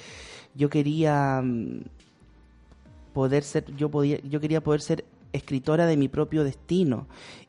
Yo 0.54 0.68
quería 0.68 1.40
mm, 1.42 1.82
poder 3.12 3.42
ser, 3.42 3.64
yo 3.76 3.90
podía, 3.90 4.20
yo 4.22 4.40
quería 4.40 4.62
poder 4.62 4.80
ser 4.80 5.04
escritora 5.32 5.86
de 5.86 5.96
mi 5.96 6.08
propio 6.08 6.44
destino. 6.44 7.06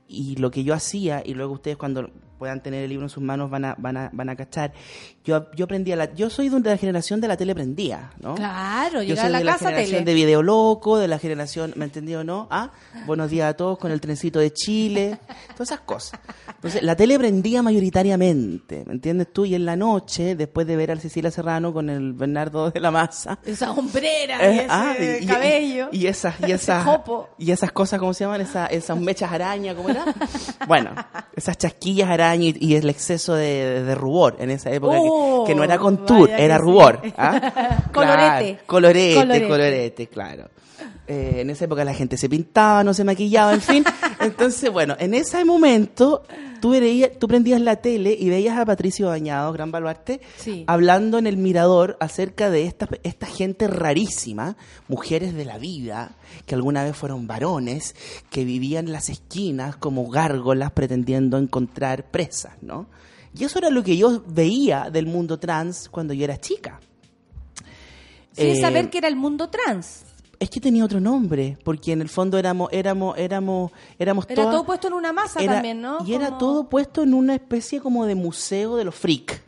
Y 0.07 0.35
lo 0.35 0.51
que 0.51 0.63
yo 0.63 0.73
hacía, 0.73 1.23
y 1.25 1.33
luego 1.33 1.53
ustedes 1.53 1.77
cuando 1.77 2.09
puedan 2.37 2.61
tener 2.61 2.83
el 2.83 2.89
libro 2.89 3.05
en 3.05 3.09
sus 3.09 3.23
manos 3.23 3.49
van 3.49 3.65
a, 3.65 3.75
van 3.77 3.97
a, 3.97 4.09
van 4.13 4.29
a 4.29 4.35
cachar. 4.35 4.73
Yo, 5.23 5.51
yo 5.55 5.65
aprendí 5.65 5.91
a 5.91 5.95
la, 5.95 6.13
yo 6.15 6.31
soy 6.31 6.49
de 6.49 6.59
la 6.69 6.77
generación 6.77 7.21
de 7.21 7.27
la 7.27 7.37
tele 7.37 7.53
prendía, 7.53 8.11
¿no? 8.21 8.33
Claro, 8.33 9.03
Yo 9.03 9.15
soy 9.15 9.25
a 9.25 9.29
la 9.29 9.37
de 9.37 9.43
la 9.43 9.51
casa 9.53 9.65
generación 9.65 9.99
tele. 9.99 10.05
de 10.05 10.13
Video 10.15 10.41
Loco, 10.41 10.97
de 10.97 11.07
la 11.07 11.19
generación, 11.19 11.73
¿me 11.75 11.85
entendió 11.85 12.21
o 12.21 12.23
no? 12.23 12.47
¿Ah? 12.49 12.71
Buenos 13.05 13.29
días 13.29 13.49
a 13.51 13.53
todos 13.55 13.77
con 13.77 13.91
el 13.91 14.01
trencito 14.01 14.39
de 14.39 14.51
Chile, 14.51 15.19
todas 15.53 15.69
esas 15.69 15.81
cosas. 15.81 16.19
Entonces, 16.55 16.81
la 16.81 16.95
tele 16.95 17.19
prendía 17.19 17.61
mayoritariamente, 17.61 18.83
¿me 18.87 18.93
entiendes 18.93 19.31
tú? 19.31 19.45
Y 19.45 19.53
en 19.53 19.65
la 19.65 19.75
noche, 19.75 20.35
después 20.35 20.65
de 20.65 20.75
ver 20.75 20.91
a 20.91 20.95
Cecilia 20.97 21.29
Serrano 21.29 21.71
con 21.71 21.89
el 21.91 22.13
Bernardo 22.13 22.71
de 22.71 22.79
la 22.79 22.89
Maza, 22.89 23.37
Esa 23.45 23.71
hombrera, 23.71 24.39
eh, 24.49 24.53
y 24.55 24.57
ese 24.59 24.67
ah, 24.69 24.95
y- 25.21 25.25
cabello. 25.27 25.89
Y, 25.91 26.07
esas, 26.07 26.35
y 26.47 26.51
esas, 26.51 26.87
y 27.37 27.51
esas 27.51 27.71
cosas, 27.71 27.99
¿cómo 27.99 28.13
se 28.15 28.23
llaman? 28.23 28.41
Esa- 28.41 28.65
esas 28.67 28.97
mechas 28.99 29.31
araña, 29.31 29.75
¿cómo 29.75 29.89
era? 29.89 30.03
Bueno, 30.67 30.91
esas 31.35 31.57
chasquillas 31.57 32.09
araña 32.09 32.51
y, 32.59 32.75
el 32.75 32.89
exceso 32.89 33.35
de, 33.35 33.83
de 33.83 33.95
rubor 33.95 34.35
en 34.39 34.49
esa 34.51 34.71
época, 34.71 34.95
que- 34.97 35.10
Oh, 35.13 35.43
que, 35.45 35.53
no 35.55 35.63
era 35.63 35.77
contour, 35.77 36.29
era 36.29 36.57
sí. 36.57 36.61
rubor. 36.63 37.01
¿ah? 37.17 37.39
Colorete. 37.91 37.91
Claro, 37.93 38.63
colorete, 38.65 39.15
Colorete. 39.15 39.47
colorete, 39.47 40.07
claro. 40.07 40.49
Eh, 41.07 41.41
en 41.41 41.49
esa 41.49 41.65
época 41.65 41.83
la 41.83 41.93
gente 41.93 42.15
se 42.15 42.29
pintaba, 42.29 42.83
no 42.83 42.93
se 42.93 43.03
maquillaba, 43.03 43.53
en 43.53 43.61
fin. 43.61 43.83
Entonces, 44.19 44.71
bueno, 44.71 44.95
en 44.99 45.13
ese 45.13 45.43
momento 45.43 46.23
tú, 46.61 46.69
veías, 46.71 47.11
tú 47.19 47.27
prendías 47.27 47.59
la 47.59 47.75
tele 47.77 48.15
y 48.17 48.29
veías 48.29 48.57
a 48.57 48.65
Patricio 48.65 49.07
Bañado, 49.07 49.51
gran 49.51 49.71
baluarte, 49.71 50.21
Sí. 50.37 50.63
hablando 50.67 51.17
en 51.17 51.27
el 51.27 51.37
mirador 51.37 51.97
acerca 51.99 52.49
de 52.49 52.65
esta, 52.65 52.87
esta 53.03 53.25
gente 53.25 53.67
rarísima, 53.67 54.55
mujeres 54.87 55.33
de 55.33 55.43
la 55.43 55.57
vida, 55.57 56.11
que 56.45 56.55
alguna 56.55 56.83
vez 56.83 56.95
fueron 56.95 57.27
varones, 57.27 57.95
que 58.29 58.45
vivían 58.45 58.85
en 58.87 58.93
las 58.93 59.09
esquinas 59.09 59.75
como 59.75 60.07
gárgolas 60.09 60.71
pretendiendo 60.71 61.37
encontrar 61.37 62.05
presas, 62.11 62.53
¿no? 62.61 62.87
Y 63.37 63.43
eso 63.45 63.59
era 63.59 63.69
lo 63.69 63.83
que 63.83 63.95
yo 63.97 64.23
veía 64.27 64.89
del 64.91 65.05
mundo 65.05 65.39
trans 65.39 65.87
cuando 65.89 66.13
yo 66.13 66.23
era 66.25 66.37
chica. 66.37 66.79
Sin 68.33 68.47
Eh, 68.47 68.61
saber 68.61 68.89
que 68.89 68.97
era 68.97 69.07
el 69.07 69.15
mundo 69.15 69.49
trans. 69.49 70.03
Es 70.39 70.49
que 70.49 70.59
tenía 70.59 70.83
otro 70.85 70.99
nombre, 70.99 71.57
porque 71.63 71.91
en 71.91 72.01
el 72.01 72.09
fondo 72.09 72.37
éramos, 72.37 72.69
éramos, 72.71 73.15
éramos, 73.17 73.71
éramos 73.99 74.25
Era 74.27 74.35
todas- 74.43 74.55
todo 74.55 74.65
puesto 74.65 74.87
en 74.87 74.93
una 74.93 75.13
masa 75.13 75.39
era- 75.41 75.53
también, 75.53 75.81
¿no? 75.81 75.99
Y 76.05 76.13
era 76.13 76.37
todo 76.39 76.67
puesto 76.67 77.03
en 77.03 77.13
una 77.13 77.35
especie 77.35 77.79
como 77.79 78.05
de 78.05 78.15
museo 78.15 78.75
de 78.75 78.83
los 78.85 78.95
freak. 78.95 79.43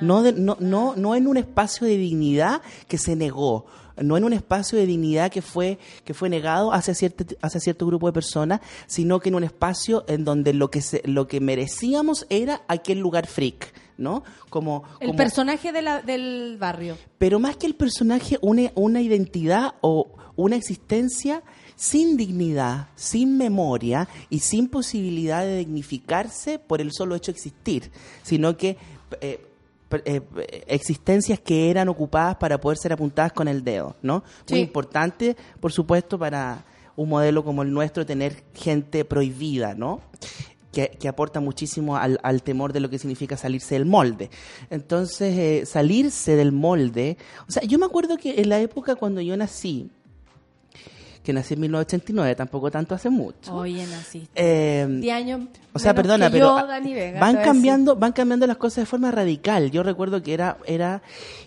no, 0.00 0.22
de- 0.24 0.32
no, 0.32 0.56
no, 0.58 0.94
no 0.96 1.14
en 1.14 1.28
un 1.28 1.36
espacio 1.36 1.86
de 1.86 1.96
dignidad 1.96 2.60
que 2.88 2.98
se 2.98 3.14
negó, 3.14 3.66
no 4.00 4.16
en 4.16 4.24
un 4.24 4.32
espacio 4.32 4.78
de 4.78 4.86
dignidad 4.86 5.30
que 5.30 5.42
fue, 5.42 5.78
que 6.04 6.14
fue 6.14 6.28
negado 6.28 6.72
hacia 6.72 6.94
cierto, 6.94 7.24
hacia 7.42 7.60
cierto 7.60 7.86
grupo 7.86 8.06
de 8.06 8.12
personas, 8.12 8.60
sino 8.86 9.20
que 9.20 9.28
en 9.28 9.34
un 9.36 9.44
espacio 9.44 10.04
en 10.08 10.24
donde 10.24 10.52
lo 10.54 10.70
que, 10.70 10.80
se, 10.80 11.02
lo 11.04 11.26
que 11.28 11.40
merecíamos 11.40 12.26
era 12.30 12.62
aquel 12.68 12.98
lugar 12.98 13.26
freak, 13.26 13.72
¿no? 13.98 14.22
Como, 14.50 14.84
El 15.00 15.08
como- 15.08 15.16
personaje 15.16 15.72
de 15.72 15.82
la- 15.82 16.02
del 16.02 16.56
barrio. 16.58 16.96
pero 17.18 17.38
más 17.38 17.56
que 17.56 17.66
el 17.66 17.74
personaje, 17.74 18.38
una, 18.42 18.70
una 18.74 19.00
identidad 19.00 19.74
o 19.80 20.12
una 20.34 20.56
existencia 20.56 21.42
sin 21.76 22.16
dignidad, 22.16 22.88
sin 22.96 23.36
memoria 23.36 24.08
y 24.30 24.38
sin 24.40 24.68
posibilidad 24.68 25.42
de 25.44 25.58
dignificarse 25.58 26.58
por 26.58 26.80
el 26.80 26.92
solo 26.92 27.14
hecho 27.14 27.32
de 27.32 27.36
existir, 27.36 27.90
sino 28.22 28.56
que 28.56 28.76
eh, 29.20 29.44
eh, 30.04 30.22
existencias 30.66 31.40
que 31.40 31.70
eran 31.70 31.88
ocupadas 31.88 32.36
para 32.36 32.60
poder 32.60 32.78
ser 32.78 32.92
apuntadas 32.92 33.32
con 33.32 33.48
el 33.48 33.64
dedo, 33.64 33.96
¿no? 34.02 34.22
Muy 34.50 34.60
importante, 34.60 35.36
por 35.60 35.72
supuesto, 35.72 36.18
para 36.18 36.64
un 36.96 37.08
modelo 37.08 37.44
como 37.44 37.62
el 37.62 37.72
nuestro, 37.72 38.06
tener 38.06 38.42
gente 38.54 39.04
prohibida, 39.04 39.74
¿no? 39.74 40.00
Que, 40.72 40.88
que 40.88 41.08
aporta 41.08 41.40
muchísimo 41.40 41.96
al, 41.96 42.18
al 42.22 42.42
temor 42.42 42.72
de 42.72 42.80
lo 42.80 42.88
que 42.88 42.98
significa 42.98 43.36
salirse 43.36 43.74
del 43.74 43.84
molde. 43.84 44.30
Entonces, 44.70 45.36
eh, 45.36 45.66
salirse 45.66 46.34
del 46.34 46.52
molde, 46.52 47.18
o 47.46 47.52
sea, 47.52 47.62
yo 47.62 47.78
me 47.78 47.84
acuerdo 47.84 48.16
que 48.16 48.40
en 48.40 48.48
la 48.48 48.58
época 48.60 48.94
cuando 48.94 49.20
yo 49.20 49.36
nací, 49.36 49.90
que 51.22 51.32
nací 51.32 51.54
en 51.54 51.60
1989, 51.60 52.34
tampoco 52.34 52.70
tanto 52.70 52.94
hace 52.94 53.08
mucho. 53.10 53.54
Oye, 53.54 53.86
naciste. 53.86 54.28
eh, 54.34 54.86
10 54.88 55.14
años. 55.14 55.40
o 55.72 55.78
sea, 55.78 55.92
menos 55.92 56.02
perdona, 56.02 56.26
que 56.26 56.32
pero 56.32 56.58
yo, 56.60 56.66
Dani 56.66 56.94
Vega, 56.94 57.12
te 57.14 57.20
van 57.20 57.36
cambiando, 57.36 57.96
van 57.96 58.12
cambiando 58.12 58.46
las 58.46 58.56
cosas 58.56 58.82
de 58.82 58.86
forma 58.86 59.10
radical. 59.10 59.70
Yo 59.70 59.82
recuerdo 59.82 60.22
que 60.22 60.34
era, 60.34 60.58
era, 60.66 61.02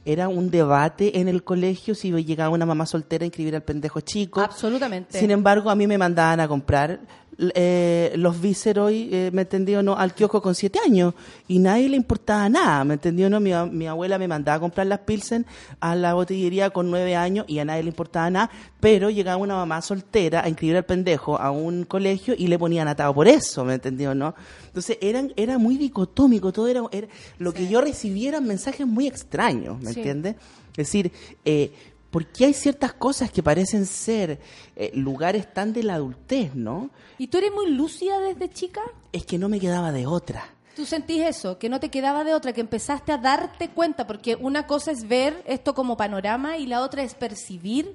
era 0.05 0.29
un 0.29 0.49
debate 0.49 1.19
en 1.19 1.27
el 1.27 1.43
colegio 1.43 1.93
si 1.93 2.11
llegaba 2.23 2.49
una 2.51 2.65
mamá 2.65 2.85
soltera 2.85 3.23
a 3.23 3.25
inscribir 3.25 3.55
al 3.55 3.63
pendejo 3.63 3.99
chico. 4.01 4.41
Absolutamente. 4.41 5.19
Sin 5.19 5.31
embargo, 5.31 5.69
a 5.69 5.75
mí 5.75 5.87
me 5.87 5.97
mandaban 5.97 6.39
a 6.39 6.47
comprar 6.47 7.01
eh, 7.37 8.13
los 8.17 8.41
Viceroy, 8.41 9.09
eh, 9.11 9.29
¿me 9.33 9.43
entendió? 9.43 9.81
No, 9.83 9.95
al 9.95 10.13
kiosco 10.13 10.41
con 10.41 10.55
siete 10.55 10.79
años 10.85 11.13
y 11.47 11.59
nadie 11.59 11.89
le 11.89 11.97
importaba 11.97 12.47
nada, 12.49 12.83
¿me 12.83 12.95
entendió? 12.95 13.29
No, 13.29 13.39
mi, 13.39 13.51
mi 13.71 13.87
abuela 13.87 14.17
me 14.17 14.27
mandaba 14.27 14.57
a 14.57 14.59
comprar 14.59 14.87
las 14.87 14.99
Pilsen 14.99 15.45
a 15.79 15.95
la 15.95 16.13
botillería 16.13 16.69
con 16.71 16.89
nueve 16.91 17.15
años 17.15 17.45
y 17.47 17.59
a 17.59 17.65
nadie 17.65 17.83
le 17.83 17.89
importaba 17.89 18.29
nada, 18.29 18.49
pero 18.79 19.09
llegaba 19.09 19.37
una 19.37 19.55
mamá 19.55 19.81
soltera 19.81 20.43
a 20.43 20.49
inscribir 20.49 20.77
al 20.77 20.85
pendejo 20.85 21.39
a 21.39 21.51
un 21.51 21.83
colegio 21.85 22.33
y 22.37 22.47
le 22.47 22.59
ponían 22.59 22.87
atado 22.87 23.13
por 23.13 23.27
eso, 23.27 23.63
¿me 23.65 23.75
entendió? 23.75 24.13
¿No? 24.15 24.35
Entonces 24.67 24.97
eran, 25.01 25.31
era 25.35 25.57
muy 25.57 25.77
dicotómico, 25.77 26.51
todo 26.51 26.67
era, 26.67 26.81
era 26.91 27.07
lo 27.37 27.53
que 27.53 27.67
yo 27.67 27.81
recibiera 27.81 28.25
eran 28.25 28.47
mensajes 28.47 28.87
muy 28.87 29.07
extraños, 29.07 29.79
¿me 29.81 29.93
Sí. 29.93 29.99
entiendes? 29.99 30.35
Es 30.71 30.77
decir, 30.87 31.11
eh, 31.45 31.71
¿por 32.15 32.27
qué 32.27 32.45
hay 32.45 32.53
ciertas 32.53 32.93
cosas 32.93 33.29
que 33.29 33.43
parecen 33.43 33.85
ser 33.85 34.39
eh, 34.77 34.89
lugares 34.93 35.53
tan 35.53 35.73
de 35.73 35.83
la 35.83 35.95
adultez, 35.95 36.55
no? 36.55 36.89
¿Y 37.17 37.27
tú 37.27 37.39
eres 37.39 37.51
muy 37.51 37.69
lúcida 37.69 38.21
desde 38.21 38.49
chica? 38.49 38.79
Es 39.11 39.25
que 39.25 39.37
no 39.37 39.49
me 39.49 39.59
quedaba 39.59 39.91
de 39.91 40.07
otra. 40.07 40.45
¿Tú 40.77 40.85
sentís 40.85 41.21
eso? 41.25 41.59
Que 41.59 41.67
no 41.67 41.81
te 41.81 41.89
quedaba 41.89 42.23
de 42.23 42.33
otra, 42.33 42.53
que 42.53 42.61
empezaste 42.61 43.11
a 43.11 43.17
darte 43.17 43.67
cuenta, 43.67 44.07
porque 44.07 44.35
una 44.37 44.65
cosa 44.65 44.91
es 44.91 45.05
ver 45.09 45.43
esto 45.45 45.73
como 45.73 45.97
panorama 45.97 46.57
y 46.57 46.67
la 46.67 46.83
otra 46.83 47.03
es 47.03 47.15
percibir 47.15 47.93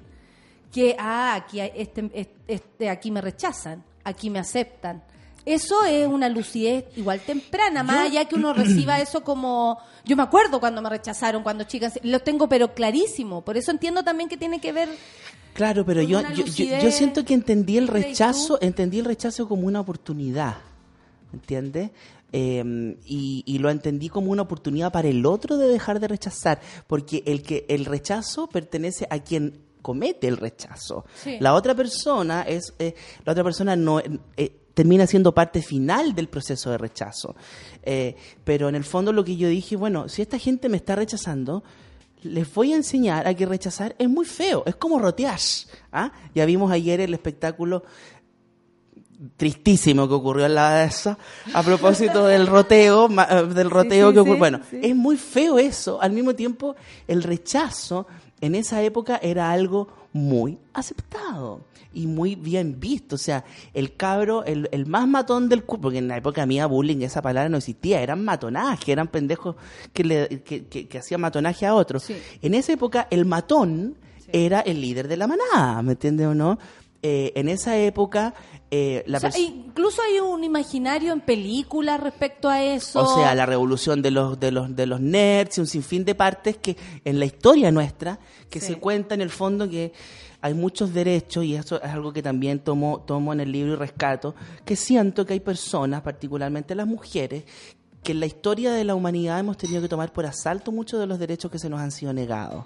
que, 0.71 0.95
ah, 0.99 1.33
aquí, 1.33 1.59
este, 1.59 2.11
este- 2.13 2.35
este- 2.47 2.89
aquí 2.91 3.09
me 3.09 3.21
rechazan, 3.21 3.83
aquí 4.03 4.29
me 4.29 4.37
aceptan. 4.37 5.03
Eso 5.45 5.83
es 5.85 6.07
una 6.07 6.29
lucidez 6.29 6.85
igual 6.95 7.19
temprana, 7.19 7.83
más 7.83 8.09
allá 8.09 8.25
que 8.25 8.35
uno 8.35 8.53
reciba 8.53 8.99
eso 8.99 9.23
como... 9.23 9.79
Yo 10.05 10.15
me 10.15 10.23
acuerdo 10.23 10.59
cuando 10.59 10.81
me 10.81 10.89
rechazaron, 10.89 11.43
cuando 11.43 11.63
chicas, 11.65 11.99
lo 12.03 12.19
tengo 12.19 12.49
pero 12.49 12.73
clarísimo, 12.73 13.41
por 13.41 13.57
eso 13.57 13.71
entiendo 13.71 14.03
también 14.03 14.29
que 14.29 14.37
tiene 14.37 14.59
que 14.59 14.71
ver... 14.71 14.89
Claro, 15.53 15.85
pero 15.85 16.01
yo, 16.01 16.21
yo, 16.31 16.91
siento 16.91 17.25
que 17.25 17.33
entendí 17.33 17.77
el 17.77 17.89
rechazo, 17.89 18.57
entendí 18.61 18.99
el 18.99 19.05
rechazo 19.05 19.49
como 19.49 19.67
una 19.67 19.81
oportunidad, 19.81 20.55
¿entiendes? 21.33 21.91
Eh, 22.31 22.95
y, 23.05 23.43
y 23.45 23.57
lo 23.57 23.69
entendí 23.69 24.07
como 24.07 24.31
una 24.31 24.43
oportunidad 24.43 24.93
para 24.93 25.09
el 25.09 25.25
otro 25.25 25.57
de 25.57 25.67
dejar 25.67 25.99
de 25.99 26.07
rechazar, 26.07 26.61
porque 26.87 27.23
el 27.25 27.43
que 27.43 27.65
el 27.67 27.83
rechazo 27.83 28.47
pertenece 28.47 29.05
a 29.09 29.19
quien 29.19 29.59
comete 29.81 30.27
el 30.27 30.37
rechazo. 30.37 31.05
Sí. 31.15 31.37
La 31.39 31.53
otra 31.53 31.75
persona 31.75 32.43
es, 32.43 32.73
eh, 32.79 32.95
la 33.25 33.33
otra 33.33 33.43
persona 33.43 33.75
no 33.75 33.99
eh, 33.99 34.60
termina 34.73 35.07
siendo 35.07 35.33
parte 35.33 35.61
final 35.61 36.15
del 36.15 36.27
proceso 36.27 36.71
de 36.71 36.77
rechazo. 36.77 37.35
Eh, 37.83 38.15
pero 38.43 38.69
en 38.69 38.75
el 38.75 38.83
fondo 38.83 39.11
lo 39.13 39.23
que 39.23 39.37
yo 39.37 39.47
dije, 39.49 39.75
bueno, 39.75 40.09
si 40.09 40.21
esta 40.21 40.37
gente 40.37 40.69
me 40.69 40.77
está 40.77 40.95
rechazando, 40.95 41.63
les 42.23 42.53
voy 42.53 42.73
a 42.73 42.75
enseñar 42.75 43.27
a 43.27 43.33
que 43.33 43.45
rechazar 43.45 43.95
es 43.97 44.09
muy 44.09 44.25
feo, 44.25 44.63
es 44.65 44.75
como 44.75 44.99
rotear. 44.99 45.39
¿ah? 45.91 46.11
Ya 46.35 46.45
vimos 46.45 46.71
ayer 46.71 47.01
el 47.01 47.13
espectáculo 47.13 47.83
tristísimo 49.37 50.07
que 50.07 50.15
ocurrió 50.15 50.45
en 50.47 50.55
la 50.55 50.83
esa 50.83 51.17
a 51.53 51.61
propósito 51.61 52.25
del 52.27 52.47
roteo 52.47 53.07
eh, 53.07 53.45
del 53.53 53.69
roteo 53.69 54.09
sí, 54.09 54.13
que 54.15 54.19
ocurrió 54.19 54.33
sí, 54.33 54.39
bueno 54.39 54.59
es 54.71 54.95
muy 54.95 55.15
feo 55.15 55.59
eso 55.59 56.01
al 56.01 56.11
mismo 56.11 56.33
tiempo 56.33 56.75
el 57.07 57.21
rechazo 57.21 58.07
en 58.39 58.55
esa 58.55 58.81
época 58.81 59.19
era 59.21 59.51
algo 59.51 60.00
muy 60.13 60.57
aceptado 60.73 61.61
y 61.93 62.07
muy 62.07 62.35
bien 62.35 62.79
visto. 62.79 63.15
O 63.15 63.17
sea 63.17 63.43
el 63.73 63.95
cabro 63.95 64.43
el, 64.45 64.69
el 64.71 64.85
más 64.85 65.07
matón 65.07 65.49
del 65.49 65.63
cu- 65.63 65.79
porque 65.79 65.97
en 65.97 66.07
la 66.07 66.17
época 66.17 66.45
mía 66.45 66.65
bullying 66.65 67.01
esa 67.01 67.21
palabra 67.21 67.49
no 67.49 67.57
existía 67.57 68.01
eran 68.01 68.23
matonaje 68.23 68.91
eran 68.91 69.07
pendejos 69.07 69.55
que 69.93 70.03
le 70.03 70.27
que, 70.43 70.65
que- 70.67 70.87
que 70.87 70.97
hacían 70.97 71.21
matonaje 71.21 71.65
a 71.65 71.73
otros. 71.75 72.03
Sí. 72.03 72.15
en 72.41 72.53
esa 72.53 72.73
época 72.73 73.07
el 73.09 73.25
matón 73.25 73.95
era 74.33 74.61
el 74.61 74.79
líder 74.79 75.07
de 75.09 75.17
la 75.17 75.27
manada 75.27 75.81
me 75.81 75.91
entiendes 75.93 76.27
o 76.27 76.33
no 76.35 76.57
Eh, 77.03 77.31
en 77.35 77.49
esa 77.49 77.77
época 77.77 78.35
eh, 78.69 79.03
la 79.07 79.17
O 79.17 79.21
sea, 79.21 79.31
incluso 79.39 80.01
hay 80.03 80.19
un 80.19 80.43
imaginario 80.43 81.11
en 81.13 81.21
películas 81.21 81.99
respecto 81.99 82.47
a 82.47 82.63
eso. 82.63 83.01
o 83.03 83.15
sea, 83.15 83.33
la 83.33 83.45
revolución 83.47 84.01
de 84.03 84.11
los, 84.11 84.39
de 84.39 84.51
los, 84.51 84.75
de 84.75 84.85
los 84.85 85.01
nerds 85.01 85.57
y 85.57 85.61
un 85.61 85.67
sinfín 85.67 86.05
de 86.05 86.13
partes 86.13 86.57
que 86.57 86.77
en 87.03 87.17
la 87.19 87.25
historia 87.25 87.71
nuestra, 87.71 88.19
que 88.51 88.59
Sí. 88.59 88.67
se 88.67 88.75
cuenta 88.75 89.15
en 89.15 89.21
el 89.21 89.31
fondo 89.31 89.67
que 89.67 89.93
hay 90.41 90.53
muchos 90.53 90.93
derechos, 90.93 91.43
y 91.43 91.55
eso 91.55 91.81
es 91.81 91.89
algo 91.89 92.13
que 92.13 92.21
también 92.23 92.59
tomo, 92.59 93.03
tomo 93.05 93.33
en 93.33 93.39
el 93.41 93.51
libro 93.51 93.73
y 93.73 93.75
rescato, 93.77 94.33
que 94.63 94.75
siento 94.75 95.25
que 95.25 95.33
hay 95.33 95.39
personas, 95.39 96.01
particularmente 96.01 96.73
las 96.75 96.87
mujeres, 96.87 97.43
que 98.03 98.13
en 98.13 98.19
la 98.19 98.25
historia 98.25 98.71
de 98.71 98.83
la 98.83 98.95
humanidad 98.95 99.39
hemos 99.39 99.57
tenido 99.57 99.79
que 99.81 99.87
tomar 99.87 100.11
por 100.11 100.25
asalto 100.25 100.71
muchos 100.71 100.99
de 100.99 101.05
los 101.05 101.19
derechos 101.19 101.51
que 101.51 101.59
se 101.59 101.69
nos 101.69 101.79
han 101.79 101.91
sido 101.91 102.13
negados. 102.13 102.65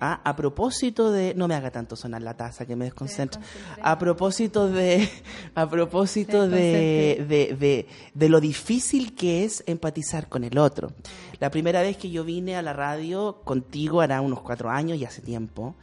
Ah, 0.00 0.20
A 0.24 0.34
propósito 0.34 1.12
de... 1.12 1.34
No 1.36 1.46
me 1.46 1.54
haga 1.54 1.70
tanto 1.70 1.94
sonar 1.94 2.22
la 2.22 2.36
taza, 2.36 2.66
que 2.66 2.74
me 2.74 2.86
desconcentra. 2.86 3.40
A 3.80 3.96
propósito 3.98 4.68
de... 4.68 5.08
A 5.54 5.68
propósito 5.68 6.48
de, 6.48 7.24
de, 7.28 7.56
de, 7.56 7.88
de 8.12 8.28
lo 8.28 8.40
difícil 8.40 9.14
que 9.14 9.44
es 9.44 9.62
empatizar 9.66 10.28
con 10.28 10.42
el 10.42 10.58
otro. 10.58 10.92
La 11.38 11.50
primera 11.50 11.80
vez 11.82 11.96
que 11.96 12.10
yo 12.10 12.24
vine 12.24 12.56
a 12.56 12.62
la 12.62 12.72
radio 12.72 13.40
contigo 13.44 14.00
hará 14.00 14.20
unos 14.20 14.40
cuatro 14.40 14.68
años 14.68 14.98
y 14.98 15.04
hace 15.04 15.20
tiempo. 15.22 15.76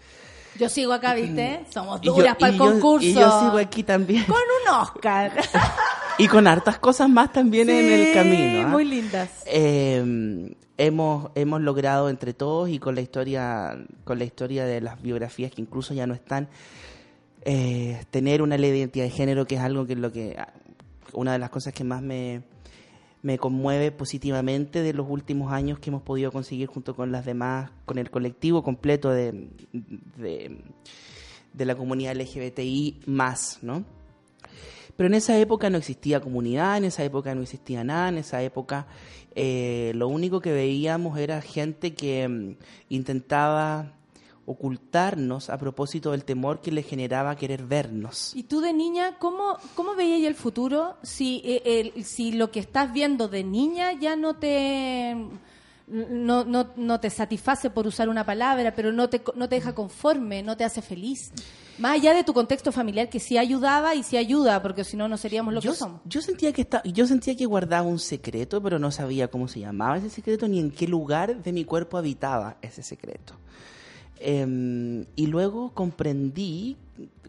Yo 0.58 0.68
sigo 0.68 0.92
acá, 0.92 1.14
¿viste? 1.14 1.66
Somos 1.70 2.02
yo- 2.02 2.14
duras 2.16 2.36
para 2.36 2.52
el 2.52 2.58
yo- 2.60 2.66
concurso. 2.66 3.08
Y 3.08 3.14
yo 3.14 3.40
sigo 3.40 3.58
aquí 3.58 3.84
también. 3.84 4.26
Con 4.26 4.36
un 4.36 4.76
Oscar. 4.82 5.32
Y 6.20 6.28
con 6.28 6.48
hartas 6.48 6.80
cosas 6.80 7.10
más 7.10 7.32
también 7.32 7.70
en 7.70 7.92
el 7.92 8.14
camino. 8.14 8.62
¿ah? 8.66 8.68
Muy 8.68 8.86
lindas. 8.86 9.44
Eh, 9.46 10.54
hemos, 10.78 11.32
hemos 11.36 11.62
logrado 11.62 12.10
entre 12.10 12.34
todos 12.34 12.70
y 12.70 12.80
con 12.80 12.96
la 12.96 13.02
historia, 13.02 13.78
con 14.04 14.20
la 14.20 14.26
historia 14.26 14.66
de 14.66 14.82
las 14.82 15.02
biografías 15.02 15.52
que 15.52 15.62
incluso 15.62 15.94
ya 15.94 16.08
no 16.08 16.14
están, 16.14 16.48
eh, 17.46 18.04
tener 18.12 18.42
una 18.42 18.58
ley 18.58 18.72
de 18.72 18.80
identidad 18.80 19.06
de 19.06 19.12
género 19.12 19.46
que 19.46 19.56
es 19.56 19.62
algo 19.62 19.86
que 19.86 19.94
es 19.94 20.00
lo 20.00 20.12
que 20.12 20.36
ah, 20.38 20.52
una 21.14 21.34
de 21.34 21.40
las 21.40 21.50
cosas 21.50 21.74
que 21.74 21.84
más 21.84 22.02
me, 22.02 22.44
me 23.22 23.38
conmueve 23.38 23.92
positivamente 23.92 24.82
de 24.82 24.94
los 24.94 25.08
últimos 25.10 25.52
años 25.52 25.80
que 25.80 25.90
hemos 25.90 26.02
podido 26.02 26.32
conseguir 26.32 26.68
junto 26.68 26.96
con 26.96 27.12
las 27.12 27.26
demás, 27.26 27.72
con 27.86 27.98
el 27.98 28.10
colectivo 28.10 28.64
completo 28.64 29.10
de, 29.10 29.50
de, 30.18 30.62
de 31.54 31.66
la 31.66 31.76
comunidad 31.76 32.16
LGBTI 32.16 33.02
más, 33.06 33.60
¿no? 33.62 33.99
Pero 35.00 35.08
en 35.08 35.14
esa 35.14 35.38
época 35.38 35.70
no 35.70 35.78
existía 35.78 36.20
comunidad, 36.20 36.76
en 36.76 36.84
esa 36.84 37.06
época 37.06 37.34
no 37.34 37.42
existía 37.42 37.86
nada, 37.86 38.10
en 38.10 38.18
esa 38.18 38.44
época 38.44 38.86
eh, 39.34 39.94
lo 39.96 40.10
único 40.10 40.42
que 40.42 40.52
veíamos 40.52 41.18
era 41.18 41.42
gente 41.42 41.94
que 41.94 42.28
mm, 42.28 42.58
intentaba 42.90 43.94
ocultarnos 44.46 45.50
a 45.50 45.58
propósito 45.58 46.12
del 46.12 46.26
temor 46.26 46.60
que 46.60 46.74
le 46.74 46.84
generaba 46.84 47.38
querer 47.38 47.64
vernos. 47.64 48.36
¿Y 48.36 48.44
tú 48.44 48.60
de 48.60 48.74
niña, 48.74 49.16
cómo, 49.20 49.56
cómo 49.74 49.96
veías 49.96 50.28
el 50.28 50.36
futuro 50.36 50.98
si, 51.02 51.44
eh, 51.46 51.94
si 52.04 52.34
lo 52.34 52.52
que 52.52 52.60
estás 52.60 52.92
viendo 52.92 53.30
de 53.30 53.46
niña 53.46 53.94
ya 53.94 54.18
no 54.18 54.36
te 54.36 55.16
no, 55.90 56.46
no, 56.46 56.72
no 56.76 57.00
te 57.00 57.10
satisface 57.10 57.70
por 57.70 57.88
usar 57.88 58.10
una 58.10 58.26
palabra, 58.26 58.74
pero 58.76 58.92
no 58.92 59.10
te, 59.10 59.22
no 59.36 59.50
te 59.50 59.56
deja 59.56 59.74
conforme, 59.74 60.44
no 60.44 60.56
te 60.56 60.64
hace 60.64 60.82
feliz. 60.82 61.32
Más 61.80 61.94
allá 61.94 62.14
de 62.14 62.24
tu 62.24 62.34
contexto 62.34 62.72
familiar 62.72 63.10
que 63.10 63.20
sí 63.20 63.38
ayudaba 63.38 63.96
y 63.96 64.04
sí 64.04 64.18
ayuda, 64.18 64.62
porque 64.62 64.84
si 64.84 64.98
no, 64.98 65.08
no 65.08 65.18
seríamos 65.18 65.54
lo 65.54 65.62
yo, 65.62 65.72
que 65.72 65.78
somos. 65.78 66.02
yo 66.06 66.22
sentía 66.22 66.52
que 66.52 66.62
esta- 66.64 66.84
yo 66.84 67.08
sentía 67.08 67.36
que 67.38 67.46
guardaba 67.46 67.88
un 67.88 68.00
secreto, 68.00 68.62
pero 68.62 68.80
no 68.80 68.92
sabía 68.92 69.30
cómo 69.30 69.48
se 69.48 69.62
llamaba 69.62 69.98
ese 69.98 70.10
secreto 70.10 70.48
ni 70.48 70.60
en 70.60 70.72
qué 70.72 70.88
lugar 70.88 71.42
de 71.42 71.54
mi 71.54 71.64
cuerpo 71.66 71.98
habitaba 71.98 72.58
ese 72.62 72.84
secreto. 72.84 73.34
Em, 74.20 75.06
y 75.16 75.28
luego 75.28 75.72
comprendí, 75.74 76.76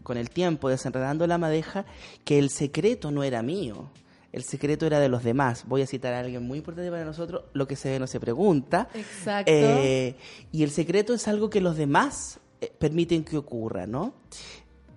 con 0.03 0.17
el 0.17 0.29
tiempo, 0.29 0.67
desenredando 0.67 1.25
la 1.27 1.37
madeja, 1.37 1.85
que 2.25 2.37
el 2.39 2.49
secreto 2.49 3.11
no 3.11 3.23
era 3.23 3.41
mío. 3.43 3.89
El 4.31 4.43
secreto 4.43 4.85
era 4.85 4.99
de 4.99 5.09
los 5.09 5.23
demás. 5.23 5.65
Voy 5.67 5.81
a 5.81 5.87
citar 5.87 6.13
a 6.13 6.19
alguien 6.19 6.43
muy 6.43 6.59
importante 6.59 6.89
para 6.89 7.03
nosotros. 7.03 7.43
Lo 7.53 7.67
que 7.67 7.75
se 7.75 7.89
ve 7.89 7.99
no 7.99 8.07
se 8.07 8.19
pregunta. 8.19 8.87
Exacto. 8.93 9.51
Eh, 9.51 10.15
y 10.51 10.63
el 10.63 10.71
secreto 10.71 11.13
es 11.13 11.27
algo 11.27 11.49
que 11.49 11.59
los 11.59 11.75
demás 11.75 12.39
eh, 12.61 12.71
permiten 12.77 13.23
que 13.23 13.37
ocurra, 13.37 13.87
¿no? 13.87 14.13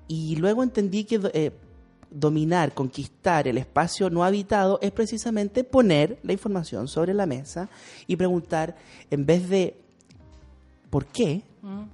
Y 0.07 0.37
luego 0.37 0.63
entendí 0.63 1.05
que 1.05 1.21
eh, 1.33 1.51
dominar, 2.11 2.75
conquistar 2.75 3.49
el 3.49 3.59
espacio 3.59 4.09
no 4.09 4.23
habitado 4.23 4.79
es 4.81 4.93
precisamente 4.93 5.65
poner 5.65 6.19
la 6.23 6.33
información 6.33 6.87
sobre 6.87 7.13
la 7.13 7.27
mesa 7.27 7.69
y 8.07 8.15
preguntar, 8.17 8.77
en 9.11 9.27
vez 9.27 9.49
de 9.49 9.77
¿por 10.91 11.07
qué? 11.07 11.43
Mm. 11.63 11.85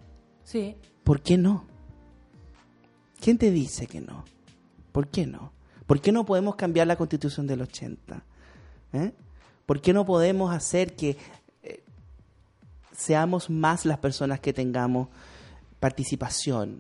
Sí. 0.45 0.77
¿Por 1.05 1.23
qué 1.23 1.39
no? 1.39 1.65
¿Quién 3.19 3.39
te 3.39 3.51
dice 3.51 3.87
que 3.87 4.01
no? 4.01 4.25
¿Por 4.93 5.09
qué 5.09 5.27
no? 5.27 5.53
¿Por 5.91 6.01
qué 6.01 6.13
no 6.13 6.25
podemos 6.25 6.55
cambiar 6.55 6.87
la 6.87 6.95
constitución 6.95 7.49
del 7.49 7.63
80? 7.63 8.23
¿Eh? 8.93 9.11
¿Por 9.67 9.81
qué 9.81 9.93
no 9.93 10.07
podemos 10.07 10.55
hacer 10.55 10.95
que 10.95 11.17
eh, 11.65 11.83
seamos 12.97 13.51
más 13.51 13.85
las 13.85 13.99
personas 13.99 14.39
que 14.39 14.53
tengamos 14.53 15.09
participación? 15.81 16.79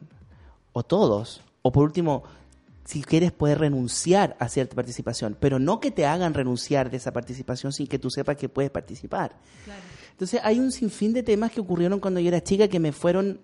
O 0.73 0.85
todos. 0.85 1.43
O 1.63 1.73
por 1.73 1.83
último, 1.83 2.23
si 2.85 3.03
quieres 3.03 3.33
puedes 3.33 3.59
renunciar 3.59 4.37
a 4.39 4.49
cierta 4.49 4.77
participación, 4.77 5.37
pero 5.41 5.59
no 5.59 5.81
que 5.81 5.91
te 5.91 6.07
hagan 6.07 6.33
renunciar 6.33 6.89
de 6.89 6.99
esa 6.99 7.13
participación 7.13 7.73
sin 7.73 7.89
que 7.89 7.99
tú 7.99 8.11
sepas 8.11 8.37
que 8.37 8.49
puedes 8.49 8.71
participar. 8.71 9.35
Entonces 10.13 10.41
hay 10.45 10.61
un 10.61 10.71
sinfín 10.71 11.13
de 11.15 11.25
temas 11.25 11.51
que 11.51 11.61
ocurrieron 11.61 11.99
cuando 11.99 12.21
yo 12.21 12.29
era 12.29 12.45
chica 12.45 12.69
que 12.69 12.79
me 12.79 12.93
fueron 12.93 13.41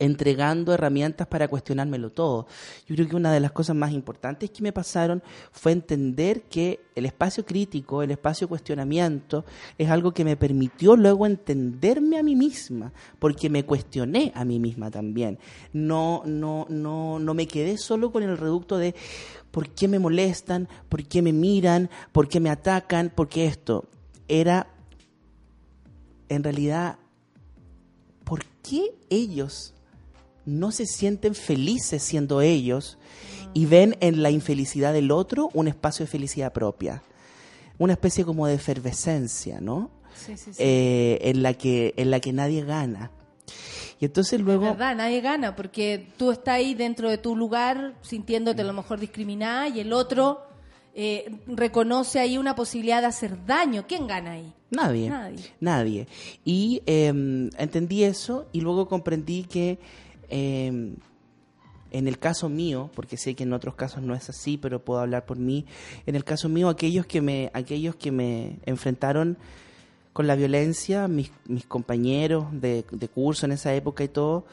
entregando 0.00 0.72
herramientas 0.72 1.28
para 1.28 1.46
cuestionármelo 1.46 2.10
todo. 2.10 2.46
Yo 2.86 2.96
creo 2.96 3.06
que 3.06 3.16
una 3.16 3.32
de 3.32 3.38
las 3.38 3.52
cosas 3.52 3.76
más 3.76 3.92
importantes 3.92 4.50
que 4.50 4.62
me 4.62 4.72
pasaron 4.72 5.22
fue 5.52 5.72
entender 5.72 6.42
que 6.44 6.80
el 6.94 7.04
espacio 7.04 7.44
crítico, 7.44 8.02
el 8.02 8.10
espacio 8.10 8.48
cuestionamiento, 8.48 9.44
es 9.76 9.90
algo 9.90 10.12
que 10.12 10.24
me 10.24 10.36
permitió 10.36 10.96
luego 10.96 11.26
entenderme 11.26 12.18
a 12.18 12.22
mí 12.22 12.34
misma, 12.34 12.92
porque 13.18 13.50
me 13.50 13.64
cuestioné 13.64 14.32
a 14.34 14.44
mí 14.44 14.58
misma 14.58 14.90
también. 14.90 15.38
No, 15.74 16.22
no, 16.24 16.66
no, 16.70 17.18
no 17.18 17.34
me 17.34 17.46
quedé 17.46 17.76
solo 17.76 18.10
con 18.10 18.22
el 18.22 18.38
reducto 18.38 18.78
de 18.78 18.94
por 19.50 19.68
qué 19.68 19.86
me 19.86 19.98
molestan, 19.98 20.66
por 20.88 21.04
qué 21.04 21.20
me 21.20 21.34
miran, 21.34 21.90
por 22.10 22.26
qué 22.26 22.40
me 22.40 22.48
atacan, 22.48 23.12
por 23.14 23.28
qué 23.28 23.44
esto. 23.44 23.84
Era 24.28 24.66
en 26.30 26.42
realidad, 26.42 26.98
¿por 28.24 28.46
qué 28.62 28.94
ellos 29.10 29.74
no 30.46 30.72
se 30.72 30.86
sienten 30.86 31.34
felices 31.34 32.02
siendo 32.02 32.40
ellos 32.40 32.98
y 33.54 33.66
ven 33.66 33.96
en 34.00 34.22
la 34.22 34.30
infelicidad 34.30 34.92
del 34.92 35.10
otro 35.10 35.50
un 35.54 35.68
espacio 35.68 36.04
de 36.04 36.10
felicidad 36.10 36.52
propia? 36.52 37.02
Una 37.78 37.94
especie 37.94 38.24
como 38.24 38.46
de 38.46 38.54
efervescencia, 38.54 39.60
¿no? 39.60 39.90
Sí, 40.14 40.36
sí, 40.36 40.52
sí. 40.52 40.62
Eh, 40.62 41.18
en, 41.22 41.42
la 41.42 41.54
que, 41.54 41.94
en 41.96 42.10
la 42.10 42.20
que 42.20 42.32
nadie 42.32 42.64
gana. 42.64 43.10
Y 44.00 44.06
entonces 44.06 44.40
luego... 44.40 44.64
Es 44.64 44.72
verdad, 44.72 44.96
nadie 44.96 45.20
gana, 45.20 45.54
porque 45.54 46.08
tú 46.16 46.30
estás 46.30 46.54
ahí 46.54 46.74
dentro 46.74 47.10
de 47.10 47.18
tu 47.18 47.36
lugar 47.36 47.94
sintiéndote 48.00 48.62
a 48.62 48.64
lo 48.64 48.72
mejor 48.72 48.98
discriminada 48.98 49.68
y 49.68 49.80
el 49.80 49.92
otro 49.92 50.42
eh, 50.94 51.30
reconoce 51.46 52.18
ahí 52.18 52.38
una 52.38 52.54
posibilidad 52.54 53.00
de 53.00 53.08
hacer 53.08 53.44
daño. 53.44 53.84
¿Quién 53.86 54.06
gana 54.06 54.32
ahí? 54.32 54.54
Nadie. 54.70 55.08
Nadie. 55.08 55.44
Nadie. 55.60 56.08
Y 56.44 56.82
eh, 56.86 57.08
entendí 57.58 58.04
eso 58.04 58.46
y 58.52 58.60
luego 58.60 58.88
comprendí 58.88 59.44
que 59.44 59.78
eh, 60.30 60.94
en 61.92 62.08
el 62.08 62.18
caso 62.18 62.48
mío, 62.48 62.90
porque 62.94 63.16
sé 63.16 63.34
que 63.34 63.42
en 63.42 63.52
otros 63.52 63.74
casos 63.74 64.02
no 64.02 64.14
es 64.14 64.28
así, 64.30 64.56
pero 64.56 64.84
puedo 64.84 65.00
hablar 65.00 65.26
por 65.26 65.38
mí, 65.38 65.66
en 66.06 66.16
el 66.16 66.24
caso 66.24 66.48
mío 66.48 66.68
aquellos 66.68 67.06
que 67.06 67.20
me, 67.20 67.50
aquellos 67.52 67.96
que 67.96 68.12
me 68.12 68.58
enfrentaron 68.64 69.36
con 70.12 70.26
la 70.26 70.34
violencia, 70.34 71.08
mis, 71.08 71.30
mis 71.46 71.66
compañeros 71.66 72.46
de, 72.52 72.84
de 72.90 73.08
curso 73.08 73.46
en 73.46 73.52
esa 73.52 73.74
época 73.74 74.04
y 74.04 74.08
todo, 74.08 74.44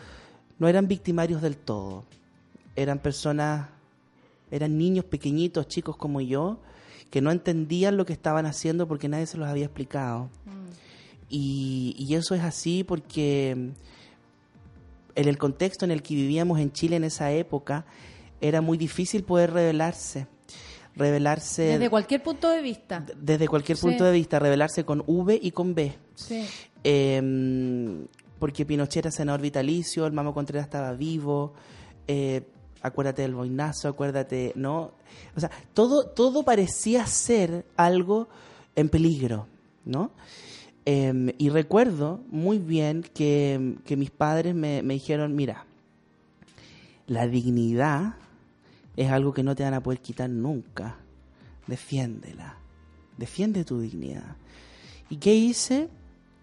no 0.59 0.67
eran 0.67 0.87
victimarios 0.87 1.41
del 1.41 1.57
todo. 1.57 2.03
Eran 2.75 2.99
personas, 2.99 3.69
eran 4.51 4.77
niños 4.77 5.05
pequeñitos, 5.05 5.67
chicos 5.67 5.97
como 5.97 6.21
yo, 6.21 6.59
que 7.09 7.21
no 7.21 7.31
entendían 7.31 7.97
lo 7.97 8.05
que 8.05 8.13
estaban 8.13 8.45
haciendo 8.45 8.87
porque 8.87 9.09
nadie 9.09 9.25
se 9.25 9.37
los 9.37 9.47
había 9.47 9.65
explicado. 9.65 10.29
Y, 11.29 11.95
y 11.97 12.15
eso 12.15 12.35
es 12.35 12.41
así 12.41 12.83
porque 12.83 13.73
en 15.17 15.27
el 15.27 15.37
contexto 15.37 15.83
en 15.83 15.91
el 15.91 16.01
que 16.01 16.15
vivíamos 16.15 16.59
en 16.59 16.71
Chile 16.71 16.95
en 16.95 17.03
esa 17.03 17.31
época, 17.31 17.85
era 18.39 18.61
muy 18.61 18.77
difícil 18.77 19.23
poder 19.23 19.51
revelarse. 19.51 20.27
Revelarse 20.95 21.63
Desde 21.63 21.89
cualquier 21.89 22.23
punto 22.23 22.49
de 22.49 22.61
vista. 22.61 23.05
desde 23.19 23.47
cualquier 23.47 23.77
Sí. 23.77 23.85
punto 23.85 24.03
de 24.05 24.11
vista, 24.13 24.39
revelarse 24.39 24.83
con 24.85 25.03
V 25.05 25.39
y 25.41 25.51
con 25.51 25.75
B. 25.75 25.93
Sí. 26.15 26.45
Eh, 26.83 28.05
porque 28.39 28.65
Pinochet 28.65 29.05
era 29.05 29.11
senador 29.11 29.41
vitalicio, 29.41 30.05
el 30.05 30.13
Mamo 30.13 30.33
Contreras 30.33 30.65
estaba 30.65 30.93
vivo, 30.93 31.53
eh, 32.07 32.43
acuérdate 32.81 33.23
del 33.23 33.33
boinazo, 33.35 33.87
acuérdate, 33.89 34.51
¿no? 34.55 34.91
O 35.35 35.39
sea, 35.39 35.49
todo, 35.73 36.05
todo 36.07 36.43
parecía 36.43 37.05
ser 37.07 37.65
algo 37.75 38.27
en 38.75 38.89
peligro, 38.89 39.47
¿no? 39.85 40.11
Eh, 40.89 41.35
y 41.37 41.49
recuerdo 41.49 42.21
muy 42.29 42.59
bien 42.59 43.03
que, 43.13 43.75
mis 43.97 44.09
padres 44.09 44.55
me, 44.55 44.81
dijeron, 44.83 45.35
mira, 45.35 45.65
la 47.07 47.27
dignidad 47.27 48.13
es 48.95 49.11
algo 49.11 49.33
que 49.33 49.43
no 49.43 49.53
te 49.53 49.63
van 49.63 49.73
a 49.73 49.83
poder 49.83 49.99
quitar 49.99 50.29
nunca. 50.29 50.95
Defiéndela. 51.67 52.55
Defiende 53.17 53.65
tu 53.65 53.81
dignidad. 53.81 54.37
¿Y 55.09 55.17
qué 55.17 55.35
hice? 55.35 55.89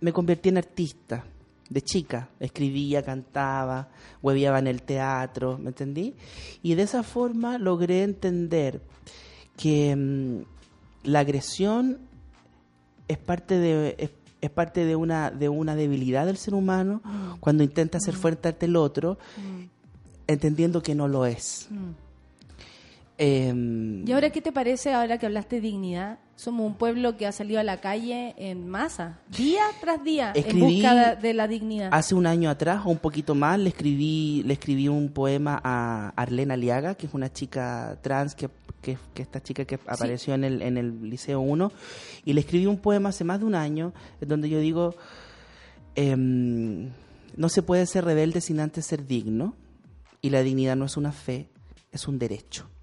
Me 0.03 0.13
convertí 0.13 0.51
en 0.51 0.59
artista. 0.59 1.25
De 1.71 1.81
chica. 1.81 2.29
Escribía, 2.39 3.03
cantaba, 3.03 3.89
hueveaba 4.21 4.59
en 4.59 4.67
el 4.67 4.83
teatro, 4.83 5.57
¿me 5.57 5.69
entendí? 5.71 6.17
Y 6.63 6.75
de 6.75 6.83
esa 6.83 7.03
forma 7.03 7.57
logré 7.57 8.03
entender 8.03 8.83
que 9.57 9.97
mm, 9.97 10.43
la 11.05 11.21
agresión 11.21 11.99
es 13.09 13.17
parte 13.17 13.59
de 13.59 13.97
es 14.45 14.51
parte 14.51 14.85
de 14.85 14.97
una 14.97 15.31
de 15.31 15.49
una 15.49 15.75
debilidad 15.75 16.27
del 16.27 16.37
ser 16.37 16.55
humano 16.55 17.03
cuando 17.41 17.63
intenta 17.63 17.99
ser 18.01 18.15
fuerte 18.15 18.49
ante 18.49 18.67
el 18.67 18.77
otro 18.77 19.19
entendiendo 20.27 20.83
que 20.83 20.95
no 20.95 21.09
lo 21.09 21.27
es 21.27 21.69
Em, 23.17 24.07
¿Y 24.09 24.13
ahora 24.13 24.31
qué 24.31 24.43
te 24.43 24.51
parece, 24.51 24.93
ahora 24.93 25.19
que 25.19 25.27
hablaste 25.27 25.57
de 25.57 25.63
dignidad? 25.63 26.19
Somos 26.35 26.67
un 26.67 26.75
pueblo 26.75 27.17
que 27.17 27.29
ha 27.29 27.33
salido 27.33 27.61
a 27.61 27.63
la 27.63 27.81
calle 27.81 28.35
en 28.39 28.69
masa, 28.69 29.21
día 29.29 29.63
tras 29.81 30.03
día, 30.03 30.33
en 30.35 30.59
busca 30.59 31.15
de, 31.15 31.33
la 31.33 31.47
dignidad. 31.47 31.91
Hace 31.93 32.17
un 32.17 32.27
año 32.27 32.51
atrás, 32.51 32.83
o 32.85 32.91
un 32.91 32.99
poquito 32.99 33.37
más, 33.37 33.57
le 33.61 33.69
escribí, 33.69 34.43
le 34.45 34.55
escribí 34.55 34.89
un 34.89 35.11
poema 35.11 35.61
a 35.63 36.13
Arlena 36.17 36.55
Aliaga, 36.55 36.97
que 36.97 37.07
es 37.07 37.15
una 37.15 37.33
chica 37.33 37.97
trans, 38.03 38.35
que, 38.35 38.51
que, 38.83 38.99
que 39.15 39.23
esta 39.23 39.41
chica 39.41 39.65
que 39.65 39.79
apareció 39.87 40.35
en 40.35 40.43
el, 40.43 40.63
en 40.63 40.77
el 40.77 41.09
Liceo 41.09 41.41
1, 41.41 41.71
y 42.25 42.33
le 42.33 42.41
escribí 42.41 42.67
un 42.67 42.79
poema 42.79 43.11
hace 43.11 43.23
más 43.23 43.39
de 43.39 43.47
un 43.47 43.55
año, 43.55 43.93
en 44.21 44.29
donde 44.29 44.49
yo 44.49 44.59
digo, 44.59 44.97
em, 45.95 46.91
no 47.37 47.49
se 47.49 47.63
puede 47.63 47.87
ser 47.87 48.07
rebelde 48.07 48.41
sin 48.41 48.59
antes 48.59 48.87
ser 48.87 49.07
digno, 49.07 49.55
y 50.21 50.31
la 50.31 50.43
dignidad 50.43 50.75
no 50.75 50.87
es 50.87 50.97
una 50.97 51.13
fe, 51.13 51.49
es 51.93 52.09
un 52.09 52.19
derecho. 52.19 52.74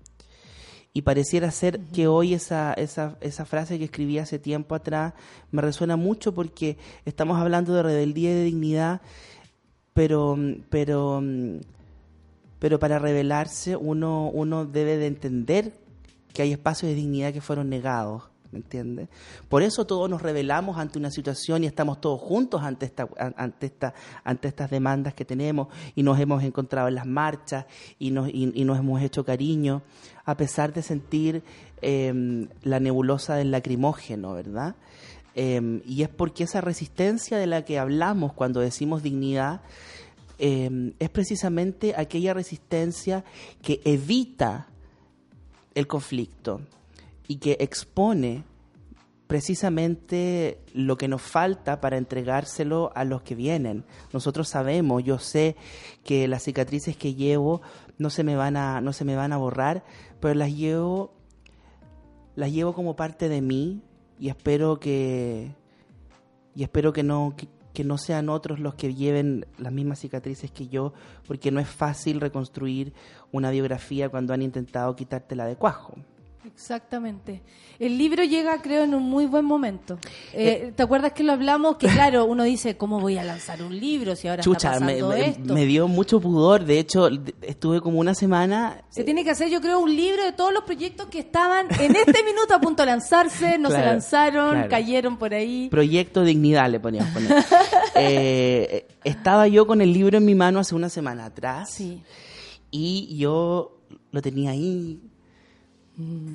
Y 0.93 1.03
pareciera 1.03 1.51
ser 1.51 1.79
que 1.79 2.07
hoy 2.07 2.33
esa, 2.33 2.73
esa, 2.73 3.17
esa 3.21 3.45
frase 3.45 3.77
que 3.77 3.85
escribí 3.85 4.17
hace 4.17 4.39
tiempo 4.39 4.75
atrás 4.75 5.13
me 5.49 5.61
resuena 5.61 5.95
mucho 5.95 6.33
porque 6.33 6.77
estamos 7.05 7.39
hablando 7.39 7.73
de 7.73 7.83
rebeldía 7.83 8.31
y 8.31 8.33
de 8.33 8.43
dignidad, 8.43 9.01
pero, 9.93 10.37
pero, 10.69 11.23
pero 12.59 12.79
para 12.79 12.99
rebelarse 12.99 13.77
uno, 13.77 14.29
uno 14.29 14.65
debe 14.65 14.97
de 14.97 15.07
entender 15.07 15.73
que 16.33 16.41
hay 16.41 16.51
espacios 16.51 16.89
de 16.89 16.95
dignidad 16.95 17.31
que 17.31 17.41
fueron 17.41 17.69
negados. 17.69 18.30
¿Me 18.51 18.59
entiendes? 18.59 19.07
Por 19.47 19.63
eso 19.63 19.85
todos 19.85 20.09
nos 20.09 20.21
rebelamos 20.21 20.77
ante 20.77 20.99
una 20.99 21.09
situación 21.09 21.63
y 21.63 21.67
estamos 21.67 22.01
todos 22.01 22.19
juntos 22.19 22.61
ante 22.63 22.85
esta, 22.85 23.07
ante 23.37 23.67
esta, 23.67 23.93
ante 24.25 24.49
estas 24.49 24.69
demandas 24.69 25.13
que 25.13 25.23
tenemos 25.23 25.69
y 25.95 26.03
nos 26.03 26.19
hemos 26.19 26.43
encontrado 26.43 26.89
en 26.89 26.95
las 26.95 27.05
marchas 27.05 27.65
y 27.97 28.11
nos, 28.11 28.27
y, 28.27 28.65
nos 28.65 28.77
hemos 28.77 29.01
hecho 29.01 29.23
cariño, 29.23 29.83
a 30.25 30.35
pesar 30.35 30.73
de 30.73 30.81
sentir 30.81 31.43
eh, 31.81 32.47
la 32.63 32.81
nebulosa 32.81 33.35
del 33.35 33.51
lacrimógeno, 33.51 34.33
¿verdad? 34.33 34.75
Eh, 35.33 35.81
y 35.85 36.03
es 36.03 36.09
porque 36.09 36.43
esa 36.43 36.59
resistencia 36.59 37.37
de 37.37 37.47
la 37.47 37.63
que 37.63 37.79
hablamos 37.79 38.33
cuando 38.33 38.59
decimos 38.59 39.01
dignidad 39.01 39.61
eh, 40.39 40.91
es 40.99 41.09
precisamente 41.09 41.93
aquella 41.95 42.33
resistencia 42.33 43.23
que 43.61 43.79
evita 43.85 44.67
el 45.73 45.87
conflicto 45.87 46.61
y 47.27 47.37
que 47.37 47.57
expone 47.59 48.43
precisamente 49.31 50.59
lo 50.73 50.97
que 50.97 51.07
nos 51.07 51.21
falta 51.21 51.79
para 51.79 51.97
entregárselo 51.97 52.91
a 52.95 53.05
los 53.05 53.21
que 53.21 53.33
vienen. 53.33 53.85
Nosotros 54.11 54.49
sabemos, 54.49 55.05
yo 55.05 55.19
sé 55.19 55.55
que 56.03 56.27
las 56.27 56.43
cicatrices 56.43 56.97
que 56.97 57.15
llevo 57.15 57.61
no 57.97 58.09
se 58.09 58.25
me 58.25 58.35
van 58.35 58.57
a 58.57 58.81
no 58.81 58.91
se 58.91 59.05
me 59.05 59.15
van 59.15 59.31
a 59.31 59.37
borrar, 59.37 59.85
pero 60.19 60.33
las 60.33 60.53
llevo 60.53 61.13
las 62.35 62.51
llevo 62.51 62.73
como 62.73 62.97
parte 62.97 63.29
de 63.29 63.41
mí 63.41 63.81
y 64.19 64.27
espero 64.27 64.81
que 64.81 65.55
y 66.53 66.63
espero 66.63 66.91
que 66.91 67.03
no 67.03 67.33
que, 67.37 67.47
que 67.73 67.85
no 67.85 67.97
sean 67.97 68.27
otros 68.27 68.59
los 68.59 68.75
que 68.75 68.93
lleven 68.93 69.45
las 69.57 69.71
mismas 69.71 69.99
cicatrices 69.99 70.51
que 70.51 70.67
yo, 70.67 70.91
porque 71.25 71.51
no 71.51 71.61
es 71.61 71.69
fácil 71.69 72.19
reconstruir 72.19 72.93
una 73.31 73.49
biografía 73.49 74.09
cuando 74.09 74.33
han 74.33 74.41
intentado 74.41 74.93
quitártela 74.95 75.45
de 75.45 75.55
cuajo. 75.55 75.95
Exactamente. 76.45 77.41
El 77.79 77.97
libro 77.97 78.23
llega, 78.23 78.61
creo, 78.61 78.83
en 78.83 78.93
un 78.93 79.03
muy 79.03 79.25
buen 79.25 79.45
momento. 79.45 79.97
Eh, 80.33 80.71
¿Te 80.75 80.83
acuerdas 80.83 81.13
que 81.13 81.23
lo 81.23 81.33
hablamos? 81.33 81.77
Que 81.77 81.87
claro, 81.87 82.25
uno 82.25 82.43
dice, 82.43 82.77
¿cómo 82.77 82.99
voy 82.99 83.17
a 83.17 83.23
lanzar 83.23 83.61
un 83.63 83.79
libro 83.79 84.15
si 84.15 84.27
ahora 84.27 84.43
Chucha, 84.43 84.73
está 84.73 84.85
me, 84.85 84.93
pasando 84.93 85.15
me- 85.15 85.27
esto? 85.29 85.53
me 85.53 85.65
dio 85.65 85.87
mucho 85.87 86.19
pudor. 86.19 86.65
De 86.65 86.79
hecho, 86.79 87.09
estuve 87.41 87.81
como 87.81 87.99
una 87.99 88.13
semana. 88.15 88.81
Se 88.89 89.03
tiene 89.03 89.23
que 89.23 89.31
hacer, 89.31 89.49
yo 89.49 89.61
creo, 89.61 89.79
un 89.79 89.95
libro 89.95 90.23
de 90.23 90.31
todos 90.33 90.53
los 90.53 90.63
proyectos 90.63 91.07
que 91.07 91.19
estaban 91.19 91.67
en 91.79 91.95
este 91.95 92.23
minuto 92.23 92.53
a 92.55 92.59
punto 92.61 92.83
de 92.83 92.87
lanzarse, 92.87 93.57
no 93.57 93.69
se 93.69 93.79
lanzaron, 93.79 94.51
claro. 94.51 94.69
cayeron 94.69 95.17
por 95.17 95.33
ahí. 95.33 95.67
Proyecto 95.69 96.23
Dignidad 96.23 96.69
le 96.69 96.79
poníamos. 96.79 97.11
poner. 97.13 97.43
Eh, 97.95 98.87
estaba 99.03 99.47
yo 99.47 99.67
con 99.67 99.81
el 99.81 99.91
libro 99.93 100.17
en 100.17 100.25
mi 100.25 100.33
mano 100.33 100.59
hace 100.59 100.73
una 100.75 100.89
semana 100.89 101.25
atrás 101.25 101.71
Sí. 101.71 102.01
y 102.71 103.15
yo 103.17 103.77
lo 104.11 104.21
tenía 104.21 104.51
ahí 104.51 105.01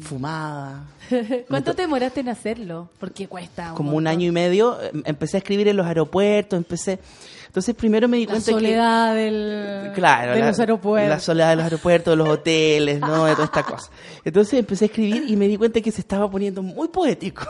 fumada. 0.02 0.84
¿Cuánto 1.48 1.74
te 1.74 1.82
demoraste 1.82 2.20
en 2.20 2.28
hacerlo? 2.28 2.88
Porque 2.98 3.26
cuesta. 3.28 3.72
como 3.74 3.92
un 3.96 4.06
año 4.06 4.28
y 4.28 4.32
medio, 4.32 4.80
em- 4.80 5.02
empecé 5.04 5.36
a 5.36 5.38
escribir 5.38 5.68
en 5.68 5.76
los 5.76 5.86
aeropuertos, 5.86 6.56
empecé... 6.56 6.98
Entonces 7.46 7.74
primero 7.74 8.06
me 8.06 8.18
di 8.18 8.26
La 8.26 8.32
cuenta 8.32 8.50
soledad 8.50 9.14
del, 9.14 9.84
que... 9.86 9.92
Claro, 9.94 10.32
de 10.34 10.40
la, 10.40 10.48
los 10.48 10.60
aeropuertos. 10.60 11.08
la 11.08 11.20
soledad 11.20 11.48
de 11.50 11.56
los 11.56 11.64
aeropuertos, 11.64 12.12
de 12.12 12.16
los 12.16 12.28
hoteles, 12.28 13.00
¿no? 13.00 13.24
De 13.24 13.32
toda 13.32 13.44
esta 13.46 13.62
cosa. 13.64 13.90
Entonces 14.26 14.58
empecé 14.58 14.84
a 14.84 14.88
escribir 14.88 15.24
y 15.26 15.36
me 15.36 15.48
di 15.48 15.56
cuenta 15.56 15.80
que 15.80 15.90
se 15.90 16.02
estaba 16.02 16.30
poniendo 16.30 16.62
muy 16.62 16.88
poético. 16.88 17.46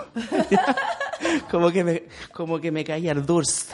como 1.51 1.72
que 1.72 1.82
me, 1.82 2.05
como 2.32 2.60
que 2.60 2.70
me 2.70 2.84
caía 2.84 3.10
el 3.12 3.26
durs. 3.26 3.68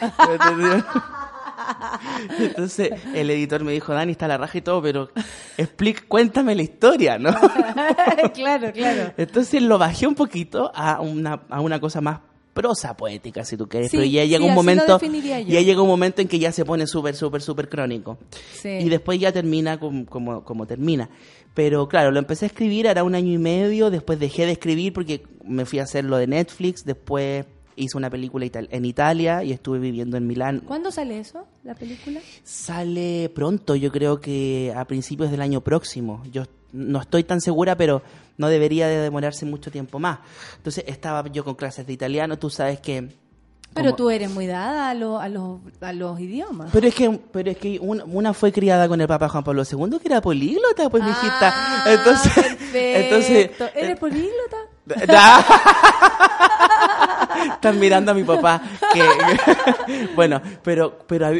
Entonces 2.38 2.90
el 3.14 3.30
editor 3.30 3.64
me 3.64 3.72
dijo, 3.72 3.92
Dani, 3.92 4.12
está 4.12 4.28
la 4.28 4.38
raja 4.38 4.58
y 4.58 4.62
todo, 4.62 4.82
pero 4.82 5.10
explica, 5.56 6.02
cuéntame 6.06 6.54
la 6.54 6.62
historia, 6.62 7.18
¿no? 7.18 7.32
claro, 8.34 8.72
claro. 8.72 9.12
Entonces 9.16 9.62
lo 9.62 9.78
bajé 9.78 10.06
un 10.06 10.14
poquito 10.14 10.70
a 10.74 11.00
una, 11.00 11.42
a 11.48 11.60
una 11.60 11.80
cosa 11.80 12.00
más 12.00 12.20
prosa 12.52 12.96
poética, 12.96 13.44
si 13.44 13.56
tú 13.56 13.66
quieres. 13.68 13.90
Sí, 13.90 13.96
pero 13.96 14.08
ya 14.08 14.22
sí, 14.22 14.28
llega 14.28 14.44
un 14.44 14.54
momento, 14.54 15.00
ya 15.00 15.60
llega 15.60 15.80
un 15.80 15.88
momento 15.88 16.20
en 16.20 16.28
que 16.28 16.38
ya 16.38 16.52
se 16.52 16.64
pone 16.64 16.86
súper, 16.86 17.14
súper, 17.14 17.40
súper 17.40 17.68
crónico. 17.68 18.18
Sí. 18.52 18.68
Y 18.68 18.88
después 18.88 19.18
ya 19.18 19.32
termina 19.32 19.78
como, 19.78 20.06
como, 20.06 20.44
como 20.44 20.66
termina. 20.66 21.08
Pero 21.54 21.88
claro, 21.88 22.10
lo 22.10 22.18
empecé 22.18 22.46
a 22.46 22.48
escribir, 22.48 22.88
hará 22.88 23.04
un 23.04 23.14
año 23.14 23.32
y 23.32 23.38
medio, 23.38 23.90
después 23.90 24.18
dejé 24.18 24.46
de 24.46 24.52
escribir 24.52 24.92
porque 24.92 25.22
me 25.44 25.64
fui 25.66 25.78
a 25.78 25.82
hacer 25.82 26.04
lo 26.04 26.16
de 26.16 26.26
Netflix, 26.26 26.84
después 26.84 27.46
hice 27.76 27.96
una 27.96 28.10
película 28.10 28.46
en 28.52 28.84
Italia 28.84 29.42
y 29.42 29.52
estuve 29.52 29.78
viviendo 29.78 30.16
en 30.16 30.26
Milán. 30.26 30.60
¿Cuándo 30.66 30.90
sale 30.90 31.18
eso, 31.18 31.46
la 31.64 31.74
película? 31.74 32.20
Sale 32.44 33.30
pronto, 33.34 33.74
yo 33.76 33.90
creo 33.92 34.20
que 34.20 34.72
a 34.76 34.84
principios 34.84 35.30
del 35.30 35.40
año 35.42 35.60
próximo. 35.60 36.22
Yo 36.30 36.44
no 36.72 37.00
estoy 37.00 37.24
tan 37.24 37.40
segura, 37.40 37.76
pero 37.76 38.02
no 38.38 38.48
debería 38.48 38.88
de 38.88 38.96
demorarse 38.98 39.44
mucho 39.46 39.70
tiempo 39.70 39.98
más. 39.98 40.18
Entonces 40.56 40.84
estaba 40.86 41.26
yo 41.30 41.44
con 41.44 41.54
clases 41.54 41.86
de 41.86 41.92
italiano, 41.92 42.38
tú 42.38 42.50
sabes 42.50 42.80
que... 42.80 43.08
Pero 43.74 43.86
como- 43.86 43.96
tú 43.96 44.10
eres 44.10 44.30
muy 44.30 44.46
dada 44.46 44.90
a, 44.90 44.94
lo- 44.94 45.18
a, 45.18 45.28
los, 45.30 45.60
a 45.80 45.92
los 45.94 46.20
idiomas. 46.20 46.68
Pero 46.74 46.86
es 46.88 46.94
que, 46.94 47.10
pero 47.32 47.50
es 47.50 47.56
que 47.56 47.78
una, 47.80 48.04
una 48.04 48.34
fue 48.34 48.52
criada 48.52 48.86
con 48.86 49.00
el 49.00 49.08
Papa 49.08 49.30
Juan 49.30 49.42
Pablo 49.44 49.62
II, 49.70 49.98
que 49.98 50.08
era 50.08 50.20
políglota, 50.20 50.90
pues, 50.90 51.02
mijita. 51.02 51.52
Ah, 51.54 51.84
Entonces, 51.88 52.32
perfecto. 52.34 52.74
entonces, 52.74 53.50
¿Eres 53.74 53.90
eh, 53.92 53.96
políglota? 53.96 54.56
Están 57.48 57.78
mirando 57.78 58.10
a 58.12 58.14
mi 58.14 58.24
papá. 58.24 58.62
Que, 58.92 59.02
bueno, 60.14 60.40
pero, 60.62 60.98
pero 61.06 61.30
lo 61.32 61.38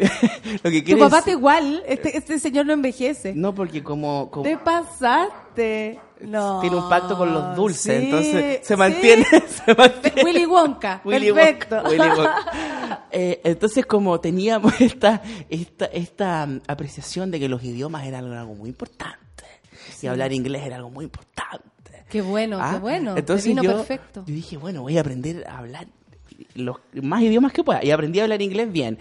que 0.71 0.79
Tu 0.79 0.85
quiere 0.85 0.99
papá 0.99 1.21
te 1.21 1.31
igual, 1.31 1.83
este, 1.87 2.17
este 2.17 2.39
señor 2.39 2.65
no 2.65 2.73
envejece. 2.73 3.33
No, 3.35 3.53
porque 3.53 3.83
como, 3.83 4.29
como 4.31 4.43
Te 4.43 4.57
pasaste. 4.57 5.99
No. 6.21 6.61
tiene 6.61 6.77
un 6.77 6.87
pacto 6.87 7.17
con 7.17 7.33
los 7.33 7.53
dulces, 7.53 7.99
Sí, 7.99 8.05
entonces 8.05 8.59
se 8.65 8.73
sí. 8.73 8.79
mantiene, 8.79 9.25
se 9.65 9.75
mantiene. 9.75 10.23
Willy 10.23 10.45
Wonka. 10.45 11.01
Willy 11.03 11.33
perfecto. 11.33 11.75
Wonka, 11.75 11.89
Willy 11.89 12.09
Wonka. 12.17 13.05
Eh, 13.11 13.41
entonces, 13.43 13.85
como 13.85 14.19
teníamos 14.21 14.79
esta, 14.79 15.21
esta, 15.49 15.85
esta 15.87 16.45
mm, 16.45 16.61
apreciación 16.67 17.29
de 17.29 17.39
que 17.41 17.49
los 17.49 17.61
idiomas 17.63 18.05
eran 18.05 18.31
algo 18.31 18.55
muy 18.55 18.69
importante 18.69 19.19
y 20.01 20.07
hablar 20.07 20.31
inglés 20.33 20.63
era 20.65 20.77
algo 20.77 20.89
muy 20.89 21.05
importante. 21.05 21.72
Qué 22.13 22.21
bueno, 22.21 22.59
Ah, 22.61 22.73
qué 22.75 22.79
bueno. 22.79 23.17
Entonces 23.17 23.47
vino 23.47 23.61
yo, 23.63 23.73
perfecto. 23.73 24.23
yo 24.25 24.33
dije, 24.33 24.55
bueno, 24.55 24.83
voy 24.83 24.97
a 24.97 25.01
aprender 25.01 25.43
a 25.47 25.57
hablar 25.57 25.87
los 26.53 26.77
más 27.01 27.23
idiomas 27.23 27.51
que 27.53 27.63
pueda. 27.63 27.83
Y 27.83 27.89
aprendí 27.89 28.19
a 28.19 28.23
hablar 28.23 28.39
inglés 28.43 28.71
bien. 28.71 28.99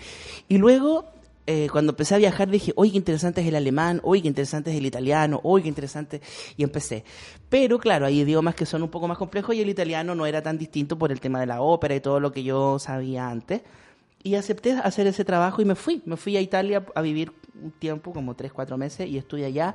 Y 0.48 0.56
luego, 0.56 1.04
eh, 1.46 1.68
cuando 1.70 1.92
empecé 1.92 2.14
a 2.14 2.18
viajar, 2.18 2.48
dije, 2.48 2.72
oye, 2.74 2.92
qué 2.92 2.96
interesante 2.96 3.42
es 3.42 3.46
el 3.48 3.54
alemán, 3.56 4.00
oye, 4.02 4.22
qué 4.22 4.28
interesante 4.28 4.70
es 4.70 4.78
el 4.78 4.86
italiano, 4.86 5.40
oye, 5.42 5.64
qué 5.64 5.68
interesante. 5.68 6.22
Y 6.56 6.62
empecé. 6.62 7.04
Pero 7.50 7.78
claro, 7.78 8.06
hay 8.06 8.20
idiomas 8.20 8.54
que 8.54 8.64
son 8.64 8.82
un 8.82 8.88
poco 8.88 9.06
más 9.08 9.18
complejos 9.18 9.54
y 9.54 9.60
el 9.60 9.68
italiano 9.68 10.14
no 10.14 10.24
era 10.24 10.40
tan 10.42 10.56
distinto 10.56 10.96
por 10.98 11.12
el 11.12 11.20
tema 11.20 11.38
de 11.38 11.44
la 11.46 11.60
ópera 11.60 11.94
y 11.94 12.00
todo 12.00 12.18
lo 12.18 12.32
que 12.32 12.42
yo 12.42 12.78
sabía 12.78 13.28
antes. 13.28 13.60
Y 14.22 14.36
acepté 14.36 14.72
hacer 14.72 15.06
ese 15.06 15.24
trabajo 15.26 15.60
y 15.60 15.66
me 15.66 15.74
fui. 15.74 16.00
Me 16.06 16.16
fui 16.16 16.34
a 16.38 16.40
Italia 16.40 16.82
a 16.94 17.02
vivir 17.02 17.30
un 17.62 17.72
tiempo, 17.72 18.14
como 18.14 18.34
tres, 18.36 18.52
cuatro 18.54 18.78
meses, 18.78 19.06
y 19.06 19.18
estuve 19.18 19.44
allá. 19.44 19.74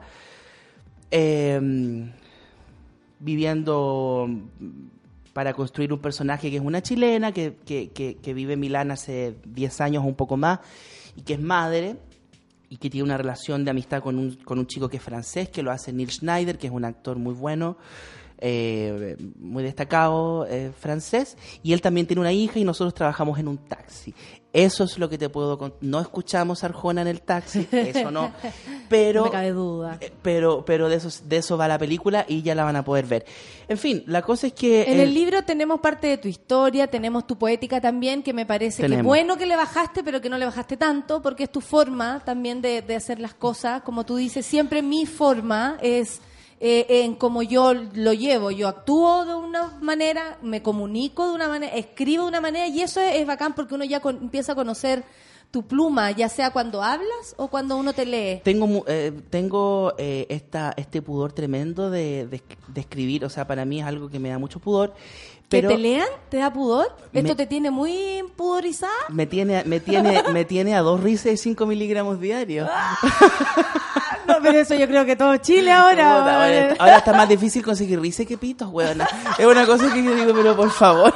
eh, 1.11 2.09
viviendo 3.19 4.29
para 5.33 5.53
construir 5.53 5.93
un 5.93 5.99
personaje 5.99 6.49
que 6.49 6.57
es 6.57 6.61
una 6.63 6.81
chilena, 6.81 7.31
que, 7.31 7.57
que, 7.65 7.89
que- 7.91 8.15
que 8.15 8.33
vive 8.33 8.53
en 8.53 8.59
Milán 8.59 8.91
hace 8.91 9.35
10 9.45 9.81
años 9.81 10.03
o 10.03 10.07
un 10.07 10.15
poco 10.15 10.35
más, 10.37 10.59
y 11.15 11.21
que 11.21 11.33
es 11.33 11.39
madre, 11.41 11.95
y 12.69 12.77
que 12.77 12.89
tiene 12.89 13.05
una 13.05 13.17
relación 13.17 13.63
de 13.63 13.71
amistad 13.71 14.01
con 14.01 14.17
un, 14.17 14.35
con 14.35 14.59
un 14.59 14.67
chico 14.67 14.89
que 14.89 14.97
es 14.97 15.03
francés, 15.03 15.49
que 15.49 15.61
lo 15.63 15.71
hace 15.71 15.93
Neil 15.93 16.11
Schneider, 16.11 16.57
que 16.57 16.67
es 16.67 16.73
un 16.73 16.85
actor 16.85 17.17
muy 17.17 17.33
bueno, 17.33 17.77
eh, 18.39 19.15
muy 19.39 19.63
destacado 19.63 20.45
eh, 20.47 20.71
francés, 20.77 21.37
y 21.63 21.73
él 21.73 21.81
también 21.81 22.07
tiene 22.07 22.19
una 22.21 22.33
hija 22.33 22.59
y 22.59 22.63
nosotros 22.63 22.93
trabajamos 22.93 23.39
en 23.39 23.47
un 23.47 23.57
taxi. 23.57 24.13
Eso 24.57 24.85
es 24.85 24.97
lo 24.97 25.07
que 25.07 25.17
te 25.19 25.29
puedo 25.29 25.57
contar. 25.57 25.77
No 25.81 25.99
escuchamos 25.99 26.63
a 26.63 26.67
Arjona 26.67 27.03
en 27.03 27.07
el 27.07 27.21
taxi, 27.21 27.67
eso 27.71 28.09
no, 28.09 28.31
pero... 28.89 29.19
No 29.21 29.25
me 29.27 29.31
cabe 29.31 29.51
duda. 29.51 29.97
Eh, 30.01 30.11
Pero, 30.23 30.65
pero 30.65 30.89
de 30.89 30.95
eso, 30.95 31.09
de 31.25 31.37
eso 31.37 31.57
va 31.57 31.67
la 31.67 31.77
película 31.77 32.25
y 32.27 32.41
ya 32.41 32.55
la 32.55 32.63
van 32.63 32.75
a 32.75 32.83
poder 32.83 33.05
ver. 33.05 33.25
En 33.67 33.77
fin, 33.77 34.03
la 34.07 34.23
cosa 34.23 34.47
es 34.47 34.53
que... 34.53 34.91
En 34.91 34.99
el 34.99 35.13
libro 35.13 35.43
tenemos 35.43 35.79
parte 35.79 36.07
de 36.07 36.17
tu 36.17 36.27
historia, 36.27 36.87
tenemos 36.87 37.27
tu 37.27 37.37
poética 37.37 37.79
también, 37.79 38.23
que 38.23 38.33
me 38.33 38.45
parece 38.47 38.77
que 38.81 38.89
Tenemos. 38.89 39.05
bueno 39.05 39.37
que 39.37 39.45
le 39.45 39.55
bajaste, 39.55 40.03
pero 40.03 40.21
que 40.21 40.29
no 40.29 40.37
le 40.39 40.45
bajaste 40.45 40.75
tanto, 40.75 41.21
porque 41.21 41.43
es 41.43 41.51
tu 41.51 41.61
forma 41.61 42.21
también 42.25 42.61
de, 42.61 42.81
de 42.81 42.95
hacer 42.95 43.19
las 43.19 43.35
cosas. 43.35 43.83
Como 43.83 44.05
tú 44.05 44.15
dices, 44.15 44.45
siempre 44.45 44.81
mi 44.81 45.05
forma 45.05 45.77
es 45.81 46.19
eh, 46.59 46.85
en 46.89 47.15
como 47.15 47.43
yo 47.43 47.73
lo 47.73 48.13
llevo. 48.13 48.51
Yo 48.51 48.67
actúo 48.67 49.25
de 49.25 49.35
una 49.35 49.77
manera, 49.81 50.37
me 50.41 50.61
comunico 50.61 51.27
de 51.27 51.33
una 51.35 51.47
manera, 51.47 51.73
escribo 51.75 52.23
de 52.23 52.29
una 52.29 52.41
manera, 52.41 52.67
y 52.67 52.81
eso 52.81 52.99
es, 53.01 53.15
es 53.15 53.27
bacán 53.27 53.53
porque 53.53 53.75
uno 53.75 53.83
ya 53.85 53.99
con- 53.99 54.17
empieza 54.17 54.53
a 54.53 54.55
conocer 54.55 55.03
tu 55.51 55.65
pluma, 55.65 56.11
ya 56.11 56.27
sea 56.27 56.51
cuando 56.51 56.83
hablas 56.83 57.33
o 57.37 57.47
cuando 57.47 57.77
uno 57.77 57.93
te 57.93 58.05
lee. 58.05 58.41
Tengo, 58.43 58.83
eh, 58.87 59.13
tengo 59.29 59.93
eh, 59.97 60.25
esta, 60.29 60.73
este 60.75 61.01
pudor 61.01 61.31
tremendo 61.31 61.89
de, 61.89 62.27
de, 62.27 62.41
de 62.67 62.81
escribir, 62.81 63.23
o 63.23 63.29
sea, 63.29 63.47
para 63.47 63.63
mí 63.63 63.79
es 63.79 63.85
algo 63.85 64.09
que 64.09 64.19
me 64.19 64.29
da 64.29 64.39
mucho 64.39 64.59
pudor. 64.59 64.93
Pero 65.47 65.69
¿Que 65.69 65.75
te 65.75 65.81
lean? 65.81 66.07
¿Te 66.27 66.37
da 66.37 66.51
pudor? 66.51 66.87
¿Esto 67.13 67.29
Me- 67.29 67.35
te 67.35 67.45
tiene 67.47 67.71
muy 67.71 68.21
pudorizada? 68.35 68.91
me 69.07 69.25
tiene, 69.25 69.63
me 69.63 69.79
tiene, 69.79 70.21
me 70.33 70.43
tiene 70.43 70.75
a 70.75 70.81
dos 70.81 70.99
risas 71.01 71.25
de 71.25 71.37
5 71.37 71.65
miligramos 71.65 72.19
diarios. 72.19 72.69
No, 74.27 74.36
pero 74.43 74.59
eso 74.59 74.75
yo 74.75 74.87
creo 74.87 75.05
que 75.05 75.15
todo 75.15 75.35
Chile 75.37 75.71
ahora. 75.71 76.19
Puta, 76.19 76.43
ahora, 76.43 76.75
ahora 76.79 76.97
está 76.97 77.13
más 77.13 77.29
difícil 77.29 77.63
conseguir 77.63 77.99
risa 77.99 78.25
que 78.25 78.37
pitos, 78.37 78.69
weón. 78.71 79.01
Es 79.37 79.45
una 79.45 79.65
cosa 79.65 79.93
que 79.93 80.03
yo 80.03 80.13
digo, 80.15 80.33
pero 80.33 80.55
por 80.55 80.71
favor. 80.71 81.13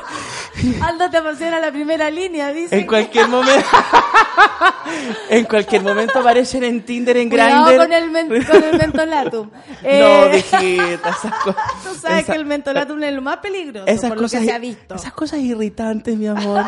Aldo 0.82 1.10
te 1.10 1.18
apasiona 1.18 1.60
la 1.60 1.72
primera 1.72 2.10
línea, 2.12 2.52
dice. 2.52 2.78
En 2.78 2.86
cualquier 2.86 3.28
momento. 3.30 3.66
en 5.30 5.46
cualquier 5.46 5.82
momento 5.82 6.20
aparecen 6.20 6.64
en 6.64 6.84
Tinder, 6.84 7.18
en 7.18 7.30
Grindr. 7.30 7.78
con 7.78 7.94
el, 7.94 8.10
men- 8.12 8.28
con 8.46 8.64
el 8.64 8.78
mentolatum. 8.78 9.50
No, 9.82 9.88
Eh, 9.88 10.30
viejita, 10.52 11.10
esas 11.10 11.34
cosas. 11.44 11.64
Tú 11.84 11.96
sabes 11.96 12.24
esa- 12.24 12.34
que 12.34 12.38
el 12.40 12.46
mentolatum 12.46 13.02
es 13.04 13.14
lo 13.14 13.22
más 13.22 13.38
peligroso, 13.38 13.88
esas 13.88 14.10
por 14.10 14.18
lo 14.18 14.24
cosas, 14.24 14.42
que 14.42 14.46
se 14.48 14.54
ha 14.54 14.60
visto. 14.60 14.96
esas 14.96 15.14
cosas 15.14 15.40
irritantes, 15.40 16.16
mi 16.18 16.28
amor. 16.28 16.66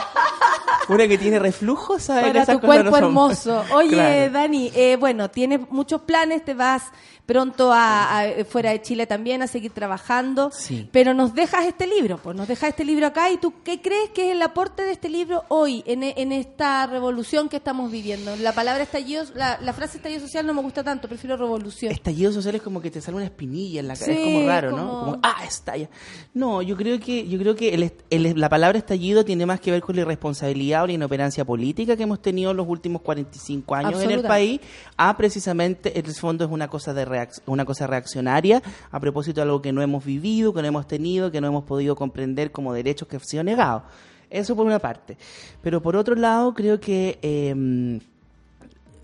Una 0.90 1.08
que 1.08 1.18
tiene 1.18 1.40
reflujo, 1.40 1.98
¿sabes? 2.00 2.26
Para 2.28 2.42
Esas 2.44 2.56
tu 2.56 2.62
cosas 2.62 2.76
cuerpo 2.82 2.92
no 3.00 3.08
hermoso. 3.08 3.64
Oye, 3.74 3.90
Claro. 3.92 4.32
Dani, 4.34 4.72
eh, 4.76 4.98
bueno, 5.00 5.30
tienes 5.30 5.62
muchos 5.70 6.02
planes, 6.02 6.43
te 6.44 6.54
vas 6.54 6.92
pronto 7.26 7.72
a, 7.72 8.20
a- 8.22 8.46
fuera 8.46 8.72
de 8.72 8.82
Chile 8.82 9.08
también 9.08 9.42
a 9.42 9.48
seguir 9.48 9.72
trabajando, 9.72 10.52
Sí. 10.52 10.90
pero 10.92 11.14
nos 11.14 11.34
dejas 11.34 11.66
este 11.66 11.88
libro, 11.88 12.18
pues 12.18 12.36
nos 12.36 12.48
dejas 12.48 12.70
este 12.70 12.84
libro 12.84 13.08
acá 13.08 13.32
y 13.32 13.38
tú, 13.38 13.54
¿qué 13.64 13.82
crees 13.82 14.10
que 14.10 14.28
es 14.30 14.36
el 14.36 14.42
aporte 14.42 14.84
de 14.84 14.92
este 14.92 15.08
libro 15.10 15.44
hoy 15.48 15.84
en, 15.86 16.04
en 16.04 16.32
esta 16.34 16.86
revolución 16.88 17.48
que 17.48 17.58
estamos 17.58 17.90
viviendo? 17.92 18.36
La 18.36 18.52
palabra 18.52 18.84
estallido, 18.84 19.24
la, 19.36 19.58
la 19.62 19.72
frase 19.74 19.98
estallido 19.98 20.20
social 20.22 20.46
no 20.46 20.54
me 20.54 20.62
gusta 20.62 20.84
tanto, 20.84 21.08
prefiero 21.08 21.38
revolución. 21.38 21.92
Estallido 21.94 22.32
social 22.34 22.56
es 22.56 22.62
como 22.62 22.82
que 22.82 22.92
te 22.92 23.00
sale 23.02 23.16
una 23.18 23.26
espinilla 23.26 23.80
en 23.80 23.88
la 23.88 23.94
cara, 23.96 24.06
Sí, 24.14 24.20
es 24.20 24.24
como 24.34 24.48
raro, 24.48 24.72
¿no? 24.72 24.88
como- 25.00 25.20
ah, 25.24 25.44
estalla. 25.48 25.90
No, 26.34 26.62
yo 26.62 26.76
creo 26.76 27.00
que, 27.00 27.28
yo 27.28 27.40
creo 27.40 27.56
que 27.56 27.74
el 27.74 27.94
el- 28.10 28.40
la 28.40 28.50
palabra 28.50 28.78
estallido 28.78 29.24
tiene 29.24 29.46
más 29.46 29.60
que 29.62 29.72
ver 29.72 29.82
con 29.82 29.96
la 29.96 30.02
irresponsabilidad 30.02 30.84
o 30.84 30.88
la 30.88 30.94
inoperancia 30.94 31.46
política 31.46 31.96
que 31.96 32.04
hemos 32.04 32.22
tenido 32.22 32.52
en 32.52 32.58
los 32.58 32.68
últimos 32.68 33.02
45 33.02 33.76
años 33.76 34.02
en 34.02 34.12
el 34.12 34.24
país. 34.24 34.60
Ah, 34.98 35.16
precisamente, 35.18 35.98
en 35.98 36.06
el 36.06 36.14
fondo 36.16 36.44
es 36.46 36.52
una 36.52 36.68
cosa 36.68 36.94
de 36.94 37.06
una 37.46 37.66
cosa 37.66 37.88
reaccionaria 37.88 38.62
a 38.92 39.00
propósito 39.00 39.36
de 39.36 39.44
algo 39.44 39.62
que 39.62 39.72
no 39.72 39.82
hemos 39.82 40.04
vivido, 40.04 40.54
que 40.54 40.62
no 40.62 40.68
hemos 40.68 40.88
tenido, 40.88 41.32
que 41.32 41.42
no 41.42 41.48
hemos 41.48 41.64
podido 41.64 41.96
comprender 41.96 42.52
como 42.52 42.74
derechos 42.74 43.08
que 43.08 43.18
han 43.18 43.26
sido 43.26 43.44
negados. 43.44 43.84
Eso 44.30 44.56
por 44.56 44.66
una 44.66 44.80
parte. 44.80 45.18
Pero 45.62 45.82
por 45.82 45.96
otro 45.96 46.16
lado, 46.16 46.54
creo 46.54 46.80
que 46.80 47.20
eh, 47.22 47.54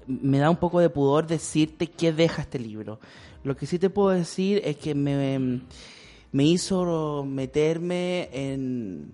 me 0.10 0.40
da 0.40 0.50
un 0.50 0.58
poco 0.58 0.80
de 0.80 0.90
pudor 0.90 1.28
decirte 1.28 1.88
qué 1.88 2.12
deja 2.12 2.42
este 2.42 2.58
libro. 2.58 3.00
Lo 3.44 3.56
que 3.56 3.68
sí 3.68 3.78
te 3.78 3.90
puedo 3.90 4.10
decir 4.10 4.62
es 4.66 4.78
que 4.78 4.96
me, 4.96 5.62
me 6.32 6.44
hizo 6.44 7.24
meterme 7.26 8.30
en, 8.34 9.12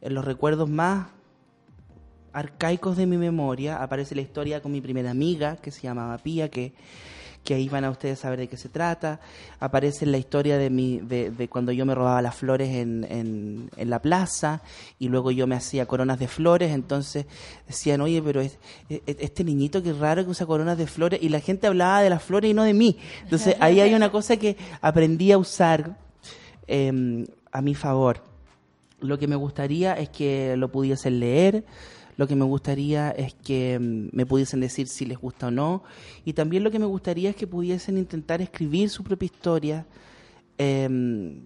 en 0.00 0.14
los 0.14 0.24
recuerdos 0.24 0.68
más 0.68 1.08
arcaicos 2.32 2.96
de 2.96 3.06
mi 3.06 3.18
memoria. 3.18 3.82
Aparece 3.82 4.14
la 4.14 4.22
historia 4.22 4.60
con 4.62 4.72
mi 4.72 4.80
primera 4.80 5.10
amiga, 5.10 5.56
que 5.56 5.70
se 5.70 5.82
llamaba 5.82 6.18
Pía, 6.18 6.50
que, 6.50 6.72
que 7.46 7.54
ahí 7.54 7.70
van 7.70 7.84
a 7.84 7.90
ustedes 7.90 8.18
saber 8.18 8.38
de 8.40 8.48
qué 8.48 8.58
se 8.58 8.68
trata. 8.68 9.20
Aparece 9.60 10.04
la 10.04 10.18
historia 10.18 10.58
de, 10.58 10.68
mi, 10.68 10.98
de, 10.98 11.30
de 11.30 11.48
cuando 11.48 11.72
yo 11.72 11.86
me 11.86 11.94
robaba 11.94 12.20
las 12.20 12.34
flores 12.34 12.68
en, 12.74 13.06
en, 13.08 13.70
en 13.76 13.88
la 13.88 14.02
plaza 14.02 14.60
y 14.98 15.08
luego 15.08 15.30
yo 15.30 15.46
me 15.46 15.54
hacía 15.54 15.86
coronas 15.86 16.18
de 16.18 16.28
flores. 16.28 16.72
Entonces 16.72 17.24
decían, 17.66 18.02
oye, 18.02 18.20
pero 18.20 18.42
es, 18.42 18.58
es- 18.90 19.00
este 19.06 19.44
niñito 19.44 19.82
que 19.82 19.94
raro 19.94 20.22
que 20.24 20.30
usa 20.30 20.44
coronas 20.46 20.76
de 20.76 20.86
flores. 20.86 21.22
Y 21.22 21.30
la 21.30 21.40
gente 21.40 21.66
hablaba 21.66 22.02
de 22.02 22.10
las 22.10 22.22
flores 22.22 22.50
y 22.50 22.54
no 22.54 22.64
de 22.64 22.74
mí. 22.74 22.98
Entonces 23.22 23.56
ahí 23.60 23.80
hay 23.80 23.94
una 23.94 24.10
cosa 24.12 24.36
que 24.36 24.58
aprendí 24.82 25.32
a 25.32 25.38
usar 25.38 25.96
eh, 26.68 27.24
a 27.52 27.62
mi 27.62 27.74
favor. 27.74 28.22
Lo 29.00 29.18
que 29.18 29.28
me 29.28 29.36
gustaría 29.36 29.92
es 29.94 30.08
que 30.08 30.56
lo 30.56 30.68
pudiesen 30.72 31.20
leer, 31.20 31.64
lo 32.16 32.26
que 32.26 32.36
me 32.36 32.44
gustaría 32.44 33.10
es 33.10 33.34
que 33.34 33.78
mm, 33.78 34.08
me 34.16 34.26
pudiesen 34.26 34.60
decir 34.60 34.88
si 34.88 35.04
les 35.06 35.18
gusta 35.18 35.48
o 35.48 35.50
no, 35.50 35.82
y 36.24 36.32
también 36.32 36.64
lo 36.64 36.70
que 36.70 36.78
me 36.78 36.86
gustaría 36.86 37.30
es 37.30 37.36
que 37.36 37.46
pudiesen 37.46 37.98
intentar 37.98 38.40
escribir 38.42 38.88
su 38.90 39.02
propia 39.04 39.26
historia 39.26 39.86
em, 40.58 41.40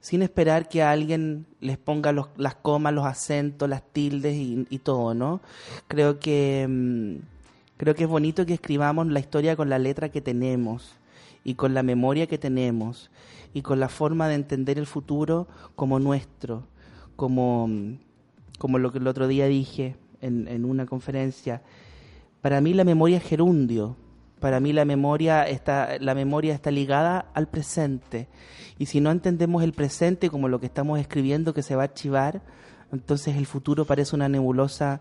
sin 0.00 0.22
esperar 0.22 0.68
que 0.68 0.82
alguien 0.82 1.46
les 1.60 1.78
ponga 1.78 2.12
los- 2.12 2.28
las 2.36 2.54
comas, 2.56 2.92
los 2.92 3.04
acentos, 3.06 3.68
las 3.68 3.82
tildes 3.92 4.34
y, 4.36 4.66
y 4.70 4.78
todo, 4.78 5.14
¿no? 5.14 5.40
Creo 5.88 6.18
que 6.20 6.66
mm, 6.68 7.16
creo 7.76 7.94
que 7.94 8.04
es 8.04 8.08
bonito 8.08 8.46
que 8.46 8.54
escribamos 8.54 9.06
la 9.08 9.20
historia 9.20 9.56
con 9.56 9.68
la 9.68 9.78
letra 9.78 10.08
que 10.08 10.20
tenemos 10.20 10.92
y 11.44 11.54
con 11.54 11.74
la 11.74 11.82
memoria 11.82 12.26
que 12.26 12.38
tenemos 12.38 13.10
y 13.54 13.62
con 13.62 13.80
la 13.80 13.88
forma 13.88 14.28
de 14.28 14.34
entender 14.34 14.78
el 14.78 14.86
futuro 14.86 15.46
como 15.76 15.98
nuestro, 15.98 16.64
como, 17.16 17.68
como 18.58 18.78
lo 18.78 18.92
que 18.92 18.98
el 18.98 19.06
otro 19.06 19.28
día 19.28 19.46
dije 19.46 19.96
en, 20.26 20.64
una 20.64 20.86
conferencia. 20.86 21.62
Para 22.40 22.60
mí 22.60 22.74
la 22.74 22.84
memoria 22.84 23.18
es 23.18 23.24
gerundio, 23.24 23.96
para 24.40 24.60
mí 24.60 24.72
la 24.72 24.84
memoria 24.84 25.44
está, 25.44 25.98
la 25.98 26.14
memoria 26.14 26.54
está 26.54 26.70
ligada 26.70 27.30
al 27.34 27.48
presente. 27.48 28.28
Y 28.78 28.86
si 28.86 29.00
no 29.00 29.10
entendemos 29.10 29.62
el 29.62 29.72
presente 29.72 30.28
como 30.28 30.48
lo 30.48 30.60
que 30.60 30.66
estamos 30.66 30.98
escribiendo 31.00 31.54
que 31.54 31.62
se 31.62 31.76
va 31.76 31.82
a 31.82 31.86
archivar, 31.86 32.42
entonces 32.92 33.36
el 33.36 33.46
futuro 33.46 33.84
parece 33.84 34.14
una 34.14 34.28
nebulosa 34.28 35.00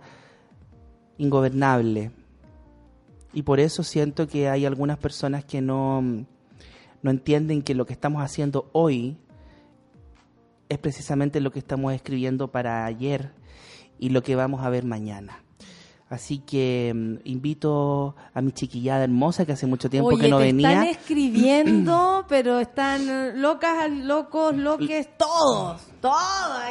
ingobernable. 1.18 2.12
Y 3.34 3.44
por 3.44 3.60
eso 3.60 3.84
siento 3.84 4.28
que 4.28 4.50
hay 4.50 4.66
algunas 4.66 4.98
personas 4.98 5.44
que 5.44 5.62
no, 5.62 6.02
no 7.02 7.12
entienden 7.12 7.62
que 7.62 7.76
lo 7.76 7.86
que 7.86 7.94
estamos 7.94 8.24
haciendo 8.24 8.70
hoy 8.72 9.18
es 10.70 10.78
precisamente 10.80 11.42
lo 11.42 11.52
que 11.52 11.60
estamos 11.60 11.94
escribiendo 11.94 12.48
para 12.50 12.86
ayer 12.86 13.32
y 14.00 14.10
lo 14.10 14.22
que 14.24 14.36
vamos 14.36 14.64
a 14.64 14.70
ver 14.70 14.84
mañana. 14.86 15.40
Así 16.08 16.38
que 16.38 16.94
mm, 16.96 17.28
invito 17.28 18.16
a 18.36 18.40
mi 18.42 18.52
chiquillada 18.52 19.04
hermosa 19.06 19.44
que 19.44 19.54
hace 19.54 19.66
mucho 19.66 19.90
tiempo 19.90 20.10
Oye, 20.10 20.22
que 20.22 20.28
no 20.30 20.38
te 20.38 20.44
venía. 20.44 20.70
están 20.72 20.88
escribiendo, 20.88 22.26
pero 22.30 22.60
están 22.60 23.42
locas, 23.42 23.90
locos, 23.90 24.56
loques, 24.56 25.10
todos, 25.18 25.82
todos 26.02 26.16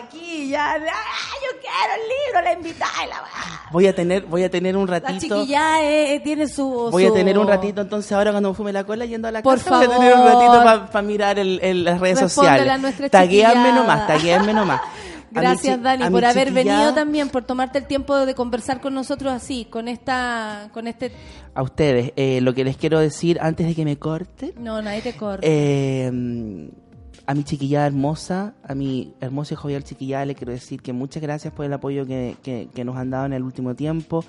aquí, 0.00 0.50
ya, 0.50 0.74
¡ah, 0.74 0.78
yo 0.78 1.60
quiero 1.60 1.94
el 2.00 2.08
libro, 2.08 2.42
la 2.44 2.52
invitada 2.52 3.06
la 3.08 3.24
Voy 3.72 3.88
a 3.88 3.94
tener, 3.94 4.24
voy 4.26 4.44
a 4.44 4.50
tener 4.50 4.76
un 4.76 4.86
La 4.86 5.00
ratito. 5.00 5.18
chiquilla 5.40 5.82
eh, 5.82 6.14
eh, 6.14 6.20
tiene 6.20 6.46
su... 6.46 6.88
Voy 6.92 7.04
a 7.04 7.08
su- 7.08 7.14
tener 7.14 7.36
un 7.36 7.48
ratito 7.48 7.80
entonces 7.80 8.12
ahora 8.12 8.30
cuando 8.30 8.50
me 8.50 8.54
fume 8.54 8.72
la 8.72 8.84
cola 8.84 9.04
yendo 9.04 9.26
a 9.26 9.32
la 9.32 9.42
Por 9.42 9.58
casa. 9.58 9.78
Voy 9.78 9.84
a 9.86 9.88
tener 9.90 10.14
un 10.14 10.24
ratito 10.26 10.62
favor. 10.62 10.86
para 10.90 11.02
mirar 11.02 11.38
el, 11.40 11.58
el- 11.60 11.82
las 11.84 11.98
redes 11.98 12.20
sociales. 12.20 12.66
Taguéame 13.10 13.54
chiquillada. 13.54 13.74
nomás, 13.74 14.06
taguéame 14.06 14.54
nomás. 14.54 14.80
Mi 15.34 15.40
Gracias, 15.40 15.82
Dani, 15.82 16.04
por 16.10 16.24
haber 16.24 16.52
venido 16.52 16.94
también, 16.94 17.28
por 17.28 17.44
tomarte 17.44 17.78
el 17.78 17.86
tiempo 17.86 18.14
de 18.26 18.34
conversar 18.34 18.80
con 18.80 18.94
nosotros 18.94 19.32
así, 19.32 19.64
con 19.66 19.88
esta, 19.88 20.68
con 20.72 20.86
este... 20.86 21.12
A 21.54 21.62
ustedes, 21.62 22.12
eh, 22.16 22.40
lo 22.40 22.54
que 22.54 22.64
les 22.64 22.76
quiero 22.76 22.98
decir 23.00 23.38
antes 23.40 23.66
de 23.66 23.74
que 23.74 23.84
me 23.84 23.96
corten. 23.98 24.52
No, 24.58 24.80
nadie 24.82 25.02
te 25.02 25.14
corta. 25.16 25.46
Eh, 25.46 26.70
a 27.26 27.34
mi 27.34 27.42
chiquillada 27.42 27.86
hermosa, 27.86 28.54
a 28.62 28.74
mi 28.74 29.14
hermosa 29.20 29.54
y 29.54 29.56
jovial 29.56 29.82
chiquillada, 29.82 30.26
le 30.26 30.34
quiero 30.34 30.52
decir 30.52 30.82
que 30.82 30.92
muchas 30.92 31.22
gracias 31.22 31.52
por 31.54 31.64
el 31.64 31.72
apoyo 31.72 32.04
que, 32.06 32.36
que- 32.42 32.68
que 32.74 32.84
nos 32.84 32.96
han 32.96 33.10
dado 33.10 33.24
en 33.26 33.32
el 33.32 33.42
último 33.42 33.74
tiempo, 33.74 34.24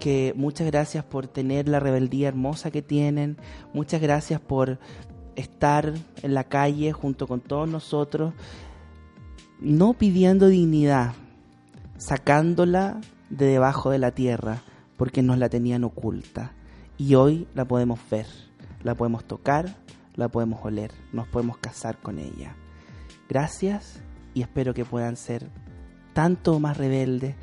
que 0.00 0.32
muchas 0.36 0.66
gracias 0.66 1.04
por 1.04 1.28
tener 1.28 1.68
la 1.68 1.78
rebeldía 1.78 2.26
hermosa 2.28 2.70
que 2.72 2.82
tienen, 2.82 3.36
muchas 3.72 4.00
gracias 4.00 4.40
por 4.40 4.78
estar 5.36 5.92
en 6.22 6.34
la 6.34 6.44
calle 6.44 6.92
junto 6.92 7.26
con 7.28 7.40
todos 7.40 7.68
nosotros, 7.68 8.32
no 9.60 9.94
pidiendo 9.94 10.48
dignidad, 10.48 11.14
sacándola 11.96 13.00
de 13.30 13.46
debajo 13.46 13.90
de 13.90 13.98
la 13.98 14.10
tierra, 14.12 14.62
porque 14.96 15.22
nos 15.22 15.38
la 15.38 15.48
tenían 15.48 15.84
oculta. 15.84 16.52
Y 16.96 17.14
hoy 17.14 17.48
la 17.54 17.64
podemos 17.64 17.98
ver, 18.10 18.26
la 18.82 18.94
podemos 18.94 19.24
tocar, 19.24 19.76
la 20.14 20.28
podemos 20.28 20.64
oler, 20.64 20.92
nos 21.12 21.26
podemos 21.28 21.58
casar 21.58 21.98
con 21.98 22.18
ella. 22.18 22.56
Gracias 23.28 24.00
y 24.32 24.42
espero 24.42 24.74
que 24.74 24.84
puedan 24.84 25.16
ser 25.16 25.50
tanto 26.12 26.60
más 26.60 26.76
rebeldes, 26.76 27.34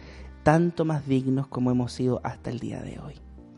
tanto 0.44 0.86
más 0.86 1.08
dignos 1.08 1.48
como 1.48 1.72
hemos 1.72 1.92
sido 1.92 2.22
hasta 2.24 2.50
el 2.50 2.60
día 2.60 2.82
de 2.82 3.00
hoy. 3.00 3.16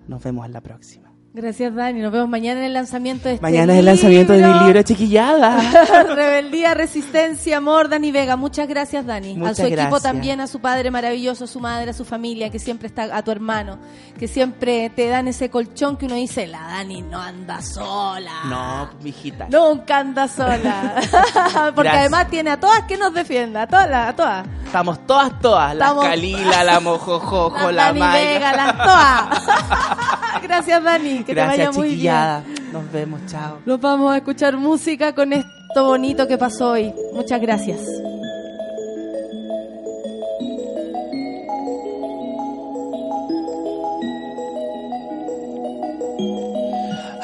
Nos 0.07 0.23
vemos 0.23 0.45
en 0.45 0.53
la 0.53 0.61
próxima. 0.61 1.02
Gracias, 1.35 1.73
Dani. 1.73 1.99
Nos 1.99 2.11
vemos 2.11 2.29
mañana 2.29 2.59
en 2.59 2.67
el 2.67 2.73
lanzamiento 2.73 3.27
de 3.27 3.33
este 3.35 3.41
Mañana 3.41 3.73
es 3.73 3.79
el 3.79 3.85
lanzamiento 3.85 4.33
de 4.33 4.43
mi 4.47 4.59
libro 4.65 4.83
Chiquillada. 4.83 5.57
Rebeldía, 6.15 6.75
resistencia, 6.75 7.57
amor, 7.57 7.89
Dani 7.89 8.11
Vega. 8.11 8.35
Muchas 8.35 8.67
gracias, 8.67 9.03
Dani. 9.03 9.33
Muchas 9.33 9.59
a 9.61 9.61
su 9.63 9.67
equipo 9.73 9.99
también, 9.99 10.41
a 10.41 10.45
su 10.47 10.59
padre 10.59 10.91
maravilloso, 10.91 11.45
a 11.45 11.47
su 11.47 11.59
madre, 11.59 11.89
a 11.89 11.93
su 11.93 12.05
familia, 12.05 12.51
que 12.51 12.59
siempre 12.59 12.87
está, 12.87 13.17
a 13.17 13.23
tu 13.23 13.31
hermano, 13.31 13.79
que 14.19 14.27
siempre 14.27 14.91
te 14.91 15.07
dan 15.07 15.27
ese 15.27 15.49
colchón 15.49 15.97
que 15.97 16.05
uno 16.05 16.13
dice, 16.13 16.45
la 16.45 16.61
Dani 16.67 17.01
no 17.01 17.19
anda 17.19 17.63
sola. 17.63 18.31
No, 18.45 18.89
mijita. 19.01 19.47
Nunca 19.49 19.97
anda 19.97 20.27
sola. 20.27 20.97
Porque 21.73 21.81
Gracias. 21.89 21.95
además 21.99 22.27
tiene 22.29 22.51
a 22.51 22.59
todas 22.59 22.83
que 22.83 22.95
nos 22.95 23.11
defienda, 23.11 23.63
a 23.63 23.67
todas, 23.67 23.89
a 23.91 24.13
todas. 24.15 24.47
Estamos 24.65 25.03
todas, 25.07 25.39
todas. 25.39 25.75
La 25.75 25.85
Estamos- 25.85 26.05
Calila, 26.05 26.63
la 26.63 26.79
Mojojojo, 26.79 27.71
La 27.71 27.71
la, 27.71 27.83
Dani 27.85 27.99
Maya. 28.01 28.19
Vega, 28.33 28.53
las 28.55 28.77
todas. 28.77 29.43
Gracias, 30.43 30.83
Dani. 30.83 31.22
Que 31.25 31.33
te 31.33 31.39
vaya 31.41 31.55
Gracias, 31.55 31.77
muy 31.77 31.87
bien. 31.87 31.97
chiquillada. 31.97 32.43
Nos 32.71 32.91
vemos, 32.91 33.21
chao. 33.27 33.59
Nos 33.65 33.79
vamos 33.79 34.11
a 34.13 34.17
escuchar 34.17 34.57
música 34.57 35.13
con 35.13 35.33
esto 35.33 35.83
bonito 35.83 36.27
que 36.27 36.37
pasó 36.37 36.71
hoy. 36.71 36.93
Muchas 37.13 37.39
gracias. 37.41 37.79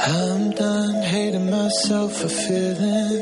I'm 0.07 0.51
done 0.51 0.99
myself 1.69 2.23
a 2.23 2.30
feeling. 2.30 3.21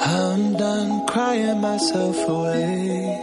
I'm 0.00 0.52
done 0.54 1.06
crying 1.06 1.60
myself 1.60 2.28
away. 2.28 3.17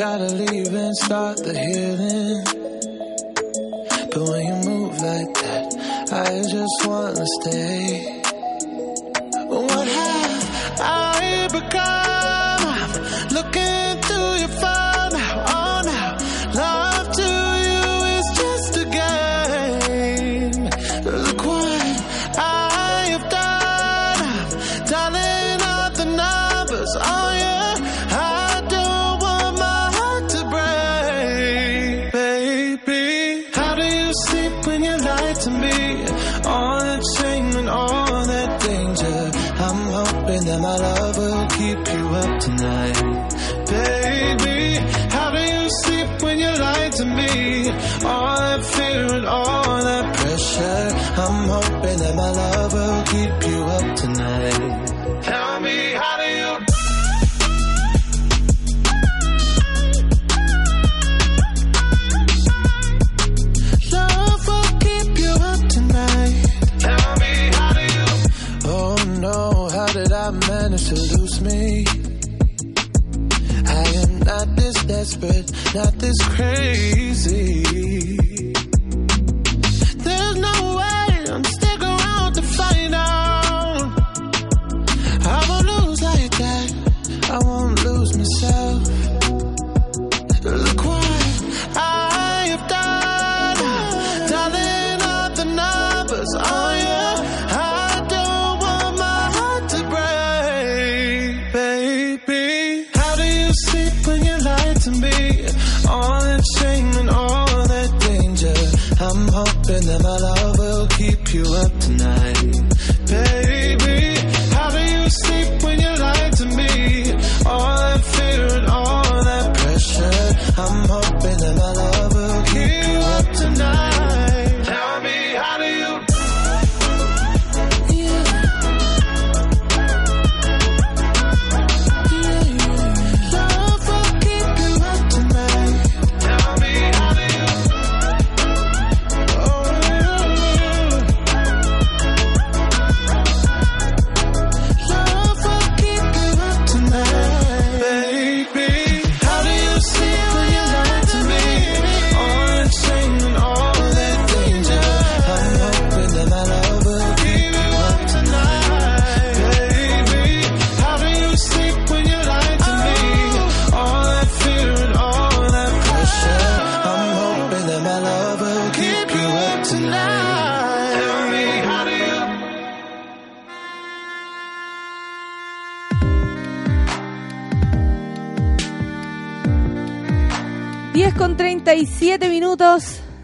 Gotta 0.00 0.30
leave 0.30 0.72
and 0.72 0.96
start 0.96 1.36
the 1.36 1.52
healing. 1.52 2.42
But 4.10 4.22
when 4.30 4.46
you 4.46 4.54
move 4.66 4.92
like 4.92 5.34
that, 5.42 5.66
I 6.10 6.40
just 6.48 6.86
wanna 6.86 7.26
stay. 7.42 8.22
What 9.46 9.88
have 9.88 10.80
I 10.80 11.48
become? 11.52 12.09
Desperate, 75.10 75.74
not 75.74 75.92
this 75.98 76.16
crazy. 76.28 78.19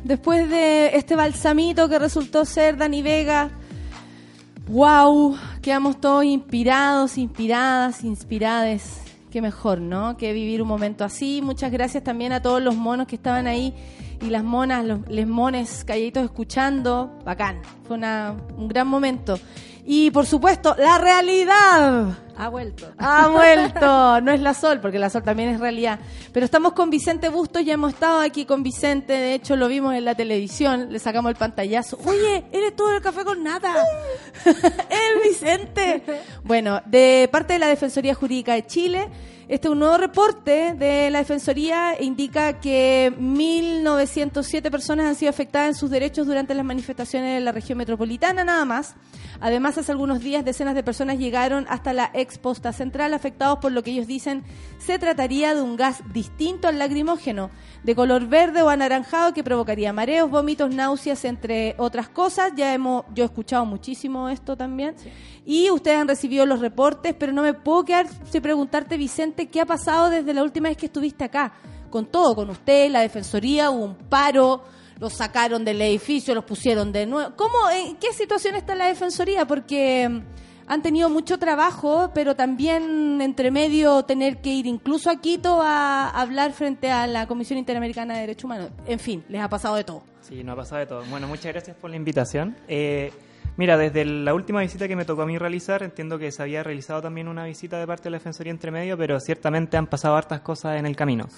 Después 0.05 0.49
de 0.49 0.97
este 0.97 1.15
balsamito 1.15 1.91
que 1.91 1.99
resultó 1.99 2.47
ser 2.47 2.79
Dani 2.79 3.03
Vega. 3.03 3.51
¡Wow! 4.69 5.37
Quedamos 5.61 6.01
todos 6.01 6.25
inspirados, 6.25 7.19
inspiradas, 7.19 8.03
inspirades. 8.03 9.01
Qué 9.31 9.43
mejor, 9.43 9.81
¿no? 9.81 10.17
Que 10.17 10.33
vivir 10.33 10.63
un 10.63 10.69
momento 10.69 11.05
así. 11.05 11.43
Muchas 11.43 11.71
gracias 11.71 12.03
también 12.03 12.33
a 12.33 12.41
todos 12.41 12.63
los 12.63 12.75
monos 12.77 13.07
que 13.07 13.17
estaban 13.17 13.47
ahí 13.47 13.75
y 14.23 14.31
las 14.31 14.43
monas, 14.43 14.85
los 14.87 15.07
les 15.09 15.27
mones 15.27 15.85
calladitos 15.85 16.25
escuchando. 16.25 17.19
Bacán. 17.25 17.61
Fue 17.87 17.97
una- 17.99 18.35
un 18.57 18.69
gran 18.69 18.89
momento. 18.89 19.39
Y 19.89 20.11
por 20.11 20.27
supuesto, 20.27 20.75
la 20.79 20.99
realidad. 20.99 22.09
Ha 22.37 22.49
vuelto. 22.49 22.93
Ha 22.99 23.29
vuelto. 23.33 24.21
No 24.21 24.33
es 24.33 24.41
la 24.41 24.53
Sol, 24.53 24.81
porque 24.81 24.99
la 24.99 25.09
Sol 25.09 25.23
también 25.23 25.49
es 25.51 25.61
realidad. 25.61 26.01
Pero 26.33 26.45
estamos 26.45 26.73
con 26.73 26.91
Vicente 26.91 27.29
Bustos, 27.29 27.65
ya 27.65 27.75
hemos 27.75 27.93
estado 27.95 28.21
aquí 28.21 28.45
con 28.45 28.65
Vicente, 28.65 29.13
de 29.13 29.35
hecho 29.35 29.55
lo 29.55 29.69
vimos 29.69 29.95
en 29.95 30.05
la 30.05 30.17
televisión, 30.17 30.93
le 30.93 30.99
sacamos 30.99 31.31
el 31.31 31.37
pantallazo. 31.37 31.99
Oye, 32.05 32.45
eres 32.53 32.75
todo 32.75 32.95
el 32.97 33.01
café 33.01 33.25
con 33.25 33.43
nada. 33.45 33.75
¡Es 34.45 35.23
Vicente! 35.23 36.03
Bueno, 36.43 36.83
de 36.85 37.29
parte 37.31 37.53
de 37.53 37.61
la 37.61 37.69
Defensoría 37.69 38.15
Jurídica 38.15 38.55
de 38.55 38.67
Chile, 38.67 39.09
este 39.49 39.69
es 39.69 39.73
un 39.73 39.79
nuevo 39.79 39.97
reporte 39.97 40.75
de 40.75 41.09
la 41.09 41.19
Defensoría 41.19 41.95
e 41.95 42.05
indica 42.05 42.59
que 42.59 43.13
1.907 43.17 44.73
personas 44.73 45.07
han 45.07 45.15
sido 45.15 45.31
afectadas 45.31 45.69
en 45.69 45.75
sus 45.77 45.89
derechos 45.89 46.27
durante 46.27 46.53
las 46.53 46.65
manifestaciones 46.65 47.35
de 47.35 47.41
la 47.41 47.53
región 47.53 47.79
metropolitana, 47.79 48.43
nada 48.43 48.65
más. 48.65 48.97
Además, 49.39 49.79
hace 49.79 49.93
algunos 49.93 50.19
días 50.19 50.45
decenas 50.45 50.75
de 50.75 50.83
personas 50.83 51.19
llegaron 51.19 51.65
hasta 51.69 51.93
la 51.93 52.11
ex 52.13 52.39
posta 52.39 52.73
central 52.73 53.15
afectados 53.15 53.61
por 53.61 53.71
lo 53.71 53.85
que 53.85 53.93
ellos 53.93 54.09
dicen 54.09 54.43
se 54.79 54.99
trataría 54.99 55.55
de 55.55 55.63
un 55.63 55.77
gas 55.77 56.03
distinto 56.13 56.67
al 56.67 56.81
lacrimógeno, 56.81 57.51
de 57.83 57.95
color 57.95 58.27
verde 58.27 58.63
o 58.63 58.69
anaranjado 58.69 59.33
que 59.33 59.45
provocaría 59.45 59.93
mareos, 59.93 60.31
vómitos, 60.31 60.75
náuseas, 60.75 61.25
entre 61.25 61.75
otras 61.79 62.09
cosas. 62.09 62.53
Ya 62.57 62.75
hemos, 62.75 63.05
yo 63.15 63.25
he 63.25 63.27
escuchado 63.27 63.65
muchísimo 63.65 64.29
esto 64.29 64.57
también. 64.57 64.95
Y 65.45 65.71
ustedes 65.71 65.99
han 65.99 66.09
recibido 66.09 66.47
los 66.47 66.61
reportes, 66.61 67.15
pero 67.19 67.33
no 67.33 67.43
me 67.43 67.55
puedo 67.55 67.85
quedar 67.85 68.07
sin 68.31 68.43
preguntarte, 68.43 68.97
Vicente, 68.97 69.49
¿qué 69.49 69.61
ha 69.61 69.67
pasado 69.67 70.11
desde 70.11 70.35
la 70.35 70.43
última 70.43 70.69
vez 70.69 70.77
que 70.77 70.87
estuviste 70.87 71.25
acá? 71.25 71.53
Con 71.91 72.07
todo, 72.07 72.35
con 72.35 72.51
usted, 72.51 72.91
la 72.91 73.01
Defensoría, 73.01 73.71
hubo 73.71 73.85
un 73.85 73.95
paro, 73.95 74.65
los 74.99 75.13
sacaron 75.13 75.65
del 75.65 75.81
edificio, 75.81 76.35
los 76.35 76.45
pusieron 76.45 76.91
de 76.91 77.07
nuevo. 77.07 77.35
¿Cómo, 77.37 77.71
en 77.71 77.97
qué 77.97 78.13
situación 78.13 78.57
está 78.57 78.75
la 78.75 78.87
Defensoría? 78.87 79.47
Porque 79.47 80.23
han 80.67 80.83
tenido 80.83 81.09
mucho 81.09 81.39
trabajo, 81.39 82.11
pero 82.15 82.35
también 82.35 83.21
entre 83.21 83.51
medio 83.51 84.03
tener 84.05 84.39
que 84.39 84.51
ir 84.51 84.67
incluso 84.67 85.11
a 85.11 85.21
Quito 85.21 85.61
a 85.63 86.11
hablar 86.11 86.53
frente 86.53 86.91
a 86.91 87.07
la 87.07 87.27
Comisión 87.27 87.59
Interamericana 87.59 88.15
de 88.15 88.21
Derechos 88.21 88.45
Humanos. 88.45 88.71
En 88.87 88.99
fin, 88.99 89.25
les 89.29 89.41
ha 89.41 89.49
pasado 89.49 89.77
de 89.77 89.85
todo. 89.85 90.03
Sí, 90.21 90.43
no 90.43 90.53
ha 90.53 90.57
pasado 90.57 90.81
de 90.81 90.87
todo. 90.87 91.05
Bueno, 91.09 91.29
muchas 91.29 91.53
gracias 91.53 91.77
por 91.77 91.91
la 91.91 91.97
invitación. 91.97 92.57
Eh, 92.67 93.13
mira, 93.57 93.77
desde 93.77 94.05
la 94.05 94.35
última 94.35 94.61
visita 94.61 94.89
que 94.89 94.97
me 94.97 95.05
tocó 95.05 95.23
a 95.23 95.27
mí 95.27 95.39
realizar, 95.39 95.85
entiendo 95.85 96.19
que 96.19 96.33
se 96.33 96.43
había 96.43 96.65
realizado 96.65 97.01
también 97.01 97.29
una 97.29 97.45
visita 97.45 97.79
de 97.79 97.87
parte 97.87 98.05
de 98.05 98.11
la 98.11 98.19
Defensoría 98.19 98.51
entre 98.51 98.73
medio, 98.73 98.99
pero 98.99 99.21
ciertamente 99.21 99.77
han 99.77 99.87
pasado 99.87 100.17
hartas 100.17 100.41
cosas 100.41 100.81
en 100.81 100.87
el 100.87 100.97
camino. 100.97 101.29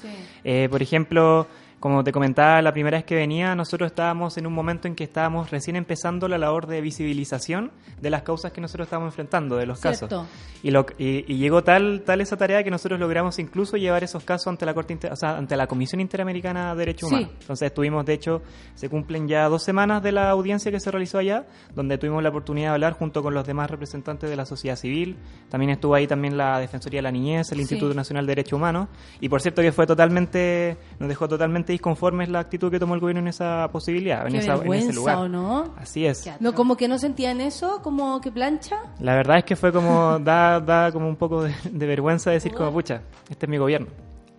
Eh, 0.42 0.68
por 0.70 0.80
ejemplo, 0.80 1.46
Como 1.80 2.02
te 2.02 2.10
comentaba 2.10 2.60
la 2.60 2.72
primera 2.72 2.96
vez 2.98 3.04
que 3.04 3.14
venía, 3.14 3.54
nosotros 3.54 3.86
estábamos 3.92 4.36
en 4.36 4.48
un 4.48 4.52
momento 4.52 4.88
en 4.88 4.96
que 4.96 5.04
estábamos 5.04 5.52
recién 5.52 5.76
empezando 5.76 6.26
la 6.26 6.36
labor 6.36 6.66
de 6.66 6.80
visibilización 6.80 7.70
de 8.00 8.10
las 8.10 8.22
causas 8.22 8.50
que 8.50 8.60
nosotros 8.60 8.86
estábamos 8.86 9.12
enfrentando, 9.12 9.56
de 9.56 9.66
los 9.66 9.78
Cierto. 9.80 10.08
casos. 10.08 10.26
Y, 10.64 10.72
lo, 10.72 10.86
y, 10.98 11.24
y 11.32 11.36
llegó 11.38 11.62
tal, 11.62 12.02
tal 12.04 12.20
esa 12.20 12.36
tarea 12.36 12.64
que 12.64 12.70
nosotros 12.72 12.98
logramos 12.98 13.38
incluso 13.38 13.76
llevar 13.76 14.02
esos 14.02 14.24
casos 14.24 14.48
ante 14.48 14.66
la 14.66 14.74
Corte 14.74 14.92
Inter- 14.92 15.12
o 15.12 15.16
sea, 15.16 15.36
ante 15.36 15.56
la 15.56 15.68
Comisión 15.68 16.00
Interamericana 16.00 16.72
de 16.74 16.78
Derechos 16.80 17.10
Sí. 17.10 17.14
Humanos. 17.14 17.32
Entonces 17.42 17.66
estuvimos, 17.66 18.04
de 18.04 18.12
hecho, 18.14 18.42
se 18.74 18.88
cumplen 18.88 19.28
ya 19.28 19.48
dos 19.48 19.62
semanas 19.62 20.02
de 20.02 20.10
la 20.10 20.30
audiencia 20.30 20.72
que 20.72 20.80
se 20.80 20.90
realizó 20.90 21.18
allá, 21.18 21.46
donde 21.76 21.96
tuvimos 21.96 22.24
la 22.24 22.30
oportunidad 22.30 22.70
de 22.70 22.74
hablar 22.74 22.94
junto 22.94 23.22
con 23.22 23.34
los 23.34 23.46
demás 23.46 23.70
representantes 23.70 24.28
de 24.28 24.34
la 24.34 24.46
sociedad 24.46 24.74
civil. 24.74 25.16
También 25.48 25.70
estuvo 25.70 25.94
ahí 25.94 26.08
también 26.08 26.36
la 26.36 26.58
Defensoría 26.58 26.98
de 26.98 27.02
la 27.02 27.12
Niñez, 27.12 27.52
el 27.52 27.58
Sí. 27.58 27.62
Instituto 27.62 27.94
Nacional 27.94 28.26
de 28.26 28.32
Derechos 28.32 28.54
Humanos. 28.54 28.88
Y 29.20 29.28
por 29.28 29.40
cierto 29.40 29.62
que 29.62 29.70
fue 29.70 29.86
totalmente, 29.86 30.76
nos 30.98 31.08
dejó 31.08 31.28
totalmente 31.28 31.67
disconformes 31.72 32.28
la 32.28 32.40
actitud 32.40 32.70
que 32.70 32.78
tomó 32.78 32.94
el 32.94 33.00
gobierno 33.00 33.20
en 33.20 33.28
esa 33.28 33.68
posibilidad, 33.72 34.26
en, 34.26 34.32
Qué 34.32 34.38
esa, 34.38 34.54
en 34.54 34.72
ese 34.72 34.92
lugar. 34.92 35.16
¿o 35.18 35.28
no? 35.28 35.74
Así 35.76 36.06
es. 36.06 36.28
No, 36.40 36.54
como 36.54 36.76
que 36.76 36.88
no 36.88 36.98
sentían 36.98 37.40
eso, 37.40 37.80
como 37.82 38.20
que 38.20 38.30
plancha. 38.30 38.76
La 39.00 39.14
verdad 39.14 39.38
es 39.38 39.44
que 39.44 39.56
fue 39.56 39.72
como, 39.72 40.18
da, 40.22 40.60
da 40.60 40.92
como 40.92 41.08
un 41.08 41.16
poco 41.16 41.42
de, 41.44 41.54
de 41.70 41.86
vergüenza 41.86 42.30
decir 42.30 42.52
como, 42.52 42.72
pucha, 42.72 43.02
este 43.28 43.46
es 43.46 43.50
mi 43.50 43.58
gobierno. 43.58 43.88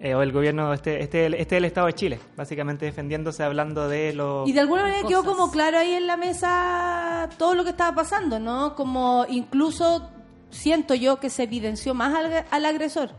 Eh, 0.02 0.16
o 0.16 0.22
el 0.22 0.32
gobierno, 0.32 0.74
este, 0.74 1.04
este, 1.04 1.26
este 1.26 1.56
es 1.56 1.58
el 1.58 1.66
Estado 1.66 1.88
de 1.88 1.94
Chile, 1.94 2.20
básicamente 2.38 2.86
defendiéndose, 2.86 3.44
hablando 3.44 3.90
de 3.90 4.14
los... 4.14 4.48
Y 4.48 4.54
de 4.54 4.62
alguna 4.62 4.84
manera 4.84 5.06
quedó 5.06 5.26
como 5.26 5.52
claro 5.52 5.78
ahí 5.78 5.92
en 5.92 6.08
la 6.08 6.16
mesa 6.16 7.28
todo 7.38 7.54
lo 7.54 7.66
que 7.66 7.72
estaba 7.72 7.94
pasando, 7.94 8.40
¿no? 8.40 8.76
Como 8.76 9.26
incluso 9.28 10.10
siento 10.52 10.96
yo 10.96 11.20
que 11.20 11.30
se 11.30 11.44
evidenció 11.44 11.94
más 11.94 12.16
al, 12.16 12.46
al 12.50 12.66
agresor 12.66 13.10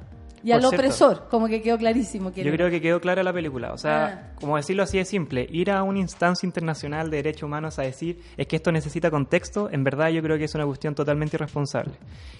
y 0.43 0.53
al 0.53 0.65
opresor, 0.65 1.27
como 1.31 1.47
que 1.49 1.61
quedó 1.63 1.77
clarísimo. 1.79 2.33
quién 2.33 2.45
Yo 2.47 2.49
era. 2.49 2.57
creo 2.57 2.71
que 2.71 2.81
quedó 2.81 3.01
clara 3.01 3.23
la 3.23 3.33
película. 3.33 3.73
O 3.73 3.79
sea, 3.79 4.31
Ah. 4.33 4.37
como 4.41 4.57
decirlo 4.57 4.83
así 4.83 4.99
de 4.99 5.05
simple, 5.05 5.47
ir 5.51 5.71
a 5.71 5.83
una 5.83 5.99
instancia 5.99 6.47
internacional 6.47 7.11
de 7.11 7.19
derechos 7.19 7.43
humanos 7.45 7.79
a 7.79 7.83
decir 7.83 8.21
es 8.37 8.47
que 8.47 8.57
esto 8.57 8.73
necesita 8.73 9.11
contexto, 9.11 9.69
en 9.71 9.85
verdad 9.85 10.09
yo 10.11 10.23
creo 10.23 10.39
que 10.39 10.45
es 10.45 10.55
una 10.55 10.65
cuestión 10.67 10.95
totalmente 10.95 11.37
irresponsable. 11.37 11.93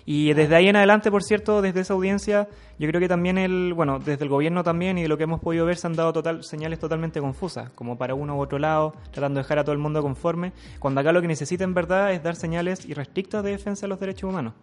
Y 0.07 0.33
desde 0.33 0.55
ahí 0.57 0.69
en 0.69 0.77
adelante, 0.77 1.11
por 1.11 1.23
cierto, 1.23 1.63
desde 1.63 1.81
esa 1.81 1.95
audiencia, 1.95 2.49
yo 2.79 2.89
creo 2.89 3.01
que 3.01 3.09
también 3.09 3.37
el, 3.39 3.75
bueno, 3.75 3.99
desde 3.99 4.25
el 4.25 4.31
gobierno 4.31 4.65
también 4.65 4.97
y 4.99 5.03
de 5.03 5.09
lo 5.09 5.17
que 5.19 5.25
hemos 5.25 5.41
podido 5.41 5.67
ver 5.67 5.77
se 5.77 5.87
han 5.87 5.95
dado 5.95 6.13
total, 6.13 6.43
señales 6.43 6.79
totalmente 6.79 7.21
confusas, 7.21 7.71
como 7.75 7.97
para 7.99 8.15
uno 8.15 8.37
u 8.37 8.41
otro 8.41 8.59
lado, 8.59 8.95
tratando 9.13 9.39
de 9.39 9.43
dejar 9.45 9.59
a 9.59 9.65
todo 9.65 9.73
el 9.73 9.79
mundo 9.79 10.03
conforme, 10.03 10.53
cuando 10.79 11.01
acá 11.01 11.13
lo 11.13 11.21
que 11.21 11.29
necesita 11.29 11.65
en 11.65 11.75
verdad 11.75 12.13
es 12.13 12.23
dar 12.23 12.37
señales 12.37 12.87
irrestrictas 12.87 13.45
de 13.45 13.51
defensa 13.51 13.83
de 13.83 13.89
los 13.89 14.01
derechos 14.01 14.31
humanos. 14.31 14.55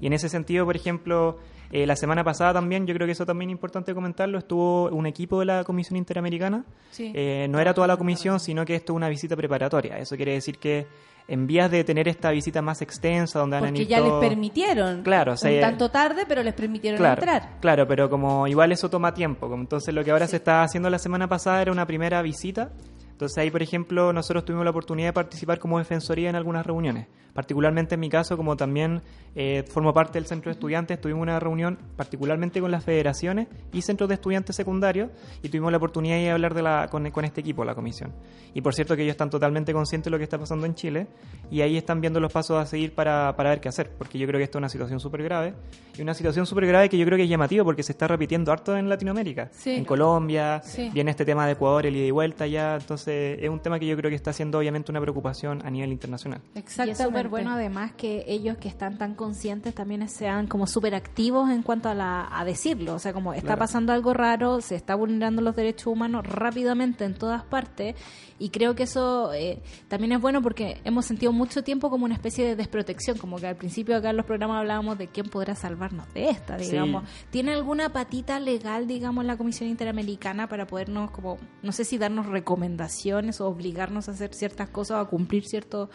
Y 0.00 0.06
en 0.08 0.12
ese 0.12 0.28
sentido, 0.28 0.64
por 0.66 0.76
ejemplo, 0.76 1.38
eh, 1.74 1.86
la 1.86 1.96
semana 1.96 2.22
pasada 2.22 2.52
también, 2.54 2.86
yo 2.86 2.94
creo 2.94 3.06
que 3.06 3.12
eso 3.12 3.26
también 3.26 3.50
es 3.50 3.52
importante 3.54 3.92
comentarlo, 3.94 4.38
estuvo 4.38 4.84
un 4.90 5.06
equipo 5.06 5.40
de 5.40 5.46
la 5.46 5.64
Comisión 5.64 5.96
Interamericana. 5.96 6.64
Sí. 6.92 7.10
Eh, 7.14 7.48
no 7.50 7.58
era 7.58 7.74
toda 7.74 7.86
la 7.88 7.96
comisión, 7.96 8.38
sino 8.38 8.64
que 8.64 8.76
esto 8.76 8.92
es 8.92 8.96
una 8.96 9.08
visita 9.08 9.34
preparatoria. 9.36 9.98
Eso 9.98 10.14
quiere 10.16 10.32
decir 10.34 10.58
que 10.58 10.86
en 11.26 11.46
vías 11.46 11.70
de 11.70 11.82
tener 11.84 12.06
esta 12.06 12.30
visita 12.30 12.60
más 12.62 12.80
extensa, 12.82 13.38
donde 13.40 13.58
ir 13.80 13.88
ya 13.88 13.98
les 14.00 14.12
permitieron. 14.12 15.02
Claro, 15.02 15.32
o 15.32 15.36
sea, 15.36 15.50
un 15.50 15.56
ya- 15.56 15.62
tanto 15.62 15.90
tarde, 15.90 16.24
pero 16.28 16.42
les 16.42 16.54
permitieron 16.54 16.98
Claro, 16.98 17.20
entrar. 17.22 17.58
claro, 17.60 17.88
pero 17.88 18.08
como 18.10 18.46
igual 18.46 18.70
eso 18.72 18.88
toma 18.90 19.12
tiempo, 19.14 19.48
como 19.48 19.62
entonces 19.62 19.92
lo 19.94 20.04
que 20.04 20.10
ahora 20.10 20.26
se 20.28 20.36
está 20.36 20.62
haciendo 20.62 20.90
la 20.90 20.98
semana 20.98 21.26
pasada 21.28 21.60
era 21.62 21.72
una 21.72 21.86
primera 21.86 22.20
visita. 22.22 22.70
Entonces 23.10 23.38
ahí, 23.38 23.50
por 23.50 23.62
ejemplo, 23.62 24.12
nosotros 24.12 24.44
tuvimos 24.44 24.64
la 24.64 24.70
oportunidad 24.70 25.08
de 25.08 25.12
participar 25.12 25.58
como 25.58 25.78
defensoría 25.78 26.28
en 26.30 26.36
algunas 26.36 26.66
reuniones. 26.66 27.06
Particularmente 27.34 27.94
en 27.94 28.00
mi 28.00 28.08
caso, 28.08 28.36
como 28.36 28.56
también 28.56 29.02
eh, 29.34 29.64
formo 29.68 29.92
parte 29.92 30.18
del 30.18 30.26
centro 30.26 30.50
de 30.50 30.52
estudiantes, 30.52 31.00
tuvimos 31.00 31.22
una 31.22 31.40
reunión 31.40 31.78
particularmente 31.96 32.60
con 32.60 32.70
las 32.70 32.84
federaciones 32.84 33.48
y 33.72 33.82
centros 33.82 34.08
de 34.08 34.14
estudiantes 34.14 34.54
secundarios 34.56 35.10
y 35.42 35.48
tuvimos 35.48 35.70
la 35.72 35.78
oportunidad 35.78 36.14
de 36.16 36.30
hablar 36.30 36.54
de 36.54 36.62
la, 36.62 36.88
con, 36.90 37.10
con 37.10 37.24
este 37.24 37.40
equipo, 37.40 37.64
la 37.64 37.74
comisión. 37.74 38.12
Y 38.54 38.60
por 38.60 38.72
cierto 38.74 38.94
que 38.94 39.02
ellos 39.02 39.14
están 39.14 39.30
totalmente 39.30 39.72
conscientes 39.72 40.04
de 40.04 40.10
lo 40.12 40.18
que 40.18 40.24
está 40.24 40.38
pasando 40.38 40.64
en 40.64 40.74
Chile 40.76 41.08
y 41.50 41.60
ahí 41.60 41.76
están 41.76 42.00
viendo 42.00 42.20
los 42.20 42.32
pasos 42.32 42.56
a 42.62 42.66
seguir 42.66 42.94
para, 42.94 43.34
para 43.36 43.50
ver 43.50 43.60
qué 43.60 43.68
hacer, 43.68 43.90
porque 43.98 44.16
yo 44.18 44.26
creo 44.28 44.38
que 44.38 44.44
esto 44.44 44.58
es 44.58 44.60
una 44.60 44.68
situación 44.68 45.00
súper 45.00 45.24
grave 45.24 45.54
y 45.98 46.02
una 46.02 46.14
situación 46.14 46.46
súper 46.46 46.66
grave 46.66 46.88
que 46.88 46.96
yo 46.96 47.04
creo 47.04 47.16
que 47.16 47.24
es 47.24 47.28
llamativa 47.28 47.64
porque 47.64 47.82
se 47.82 47.90
está 47.92 48.06
repitiendo 48.06 48.52
harto 48.52 48.76
en 48.76 48.88
Latinoamérica, 48.88 49.48
Sí. 49.52 49.70
en 49.72 49.84
Colombia, 49.84 50.60
Sí. 50.62 50.88
viene 50.94 51.10
este 51.10 51.24
tema 51.24 51.46
de 51.46 51.52
Ecuador, 51.52 51.84
el 51.86 51.96
ida 51.96 52.06
y 52.06 52.10
vuelta 52.12 52.46
ya, 52.46 52.76
entonces 52.76 53.38
es 53.42 53.50
un 53.50 53.58
tema 53.58 53.80
que 53.80 53.86
yo 53.86 53.96
creo 53.96 54.08
que 54.08 54.14
está 54.16 54.32
siendo 54.32 54.58
obviamente 54.58 54.92
una 54.92 55.00
preocupación 55.00 55.60
a 55.66 55.70
nivel 55.70 55.90
internacional. 55.90 56.40
Exactamente. 56.54 57.23
Súper 57.24 57.42
bueno 57.44 57.50
además 57.56 57.92
que 57.96 58.24
ellos 58.26 58.56
que 58.58 58.68
están 58.68 58.98
tan 58.98 59.14
conscientes 59.14 59.74
también 59.74 60.08
sean 60.08 60.46
como 60.46 60.66
súper 60.66 60.94
activos 60.94 61.50
en 61.50 61.62
cuanto 61.62 61.88
a, 61.88 61.94
la, 61.94 62.28
a 62.30 62.44
decirlo. 62.44 62.94
O 62.94 62.98
sea, 62.98 63.12
como 63.12 63.32
está 63.32 63.46
Claro. 63.46 63.58
pasando 63.60 63.92
algo 63.92 64.14
raro, 64.14 64.60
se 64.60 64.74
está 64.76 64.94
vulnerando 64.94 65.42
los 65.42 65.56
derechos 65.56 65.88
humanos 65.88 66.26
rápidamente 66.26 67.04
en 67.04 67.14
todas 67.14 67.42
partes. 67.44 67.94
Y 68.38 68.48
creo 68.50 68.74
que 68.74 68.82
eso 68.82 69.32
eh, 69.32 69.62
también 69.88 70.12
es 70.12 70.20
bueno 70.20 70.42
porque 70.42 70.80
hemos 70.84 71.06
sentido 71.06 71.32
mucho 71.32 71.62
tiempo 71.62 71.88
como 71.90 72.04
una 72.04 72.14
especie 72.14 72.44
de 72.44 72.56
desprotección. 72.56 73.16
Como 73.18 73.36
que 73.36 73.46
al 73.46 73.56
principio 73.56 73.96
acá 73.96 74.10
en 74.10 74.16
los 74.16 74.26
programas 74.26 74.58
hablábamos 74.58 74.98
de 74.98 75.06
quién 75.08 75.26
podrá 75.28 75.54
salvarnos 75.54 76.12
de 76.14 76.30
esta, 76.30 76.58
Sí. 76.58 76.72
digamos. 76.72 77.04
¿Tiene 77.30 77.52
alguna 77.52 77.90
patita 77.90 78.40
legal, 78.40 78.86
digamos, 78.88 79.24
la 79.24 79.36
Comisión 79.36 79.68
Interamericana 79.70 80.48
para 80.48 80.66
podernos, 80.66 81.10
como, 81.12 81.38
no 81.62 81.70
sé 81.72 81.84
si 81.84 81.96
darnos 81.96 82.26
recomendaciones 82.26 83.40
o 83.40 83.46
obligarnos 83.46 84.08
a 84.08 84.12
hacer 84.12 84.34
ciertas 84.34 84.68
cosas 84.68 84.96
o 84.98 85.00
a 85.00 85.08
cumplir 85.08 85.44
ciertos 85.46 85.88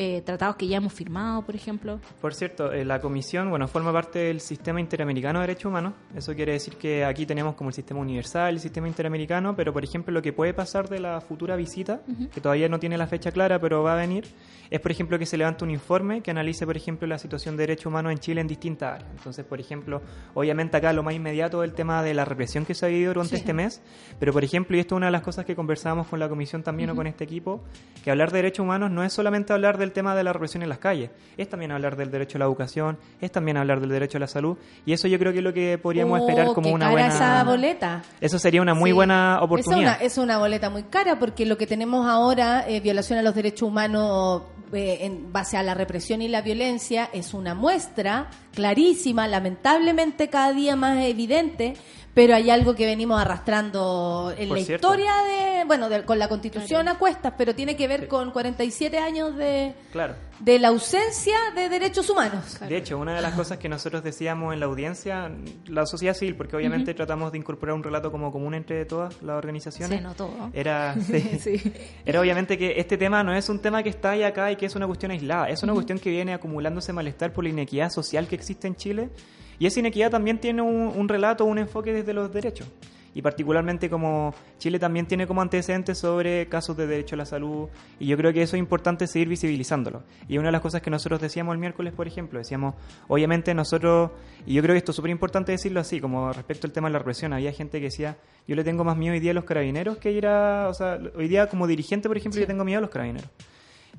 eh, 0.00 0.22
tratados 0.24 0.54
que 0.54 0.68
ya 0.68 0.76
hemos 0.76 0.92
firmado, 0.92 1.42
por 1.42 1.56
ejemplo? 1.56 1.98
Por 2.20 2.32
cierto, 2.32 2.72
eh, 2.72 2.84
la 2.84 3.00
comisión, 3.00 3.50
bueno, 3.50 3.66
forma 3.66 3.92
parte 3.92 4.20
del 4.20 4.40
sistema 4.40 4.80
interamericano 4.80 5.40
de 5.40 5.48
derechos 5.48 5.66
humanos. 5.70 5.94
Eso 6.14 6.34
quiere 6.36 6.52
decir 6.52 6.76
que 6.76 7.04
aquí 7.04 7.26
tenemos 7.26 7.56
como 7.56 7.70
el 7.70 7.74
sistema 7.74 7.98
universal, 7.98 8.54
el 8.54 8.60
sistema 8.60 8.86
interamericano, 8.86 9.56
pero 9.56 9.72
por 9.72 9.82
ejemplo 9.82 10.12
lo 10.14 10.22
que 10.22 10.32
puede 10.32 10.54
pasar 10.54 10.88
de 10.88 11.00
la 11.00 11.20
futura 11.20 11.56
visita, 11.56 12.00
que 12.32 12.40
todavía 12.40 12.68
no 12.68 12.78
tiene 12.78 12.96
la 12.96 13.08
fecha 13.08 13.32
clara, 13.32 13.58
pero 13.60 13.82
va 13.82 13.94
a 13.94 13.96
venir, 13.96 14.24
es 14.70 14.78
por 14.80 14.92
ejemplo 14.92 15.18
que 15.18 15.26
se 15.26 15.36
levante 15.36 15.64
un 15.64 15.70
informe 15.70 16.20
que 16.22 16.30
analice, 16.30 16.64
por 16.64 16.76
ejemplo, 16.76 17.08
la 17.08 17.18
situación 17.18 17.56
de 17.56 17.62
derechos 17.64 17.86
humanos 17.86 18.12
en 18.12 18.18
Chile 18.18 18.40
en 18.40 18.46
distintas 18.46 18.94
áreas. 19.00 19.10
Entonces, 19.16 19.44
por 19.44 19.58
ejemplo, 19.58 20.00
obviamente 20.34 20.76
acá 20.76 20.92
lo 20.92 21.02
más 21.02 21.14
inmediato 21.14 21.64
es 21.64 21.70
el 21.70 21.74
tema 21.74 22.04
de 22.04 22.14
la 22.14 22.24
represión 22.24 22.64
que 22.64 22.74
se 22.74 22.86
ha 22.86 22.88
vivido 22.88 23.14
durante 23.14 23.30
Sí. 23.30 23.40
este 23.40 23.52
mes, 23.52 23.82
pero 24.20 24.32
por 24.32 24.44
ejemplo, 24.44 24.76
y 24.76 24.80
esto 24.80 24.94
es 24.94 24.98
una 24.98 25.06
de 25.06 25.12
las 25.12 25.22
cosas 25.22 25.44
que 25.44 25.56
conversábamos 25.56 26.06
con 26.06 26.20
la 26.20 26.28
comisión 26.28 26.62
también 26.62 26.90
o 26.90 26.94
con 26.94 27.06
este 27.08 27.24
equipo, 27.24 27.64
que 28.04 28.10
hablar 28.12 28.30
de 28.30 28.38
derechos 28.38 28.62
humanos 28.62 28.90
no 28.92 29.02
es 29.02 29.12
solamente 29.12 29.52
hablar 29.52 29.78
del 29.88 29.92
tema 29.94 30.14
de 30.14 30.22
la 30.24 30.32
represión 30.32 30.62
en 30.62 30.68
las 30.68 30.78
calles, 30.78 31.10
es 31.36 31.48
también 31.48 31.72
hablar 31.72 31.96
del 31.96 32.10
derecho 32.10 32.36
a 32.36 32.40
la 32.40 32.44
educación, 32.44 32.98
es 33.20 33.32
también 33.32 33.56
hablar 33.56 33.80
del 33.80 33.90
derecho 33.90 34.18
a 34.18 34.20
la 34.20 34.26
salud, 34.26 34.56
y 34.86 34.92
eso 34.92 35.08
yo 35.08 35.18
creo 35.18 35.32
que 35.32 35.38
es 35.38 35.44
lo 35.44 35.52
que 35.52 35.78
podríamos 35.78 36.20
Oh, 36.20 36.26
esperar 36.28 36.46
como 36.48 36.68
qué 36.68 36.74
una 36.74 36.86
cara 36.86 36.92
buena... 36.92 37.08
esa 37.14 37.44
boleta. 37.44 38.02
Eso 38.20 38.38
sería 38.38 38.62
una 38.62 38.74
muy 38.74 38.90
Sí. 38.90 38.94
buena 38.94 39.14
Es 39.32 39.36
una, 39.36 39.44
oportunidad. 39.44 40.02
es 40.02 40.18
una 40.18 40.38
boleta 40.38 40.70
muy 40.70 40.82
cara 40.84 41.18
porque 41.18 41.46
lo 41.46 41.56
que 41.58 41.66
tenemos 41.66 42.06
ahora, 42.06 42.64
eh, 42.68 42.80
violación 42.80 43.18
a 43.18 43.22
los 43.22 43.34
derechos 43.34 43.62
humanos 43.68 44.42
eh, 44.72 44.98
en 45.02 45.32
base 45.32 45.56
a 45.56 45.62
la 45.62 45.72
represión 45.74 46.20
y 46.20 46.28
la 46.28 46.42
violencia, 46.42 47.08
es 47.12 47.32
una 47.32 47.54
muestra 47.54 48.28
clarísima, 48.54 49.26
lamentablemente 49.26 50.28
cada 50.28 50.52
día 50.52 50.76
más 50.76 50.98
evidente, 51.04 51.74
pero 52.18 52.34
hay 52.34 52.50
algo 52.50 52.74
que 52.74 52.84
venimos 52.84 53.20
arrastrando 53.20 54.34
en 54.36 54.48
Por 54.48 54.58
la 54.58 54.64
cierto. 54.64 54.88
historia 54.88 55.12
de, 55.22 55.64
bueno, 55.66 55.88
de- 55.88 56.04
con 56.04 56.18
la 56.18 56.28
constitución 56.28 56.88
a 56.88 56.98
cuestas, 56.98 57.34
pero 57.38 57.54
tiene 57.54 57.76
que 57.76 57.86
ver 57.86 58.08
con 58.08 58.32
47 58.32 58.98
años 58.98 59.36
de, 59.36 59.72
Claro. 59.92 60.16
de 60.40 60.58
la 60.58 60.66
ausencia 60.68 61.36
de 61.54 61.68
derechos 61.68 62.10
humanos. 62.10 62.58
De 62.68 62.76
hecho, 62.76 62.98
una 62.98 63.14
de 63.14 63.22
las 63.22 63.34
cosas 63.34 63.58
que 63.58 63.68
nosotros 63.68 64.02
decíamos 64.02 64.52
en 64.52 64.58
la 64.58 64.66
audiencia, 64.66 65.30
la 65.66 65.86
sociedad 65.86 66.14
civil, 66.14 66.34
porque 66.34 66.56
obviamente 66.56 66.92
tratamos 66.92 67.30
de 67.30 67.38
incorporar 67.38 67.76
un 67.76 67.84
relato 67.84 68.10
como 68.10 68.32
común 68.32 68.54
entre 68.54 68.84
todas 68.84 69.22
las 69.22 69.36
organizaciones. 69.36 69.98
Se 69.98 70.02
notó, 70.02 70.28
¿no? 70.36 70.50
Era, 70.52 70.96
sí. 71.40 71.62
era 72.04 72.20
obviamente 72.20 72.58
que 72.58 72.80
este 72.80 72.98
tema 72.98 73.22
no 73.22 73.32
es 73.32 73.48
un 73.48 73.60
tema 73.60 73.84
que 73.84 73.90
está 73.90 74.10
ahí 74.10 74.24
acá 74.24 74.50
y 74.50 74.56
que 74.56 74.66
es 74.66 74.74
una 74.74 74.88
cuestión 74.88 75.12
aislada, 75.12 75.48
es 75.50 75.62
una 75.62 75.72
cuestión 75.72 76.00
que 76.00 76.10
viene 76.10 76.34
acumulándose 76.34 76.92
malestar 76.92 77.32
por 77.32 77.44
la 77.44 77.50
inequidad 77.50 77.90
social 77.90 78.26
que 78.26 78.34
existe 78.34 78.66
en 78.66 78.74
Chile 78.74 79.10
y 79.58 79.66
esa 79.66 79.80
inequidad 79.80 80.10
también 80.10 80.38
tiene 80.38 80.62
un, 80.62 80.92
un 80.94 81.08
relato, 81.08 81.44
un 81.44 81.58
enfoque 81.58 81.92
desde 81.92 82.12
los 82.12 82.32
derechos. 82.32 82.68
Y 83.14 83.22
particularmente 83.22 83.90
como 83.90 84.34
Chile 84.58 84.78
también 84.78 85.06
tiene 85.06 85.26
como 85.26 85.42
antecedentes 85.42 85.98
sobre 85.98 86.46
casos 86.48 86.76
de 86.76 86.86
derecho 86.86 87.16
a 87.16 87.18
la 87.18 87.24
salud 87.24 87.68
y 87.98 88.06
yo 88.06 88.16
creo 88.16 88.32
que 88.32 88.42
eso 88.42 88.54
es 88.54 88.60
importante 88.60 89.08
seguir 89.08 89.28
visibilizándolo. 89.28 90.04
Y 90.28 90.38
una 90.38 90.48
de 90.48 90.52
las 90.52 90.60
cosas 90.60 90.82
que 90.82 90.90
nosotros 90.90 91.20
decíamos 91.20 91.54
el 91.54 91.58
miércoles, 91.58 91.92
por 91.94 92.06
ejemplo, 92.06 92.38
decíamos, 92.38 92.74
obviamente 93.08 93.54
nosotros, 93.54 94.12
y 94.46 94.54
yo 94.54 94.62
creo 94.62 94.74
que 94.74 94.78
esto 94.78 94.92
es 94.92 94.96
súper 94.96 95.10
importante 95.10 95.50
decirlo 95.50 95.80
así, 95.80 96.00
como 96.00 96.32
respecto 96.32 96.66
al 96.68 96.72
tema 96.72 96.88
de 96.88 96.92
la 96.92 96.98
represión, 96.98 97.32
había 97.32 97.50
gente 97.50 97.78
que 97.78 97.86
decía, 97.86 98.18
yo 98.46 98.54
le 98.54 98.62
tengo 98.62 98.84
más 98.84 98.96
miedo 98.96 99.14
hoy 99.14 99.20
día 99.20 99.32
a 99.32 99.34
los 99.34 99.44
carabineros 99.44 99.96
que 99.96 100.12
ir 100.12 100.26
a, 100.26 100.68
o 100.68 100.74
sea, 100.74 101.00
hoy 101.16 101.26
día 101.26 101.48
como 101.48 101.66
dirigente, 101.66 102.08
por 102.08 102.16
ejemplo, 102.16 102.40
yo 102.40 102.46
tengo 102.46 102.64
miedo 102.64 102.78
a 102.78 102.82
los 102.82 102.90
carabineros. 102.90 103.30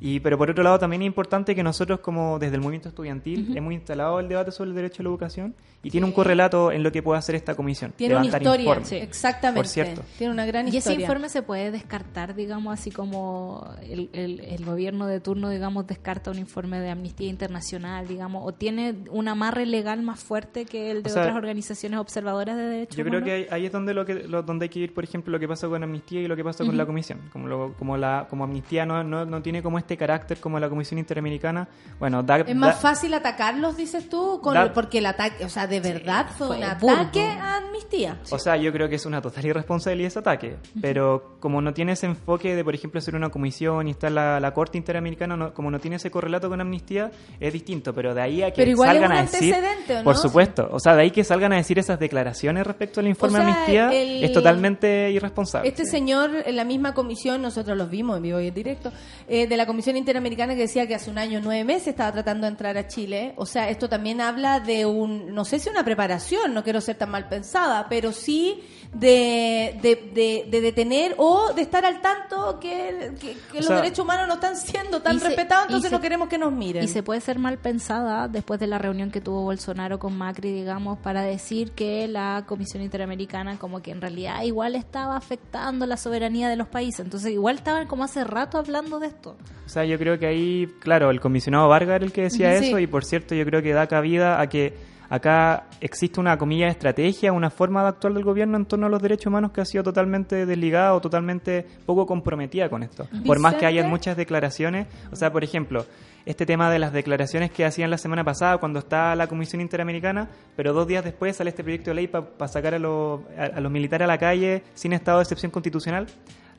Y, 0.01 0.21
pero 0.21 0.37
por 0.37 0.49
otro 0.49 0.63
lado 0.63 0.79
también 0.79 1.01
es 1.01 1.07
importante 1.07 1.53
que 1.53 1.61
nosotros 1.61 1.99
como 1.99 2.39
desde 2.39 2.55
el 2.55 2.61
movimiento 2.61 2.87
estudiantil 2.87 3.55
hemos 3.57 3.73
instalado 3.73 4.19
el 4.21 4.29
debate 4.29 4.51
sobre 4.51 4.69
el 4.69 4.75
derecho 4.75 5.01
a 5.01 5.03
la 5.03 5.09
educación 5.09 5.55
y 5.83 5.89
tiene 5.91 6.05
un 6.07 6.13
correlato 6.13 6.71
en 6.71 6.83
lo 6.83 6.91
que 6.91 7.03
puede 7.03 7.19
hacer 7.19 7.35
esta 7.35 7.53
comisión. 7.55 7.93
Tiene 7.97 8.15
una 8.15 8.25
historia, 8.25 8.59
informes. 8.61 8.87
sí, 8.87 8.95
exactamente. 8.95 9.59
Por 9.59 9.67
cierto. 9.67 10.01
Tiene 10.17 10.31
una 10.33 10.45
gran 10.45 10.65
Y 10.67 10.69
ese 10.69 10.77
historia. 10.77 11.01
informe 11.01 11.27
se 11.29 11.41
puede 11.41 11.71
descartar, 11.71 12.33
digamos, 12.35 12.73
así 12.73 12.91
como 12.91 13.67
el, 13.81 14.09
el- 14.13 14.39
el 14.39 14.65
gobierno 14.65 15.05
de 15.05 15.19
turno, 15.19 15.49
digamos, 15.49 15.85
descarta 15.87 16.31
un 16.31 16.39
informe 16.39 16.79
de 16.79 16.89
Amnistía 16.91 17.27
Internacional, 17.27 18.07
digamos, 18.07 18.43
o 18.45 18.53
tiene 18.53 18.95
un 19.11 19.27
amarre 19.27 19.65
legal 19.65 20.01
más 20.01 20.21
fuerte 20.23 20.65
que 20.65 20.91
el 20.91 21.03
de 21.03 21.09
O 21.09 21.13
sea, 21.13 21.23
otras 21.23 21.35
organizaciones 21.37 21.99
observadoras 21.99 22.55
de 22.57 22.63
derechos 22.63 22.95
Yo 22.97 23.03
creo 23.03 23.19
humanos. 23.19 23.47
que 23.47 23.53
ahí, 23.53 23.65
es 23.65 23.71
donde 23.71 23.93
lo 23.93 24.05
que 24.05 24.15
lo- 24.15 24.43
donde 24.43 24.65
hay 24.65 24.69
que 24.69 24.79
ir, 24.79 24.93
por 24.93 25.03
ejemplo, 25.03 25.31
lo 25.31 25.39
que 25.39 25.47
pasa 25.47 25.67
con 25.67 25.83
Amnistía 25.83 26.21
y 26.21 26.27
lo 26.27 26.35
que 26.37 26.43
pasa 26.43 26.65
con 26.65 26.77
la 26.77 26.85
Comisión. 26.85 27.19
Como 27.33 27.47
lo- 27.47 27.73
como 27.77 27.97
la 27.97 28.27
como 28.29 28.43
Amnistía 28.45 28.85
no, 28.85 29.03
no, 29.03 29.25
no 29.25 29.41
tiene 29.41 29.61
como 29.63 29.77
este 29.77 29.88
carácter 29.97 30.39
como 30.39 30.59
la 30.59 30.69
Comisión 30.69 30.97
Interamericana, 30.99 31.67
bueno, 31.99 32.23
da, 32.23 32.37
Es 32.39 32.55
más 32.55 32.75
da- 32.75 32.89
fácil 32.89 33.13
atacarlos, 33.13 33.77
dices 33.77 34.09
tú, 34.09 34.39
con 34.41 34.53
Da- 34.53 34.73
porque 34.73 34.99
el 34.99 35.05
ataque, 35.05 35.45
o 35.45 35.49
sea, 35.49 35.67
de 35.67 35.79
verdad 35.79 36.27
fue, 36.37 36.47
fue 36.47 36.55
un 36.57 36.61
burdo. 36.79 36.95
ataque 36.95 37.23
a 37.25 37.57
amnistía. 37.57 38.17
O 38.31 38.39
sea, 38.39 38.55
yo 38.57 38.71
creo 38.71 38.87
que 38.89 38.95
es 38.95 39.05
una 39.05 39.21
total 39.21 39.45
irresponsabilidad 39.45 40.07
ese 40.07 40.19
ataque. 40.19 40.57
Pero 40.81 41.37
como 41.39 41.61
no 41.61 41.73
tiene 41.73 41.93
ese 41.93 42.05
enfoque 42.05 42.55
de, 42.55 42.63
por 42.63 42.73
ejemplo, 42.75 42.99
hacer 42.99 43.15
una 43.15 43.29
comisión 43.29 43.87
y 43.87 43.91
estar 43.91 44.11
la, 44.11 44.39
la 44.39 44.53
Corte 44.53 44.77
Interamericana, 44.77 45.35
no- 45.37 45.53
como 45.53 45.69
no 45.71 45.79
tiene 45.79 45.97
ese 45.97 46.09
correlato 46.11 46.49
con 46.49 46.61
amnistía, 46.61 47.11
es 47.39 47.53
distinto. 47.53 47.93
Pero 47.93 48.13
de 48.13 48.21
ahí 48.21 48.41
a 48.43 48.51
que 48.51 48.57
Pero 48.61 48.71
igual 48.71 48.89
es 48.89 48.93
salgan 49.01 49.11
un 49.11 49.17
a 49.17 49.21
decir. 49.23 49.53
antecedente. 49.55 50.03
Por 50.03 50.15
supuesto. 50.17 50.69
O 50.71 50.79
sea, 50.79 50.95
de 50.95 51.01
ahí 51.03 51.11
que 51.11 51.23
salgan 51.23 51.53
a 51.53 51.57
decir 51.57 51.79
esas 51.79 51.99
declaraciones 51.99 52.65
respecto 52.65 52.99
al 52.99 53.07
informe 53.07 53.39
O 53.39 53.41
sea, 53.41 53.45
de 53.45 53.51
amnistía 53.53 53.89
el- 54.01 54.23
es 54.23 54.31
totalmente 54.33 55.11
irresponsable. 55.11 55.67
Este 55.69 55.85
señor, 55.85 56.31
en 56.45 56.55
la 56.55 56.63
misma 56.63 56.93
comisión, 56.93 57.41
nosotros 57.41 57.77
los 57.77 57.89
vimos 57.89 58.17
en 58.17 58.23
vivo 58.23 58.39
y 58.39 58.47
en 58.47 58.53
directo, 58.53 58.91
eh, 59.27 59.47
de 59.47 59.57
la 59.57 59.65
Comisión 59.65 59.78
Interamericana 59.87 60.55
que 60.55 60.61
decía 60.61 60.87
que 60.87 60.95
hace 60.95 61.09
un 61.09 61.17
año, 61.17 61.39
nueve 61.43 61.63
meses, 61.63 61.89
estaba 61.89 62.11
tratando 62.11 62.45
de 62.45 62.51
entrar 62.51 62.77
a 62.77 62.87
Chile. 62.87 63.33
O 63.35 63.45
sea, 63.45 63.69
esto 63.69 63.87
también 63.89 64.21
habla 64.21 64.59
de 64.59 64.85
un, 64.85 65.33
no 65.33 65.45
sé 65.45 65.59
si 65.59 65.69
una 65.69 65.83
preparación, 65.83 66.53
no 66.53 66.63
quiero 66.63 66.81
ser 66.81 66.97
tan 66.97 67.09
mal 67.09 67.27
pensada, 67.27 67.87
pero 67.89 68.11
sí 68.11 68.63
de, 68.93 69.77
de, 69.83 69.95
de- 70.13 70.47
de 70.49 70.61
detener 70.61 71.13
o 71.17 71.53
de 71.53 71.61
estar 71.61 71.85
al 71.85 72.01
tanto 72.01 72.59
que, 72.59 73.11
que- 73.19 73.37
que 73.51 73.57
los 73.57 73.67
sea, 73.67 73.75
derechos 73.77 73.99
humanos 74.03 74.27
no 74.27 74.33
están 74.35 74.55
siendo 74.57 75.01
tan 75.01 75.19
se- 75.19 75.27
respetados, 75.27 75.65
entonces 75.67 75.89
se- 75.89 75.95
no 75.95 76.01
queremos 76.01 76.27
que 76.27 76.37
nos 76.39 76.51
miren. 76.51 76.83
Y 76.83 76.87
se 76.87 77.03
puede 77.03 77.21
ser 77.21 77.37
mal 77.37 77.59
pensada 77.59 78.27
después 78.27 78.59
de 78.59 78.65
la 78.67 78.79
reunión 78.79 79.11
que 79.11 79.21
tuvo 79.21 79.43
Bolsonaro 79.43 79.99
con 79.99 80.17
Macri, 80.17 80.51
digamos, 80.51 80.97
para 80.99 81.21
decir 81.21 81.71
que 81.73 82.07
la 82.07 82.45
Comisión 82.47 82.81
Interamericana 82.81 83.57
como 83.59 83.81
que 83.81 83.91
en 83.91 84.01
realidad 84.01 84.41
igual 84.43 84.75
estaba 84.75 85.15
afectando 85.15 85.85
la 85.85 85.95
soberanía 85.97 86.49
de 86.49 86.55
los 86.55 86.67
países. 86.67 87.01
Entonces 87.01 87.31
igual 87.31 87.57
estaban 87.57 87.85
como 87.87 88.03
hace 88.03 88.23
rato 88.23 88.57
hablando 88.57 88.99
de 88.99 89.07
esto. 89.07 89.37
O 89.65 89.69
sea, 89.69 89.85
yo 89.85 89.99
creo 89.99 90.17
que 90.17 90.25
ahí, 90.25 90.67
claro, 90.79 91.11
el 91.11 91.19
comisionado 91.19 91.67
Vargas 91.69 91.97
era 91.97 92.05
el 92.05 92.11
que 92.11 92.23
decía 92.23 92.57
Sí. 92.57 92.65
eso 92.69 92.79
y 92.79 92.87
por 92.87 93.05
cierto 93.05 93.35
yo 93.35 93.45
creo 93.45 93.61
que 93.61 93.71
da 93.71 93.85
cabida 93.85 94.41
a 94.41 94.49
que 94.49 94.73
acá 95.09 95.65
existe 95.81 96.19
una 96.19 96.37
comilla 96.37 96.65
de 96.65 96.71
estrategia, 96.71 97.31
una 97.33 97.49
forma 97.49 97.81
de 97.83 97.89
actuar 97.89 98.13
del 98.13 98.23
gobierno 98.23 98.57
en 98.57 98.65
torno 98.65 98.85
a 98.85 98.89
los 98.89 99.01
derechos 99.01 99.27
humanos 99.27 99.51
que 99.51 99.61
ha 99.61 99.65
sido 99.65 99.83
totalmente 99.83 100.45
desligada 100.45 100.93
o 100.93 101.01
totalmente 101.01 101.65
poco 101.85 102.05
comprometida 102.05 102.69
con 102.69 102.83
esto. 102.83 103.07
Por 103.25 103.39
más 103.39 103.55
que 103.55 103.65
hayan 103.65 103.89
muchas 103.89 104.15
declaraciones, 104.17 104.87
o 105.11 105.15
sea, 105.15 105.31
por 105.31 105.43
ejemplo, 105.43 105.85
este 106.25 106.45
tema 106.45 106.69
de 106.69 106.77
las 106.79 106.93
declaraciones 106.93 107.49
que 107.49 107.65
hacían 107.65 107.89
la 107.89 107.97
semana 107.97 108.23
pasada 108.23 108.57
cuando 108.59 108.79
está 108.79 109.15
la 109.15 109.27
Comisión 109.27 109.61
Interamericana, 109.61 110.29
pero 110.55 110.73
dos 110.73 110.87
días 110.87 111.03
después 111.03 111.35
sale 111.35 111.49
este 111.49 111.63
proyecto 111.63 111.89
de 111.91 111.95
ley 111.95 112.07
para 112.07 112.47
sacar 112.47 112.75
a, 112.75 112.79
los- 112.79 113.21
a- 113.37 113.57
a 113.57 113.59
los 113.61 113.71
militares 113.71 114.03
a 114.05 114.07
la 114.07 114.17
calle 114.17 114.63
sin 114.75 114.93
estado 114.93 115.17
de 115.19 115.23
excepción 115.23 115.51
constitucional. 115.51 116.07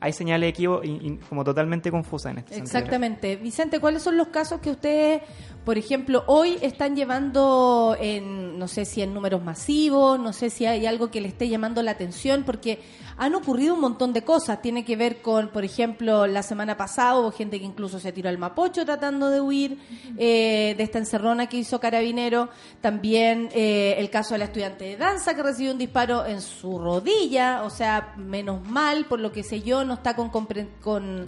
Hay 0.03 0.13
señales 0.13 0.49
equivo 0.49 0.81
y, 0.83 0.89
y 0.93 1.17
como 1.29 1.43
totalmente 1.43 1.91
confusas 1.91 2.31
en 2.31 2.39
este 2.39 2.55
sentido. 2.55 2.75
Exactamente. 2.79 3.35
Vicente, 3.35 3.79
¿cuáles 3.79 4.01
son 4.01 4.17
los 4.17 4.29
casos 4.29 4.59
que 4.59 4.71
ustedes, 4.71 5.21
por 5.63 5.77
ejemplo, 5.77 6.23
hoy 6.27 6.57
están 6.61 6.95
llevando 6.95 7.95
en, 7.99 8.57
no 8.57 8.67
sé 8.67 8.85
si 8.85 9.01
en 9.01 9.13
números 9.13 9.43
masivos, 9.43 10.19
no 10.19 10.33
sé 10.33 10.49
si 10.49 10.65
hay 10.65 10.85
algo 10.85 11.11
que 11.11 11.21
le 11.21 11.27
esté 11.27 11.49
llamando 11.49 11.83
la 11.83 11.91
atención, 11.91 12.43
porque 12.43 12.79
han 13.17 13.35
ocurrido 13.35 13.75
un 13.75 13.81
montón 13.81 14.13
de 14.13 14.23
cosas. 14.23 14.61
Tiene 14.61 14.83
que 14.83 14.95
ver 14.95 15.21
con, 15.21 15.49
por 15.49 15.63
ejemplo, 15.63 16.25
la 16.25 16.41
semana 16.41 16.77
pasada 16.77 17.19
hubo 17.19 17.31
gente 17.31 17.59
que 17.59 17.65
incluso 17.65 17.99
se 17.99 18.11
tiró 18.11 18.29
al 18.29 18.39
Mapocho 18.39 18.83
tratando 18.85 19.29
de 19.29 19.39
huir 19.39 19.77
eh, 20.17 20.73
de 20.75 20.83
esta 20.83 20.97
encerrona 20.97 21.47
que 21.47 21.57
hizo 21.57 21.79
Carabinero. 21.79 22.49
También 22.81 23.49
eh, 23.53 23.95
el 23.99 24.09
caso 24.09 24.33
de 24.33 24.39
la 24.39 24.45
estudiante 24.45 24.85
de 24.85 24.97
danza 24.97 25.35
que 25.35 25.43
recibió 25.43 25.71
un 25.73 25.77
disparo 25.77 26.25
en 26.25 26.41
su 26.41 26.79
rodilla, 26.79 27.61
o 27.63 27.69
sea, 27.69 28.15
menos 28.17 28.67
mal, 28.67 29.05
por 29.05 29.19
lo 29.19 29.31
que 29.31 29.43
sé 29.43 29.61
yo, 29.61 29.85
no 29.85 29.93
está 29.93 30.15
con, 30.15 30.31
compre- 30.31 30.67
con, 30.81 31.25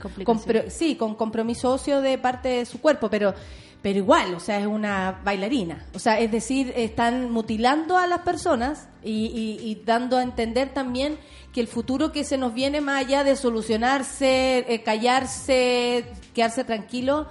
sí, 0.70 0.96
con 0.96 1.14
compromiso 1.14 1.72
óseo 1.74 2.02
de 2.02 2.18
parte 2.18 2.50
de 2.50 2.66
su 2.66 2.82
cuerpo, 2.82 3.10
pero 3.10 3.36
pero 3.84 4.00
igual, 4.00 4.34
o 4.34 4.40
sea, 4.40 4.60
es 4.62 4.66
una 4.66 5.20
bailarina. 5.26 5.86
O 5.94 6.00
sea, 6.00 6.18
es 6.18 6.32
decir, 6.32 6.72
están 6.78 7.30
mutilando 7.32 7.98
a 7.98 8.08
las 8.08 8.22
personas 8.22 8.88
y, 9.04 9.82
dando 9.86 10.18
a 10.18 10.24
entender 10.24 10.74
también 10.74 11.18
que 11.52 11.60
el 11.60 11.68
futuro 11.68 12.14
que 12.14 12.24
se 12.24 12.38
nos 12.38 12.54
viene 12.54 12.80
más 12.80 13.06
allá 13.06 13.26
de 13.26 13.36
solucionarse, 13.36 14.60
eh, 14.74 14.84
callarse, 14.84 16.06
quedarse 16.34 16.64
tranquilo, 16.64 17.28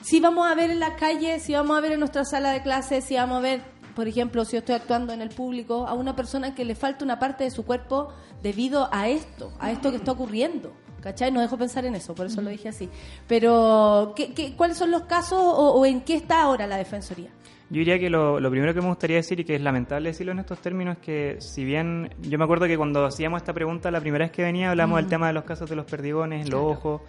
si 0.00 0.20
vamos 0.20 0.46
a 0.50 0.54
ver 0.54 0.70
en 0.70 0.80
la 0.80 0.96
calle, 0.96 1.38
si 1.38 1.52
vamos 1.52 1.76
a 1.76 1.80
ver 1.82 1.92
en 1.92 2.00
nuestra 2.00 2.24
sala 2.24 2.52
de 2.52 2.62
clases, 2.62 3.04
si 3.04 3.16
vamos 3.16 3.38
a 3.38 3.40
ver, 3.40 3.60
por 3.94 4.08
ejemplo, 4.08 4.46
si 4.46 4.52
yo 4.52 4.60
estoy 4.60 4.76
actuando 4.76 5.12
en 5.12 5.20
el 5.20 5.28
público, 5.28 5.86
a 5.86 5.92
una 5.92 6.16
persona 6.16 6.54
que 6.54 6.64
le 6.64 6.74
falta 6.74 7.04
una 7.04 7.18
parte 7.18 7.44
de 7.44 7.50
su 7.50 7.66
cuerpo 7.66 8.08
debido 8.42 8.88
a 8.90 9.08
esto, 9.08 9.52
a 9.60 9.70
esto 9.70 9.90
que 9.90 9.98
está 9.98 10.12
ocurriendo. 10.12 10.72
¿Cachai? 11.04 11.30
No 11.30 11.42
dejo 11.42 11.58
pensar 11.58 11.84
en 11.84 11.94
eso, 11.94 12.14
por 12.14 12.24
eso 12.24 12.40
lo 12.40 12.48
dije 12.48 12.70
así. 12.70 12.88
Pero, 13.28 14.14
¿qué, 14.16 14.32
qué, 14.32 14.56
cuáles 14.56 14.78
son 14.78 14.90
los 14.90 15.02
casos 15.02 15.38
o, 15.38 15.72
o 15.74 15.84
en 15.84 16.00
qué 16.00 16.14
está 16.14 16.40
ahora 16.40 16.66
la 16.66 16.78
Defensoría? 16.78 17.28
Yo 17.68 17.78
diría 17.78 17.98
que 17.98 18.08
lo, 18.08 18.40
lo 18.40 18.50
primero 18.50 18.72
que 18.72 18.80
me 18.80 18.88
gustaría 18.88 19.16
decir 19.16 19.38
y 19.40 19.44
que 19.44 19.54
es 19.54 19.60
lamentable 19.60 20.08
decirlo 20.08 20.32
en 20.32 20.38
estos 20.38 20.60
términos 20.60 20.96
es 20.96 21.02
que 21.02 21.36
si 21.40 21.64
bien 21.64 22.08
yo 22.22 22.38
me 22.38 22.44
acuerdo 22.44 22.66
que 22.66 22.78
cuando 22.78 23.04
hacíamos 23.04 23.42
esta 23.42 23.52
pregunta 23.52 23.90
la 23.90 24.00
primera 24.00 24.24
vez 24.24 24.32
que 24.32 24.42
venía 24.42 24.70
hablamos 24.70 24.96
del 24.96 25.08
tema 25.08 25.26
de 25.26 25.34
los 25.34 25.44
casos 25.44 25.68
de 25.68 25.76
los 25.76 25.84
perdigones, 25.84 26.48
los 26.48 26.60
ojos 26.60 27.02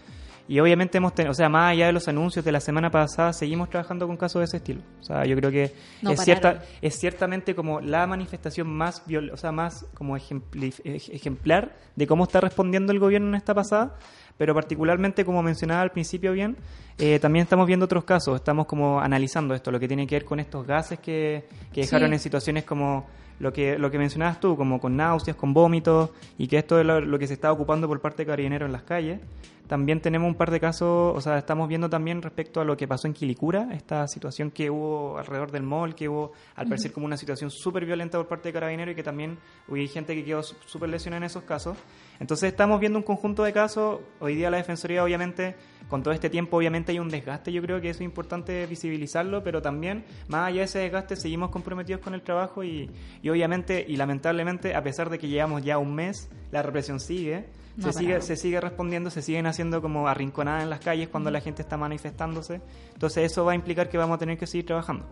y 0.48 0.60
obviamente 0.60 0.98
hemos 1.00 1.16
tenido, 1.16 1.32
o 1.32 1.36
sea, 1.36 1.50
más 1.50 1.72
allá 1.72 1.88
de 1.88 1.94
los 1.94 2.08
anuncios 2.08 2.46
de 2.46 2.52
la 2.52 2.60
semana 2.60 2.92
pasada, 2.92 3.34
seguimos 3.34 3.70
trabajando 3.70 4.06
con 4.08 4.16
casos 4.18 4.42
de 4.42 4.46
ese 4.46 4.58
estilo. 4.58 4.82
O 5.02 5.04
sea, 5.04 5.26
yo 5.26 5.36
creo 5.36 5.50
que 5.52 5.74
No 6.02 6.12
es, 6.12 6.22
cierta, 6.22 6.64
es 6.82 7.00
ciertamente 7.00 7.56
como 7.56 7.82
la 7.82 8.06
manifestación 8.08 8.68
más, 8.68 9.04
viol- 9.08 9.32
o 9.34 9.38
sea, 9.38 9.52
más 9.52 9.86
como 9.96 10.16
ejemplar 10.18 11.76
de 11.96 12.08
cómo 12.08 12.24
está 12.26 12.42
respondiendo 12.42 12.92
el 12.92 13.00
gobierno 13.00 13.30
en 13.30 13.36
esta 13.36 13.54
pasada, 13.54 13.96
pero 14.38 14.54
particularmente, 14.54 15.24
como 15.26 15.42
mencionaba 15.42 15.82
al 15.82 15.92
principio 15.92 16.34
bien, 16.34 16.58
eh, 16.98 17.20
también 17.20 17.44
estamos 17.44 17.68
viendo 17.68 17.86
otros 17.86 18.04
casos, 18.04 18.36
estamos 18.36 18.66
como 18.66 19.00
analizando 19.00 19.54
esto, 19.56 19.72
lo 19.72 19.80
que 19.80 19.88
tiene 19.88 20.06
que 20.08 20.16
ver 20.16 20.26
con 20.26 20.40
estos 20.40 20.66
gases 20.68 21.00
que, 21.00 21.48
que 21.74 21.82
dejaron 21.82 22.10
Sí. 22.10 22.14
en 22.16 22.20
situaciones 22.20 22.64
como 22.66 23.08
lo 23.40 23.52
que, 23.54 23.78
lo 23.78 23.92
que 23.92 23.98
mencionabas 23.98 24.40
tú, 24.40 24.56
como 24.58 24.80
con 24.80 24.96
náuseas, 24.96 25.36
con 25.38 25.54
vómitos, 25.54 26.10
y 26.38 26.48
que 26.48 26.58
esto 26.58 26.80
es 26.80 26.86
lo, 26.86 27.02
lo 27.02 27.20
que 27.20 27.28
se 27.28 27.34
está 27.34 27.52
ocupando 27.52 27.88
por 27.88 28.00
parte 28.00 28.24
de 28.24 28.28
carabineros 28.28 28.68
en 28.68 28.72
las 28.74 28.84
calles. 28.84 29.20
También 29.68 30.00
tenemos 30.00 30.28
un 30.28 30.36
par 30.36 30.52
de 30.52 30.60
casos, 30.60 31.18
o 31.18 31.20
sea, 31.22 31.40
estamos 31.40 31.68
viendo 31.68 31.90
también 31.90 32.22
respecto 32.22 32.62
a 32.62 32.64
lo 32.64 32.78
que 32.78 32.88
pasó 32.88 33.08
en 33.08 33.14
Quilicura, 33.14 33.70
esta 33.74 34.08
situación 34.08 34.52
que 34.52 34.70
hubo 34.70 35.18
alrededor 35.18 35.50
del 35.52 35.64
mall, 35.64 35.96
que 35.96 36.08
hubo 36.08 36.34
al 36.56 36.68
parecer 36.68 36.92
como 36.92 37.08
una 37.08 37.18
situación 37.18 37.50
súper 37.50 37.84
violenta 37.84 38.20
por 38.20 38.28
parte 38.28 38.50
de 38.50 38.54
carabineros 38.54 38.92
y 38.94 38.96
que 38.96 39.02
también 39.02 39.40
hubo 39.68 39.76
gente 39.88 40.14
que 40.14 40.24
quedó 40.24 40.44
sú- 40.44 40.56
súper 40.68 40.90
lesionada 40.90 41.18
en 41.18 41.24
esos 41.24 41.42
casos. 41.46 41.76
Entonces 42.20 42.50
estamos 42.50 42.80
viendo 42.80 42.98
un 42.98 43.04
conjunto 43.04 43.44
de 43.44 43.54
casos. 43.54 44.00
Hoy 44.20 44.36
día 44.36 44.50
la 44.50 44.58
Defensoría, 44.58 45.04
obviamente, 45.04 45.56
con 45.90 46.02
todo 46.02 46.14
este 46.14 46.30
tiempo, 46.30 46.58
obviamente 46.58 46.92
hay 46.92 47.00
un 47.00 47.10
desgaste. 47.10 47.52
Yo 47.52 47.62
creo 47.62 47.82
que 47.82 47.90
eso 47.90 48.00
es 48.00 48.06
importante 48.06 48.66
visibilizarlo, 48.66 49.44
pero 49.44 49.62
también, 49.62 50.06
más 50.28 50.48
allá 50.48 50.60
de 50.60 50.66
ese 50.66 50.80
desgaste, 50.80 51.16
seguimos 51.16 51.50
comprometidos 51.52 52.02
con 52.02 52.14
el 52.14 52.22
trabajo 52.22 52.64
y, 52.64 52.90
y 53.22 53.30
obviamente, 53.30 53.86
y 53.88 53.98
lamentablemente, 53.98 54.76
a 54.76 54.84
pesar 54.84 55.10
de 55.10 55.20
que 55.20 55.28
llevamos 55.28 55.64
ya 55.64 55.78
un 55.78 55.94
mes, 55.94 56.30
la 56.52 56.62
represión 56.62 57.00
sigue. 57.00 57.46
No 57.78 57.92
se, 57.92 58.00
sigue, 58.00 58.22
se 58.22 58.36
sigue 58.36 58.62
respondiendo, 58.62 59.10
se 59.10 59.22
siguen 59.22 59.48
haciendo 59.48 59.82
como 59.82 60.08
arrinconadas 60.08 60.64
en 60.64 60.70
las 60.70 60.80
calles 60.80 61.10
cuando 61.10 61.30
la 61.30 61.42
gente 61.42 61.62
está 61.62 61.78
manifestándose. 61.78 62.62
Entonces 62.94 63.32
eso 63.32 63.44
va 63.44 63.52
a 63.52 63.56
implicar 63.56 63.90
que 63.90 63.98
vamos 63.98 64.16
a 64.16 64.18
tener 64.18 64.38
que 64.38 64.48
seguir 64.48 64.66
trabajando. 64.66 65.06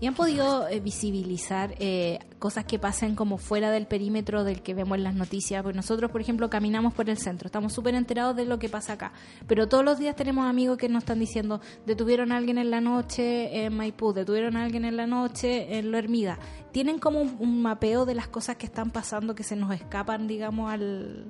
¿Y 0.00 0.06
han 0.06 0.14
podido 0.14 0.66
eh, 0.66 0.80
visibilizar 0.80 1.74
eh, 1.78 2.18
cosas 2.38 2.64
que 2.64 2.78
pasen 2.78 3.14
como 3.14 3.36
fuera 3.36 3.70
del 3.70 3.86
perímetro 3.86 4.44
del 4.44 4.62
que 4.62 4.72
vemos 4.72 4.96
en 4.96 5.04
las 5.04 5.14
noticias? 5.14 5.62
Porque 5.62 5.76
nosotros, 5.76 6.10
por 6.10 6.22
ejemplo, 6.22 6.48
caminamos 6.48 6.94
por 6.94 7.10
el 7.10 7.18
centro, 7.18 7.48
estamos 7.48 7.74
súper 7.74 7.94
enterados 7.94 8.34
de 8.34 8.46
lo 8.46 8.58
que 8.58 8.70
pasa 8.70 8.94
acá, 8.94 9.12
pero 9.46 9.68
todos 9.68 9.84
los 9.84 9.98
días 9.98 10.16
tenemos 10.16 10.48
amigos 10.48 10.78
que 10.78 10.88
nos 10.88 11.02
están 11.02 11.18
diciendo, 11.20 11.60
detuvieron 11.84 12.32
a 12.32 12.38
alguien 12.38 12.56
en 12.56 12.70
la 12.70 12.80
noche 12.80 13.64
en 13.64 13.76
Maipú, 13.76 14.14
detuvieron 14.14 14.56
a 14.56 14.64
alguien 14.64 14.86
en 14.86 14.96
la 14.96 15.06
noche 15.06 15.76
en 15.76 15.92
Lo 15.92 15.98
Hermida. 15.98 16.38
¿Tienen 16.72 16.98
como 16.98 17.20
un, 17.20 17.36
un 17.38 17.60
mapeo 17.60 18.06
de 18.06 18.14
las 18.14 18.28
cosas 18.28 18.56
que 18.56 18.64
están 18.64 18.90
pasando 18.90 19.34
que 19.34 19.42
se 19.42 19.54
nos 19.54 19.70
escapan, 19.74 20.26
digamos, 20.26 20.72
al, 20.72 21.26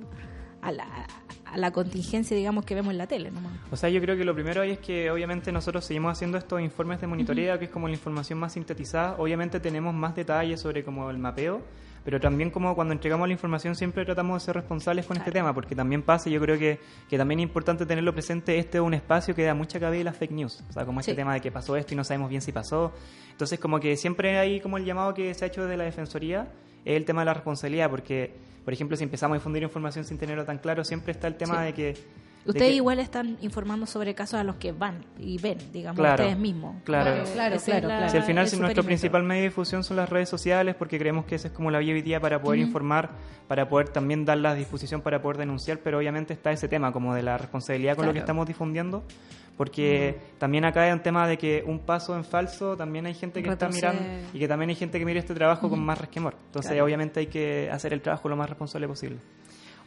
a, 0.61 0.71
la, 0.71 1.07
a 1.45 1.57
la 1.57 1.71
contingencia, 1.71 2.35
digamos, 2.37 2.65
que 2.65 2.75
vemos 2.75 2.91
en 2.91 2.97
la 2.97 3.07
tele? 3.07 3.31
Nomás? 3.31 3.53
O 3.71 3.75
sea, 3.75 3.89
yo 3.89 3.99
creo 4.01 4.15
que 4.17 4.23
lo 4.25 4.33
primero 4.33 4.61
ahí 4.61 4.71
es 4.71 4.79
que 4.79 5.09
obviamente 5.11 5.51
nosotros 5.51 5.85
seguimos 5.85 6.11
haciendo 6.13 6.37
estos 6.37 6.61
informes 6.61 7.01
de 7.01 7.07
monitoreo, 7.07 7.57
que 7.59 7.65
es 7.65 7.71
como 7.71 7.87
la 7.87 7.93
información 7.93 8.39
más 8.39 8.53
sintetizada. 8.53 9.15
Obviamente 9.17 9.59
tenemos 9.59 9.93
más 9.93 10.15
detalles 10.15 10.59
sobre 10.59 10.83
como 10.83 11.09
el 11.09 11.17
mapeo. 11.17 11.61
pero 12.03 12.19
también 12.19 12.49
como 12.49 12.73
cuando 12.73 12.93
entregamos 12.93 13.27
la 13.27 13.33
información 13.33 13.75
siempre 13.75 14.03
tratamos 14.05 14.41
de 14.41 14.45
ser 14.47 14.55
responsables 14.55 15.05
con 15.05 15.17
este 15.17 15.31
tema, 15.31 15.53
porque 15.53 15.75
también 15.75 16.01
pasa, 16.01 16.31
yo 16.31 16.41
creo 16.41 16.57
que, 16.57 16.79
que 17.07 17.15
también 17.15 17.41
es 17.41 17.43
importante 17.43 17.85
tenerlo 17.85 18.11
presente, 18.11 18.57
este 18.57 18.79
es 18.79 18.83
un 18.83 18.95
espacio 18.95 19.35
que 19.35 19.43
da 19.43 19.53
mucha 19.53 19.79
cabida 19.79 20.01
a 20.01 20.05
las 20.05 20.17
fake 20.17 20.31
news, 20.31 20.63
o 20.67 20.73
sea, 20.73 20.83
como 20.83 20.99
este 20.99 21.11
Sí. 21.11 21.15
tema 21.15 21.35
de 21.35 21.41
que 21.41 21.51
pasó 21.51 21.75
esto 21.75 21.93
y 21.93 21.97
no 21.97 22.03
sabemos 22.03 22.29
bien 22.31 22.41
si 22.41 22.51
pasó, 22.51 22.91
entonces 23.29 23.59
como 23.59 23.79
que 23.79 23.95
siempre 23.97 24.39
hay 24.39 24.59
como 24.61 24.77
el 24.77 24.85
llamado 24.85 25.13
que 25.13 25.31
se 25.35 25.45
ha 25.45 25.47
hecho 25.49 25.61
desde 25.61 25.77
la 25.77 25.83
Defensoría, 25.83 26.51
es 26.85 26.97
el 26.97 27.05
tema 27.05 27.21
de 27.21 27.25
la 27.25 27.33
responsabilidad, 27.35 27.91
porque, 27.91 28.33
por 28.63 28.73
ejemplo, 28.73 28.95
si 28.97 29.03
empezamos 29.03 29.35
a 29.35 29.39
difundir 29.39 29.63
información 29.63 30.05
sin 30.05 30.17
tenerlo 30.17 30.45
tan 30.45 30.57
claro, 30.59 30.83
siempre 30.83 31.11
está 31.11 31.27
el 31.27 31.35
tema 31.35 31.59
Sí. 31.59 31.65
de 31.65 31.73
que... 31.73 31.97
de 32.43 32.49
Ustedes 32.51 32.69
que- 32.69 32.75
igual 32.75 32.99
están 32.99 33.37
informando 33.41 33.85
sobre 33.85 34.15
casos 34.15 34.39
a 34.39 34.43
los 34.43 34.55
que 34.55 34.71
van 34.71 35.05
y 35.19 35.37
ven, 35.39 35.57
digamos, 35.71 35.99
Claro, 35.99 36.23
ustedes 36.23 36.39
mismos. 36.39 36.75
claro. 36.83 37.23
Claro, 37.33 37.57
claro, 37.63 37.87
la- 37.87 37.95
claro. 37.97 38.09
Si 38.11 38.17
al 38.17 38.23
final 38.23 38.47
si 38.47 38.57
nuestro 38.59 38.83
principal 38.83 39.23
medio 39.23 39.41
de 39.43 39.47
difusión 39.49 39.83
son 39.83 39.97
las 39.97 40.09
redes 40.09 40.29
sociales, 40.29 40.75
porque 40.75 40.97
creemos 40.97 41.25
que 41.25 41.35
esa 41.35 41.49
es 41.49 41.53
como 41.53 41.69
la 41.71 41.79
vía 41.79 41.93
hoy 41.93 42.01
día 42.01 42.19
para 42.19 42.41
poder 42.41 42.59
informar, 42.59 43.09
para 43.47 43.69
poder 43.69 43.89
también 43.89 44.25
dar 44.25 44.37
la 44.39 44.55
difusión 44.55 45.01
para 45.01 45.21
poder 45.21 45.37
denunciar, 45.37 45.79
pero 45.79 45.97
obviamente 45.99 46.33
está 46.33 46.51
ese 46.51 46.67
tema 46.67 46.91
como 46.91 47.13
de 47.13 47.23
la 47.23 47.37
responsabilidad 47.37 47.95
con 47.95 48.05
lo 48.05 48.11
que 48.11 48.19
Claro. 48.19 48.23
estamos 48.25 48.47
difundiendo, 48.47 49.03
porque 49.57 50.17
también 50.39 50.65
acá 50.65 50.83
hay 50.83 50.91
un 50.91 51.01
tema 51.01 51.27
de 51.27 51.37
que 51.37 51.63
un 51.67 51.79
paso 51.79 52.15
en 52.15 52.23
falso 52.23 52.75
también 52.75 53.05
hay 53.05 53.13
gente 53.13 53.43
que 53.43 53.49
está 53.49 53.69
mirando 53.69 54.01
y 54.33 54.39
que 54.39 54.47
también 54.47 54.69
hay 54.69 54.75
gente 54.75 54.97
que 54.97 55.05
mira 55.05 55.19
este 55.19 55.35
trabajo 55.35 55.69
con 55.69 55.79
más 55.83 55.99
resquemor. 55.99 56.35
Entonces 56.47 56.71
Claro. 56.71 56.85
obviamente 56.85 57.19
hay 57.19 57.27
que 57.27 57.69
hacer 57.71 57.93
el 57.93 58.01
trabajo 58.01 58.27
lo 58.29 58.35
más 58.35 58.49
responsable 58.49 58.87
posible. 58.87 59.17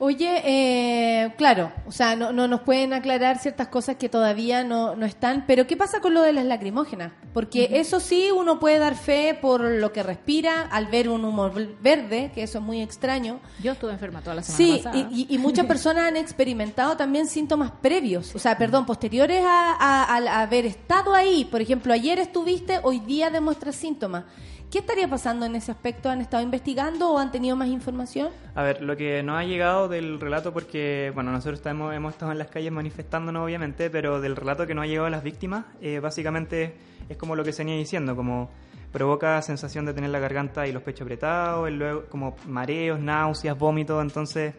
Oye, 0.01 0.43
eh, 0.45 1.33
claro, 1.39 1.71
o 1.87 1.93
sea, 1.93 2.17
no, 2.17 2.33
no 2.33 2.49
nos 2.49 2.63
pueden 2.63 2.93
aclarar 2.93 3.39
ciertas 3.39 3.69
cosas 3.69 3.95
que 3.97 4.09
todavía 4.09 4.65
no, 4.65 4.97
no 4.97 5.07
están, 5.07 5.45
pero 5.47 5.67
¿qué 5.69 5.77
pasa 5.77 6.01
con 6.01 6.15
lo 6.15 6.23
de 6.23 6.33
las 6.33 6.45
lacrimógenas? 6.45 7.13
Porque 7.33 7.69
eso 7.75 8.01
sí, 8.01 8.31
uno 8.35 8.59
puede 8.59 8.79
dar 8.79 8.97
fe 8.97 9.39
por 9.41 9.61
lo 9.63 9.93
que 9.93 10.03
respira 10.03 10.63
al 10.63 10.87
ver 10.87 11.09
un 11.09 11.25
humo 11.25 11.51
verde, 11.81 12.33
que 12.35 12.43
eso 12.43 12.59
es 12.59 12.65
muy 12.65 12.83
extraño. 12.83 13.39
Yo 13.63 13.73
estuve 13.73 13.93
enferma 13.93 14.21
toda 14.21 14.35
la 14.37 14.43
semana 14.43 14.57
Sí, 14.77 14.83
pasada. 14.83 15.09
y, 15.13 15.27
y- 15.31 15.35
y 15.35 15.39
muchas 15.39 15.67
personas 15.67 16.07
han 16.09 16.17
experimentado 16.17 16.97
también 16.97 17.27
síntomas 17.29 17.71
previos, 17.81 18.35
o 18.35 18.39
sea, 18.41 18.59
perdón, 18.59 18.87
posteriores 18.87 19.45
a, 19.47 19.77
a- 19.79 20.15
al 20.17 20.27
haber 20.29 20.67
estado 20.67 21.15
ahí. 21.15 21.45
Por 21.45 21.61
ejemplo, 21.61 21.93
ayer 21.93 22.19
estuviste, 22.19 22.81
hoy 22.83 22.99
día 22.99 23.31
demuestras 23.31 23.77
síntomas. 23.77 24.25
¿Qué 24.75 24.81
estaría 24.81 25.07
pasando 25.07 25.47
en 25.47 25.55
ese 25.55 25.71
aspecto? 25.71 26.11
¿Han 26.11 26.21
estado 26.21 26.43
investigando 26.43 27.13
o 27.13 27.19
han 27.19 27.31
tenido 27.31 27.55
más 27.55 27.69
información? 27.69 28.31
A 28.57 28.65
ver, 28.65 28.83
lo 28.83 28.97
que 28.97 29.23
nos 29.23 29.39
ha 29.39 29.45
llegado 29.45 29.87
del 29.87 30.19
relato, 30.19 30.53
porque, 30.53 31.13
bueno, 31.15 31.31
nosotros 31.31 31.61
estamos, 31.61 31.95
hemos 31.95 32.15
estado 32.15 32.33
en 32.33 32.39
las 32.39 32.49
calles 32.49 32.73
manifestándonos, 32.73 33.45
obviamente, 33.45 33.89
pero 33.89 34.21
del 34.21 34.35
relato 34.35 34.67
que 34.67 34.75
nos 34.75 34.83
ha 34.83 34.87
llegado 34.89 35.07
a 35.07 35.11
las 35.11 35.23
víctimas, 35.23 35.67
eh, 35.81 36.01
básicamente 36.01 36.75
es 37.09 37.17
como 37.17 37.37
lo 37.37 37.45
que 37.45 37.53
se 37.53 37.63
venía 37.63 37.77
diciendo, 37.77 38.17
como 38.17 38.51
provoca 38.91 39.41
sensación 39.43 39.87
de 39.87 39.95
tener 39.95 40.11
la 40.11 40.19
garganta 40.19 40.67
y 40.67 40.73
los 40.73 40.83
pechos 40.83 41.03
apretados, 41.03 41.71
luego 41.71 42.07
como 42.07 42.35
mareos, 42.49 42.99
náuseas, 42.99 43.57
vómitos, 43.57 44.03
entonces 44.03 44.55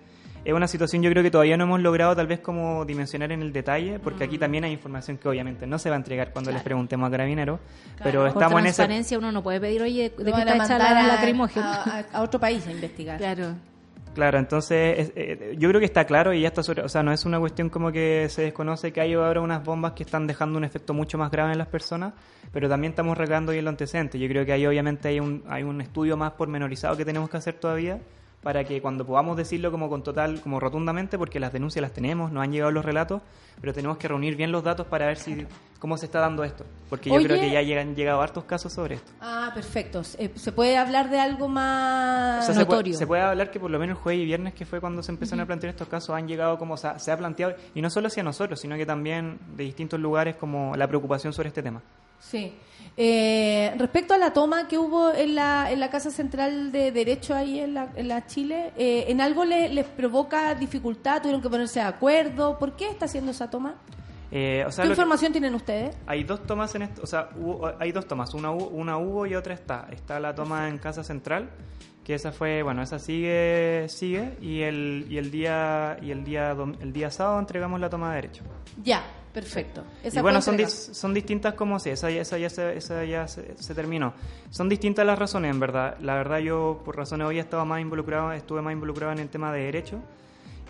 es 0.45 0.53
una 0.53 0.67
situación 0.67 1.01
yo 1.03 1.09
creo 1.11 1.23
que 1.23 1.31
todavía 1.31 1.57
no 1.57 1.63
hemos 1.65 1.81
logrado 1.81 2.15
tal 2.15 2.27
vez 2.27 2.39
como 2.39 2.85
dimensionar 2.85 3.31
en 3.31 3.41
el 3.41 3.51
detalle, 3.51 3.99
porque 3.99 4.23
aquí 4.23 4.37
también 4.37 4.63
hay 4.63 4.71
información 4.71 5.17
que 5.17 5.27
obviamente 5.27 5.65
no 5.67 5.77
se 5.79 5.89
va 5.89 5.95
a 5.95 5.97
entregar 5.97 6.31
cuando 6.31 6.51
les 6.51 6.61
preguntemos 6.61 7.07
a 7.07 7.11
carabineros, 7.11 7.59
pero 8.03 8.19
Por 8.21 8.27
estamos 8.29 8.59
en 8.61 8.65
ese... 8.67 8.75
transparencia 8.77 9.17
uno 9.17 9.31
no 9.31 9.43
puede 9.43 9.59
pedir, 9.59 9.81
oye, 9.81 10.11
¿de 10.15 10.23
qué 10.31 10.39
está 10.39 10.55
hecha 10.55 10.77
la 10.77 10.99
a, 10.99 11.07
lacrimógena? 11.07 11.73
a- 11.73 11.99
a- 11.99 12.05
a 12.19 12.21
otro 12.21 12.39
país 12.39 12.65
a 12.67 12.71
investigar. 12.71 13.17
Claro. 13.17 13.55
Claro, 14.13 14.37
entonces 14.39 14.99
es- 14.99 15.11
eh, 15.17 15.55
yo 15.57 15.67
creo 15.67 15.79
que 15.81 15.85
está 15.87 16.05
claro 16.05 16.31
y 16.33 16.39
ya 16.41 16.47
está 16.47 16.63
sobre, 16.63 16.83
o 16.83 16.87
sea, 16.89 17.03
no 17.03 17.11
es 17.11 17.25
una 17.25 17.37
cuestión 17.37 17.69
como 17.69 17.91
que 17.91 18.27
se 18.29 18.43
desconoce 18.43 18.93
que 18.93 19.01
hay 19.01 19.13
ahora 19.13 19.41
unas 19.41 19.61
bombas 19.65 19.91
que 19.91 20.03
están 20.03 20.25
dejando 20.25 20.57
un 20.57 20.63
efecto 20.63 20.93
mucho 20.93 21.17
más 21.17 21.29
grave 21.31 21.51
en 21.51 21.57
las 21.57 21.67
personas, 21.67 22.13
pero 22.53 22.69
también 22.69 22.91
estamos 22.91 23.17
recabando 23.17 23.51
ahí 23.51 23.61
los 23.61 23.71
antecedentes. 23.71 24.21
Yo 24.21 24.27
creo 24.29 24.45
que 24.45 24.53
ahí 24.53 24.65
obviamente 24.65 25.09
hay 25.09 25.19
un, 25.19 25.43
hay 25.49 25.63
un 25.63 25.81
estudio 25.81 26.15
más 26.15 26.31
pormenorizado 26.31 26.95
que 26.95 27.03
tenemos 27.03 27.29
que 27.29 27.35
hacer 27.35 27.55
todavía 27.55 27.99
para 28.45 28.63
que 28.63 28.79
cuando 28.79 29.07
podamos 29.07 29.35
decirlo 29.37 29.71
como 29.71 29.89
con 29.89 30.03
total, 30.03 30.39
como 30.39 30.59
rotundamente, 30.59 31.17
porque 31.17 31.39
las 31.39 31.51
denuncias 31.51 31.81
las 31.81 31.93
tenemos, 31.93 32.31
nos 32.31 32.43
han 32.43 32.51
llegado 32.51 32.69
los 32.69 32.85
relatos, 32.85 33.23
pero 33.59 33.73
tenemos 33.73 33.97
que 33.97 34.07
reunir 34.07 34.35
bien 34.35 34.51
los 34.51 34.63
datos 34.63 34.85
para 34.85 35.07
ver 35.07 35.17
si 35.17 35.47
cómo 35.79 35.97
se 35.97 36.05
está 36.05 36.19
dando 36.19 36.43
esto, 36.43 36.63
porque 36.87 37.09
yo 37.09 37.15
creo 37.15 37.39
que 37.41 37.49
ya 37.49 37.63
llegan 37.63 37.95
llegado 37.95 38.21
hartos 38.21 38.43
casos 38.43 38.71
sobre 38.71 38.95
esto. 38.95 39.11
Ah, 39.19 39.49
perfecto. 39.51 40.03
Eh, 40.19 40.31
¿Se 40.35 40.51
puede 40.51 40.77
hablar 40.77 41.09
de 41.09 41.19
algo 41.19 41.47
más 41.47 42.43
O 42.43 42.45
sea, 42.45 42.53
se 42.53 42.65
puede, 42.67 42.77
notorio? 42.77 42.97
se 42.99 43.07
puede 43.07 43.23
hablar 43.23 43.49
que 43.49 43.59
por 43.59 43.71
lo 43.71 43.79
menos 43.79 43.97
el 43.97 44.03
jueves 44.03 44.21
y 44.21 44.25
viernes, 44.25 44.53
que 44.53 44.67
fue 44.67 44.79
cuando 44.79 45.01
se 45.01 45.11
empezaron 45.11 45.39
a 45.39 45.47
plantear 45.47 45.71
estos 45.71 45.87
casos, 45.87 46.15
han 46.15 46.27
llegado 46.27 46.59
como, 46.59 46.75
o 46.75 46.77
sea, 46.77 46.99
se 46.99 47.11
ha 47.11 47.17
planteado, 47.17 47.55
y 47.73 47.81
no 47.81 47.89
solo 47.89 48.09
hacia 48.09 48.21
nosotros, 48.21 48.59
sino 48.59 48.75
que 48.75 48.85
también 48.85 49.39
de 49.57 49.63
distintos 49.63 49.99
lugares, 49.99 50.35
como 50.35 50.75
la 50.75 50.87
preocupación 50.87 51.33
sobre 51.33 51.47
este 51.47 51.63
tema. 51.63 51.81
Sí. 52.29 52.53
Eh, 52.97 53.73
respecto 53.77 54.13
a 54.13 54.17
la 54.17 54.31
toma 54.31 54.67
que 54.67 54.77
hubo 54.77 55.13
en 55.13 55.35
la, 55.35 55.69
en 55.71 55.79
la 55.81 55.89
Casa 55.89 56.11
Central 56.11 56.71
de 56.71 56.91
Derecho 56.93 57.35
ahí 57.35 57.59
en 57.59 57.73
la, 57.73 57.91
en 57.95 58.07
la 58.07 58.25
Chile, 58.25 58.71
eh, 58.77 59.05
¿en 59.09 59.19
algo 59.19 59.43
le- 59.43 59.67
les 59.69 59.85
provoca 59.85 60.55
dificultad? 60.55 61.17
¿Tuvieron 61.21 61.41
que 61.41 61.49
ponerse 61.49 61.79
de 61.81 61.85
acuerdo? 61.87 62.57
¿Por 62.57 62.75
qué 62.77 62.87
está 62.89 63.05
haciendo 63.05 63.31
esa 63.31 63.49
toma? 63.49 63.75
Eh, 64.31 64.63
o 64.65 64.71
sea, 64.71 64.83
¿Qué 64.83 64.89
que- 64.89 64.93
información 64.93 65.31
tienen 65.33 65.53
ustedes? 65.55 65.95
hay 66.07 66.23
dos 66.23 66.45
tomas 66.45 66.73
en 66.75 66.83
esto, 66.83 67.01
o 67.03 67.05
sea, 67.05 67.29
hubo- 67.37 67.71
hay 67.79 67.91
dos 67.91 68.07
tomas, 68.07 68.33
una, 68.33 68.51
una 68.51 68.97
hubo 68.97 69.25
y 69.25 69.35
otra 69.35 69.53
está. 69.53 69.87
Está 69.91 70.19
la 70.21 70.33
toma 70.33 70.69
en 70.69 70.77
Casa 70.77 71.03
Central, 71.03 71.49
que 72.03 72.13
esa 72.15 72.31
fue, 72.31 72.63
bueno, 72.63 72.81
esa 72.81 72.97
sigue, 72.97 73.87
sigue, 73.89 74.37
y 74.41 74.61
el, 74.61 75.05
y 75.09 75.17
el 75.17 75.31
día, 75.31 75.97
y 76.01 76.11
el 76.11 76.23
día, 76.23 76.55
el 76.79 76.93
día 76.93 77.11
sábado 77.11 77.39
entregamos 77.39 77.79
la 77.79 77.89
toma 77.89 78.09
de 78.11 78.15
derecho. 78.15 78.43
Ya, 78.83 79.03
perfecto. 79.35 79.83
Esa 80.03 80.19
y 80.19 80.21
bueno, 80.23 80.41
son, 80.41 80.57
dis- 80.57 80.93
son 80.93 81.13
distintas 81.13 81.53
como 81.53 81.77
si, 81.79 81.91
esa, 81.91 82.09
ya- 82.09 82.21
esa 82.21 82.37
ya, 82.39 82.49
se, 82.49 82.75
esa 82.77 83.03
ya 83.05 83.27
se, 83.27 83.55
se 83.61 83.75
terminó. 83.75 84.13
Son 84.49 84.67
distintas 84.67 85.05
las 85.05 85.19
razones, 85.19 85.51
en 85.51 85.59
verdad. 85.59 85.97
La 85.99 86.15
verdad 86.15 86.39
yo, 86.39 86.81
por 86.83 86.95
razones 86.97 87.27
hoy, 87.27 87.37
estaba 87.37 87.65
más 87.65 87.81
involucrado, 87.81 88.31
estuve 88.31 88.61
más 88.63 88.73
involucrado 88.73 89.11
en 89.11 89.19
el 89.19 89.29
tema 89.29 89.51
de 89.53 89.61
derecho. 89.61 89.99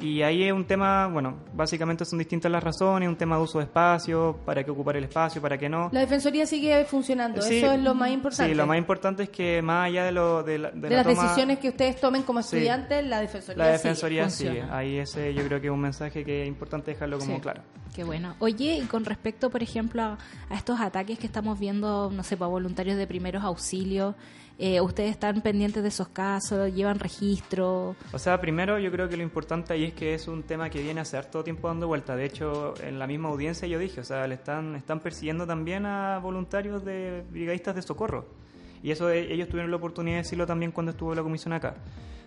Y 0.01 0.21
ahí 0.23 0.43
es 0.43 0.51
un 0.51 0.65
tema, 0.65 1.07
bueno, 1.07 1.35
básicamente 1.53 2.03
son 2.03 2.19
distintas 2.19 2.51
las 2.51 2.61
razones, 2.63 3.07
un 3.07 3.15
tema 3.15 3.37
de 3.37 3.43
uso 3.43 3.59
de 3.59 3.63
espacio, 3.63 4.37
para 4.45 4.63
qué 4.63 4.71
ocupar 4.71 4.97
el 4.97 5.05
espacio, 5.05 5.41
para 5.41 5.57
qué 5.57 5.69
no. 5.69 5.89
La 5.93 6.01
Defensoría 6.01 6.45
sigue 6.45 6.83
funcionando, 6.83 7.41
Sí, 7.41 7.57
eso 7.59 7.71
es 7.71 7.81
lo 7.81 7.95
más 7.95 8.09
importante. 8.11 8.51
Sí, 8.51 8.57
lo 8.57 8.67
más 8.67 8.77
importante 8.77 9.23
es 9.23 9.29
que 9.29 9.61
más 9.61 9.85
allá 9.87 10.03
de, 10.03 10.11
lo, 10.11 10.43
de, 10.43 10.57
la, 10.59 10.71
de 10.71 10.81
de 10.81 10.89
la 10.89 10.95
las 10.97 11.07
toma- 11.07 11.23
decisiones 11.23 11.59
que 11.59 11.69
ustedes 11.69 11.99
tomen 12.01 12.23
como 12.23 12.41
Sí. 12.41 12.57
estudiantes, 12.57 13.05
la 13.07 13.21
Defensoría, 13.21 13.63
la 13.63 13.71
defensoría 13.71 14.29
sigue, 14.29 14.49
sigue. 14.49 14.63
Ahí 14.69 14.97
ese 14.97 15.33
yo 15.33 15.45
creo 15.47 15.61
que 15.61 15.67
es 15.67 15.73
un 15.73 15.81
mensaje 15.81 16.25
que 16.25 16.41
es 16.41 16.47
importante 16.47 16.91
dejarlo 16.91 17.17
como 17.17 17.35
Sí. 17.35 17.41
claro. 17.41 17.61
Qué 17.95 18.03
bueno. 18.03 18.35
Oye, 18.39 18.75
y 18.83 18.85
con 18.87 19.05
respecto, 19.05 19.49
por 19.49 19.63
ejemplo, 19.63 20.01
a, 20.03 20.17
a 20.49 20.55
estos 20.55 20.81
ataques 20.81 21.17
que 21.17 21.27
estamos 21.27 21.57
viendo, 21.57 22.11
no 22.11 22.23
sé, 22.23 22.35
para 22.35 22.49
voluntarios 22.49 22.97
de 22.97 23.07
primeros 23.07 23.41
auxilios, 23.45 24.15
eh, 24.57 24.79
¿ustedes 24.81 25.11
están 25.11 25.41
pendientes 25.41 25.83
de 25.83 25.89
esos 25.89 26.07
casos? 26.09 26.73
¿Llevan 26.73 26.99
registro? 26.99 27.95
O 28.13 28.19
sea, 28.19 28.39
primero 28.39 28.79
yo 28.79 28.91
creo 28.91 29.09
que 29.09 29.17
lo 29.17 29.23
importante 29.23 29.73
ahí 29.73 29.85
es 29.85 29.93
que 29.93 30.13
es 30.13 30.27
un 30.27 30.43
tema 30.43 30.69
que 30.69 30.81
viene 30.81 31.01
hace 31.01 31.17
harto 31.17 31.43
tiempo 31.43 31.67
dando 31.67 31.87
vuelta. 31.87 32.15
De 32.15 32.25
hecho, 32.25 32.73
en 32.81 32.97
la 32.99 33.07
misma 33.07 33.29
audiencia 33.29 33.67
yo 33.67 33.79
dije, 33.79 33.99
o 34.01 34.03
sea, 34.03 34.25
le 34.27 34.35
están, 34.35 34.75
están 34.75 34.99
persiguiendo 34.99 35.45
también 35.45 35.85
a 35.85 36.19
voluntarios 36.19 36.85
de 36.85 37.23
brigadistas 37.31 37.75
de 37.75 37.81
socorro. 37.81 38.25
Y 38.81 38.91
eso 38.91 39.09
eh, 39.09 39.33
ellos 39.33 39.49
tuvieron 39.49 39.71
la 39.71 39.77
oportunidad 39.77 40.17
de 40.17 40.23
decirlo 40.23 40.45
también 40.45 40.71
cuando 40.71 40.91
estuvo 40.91 41.13
la 41.15 41.23
comisión 41.23 41.53
acá. 41.53 41.75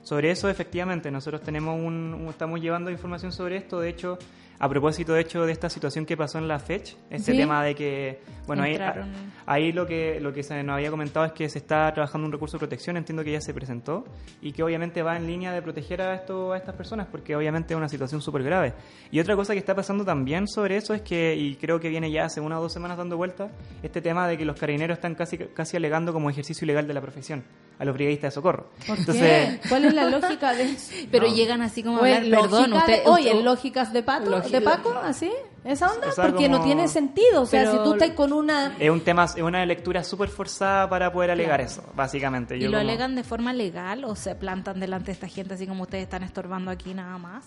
Sobre 0.02 0.30
eso, 0.30 0.48
efectivamente, 0.48 1.10
nosotros 1.10 1.42
tenemos 1.42 1.78
un- 1.80 2.26
estamos 2.28 2.60
llevando 2.60 2.90
información 2.90 3.30
sobre 3.32 3.56
esto. 3.56 3.80
De 3.80 3.88
hecho, 3.90 4.18
a 4.60 4.68
propósito 4.68 5.12
de 5.12 5.20
hecho 5.20 5.46
de 5.46 5.52
esta 5.52 5.68
situación 5.70 6.04
que 6.04 6.16
pasó 6.16 6.38
en 6.38 6.48
la 6.48 6.58
FECH, 6.58 6.96
este 7.10 7.32
Sí. 7.32 7.38
tema 7.38 7.62
de 7.62 7.74
que, 7.74 8.20
bueno, 8.46 8.64
ahí, 8.64 8.72
Entraron. 8.72 9.08
ahí 9.46 9.72
lo 9.72 9.86
que 9.86 10.18
lo 10.20 10.32
que 10.32 10.42
se 10.42 10.60
nos 10.64 10.74
había 10.74 10.90
comentado 10.90 11.24
es 11.26 11.32
que 11.32 11.48
se 11.48 11.58
está 11.58 11.92
trabajando 11.92 12.26
un 12.26 12.32
recurso 12.32 12.56
de 12.56 12.60
protección, 12.60 12.96
entiendo 12.96 13.22
que 13.22 13.32
ya 13.32 13.40
se 13.40 13.54
presentó 13.54 14.04
y 14.42 14.52
que 14.52 14.62
obviamente 14.62 15.02
va 15.02 15.16
en 15.16 15.26
línea 15.26 15.52
de 15.52 15.62
proteger 15.62 16.02
a 16.02 16.14
esto 16.14 16.52
a 16.52 16.56
estas 16.56 16.74
personas 16.74 17.06
porque 17.10 17.36
obviamente 17.36 17.72
es 17.74 17.78
una 17.78 17.88
situación 17.88 18.20
súper 18.20 18.42
grave. 18.42 18.74
Y 19.12 19.20
otra 19.20 19.36
cosa 19.36 19.52
que 19.52 19.58
está 19.60 19.74
pasando 19.74 20.04
también 20.04 20.48
sobre 20.48 20.76
eso 20.76 20.92
es 20.94 21.02
que 21.02 21.36
y 21.36 21.54
creo 21.56 21.78
que 21.78 21.88
viene 21.88 22.10
ya 22.10 22.24
hace 22.24 22.40
una 22.40 22.58
o 22.58 22.62
dos 22.62 22.72
semanas 22.72 22.98
dando 22.98 23.16
vuelta 23.16 23.50
este 23.82 24.00
tema 24.02 24.26
de 24.26 24.36
que 24.36 24.44
los 24.44 24.58
carabineros 24.58 24.96
están 24.98 25.14
casi 25.14 25.38
casi 25.38 25.76
alegando 25.76 26.12
como 26.12 26.30
ejercicio 26.30 26.64
ilegal 26.64 26.86
de 26.88 26.94
la 26.94 27.00
profesión 27.00 27.44
a 27.78 27.84
los 27.84 27.94
brigadistas 27.94 28.32
de 28.32 28.34
socorro. 28.34 28.70
¿Por 28.86 28.98
Entonces, 28.98 29.58
qué? 29.60 29.68
¿Cuál 29.68 29.84
es 29.84 29.94
la 29.94 30.04
lógica 30.10 30.52
de 30.54 30.64
eso? 30.64 30.92
Pero 31.10 31.28
No. 31.28 31.34
llegan 31.34 31.62
así 31.62 31.82
como 31.82 31.98
a 31.98 32.00
hablar, 32.00 32.24
en 32.24 32.30
perdón, 32.30 32.50
lógica 32.70 32.78
usted... 32.78 33.04
de- 33.04 33.08
oye, 33.10 33.24
usted- 33.26 33.38
en 33.38 33.44
lógicas 33.44 33.92
de 33.92 34.02
pato, 34.02 34.30
Lógica- 34.30 34.58
de 34.58 34.64
Paco, 34.64 34.94
así, 35.02 35.30
esa 35.64 35.92
onda, 35.92 36.08
O 36.08 36.12
sea, 36.12 36.24
porque 36.26 36.48
no 36.48 36.62
tiene 36.62 36.88
sentido. 36.88 37.42
O 37.42 37.46
sea, 37.46 37.60
Pero- 37.64 37.72
si 37.72 37.78
tú 37.84 37.92
estás 37.94 38.10
con 38.10 38.32
una 38.32 38.74
es 38.78 38.90
un 38.90 39.00
tema 39.02 39.24
es 39.24 39.36
una 39.42 39.64
lectura 39.64 40.02
súper 40.02 40.28
forzada 40.28 40.88
para 40.88 41.12
poder 41.12 41.30
alegar 41.30 41.60
Claro. 41.60 41.70
eso, 41.70 41.82
básicamente. 41.94 42.56
¿Y 42.56 42.60
lo 42.62 42.66
como- 42.70 42.80
alegan 42.80 43.14
de 43.14 43.22
forma 43.24 43.52
legal 43.52 44.04
o 44.04 44.16
se 44.16 44.34
plantan 44.34 44.80
delante 44.80 45.06
de 45.06 45.12
esta 45.12 45.28
gente 45.28 45.54
así 45.54 45.66
como 45.66 45.82
ustedes 45.84 46.04
están 46.04 46.22
estorbando 46.24 46.70
aquí 46.70 46.94
nada 46.94 47.16
más? 47.18 47.44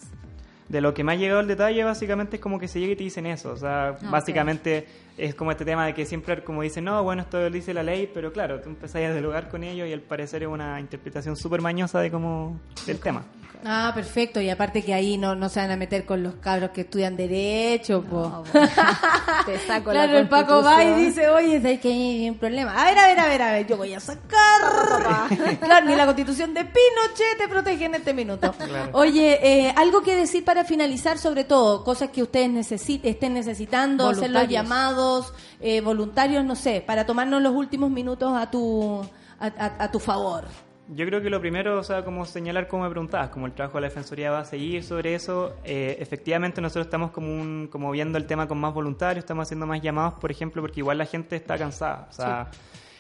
De 0.72 0.80
lo 0.80 0.94
que 0.94 1.04
me 1.04 1.12
ha 1.12 1.16
llegado 1.16 1.42
el 1.42 1.48
detalle, 1.48 1.84
básicamente 1.84 2.38
es 2.38 2.42
como 2.42 2.58
que 2.58 2.70
se 2.70 2.80
llega 2.80 2.94
y 2.94 2.96
te 2.96 3.04
dicen 3.04 3.26
eso. 3.26 3.52
O 3.52 3.58
sea, 3.58 3.98
ok. 3.98 4.10
básicamente 4.10 4.88
es 5.18 5.36
como 5.36 5.52
este 5.52 5.66
tema 5.66 5.86
de 5.86 5.94
que 5.94 6.06
siempre, 6.06 6.42
como 6.46 6.62
dicen, 6.62 6.86
no, 6.86 7.04
bueno, 7.04 7.24
esto 7.24 7.42
lo 7.42 7.50
dice 7.50 7.74
la 7.74 7.84
ley, 7.84 8.10
pero 8.14 8.32
claro, 8.32 8.62
tú 8.62 8.70
empezás 8.70 8.96
a 8.96 9.12
dialogar 9.12 9.50
con 9.50 9.66
ellos 9.66 9.86
y 9.86 9.92
al 9.92 10.00
parecer 10.00 10.44
es 10.44 10.48
una 10.48 10.80
interpretación 10.80 11.36
súper 11.36 11.60
mañosa 11.62 12.00
de 12.00 12.10
cómo 12.10 12.58
del 12.86 13.00
tema. 13.02 13.26
Ah, 13.64 13.92
perfecto. 13.94 14.42
Y 14.42 14.50
aparte 14.50 14.84
que 14.84 14.94
ahí 14.94 15.18
no, 15.18 15.36
no 15.36 15.48
se 15.50 15.60
van 15.60 15.72
a 15.72 15.78
meter 15.78 16.06
con 16.06 16.24
los 16.24 16.36
cabros 16.36 16.72
que 16.72 16.82
estudian 16.82 17.16
Derecho. 17.16 18.02
po. 18.04 18.44
Te 19.46 19.60
saco 19.60 19.94
la 19.94 20.04
claro, 20.06 20.18
el 20.18 20.28
Paco 20.30 20.64
va 20.64 20.84
y 20.84 21.06
dice, 21.06 21.30
oye, 21.30 21.62
¿sabes 21.62 21.80
que 21.80 21.90
hay 21.90 22.30
un 22.30 22.38
problema? 22.38 22.74
A 22.82 22.86
ver, 22.86 22.98
a 23.00 23.08
ver, 23.08 23.20
a 23.20 23.28
ver, 23.28 23.42
a 23.42 23.52
ver, 23.54 23.68
yo 23.68 23.78
voy 23.78 23.94
a 23.94 24.00
sacar. 24.00 25.60
claro, 25.60 25.86
ni 25.86 25.96
la 25.96 26.06
constitución 26.06 26.54
de 26.54 26.66
Pinochet 26.66 27.38
te 27.38 27.48
protege 27.48 27.86
en 27.86 27.96
este 27.96 28.14
minuto. 28.14 28.54
Oye, 28.94 29.40
eh, 29.68 29.74
algo 29.76 30.02
que 30.02 30.16
decir 30.16 30.44
para 30.44 30.64
finalizar, 30.64 31.18
sobre 31.18 31.44
todo, 31.44 31.84
cosas 31.84 32.10
que 32.10 32.24
ustedes 32.24 32.50
necesi- 32.50 33.00
estén 33.04 33.34
necesitando, 33.34 34.10
hacer 34.10 34.30
los 34.32 34.48
llamados, 34.48 35.34
eh, 35.60 35.82
voluntarios, 35.82 36.44
no 36.46 36.56
sé, 36.56 36.82
para 36.86 37.06
tomarnos 37.06 37.42
los 37.42 37.54
últimos 37.54 37.90
minutos 37.92 38.34
a 38.36 38.50
tu, 38.50 39.02
a, 39.40 39.46
a- 39.46 39.84
a 39.84 39.92
tu 39.92 40.00
favor. 40.00 40.46
Yo 40.88 41.06
creo 41.06 41.22
que 41.22 41.30
lo 41.30 41.40
primero, 41.40 41.80
o 41.80 41.84
sea, 41.84 42.04
como 42.04 42.26
señalar, 42.26 42.68
como 42.68 42.84
me 42.84 42.90
preguntabas, 42.90 43.30
como 43.30 43.46
el 43.46 43.54
trabajo 43.54 43.78
de 43.78 43.82
la 43.82 43.88
Defensoría 43.88 44.32
va 44.32 44.40
a 44.40 44.46
seguir 44.46 44.84
sobre 44.84 45.16
eso, 45.16 45.56
eh, 45.64 45.96
efectivamente 46.00 46.60
nosotros 46.60 46.88
estamos 46.88 47.12
como, 47.12 47.34
un, 47.34 47.70
como 47.72 47.92
viendo 47.92 48.18
el 48.18 48.26
tema 48.26 48.48
con 48.48 48.60
más 48.60 48.74
voluntarios, 48.74 49.24
estamos 49.24 49.44
haciendo 49.44 49.66
más 49.66 49.82
llamados, 49.82 50.16
por 50.16 50.32
ejemplo, 50.32 50.62
porque 50.62 50.82
igual 50.82 50.98
la 50.98 51.06
gente 51.06 51.36
está 51.38 51.58
cansada. 51.58 52.08
O 52.10 52.14
sea, 52.14 52.50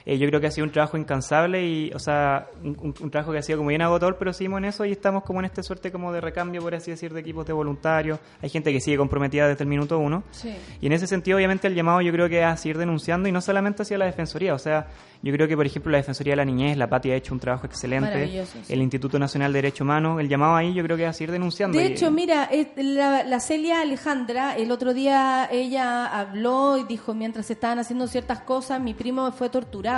eh, 0.05 0.17
yo 0.17 0.27
creo 0.27 0.39
que 0.41 0.47
ha 0.47 0.51
sido 0.51 0.65
un 0.65 0.71
trabajo 0.71 0.97
incansable 0.97 1.65
y, 1.65 1.91
o 1.93 1.99
sea, 1.99 2.47
un, 2.63 2.93
trabajo 3.11 3.31
que 3.31 3.37
ha 3.39 3.41
sido 3.41 3.57
como 3.59 3.69
bien 3.69 3.81
agotador, 3.81 4.17
pero 4.17 4.33
seguimos 4.33 4.57
en 4.59 4.65
eso 4.65 4.85
y 4.85 4.91
estamos 4.91 5.23
como 5.23 5.39
en 5.39 5.45
esta 5.45 5.63
suerte 5.63 5.91
como 5.91 6.11
de 6.11 6.21
recambio, 6.21 6.61
por 6.61 6.73
así 6.75 6.91
decir, 6.91 7.13
de 7.13 7.19
equipos 7.19 7.45
de 7.45 7.53
voluntarios. 7.53 8.19
Hay 8.41 8.49
gente 8.49 8.71
que 8.71 8.79
sigue 8.81 8.97
comprometida 8.97 9.47
desde 9.47 9.63
el 9.63 9.69
minuto 9.69 9.97
uno. 9.99 10.23
Sí. 10.31 10.55
Y 10.81 10.87
en 10.87 10.93
ese 10.93 11.07
sentido, 11.07 11.37
obviamente, 11.37 11.67
el 11.67 11.75
llamado 11.75 12.01
yo 12.01 12.11
creo 12.11 12.27
que 12.29 12.39
es 12.39 12.45
a 12.45 12.57
seguir 12.57 12.77
denunciando 12.77 13.27
y 13.29 13.31
no 13.31 13.41
solamente 13.41 13.83
hacia 13.83 13.97
la 13.97 14.05
Defensoría. 14.05 14.53
O 14.53 14.59
sea, 14.59 14.87
yo 15.21 15.31
creo 15.33 15.47
que, 15.47 15.55
por 15.55 15.65
ejemplo, 15.65 15.91
la 15.91 15.97
Defensoría 15.99 16.31
de 16.33 16.37
la 16.37 16.45
Niñez, 16.45 16.77
la 16.77 16.87
PATI 16.89 17.11
ha 17.11 17.15
hecho 17.15 17.33
un 17.33 17.39
trabajo 17.39 17.65
excelente. 17.67 18.45
Sí. 18.45 18.59
El 18.73 18.81
Instituto 18.81 19.19
Nacional 19.19 19.53
de 19.53 19.57
Derechos 19.59 19.81
Humanos, 19.81 20.19
el 20.19 20.27
llamado 20.29 20.55
ahí 20.55 20.73
yo 20.73 20.83
creo 20.83 20.97
que 20.97 21.03
es 21.03 21.09
a 21.09 21.13
seguir 21.13 21.31
denunciando. 21.31 21.77
De 21.77 21.83
Y- 21.85 21.91
hecho, 21.91 22.09
mira, 22.11 22.45
es- 22.45 22.67
la, 22.77 23.23
la 23.23 23.39
Celia 23.39 23.81
Alejandra, 23.81 24.55
el 24.57 24.71
otro 24.71 24.93
día 24.93 25.47
ella 25.51 26.05
habló 26.07 26.77
y 26.77 26.83
dijo, 26.85 27.13
mientras 27.13 27.45
se 27.45 27.53
estaban 27.53 27.77
haciendo 27.79 28.07
ciertas 28.07 28.39
cosas, 28.41 28.81
mi 28.81 28.93
primo 28.93 29.31
fue 29.31 29.49
torturado 29.49 29.90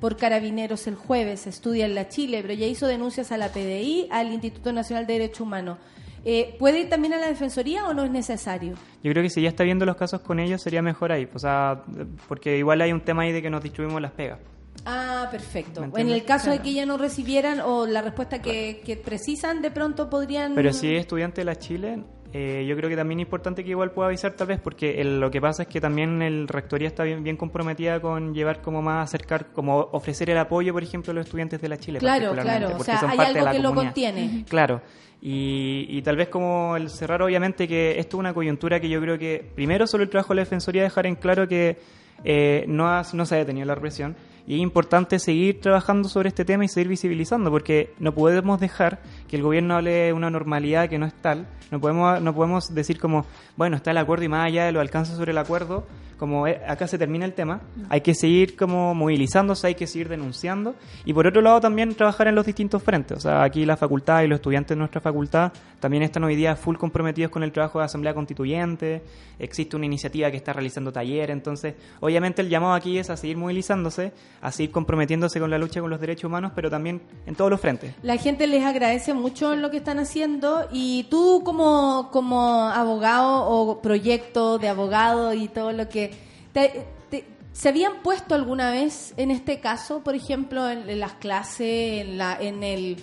por 0.00 0.16
carabineros 0.16 0.86
el 0.86 0.94
jueves, 0.94 1.46
estudia 1.46 1.84
en 1.84 1.94
la 1.94 2.08
Chile, 2.08 2.40
pero 2.42 2.54
ya 2.54 2.66
hizo 2.66 2.86
denuncias 2.86 3.32
a 3.32 3.36
la 3.36 3.48
PDI, 3.48 4.08
al 4.10 4.32
Instituto 4.32 4.72
Nacional 4.72 5.06
de 5.06 5.12
Derechos 5.14 5.40
Humanos. 5.40 5.78
Eh, 6.24 6.56
¿Puede 6.58 6.80
ir 6.80 6.90
también 6.90 7.14
a 7.14 7.18
la 7.18 7.28
Defensoría 7.28 7.86
o 7.88 7.94
no 7.94 8.04
es 8.04 8.10
necesario? 8.10 8.74
Yo 9.02 9.10
creo 9.12 9.22
que 9.22 9.30
si 9.30 9.42
ya 9.42 9.48
está 9.48 9.64
viendo 9.64 9.86
los 9.86 9.96
casos 9.96 10.20
con 10.20 10.38
ellos, 10.38 10.60
sería 10.60 10.82
mejor 10.82 11.12
ahí. 11.12 11.28
O 11.34 11.38
sea, 11.38 11.82
porque 12.28 12.58
igual 12.58 12.80
hay 12.80 12.92
un 12.92 13.00
tema 13.00 13.22
ahí 13.22 13.32
de 13.32 13.40
que 13.42 13.50
nos 13.50 13.62
distribuimos 13.62 14.02
las 14.02 14.12
pegas. 14.12 14.38
Ah, 14.84 15.28
perfecto. 15.30 15.86
¿Me 15.86 16.00
En 16.00 16.10
el 16.10 16.24
caso 16.24 16.50
de 16.50 16.60
que 16.60 16.70
ella 16.70 16.86
no 16.86 16.96
recibieran 16.96 17.60
o 17.60 17.86
la 17.86 18.02
respuesta 18.02 18.40
que, 18.40 18.82
que 18.84 18.96
precisan, 18.96 19.62
de 19.62 19.70
pronto 19.70 20.08
podrían... 20.08 20.54
Pero 20.54 20.72
si 20.72 20.94
es 20.94 21.00
estudiante 21.00 21.42
de 21.42 21.44
la 21.44 21.56
Chile, 21.56 22.02
eh, 22.32 22.64
yo 22.68 22.76
creo 22.76 22.88
que 22.88 22.96
también 22.96 23.20
es 23.20 23.24
importante 23.26 23.64
que 23.64 23.70
igual 23.70 23.90
pueda 23.90 24.08
avisar 24.08 24.32
tal 24.32 24.46
vez, 24.46 24.60
porque 24.60 25.00
el- 25.00 25.18
lo 25.20 25.30
que 25.30 25.40
pasa 25.40 25.62
es 25.62 25.68
que 25.68 25.80
también 25.80 26.22
el 26.22 26.46
rectoría 26.46 26.86
está 26.88 27.02
bien, 27.02 27.24
bien 27.24 27.36
comprometida 27.36 27.98
con 28.00 28.32
llevar 28.34 28.60
como 28.62 28.80
más 28.82 29.04
acercar, 29.08 29.46
como 29.52 29.78
ofrecer 29.92 30.30
el 30.30 30.38
apoyo, 30.38 30.72
por 30.72 30.82
ejemplo, 30.82 31.10
a 31.10 31.14
los 31.14 31.26
estudiantes 31.26 31.60
de 31.60 31.68
la 31.68 31.76
Chile. 31.76 31.98
Claro, 31.98 32.26
particularmente, 32.34 32.58
claro. 32.60 32.74
O 32.74 32.78
porque 32.78 32.92
sea, 32.92 33.00
son 33.00 33.10
hay 33.10 33.16
parte 33.16 33.32
de 33.32 33.38
algo 33.40 33.44
la 33.46 33.52
que 33.52 33.58
lo 33.58 33.68
comunidad. 33.70 33.92
contiene. 33.92 34.44
Claro. 34.48 34.80
Y, 35.22 35.86
y 35.88 36.02
tal 36.02 36.16
vez 36.16 36.28
como 36.28 36.76
el 36.76 36.88
cerrar, 36.88 37.20
obviamente, 37.22 37.68
que 37.68 37.98
esto 37.98 38.16
es 38.16 38.20
una 38.20 38.32
coyuntura 38.32 38.80
que 38.80 38.88
yo 38.88 39.00
creo 39.00 39.18
que, 39.18 39.44
primero, 39.54 39.86
solo 39.86 40.02
el 40.04 40.08
trabajo 40.08 40.32
de 40.32 40.36
la 40.36 40.42
Defensoría 40.42 40.82
dejar 40.82 41.06
en 41.06 41.16
claro 41.16 41.46
que 41.46 41.78
eh, 42.24 42.64
no, 42.68 42.88
ha- 42.88 43.02
no 43.12 43.26
se 43.26 43.34
ha 43.34 43.38
detenido 43.38 43.66
la 43.66 43.74
represión. 43.74 44.16
Y 44.46 44.56
es 44.56 44.60
importante 44.60 45.18
seguir 45.18 45.60
trabajando 45.60 46.08
sobre 46.08 46.28
este 46.28 46.44
tema 46.44 46.64
y 46.64 46.68
seguir 46.68 46.88
visibilizando, 46.88 47.50
porque 47.50 47.92
no 47.98 48.12
podemos 48.12 48.60
dejar 48.60 49.00
que 49.28 49.36
el 49.36 49.42
gobierno 49.42 49.76
hable 49.76 49.90
de 49.90 50.12
una 50.12 50.30
normalidad 50.30 50.88
que 50.88 50.98
no 50.98 51.06
es 51.06 51.14
tal. 51.14 51.46
No 51.70 51.80
podemos, 51.80 52.20
no 52.20 52.34
podemos 52.34 52.74
decir 52.74 52.98
como, 52.98 53.26
bueno, 53.56 53.76
está 53.76 53.92
el 53.92 53.98
acuerdo 53.98 54.24
y 54.24 54.28
más 54.28 54.46
allá 54.46 54.64
de 54.64 54.72
los 54.72 54.80
alcances 54.80 55.16
sobre 55.16 55.32
el 55.32 55.38
acuerdo, 55.38 55.86
como 56.20 56.46
eh, 56.46 56.60
acá 56.68 56.86
se 56.86 56.98
termina 56.98 57.24
el 57.24 57.32
tema. 57.32 57.62
Hay 57.88 58.02
que 58.02 58.14
seguir 58.14 58.54
como 58.54 58.94
movilizándose, 58.94 59.68
hay 59.68 59.74
que 59.74 59.86
seguir 59.86 60.10
denunciando. 60.10 60.74
Y 61.06 61.14
por 61.14 61.26
otro 61.26 61.40
lado 61.40 61.62
también 61.62 61.94
trabajar 61.94 62.28
en 62.28 62.34
los 62.34 62.44
distintos 62.44 62.82
frentes. 62.82 63.16
O 63.16 63.20
sea, 63.20 63.42
aquí 63.42 63.64
la 63.64 63.78
facultad 63.78 64.22
y 64.22 64.28
los 64.28 64.36
estudiantes 64.36 64.76
de 64.76 64.78
nuestra 64.78 65.00
facultad 65.00 65.50
también 65.80 66.02
están 66.02 66.22
hoy 66.24 66.36
día 66.36 66.56
full 66.56 66.76
comprometidos 66.76 67.32
con 67.32 67.42
el 67.42 67.52
trabajo 67.52 67.78
de 67.78 67.86
Asamblea 67.86 68.12
Constituyente. 68.12 69.02
Existe 69.38 69.76
una 69.76 69.86
iniciativa 69.86 70.30
que 70.30 70.36
está 70.36 70.52
realizando 70.52 70.92
talleres. 70.92 71.30
Entonces, 71.34 71.74
obviamente 72.00 72.42
el 72.42 72.50
llamado 72.50 72.74
aquí 72.74 72.98
es 72.98 73.08
a 73.08 73.16
seguir 73.16 73.38
movilizándose, 73.38 74.12
a 74.42 74.52
seguir 74.52 74.72
comprometiéndose 74.72 75.40
con 75.40 75.48
la 75.50 75.56
lucha 75.56 75.80
con 75.80 75.88
los 75.88 76.00
derechos 76.02 76.24
humanos, 76.24 76.52
pero 76.54 76.68
también 76.68 77.00
en 77.24 77.34
todos 77.34 77.50
los 77.50 77.58
frentes. 77.58 77.94
La 78.02 78.18
gente 78.18 78.46
les 78.46 78.62
agradece 78.62 79.14
mucho 79.14 79.56
lo 79.56 79.70
que 79.70 79.78
están 79.78 79.98
haciendo 79.98 80.68
y 80.70 81.04
tú 81.04 81.40
como, 81.46 82.10
como 82.12 82.68
abogado 82.68 83.46
o 83.46 83.80
proyecto 83.80 84.58
de 84.58 84.68
abogado 84.68 85.32
y 85.32 85.48
todo 85.48 85.72
lo 85.72 85.88
que... 85.88 86.09
te- 86.52 86.86
te- 87.10 87.24
¿Se 87.52 87.68
habían 87.68 88.02
puesto 88.02 88.34
alguna 88.36 88.70
vez 88.70 89.12
en 89.16 89.30
este 89.32 89.58
caso, 89.60 90.00
por 90.00 90.14
ejemplo, 90.14 90.70
en, 90.70 91.00
las 91.00 91.14
clases, 91.14 92.02
en, 92.02 92.16
la, 92.16 92.36
en, 92.40 92.62
el, 92.62 93.02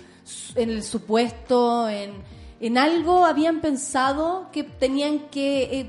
en 0.54 0.70
el 0.70 0.82
supuesto, 0.82 1.86
en, 1.88 2.12
en 2.60 2.78
algo? 2.78 3.26
¿Habían 3.26 3.60
pensado 3.60 4.48
que 4.50 4.64
tenían 4.64 5.28
que 5.30 5.62
eh, 5.80 5.86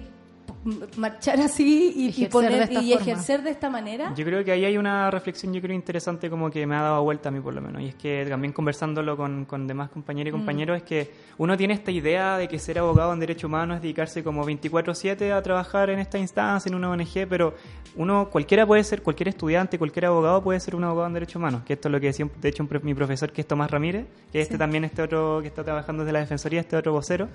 marchar 0.97 1.39
así 1.39 1.93
y, 1.95 2.05
y 2.05 2.09
Ejercer 2.09 2.29
poner, 2.29 2.51
de 2.51 2.63
esta 2.63 2.81
y 2.81 2.93
ejercer 2.93 3.41
de 3.43 3.51
esta 3.51 3.69
manera? 3.69 4.13
Yo 4.15 4.25
creo 4.25 4.43
que 4.43 4.51
ahí 4.51 4.65
hay 4.65 4.77
una 4.77 5.09
reflexión, 5.11 5.53
yo 5.53 5.61
creo, 5.61 5.75
interesante 5.75 6.29
como 6.29 6.49
que 6.49 6.65
me 6.65 6.75
ha 6.75 6.81
dado 6.81 7.03
vuelta 7.03 7.29
a 7.29 7.31
mí 7.31 7.39
por 7.39 7.53
lo 7.53 7.61
menos. 7.61 7.81
Y 7.81 7.87
es 7.87 7.95
que 7.95 8.25
también 8.27 8.53
conversándolo 8.53 9.15
con, 9.17 9.45
con 9.45 9.67
demás 9.67 9.89
compañeros 9.89 10.29
y 10.29 10.31
compañeros, 10.31 10.77
es 10.77 10.83
que 10.83 11.11
uno 11.37 11.55
tiene 11.57 11.73
esta 11.73 11.91
idea 11.91 12.37
de 12.37 12.47
que 12.47 12.59
ser 12.59 12.79
abogado 12.79 13.13
en 13.13 13.19
derecho 13.19 13.47
humano 13.47 13.75
es 13.75 13.81
dedicarse 13.81 14.23
como 14.23 14.45
24/7 14.45 15.31
a 15.31 15.41
trabajar 15.41 15.89
en 15.89 15.99
esta 15.99 16.17
instancia, 16.17 16.69
en 16.69 16.75
una 16.75 16.89
ONG, 16.89 17.27
pero 17.27 17.55
uno, 17.95 18.29
cualquiera 18.29 18.65
puede 18.65 18.83
ser, 18.83 19.01
cualquier 19.01 19.29
estudiante, 19.29 19.77
cualquier 19.77 20.05
abogado 20.05 20.43
puede 20.43 20.59
ser 20.59 20.75
un 20.75 20.83
abogado 20.83 21.07
en 21.07 21.13
derecho 21.13 21.39
humano. 21.39 21.63
Que 21.65 21.73
esto 21.73 21.87
es 21.87 21.91
lo 21.91 21.99
que 21.99 22.07
decía, 22.07 22.27
de 22.39 22.49
hecho, 22.49 22.67
mi 22.83 22.93
profesor, 22.93 23.31
que 23.31 23.41
es 23.41 23.47
Tomás 23.47 23.71
Ramírez, 23.71 24.05
que 24.31 24.41
este 24.41 24.57
también, 24.57 24.83
este 24.83 25.01
otro 25.01 25.39
que 25.41 25.47
está 25.47 25.63
trabajando 25.63 26.03
desde 26.03 26.13
la 26.13 26.19
Defensoría, 26.19 26.59
este 26.61 26.75
otro 26.75 26.93
vocero. 26.93 27.29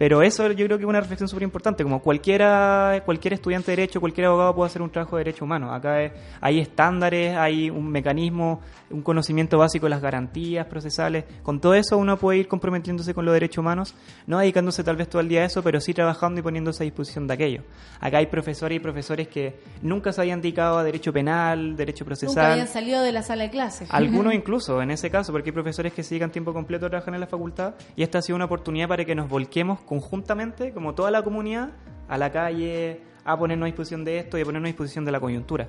Pero 0.00 0.22
eso 0.22 0.50
yo 0.52 0.64
creo 0.64 0.78
que 0.78 0.84
es 0.84 0.88
una 0.88 0.98
reflexión 1.00 1.28
súper 1.28 1.42
importante, 1.42 1.82
como 1.84 2.00
cualquiera, 2.00 3.02
cualquier 3.04 3.34
estudiante 3.34 3.70
de 3.72 3.76
derecho, 3.76 4.00
cualquier 4.00 4.28
abogado 4.28 4.54
puede 4.54 4.68
hacer 4.68 4.80
un 4.80 4.88
trabajo 4.88 5.18
de 5.18 5.24
derecho 5.24 5.44
humano. 5.44 5.74
Acá 5.74 6.00
es- 6.02 6.12
hay 6.40 6.58
estándares, 6.58 7.36
hay 7.36 7.68
un 7.68 7.86
mecanismo, 7.90 8.62
un 8.88 9.02
conocimiento 9.02 9.58
básico 9.58 9.84
de 9.84 9.90
las 9.90 10.00
garantías 10.00 10.64
procesales. 10.66 11.24
Con 11.42 11.60
todo 11.60 11.74
eso 11.74 11.98
uno 11.98 12.16
puede 12.16 12.38
ir 12.38 12.48
comprometiéndose 12.48 13.12
con 13.12 13.26
los 13.26 13.34
derechos 13.34 13.58
humanos, 13.58 13.94
no 14.26 14.38
dedicándose 14.38 14.82
tal 14.82 14.96
vez 14.96 15.06
todo 15.06 15.20
el 15.20 15.28
día 15.28 15.42
a 15.42 15.44
eso, 15.44 15.62
pero 15.62 15.78
sí 15.82 15.92
trabajando 15.92 16.40
y 16.40 16.42
poniéndose 16.42 16.82
a 16.82 16.86
disposición 16.86 17.26
de 17.26 17.34
aquello. 17.34 17.62
Acá 18.00 18.18
hay 18.18 18.26
profesores 18.26 18.76
y 18.76 18.80
profesores 18.80 19.28
que 19.28 19.60
nunca 19.82 20.14
se 20.14 20.22
habían 20.22 20.40
dedicado 20.40 20.78
a 20.78 20.82
derecho 20.82 21.12
penal, 21.12 21.76
derecho 21.76 22.04
Nunca 22.04 22.16
procesal. 22.16 22.52
habían 22.52 22.68
salido 22.68 23.02
de 23.02 23.12
la 23.12 23.22
sala 23.22 23.42
de 23.44 23.50
clases. 23.50 23.86
Algunos 23.92 24.32
incluso, 24.40 24.80
en 24.80 24.92
ese 24.92 25.10
caso, 25.10 25.30
porque 25.30 25.50
hay 25.50 25.54
profesores 25.54 25.92
que 25.92 26.02
se 26.02 26.10
dedican 26.14 26.30
tiempo 26.32 26.54
completo 26.54 26.86
a 26.86 26.88
trabajar 26.88 27.12
en 27.12 27.20
la 27.20 27.26
facultad 27.26 27.74
y 27.96 28.02
esta 28.02 28.18
ha 28.18 28.22
sido 28.22 28.36
una 28.36 28.46
oportunidad 28.46 28.88
para 28.88 29.04
que 29.04 29.14
nos 29.14 29.28
volquemos 29.28 29.80
conjuntamente, 29.90 30.72
como 30.72 30.94
toda 30.94 31.10
la 31.10 31.20
comunidad, 31.22 31.70
a 32.08 32.16
la 32.16 32.30
calle, 32.30 33.00
a 33.24 33.36
ponernos 33.36 33.64
a 33.64 33.66
disposición 33.66 34.04
de 34.04 34.18
esto 34.20 34.38
y 34.38 34.42
a 34.42 34.44
ponernos 34.44 34.68
a 34.68 34.70
disposición 34.72 35.04
de 35.04 35.10
la 35.12 35.18
coyuntura. 35.20 35.66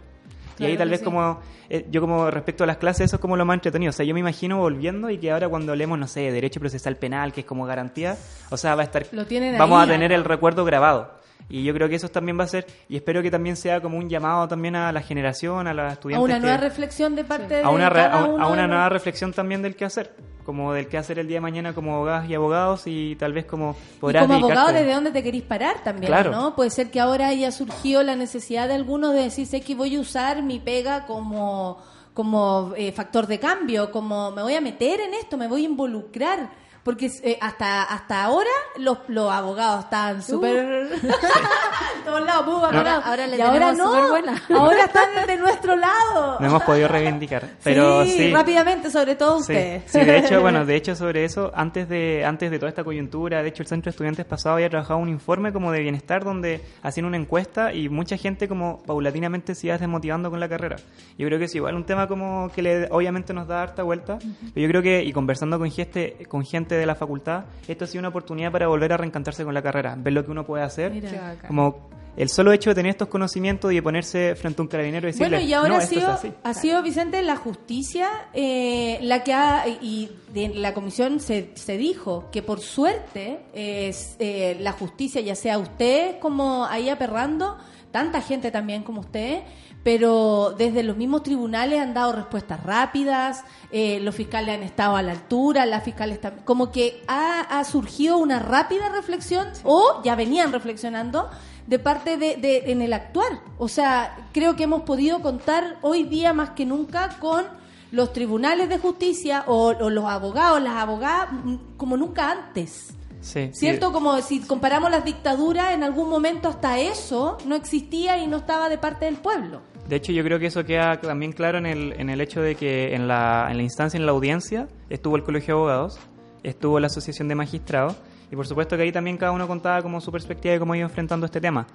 y 0.59 0.65
ahí 0.65 0.77
tal 0.77 0.89
vez 0.91 0.99
sí. 0.99 1.05
como, 1.05 1.39
eh, 1.69 1.87
yo 1.89 2.01
como 2.01 2.29
respecto 2.29 2.63
a 2.63 2.67
las 2.67 2.77
clases, 2.77 3.05
eso 3.05 3.15
es 3.15 3.19
como 3.19 3.35
lo 3.35 3.45
más 3.45 3.55
entretenido. 3.55 3.89
O 3.89 3.93
sea, 3.93 4.05
yo 4.05 4.13
me 4.13 4.19
imagino 4.19 4.59
volviendo 4.59 5.09
y 5.09 5.17
que 5.17 5.31
ahora 5.31 5.49
cuando 5.49 5.71
hablemos, 5.71 5.97
no 5.97 6.07
sé, 6.07 6.19
de 6.19 6.31
derecho 6.31 6.59
procesal 6.59 6.97
penal, 6.97 7.33
que 7.33 7.39
es 7.41 7.45
como 7.47 7.65
garantía, 7.65 8.15
o 8.51 8.57
sea, 8.57 8.75
va 8.75 8.81
a 8.83 8.85
estar, 8.85 9.07
Lo 9.11 9.25
vamos 9.57 9.79
ahí. 9.81 9.89
a 9.89 9.91
tener 9.91 10.11
el 10.11 10.23
recuerdo 10.23 10.63
grabado. 10.65 11.19
Y 11.49 11.63
yo 11.63 11.73
creo 11.73 11.89
que 11.89 11.95
eso 11.95 12.07
también 12.09 12.39
va 12.39 12.43
a 12.43 12.47
ser, 12.47 12.67
y 12.87 12.95
espero 12.95 13.23
que 13.23 13.31
también 13.31 13.55
sea 13.55 13.81
como 13.81 13.97
un 13.97 14.07
llamado 14.07 14.47
también 14.47 14.75
a 14.75 14.91
la 14.91 15.01
generación, 15.01 15.65
a 15.65 15.73
los 15.73 15.89
a 15.89 15.93
estudiantes. 15.93 16.23
una 16.25 16.35
que- 16.35 16.41
nueva 16.41 16.57
reflexión 16.57 17.15
de 17.15 17.23
parte 17.23 17.55
de 17.55 17.63
a 17.63 17.69
una, 17.69 17.89
cada 17.89 18.13
a, 18.19 18.23
uno 18.25 18.43
a 18.43 18.47
una 18.47 18.67
nueva 18.67 18.87
reflexión 18.89 19.33
también 19.33 19.63
del 19.63 19.75
qué 19.75 19.85
hacer, 19.85 20.13
como 20.43 20.73
del 20.73 20.87
qué 20.87 20.97
hacer 20.97 21.19
el 21.19 21.27
día 21.27 21.37
de 21.37 21.41
mañana 21.41 21.73
como 21.73 21.95
abogadas 21.95 22.29
y 22.29 22.35
abogados 22.35 22.83
y 22.85 23.15
tal 23.15 23.33
vez 23.33 23.45
como 23.45 23.75
Y 23.97 23.99
podrás 23.99 24.23
como 24.23 24.35
abogado, 24.35 24.73
¿desde 24.73 24.93
dónde 24.93 25.11
te 25.11 25.23
querís 25.23 25.43
parar 25.43 25.83
también? 25.83 26.07
Claro. 26.07 26.31
¿no? 26.31 26.55
Puede 26.55 26.69
ser 26.69 26.91
que 26.91 26.99
ahora 26.99 27.27
haya 27.27 27.51
surgido 27.51 28.03
la 28.03 28.15
necesidad 28.15 28.67
de 28.67 28.75
algunos 28.75 29.13
de 29.13 29.23
decir, 29.23 29.47
sé 29.47 29.61
que 29.61 29.75
voy 29.75 29.95
a 29.95 29.99
usar 29.99 30.43
mi 30.43 30.59
pega 30.59 31.05
como, 31.05 31.77
como 32.13 32.73
eh, 32.75 32.91
factor 32.91 33.27
de 33.27 33.39
cambio, 33.39 33.91
como 33.91 34.31
me 34.31 34.41
voy 34.43 34.55
a 34.55 34.61
meter 34.61 34.99
en 34.99 35.13
esto, 35.13 35.37
me 35.37 35.47
voy 35.47 35.63
a 35.63 35.69
involucrar. 35.69 36.60
Porque 36.83 37.11
eh, 37.23 37.37
hasta 37.41 37.83
hasta 37.83 38.23
ahora 38.23 38.49
los, 38.77 38.97
los 39.07 39.31
abogados 39.31 39.83
estaban 39.85 40.23
súper... 40.23 40.89
en 40.91 41.01
todos 42.05 42.25
lados, 42.25 42.45
muy 42.47 42.59
valorados. 42.61 43.05
Ahora 43.05 43.27
le 43.27 43.37
y 43.37 43.41
ahora 43.41 43.71
tenemos 43.71 43.77
no, 43.77 43.93
superbuena. 43.93 44.41
ahora 44.55 44.83
están 44.85 45.27
de 45.27 45.37
nuestro 45.37 45.75
lado. 45.75 46.39
no 46.39 46.45
hemos 46.47 46.63
podido 46.63 46.87
reivindicar. 46.87 47.47
Pero 47.63 48.03
sí, 48.05 48.11
sí, 48.11 48.33
rápidamente, 48.33 48.89
sobre 48.89 49.15
todo 49.15 49.35
Sí, 49.37 49.41
ustedes. 49.53 49.83
sí, 49.91 49.99
de 49.99 50.17
hecho, 50.17 50.41
bueno, 50.41 50.65
de 50.65 50.75
hecho 50.75 50.95
sobre 50.95 51.23
eso, 51.23 51.51
antes 51.53 51.87
de 51.87 52.25
antes 52.25 52.49
de 52.49 52.57
toda 52.57 52.69
esta 52.69 52.83
coyuntura, 52.83 53.43
de 53.43 53.49
hecho 53.49 53.61
el 53.63 53.67
Centro 53.67 53.85
de 53.85 53.91
Estudiantes 53.91 54.25
pasado 54.25 54.55
había 54.55 54.69
trabajado 54.69 54.99
un 54.99 55.09
informe 55.09 55.53
como 55.53 55.71
de 55.71 55.81
bienestar 55.81 56.23
donde 56.23 56.61
hacían 56.81 57.05
una 57.05 57.17
encuesta 57.17 57.73
y 57.73 57.89
mucha 57.89 58.17
gente 58.17 58.47
como 58.47 58.81
paulatinamente 58.83 59.53
se 59.55 59.67
iba 59.67 59.77
desmotivando 59.77 60.29
con 60.29 60.39
la 60.39 60.49
carrera. 60.49 60.77
Yo 61.17 61.27
creo 61.27 61.37
que 61.37 61.45
es 61.45 61.55
igual 61.55 61.75
un 61.75 61.85
tema 61.85 62.07
como 62.07 62.49
que 62.53 62.61
le, 62.61 62.87
obviamente 62.91 63.33
nos 63.33 63.47
da 63.47 63.61
harta 63.61 63.83
vuelta, 63.83 64.17
pero 64.19 64.61
yo 64.65 64.67
creo 64.67 64.81
que, 64.81 65.03
y 65.03 65.11
conversando 65.13 65.59
con 65.59 65.69
gente, 65.69 66.17
con 66.27 66.43
gente 66.43 66.70
de 66.75 66.85
la 66.85 66.95
facultad, 66.95 67.45
esto 67.67 67.85
ha 67.85 67.87
sido 67.87 67.99
una 67.99 68.09
oportunidad 68.09 68.51
para 68.51 68.67
volver 68.67 68.93
a 68.93 68.97
reencantarse 68.97 69.43
con 69.43 69.53
la 69.53 69.61
carrera, 69.61 69.95
ver 69.97 70.13
lo 70.13 70.25
que 70.25 70.31
uno 70.31 70.45
puede 70.45 70.63
hacer. 70.63 70.91
Mira. 70.91 71.35
Como 71.47 71.89
el 72.17 72.27
solo 72.27 72.51
hecho 72.51 72.71
de 72.71 72.75
tener 72.75 72.89
estos 72.89 73.07
conocimientos 73.07 73.71
y 73.71 73.75
de 73.75 73.81
ponerse 73.81 74.35
frente 74.35 74.61
a 74.61 74.63
un 74.63 74.67
carabinero 74.67 75.07
y 75.07 75.11
decirle, 75.13 75.29
Bueno, 75.37 75.45
y 75.49 75.53
ahora 75.53 75.69
no, 75.69 75.75
ha 75.75 75.83
esto 75.83 75.95
es 75.95 76.01
sido, 76.01 76.11
así". 76.11 76.33
ha 76.43 76.53
sido 76.53 76.83
Vicente 76.83 77.21
la 77.21 77.37
justicia 77.37 78.09
eh, 78.33 78.99
la 79.01 79.23
que 79.23 79.33
ha, 79.33 79.65
y 79.67 80.11
de 80.33 80.49
la 80.49 80.73
comisión 80.73 81.21
se, 81.21 81.51
se 81.55 81.77
dijo 81.77 82.27
que 82.31 82.41
por 82.41 82.59
suerte 82.59 83.39
es, 83.53 84.17
eh, 84.19 84.57
la 84.59 84.73
justicia, 84.73 85.21
ya 85.21 85.35
sea 85.35 85.57
usted 85.57 86.19
como 86.19 86.65
ahí 86.65 86.89
aperrando, 86.89 87.57
tanta 87.91 88.21
gente 88.21 88.51
también 88.51 88.83
como 88.83 89.01
usted, 89.01 89.43
pero 89.83 90.53
desde 90.57 90.83
los 90.83 90.95
mismos 90.97 91.23
tribunales 91.23 91.79
han 91.79 91.93
dado 91.93 92.11
respuestas 92.13 92.61
rápidas, 92.63 93.43
eh, 93.71 93.99
los 94.01 94.13
fiscales 94.15 94.55
han 94.57 94.63
estado 94.63 94.95
a 94.95 95.01
la 95.01 95.11
altura, 95.13 95.65
las 95.65 95.83
fiscales 95.83 96.21
tam- 96.21 96.43
como 96.43 96.71
que 96.71 97.03
ha, 97.07 97.41
ha 97.41 97.63
surgido 97.63 98.17
una 98.17 98.39
rápida 98.39 98.89
reflexión 98.89 99.47
o 99.63 100.01
ya 100.03 100.15
venían 100.15 100.51
reflexionando 100.51 101.29
de 101.67 101.79
parte 101.79 102.17
de, 102.17 102.35
de- 102.37 102.71
en 102.71 102.81
el 102.81 102.93
actuar. 102.93 103.39
O 103.57 103.67
sea, 103.67 104.27
creo 104.33 104.55
que 104.55 104.63
hemos 104.63 104.81
podido 104.83 105.21
contar 105.21 105.77
hoy 105.81 106.03
día 106.03 106.33
más 106.33 106.51
que 106.51 106.65
nunca 106.65 107.17
con 107.19 107.45
los 107.91 108.13
tribunales 108.13 108.69
de 108.69 108.77
justicia 108.77 109.43
o, 109.47 109.67
o 109.69 109.89
los 109.89 110.05
abogados, 110.05 110.61
las 110.61 110.75
abogadas, 110.75 111.29
mm, 111.31 111.55
como 111.77 111.97
nunca 111.97 112.31
antes. 112.31 112.93
Sí, 113.21 113.49
sí. 113.53 113.59
¿Cierto? 113.59 113.93
Como 113.93 114.19
si 114.21 114.41
comparamos 114.41 114.91
las 114.91 115.05
dictaduras, 115.05 115.73
en 115.73 115.83
algún 115.83 116.09
momento 116.09 116.49
hasta 116.49 116.79
eso 116.79 117.37
no 117.45 117.55
existía 117.55 118.17
y 118.17 118.27
no 118.27 118.37
estaba 118.37 118.67
de 118.67 118.77
parte 118.77 119.05
del 119.05 119.15
pueblo. 119.15 119.61
De 119.87 119.95
hecho, 119.95 120.11
yo 120.11 120.23
creo 120.23 120.39
que 120.39 120.47
eso 120.47 120.63
queda 120.65 120.99
también 120.99 121.31
claro 121.31 121.57
en 121.57 121.65
el, 121.65 121.93
en 121.99 122.09
el 122.09 122.21
hecho 122.21 122.41
de 122.41 122.55
que 122.55 122.95
en 122.95 123.07
la, 123.07 123.47
en 123.49 123.57
la 123.57 123.63
instancia, 123.63 123.97
en 123.97 124.05
la 124.05 124.11
audiencia, 124.11 124.67
estuvo 124.89 125.15
el 125.15 125.23
Colegio 125.23 125.55
de 125.55 125.59
Abogados, 125.59 125.99
estuvo 126.43 126.79
la 126.79 126.87
Asociación 126.87 127.27
de 127.27 127.35
Magistrados, 127.35 127.95
y 128.31 128.35
por 128.35 128.47
supuesto 128.47 128.77
que 128.77 128.83
ahí 128.83 128.91
también 128.91 129.17
cada 129.17 129.33
uno 129.33 129.47
contaba 129.47 129.81
como 129.81 129.99
su 129.99 130.11
perspectiva 130.11 130.53
de 130.53 130.59
cómo 130.59 130.73
iba 130.73 130.85
enfrentando 130.85 131.25
este 131.25 131.41
tema. 131.41 131.67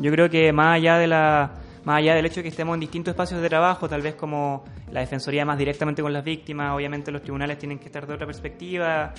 Yo 0.00 0.10
creo 0.10 0.30
que 0.30 0.52
más 0.52 0.76
allá 0.76 0.96
de 0.96 1.06
la 1.06 1.52
más 1.84 1.98
allá 1.98 2.14
del 2.14 2.26
hecho 2.26 2.36
de 2.36 2.42
que 2.42 2.48
estemos 2.48 2.74
en 2.74 2.80
distintos 2.80 3.12
espacios 3.12 3.40
de 3.40 3.48
trabajo, 3.48 3.88
tal 3.88 4.02
vez 4.02 4.14
como 4.14 4.64
la 4.90 5.00
defensoría 5.00 5.44
más 5.44 5.56
directamente 5.58 6.02
con 6.02 6.12
las 6.12 6.24
víctimas, 6.24 6.74
obviamente 6.74 7.10
los 7.10 7.22
tribunales 7.22 7.58
tienen 7.58 7.78
que 7.78 7.86
estar 7.86 8.06
de 8.06 8.14
otra 8.14 8.26
perspectiva. 8.26 9.14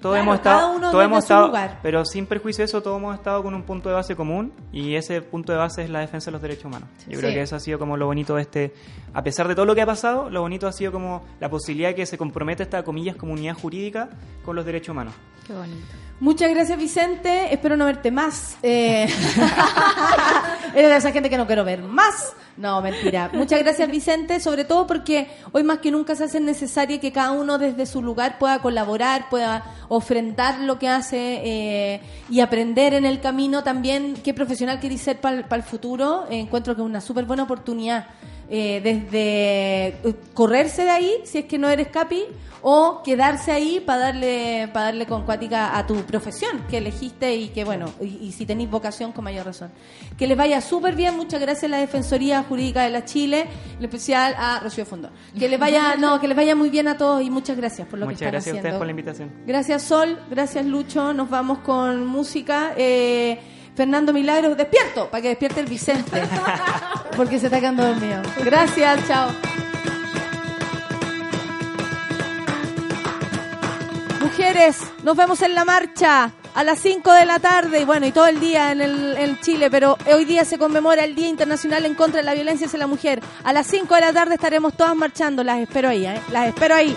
Todos 0.00 0.14
Claro, 0.14 0.22
hemos 0.22 0.34
estado, 0.36 0.90
todos 0.92 1.04
hemos 1.04 1.18
estado, 1.24 1.46
lugar. 1.48 1.80
pero 1.82 2.04
sin 2.04 2.26
perjuicio 2.26 2.62
de 2.62 2.66
eso, 2.66 2.82
todos 2.82 2.98
hemos 2.98 3.14
estado 3.16 3.42
con 3.42 3.52
un 3.54 3.62
punto 3.64 3.88
de 3.88 3.96
base 3.96 4.14
común 4.14 4.52
y 4.72 4.94
ese 4.94 5.22
punto 5.22 5.52
de 5.52 5.58
base 5.58 5.82
es 5.82 5.90
la 5.90 6.00
defensa 6.00 6.26
de 6.26 6.32
los 6.32 6.42
derechos 6.42 6.66
humanos. 6.66 6.88
Yo 7.08 7.18
creo 7.18 7.32
que 7.32 7.40
eso 7.42 7.56
ha 7.56 7.60
sido 7.60 7.78
como 7.78 7.96
lo 7.96 8.06
bonito 8.06 8.36
de 8.36 8.42
este, 8.42 8.74
a 9.18 9.22
pesar 9.24 9.48
de 9.48 9.56
todo 9.56 9.66
lo 9.66 9.74
que 9.74 9.82
ha 9.82 9.86
pasado, 9.86 10.30
lo 10.30 10.42
bonito 10.42 10.68
ha 10.68 10.72
sido 10.72 10.92
como 10.92 11.24
la 11.40 11.50
posibilidad 11.50 11.88
de 11.88 11.96
que 11.96 12.06
se 12.06 12.16
comprometa 12.16 12.62
esta, 12.62 12.84
comillas, 12.84 13.16
comunidad 13.16 13.54
jurídica 13.54 14.10
con 14.44 14.54
los 14.54 14.64
derechos 14.64 14.90
humanos. 14.90 15.12
Qué 15.44 15.52
bonito. 15.54 15.88
Muchas 16.20 16.48
gracias, 16.50 16.78
Vicente. 16.78 17.52
Espero 17.52 17.76
no 17.76 17.84
verte 17.84 18.12
más. 18.12 18.56
Eh, 18.62 19.08
Eres 20.74 20.90
de 20.90 20.96
esa 20.96 21.10
gente 21.10 21.28
que 21.28 21.36
no 21.36 21.48
quiero 21.48 21.64
ver 21.64 21.82
más. 21.82 22.32
No, 22.56 22.80
mentira. 22.80 23.28
Muchas 23.32 23.58
gracias, 23.58 23.90
Vicente, 23.90 24.38
sobre 24.38 24.64
todo 24.64 24.86
porque 24.86 25.28
hoy 25.50 25.64
más 25.64 25.78
que 25.78 25.90
nunca 25.90 26.14
se 26.14 26.22
hace 26.22 26.38
necesario 26.38 27.00
que 27.00 27.10
cada 27.10 27.32
uno 27.32 27.58
desde 27.58 27.86
su 27.86 28.02
lugar 28.02 28.38
pueda 28.38 28.60
colaborar, 28.60 29.28
pueda 29.30 29.64
ofrendar 29.88 30.60
lo 30.60 30.78
que 30.78 30.88
hace 30.88 31.40
eh, 31.42 32.00
y 32.30 32.38
aprender 32.38 32.94
en 32.94 33.04
el 33.04 33.20
camino 33.20 33.64
también 33.64 34.14
qué 34.22 34.32
profesional 34.32 34.78
queréis 34.78 35.00
ser 35.00 35.20
para 35.20 35.44
el 35.50 35.62
futuro. 35.64 36.26
Eh, 36.30 36.38
encuentro 36.38 36.76
que 36.76 36.82
es 36.82 36.86
una 36.86 37.00
súper 37.00 37.24
buena 37.24 37.42
oportunidad. 37.42 38.06
Eh, 38.50 38.80
desde 38.82 39.88
eh, 40.08 40.14
correrse 40.34 40.84
de 40.84 40.90
ahí, 40.90 41.12
si 41.24 41.38
es 41.38 41.44
que 41.44 41.58
no 41.58 41.68
eres 41.68 41.88
capi, 41.88 42.24
o 42.60 43.02
quedarse 43.04 43.52
ahí 43.52 43.80
para 43.80 44.00
darle 44.00 44.68
para 44.72 44.86
darle 44.86 45.06
con 45.06 45.22
cuática 45.22 45.78
a 45.78 45.86
tu 45.86 45.94
profesión 46.02 46.64
que 46.68 46.78
elegiste 46.78 47.36
y 47.36 47.50
que 47.50 47.62
bueno 47.64 47.86
y, 48.00 48.06
y 48.20 48.32
si 48.32 48.46
tenéis 48.46 48.68
vocación 48.68 49.12
con 49.12 49.22
mayor 49.24 49.46
razón. 49.46 49.70
Que 50.18 50.26
les 50.26 50.36
vaya 50.36 50.60
súper 50.60 50.96
bien 50.96 51.16
muchas 51.16 51.40
gracias 51.40 51.64
a 51.64 51.68
la 51.68 51.78
defensoría 51.78 52.42
jurídica 52.42 52.82
de 52.82 52.90
la 52.90 53.04
Chile 53.04 53.46
en 53.78 53.84
especial 53.84 54.34
a 54.36 54.58
Rocío 54.58 54.84
Fondón 54.84 55.12
que 55.38 55.48
les 55.48 55.58
vaya 55.60 55.94
no 56.00 56.20
que 56.20 56.26
les 56.26 56.36
vaya 56.36 56.56
muy 56.56 56.68
bien 56.68 56.88
a 56.88 56.96
todos 56.98 57.22
y 57.22 57.30
muchas 57.30 57.56
gracias 57.56 57.86
por 57.86 58.00
lo 58.00 58.06
Muchas 58.06 58.18
que 58.18 58.24
están 58.24 58.32
gracias 58.32 58.54
a 58.54 58.56
ustedes 58.56 58.74
haciendo. 58.74 58.78
por 58.78 58.86
la 58.86 58.90
invitación. 58.90 59.32
gracias 59.46 59.82
Sol. 59.84 60.18
Gracias 60.28 60.66
Lucho. 60.66 61.12
Nos 61.12 61.30
vamos 61.30 61.58
con 61.58 62.06
música. 62.06 62.72
Eh, 62.76 63.38
Fernando 63.78 64.12
Milagros 64.12 64.56
despierto 64.56 65.08
para 65.08 65.22
que 65.22 65.28
despierte 65.28 65.60
el 65.60 65.66
Vicente 65.66 66.20
porque 67.16 67.38
se 67.38 67.46
está 67.46 67.60
quedando 67.60 67.86
dormido 67.86 68.20
gracias 68.44 69.06
chao 69.06 69.30
Mujeres, 74.20 74.78
nos 75.04 75.16
vemos 75.16 75.40
en 75.42 75.54
la 75.54 75.64
marcha 75.64 76.32
a 76.54 76.64
las 76.64 76.80
5 76.80 77.12
de 77.12 77.24
la 77.24 77.38
tarde 77.38 77.80
y 77.80 77.84
bueno, 77.84 78.04
y 78.04 78.10
todo 78.10 78.26
el 78.26 78.40
día 78.40 78.72
en, 78.72 78.80
el, 78.80 79.16
en 79.16 79.38
Chile, 79.40 79.70
pero 79.70 79.96
hoy 80.12 80.24
día 80.24 80.44
se 80.44 80.58
conmemora 80.58 81.04
el 81.04 81.14
Día 81.14 81.28
Internacional 81.28 81.86
en 81.86 81.94
contra 81.94 82.18
de 82.18 82.24
la 82.24 82.34
Violencia 82.34 82.66
hacia 82.66 82.80
la 82.80 82.88
Mujer. 82.88 83.20
A 83.44 83.52
las 83.52 83.68
5 83.68 83.94
de 83.94 84.00
la 84.00 84.12
tarde 84.12 84.34
estaremos 84.34 84.74
todas 84.74 84.96
marchando, 84.96 85.44
las 85.44 85.58
espero 85.58 85.88
ahí, 85.88 86.04
¿eh? 86.04 86.20
las 86.30 86.48
espero 86.48 86.74
ahí. 86.74 86.96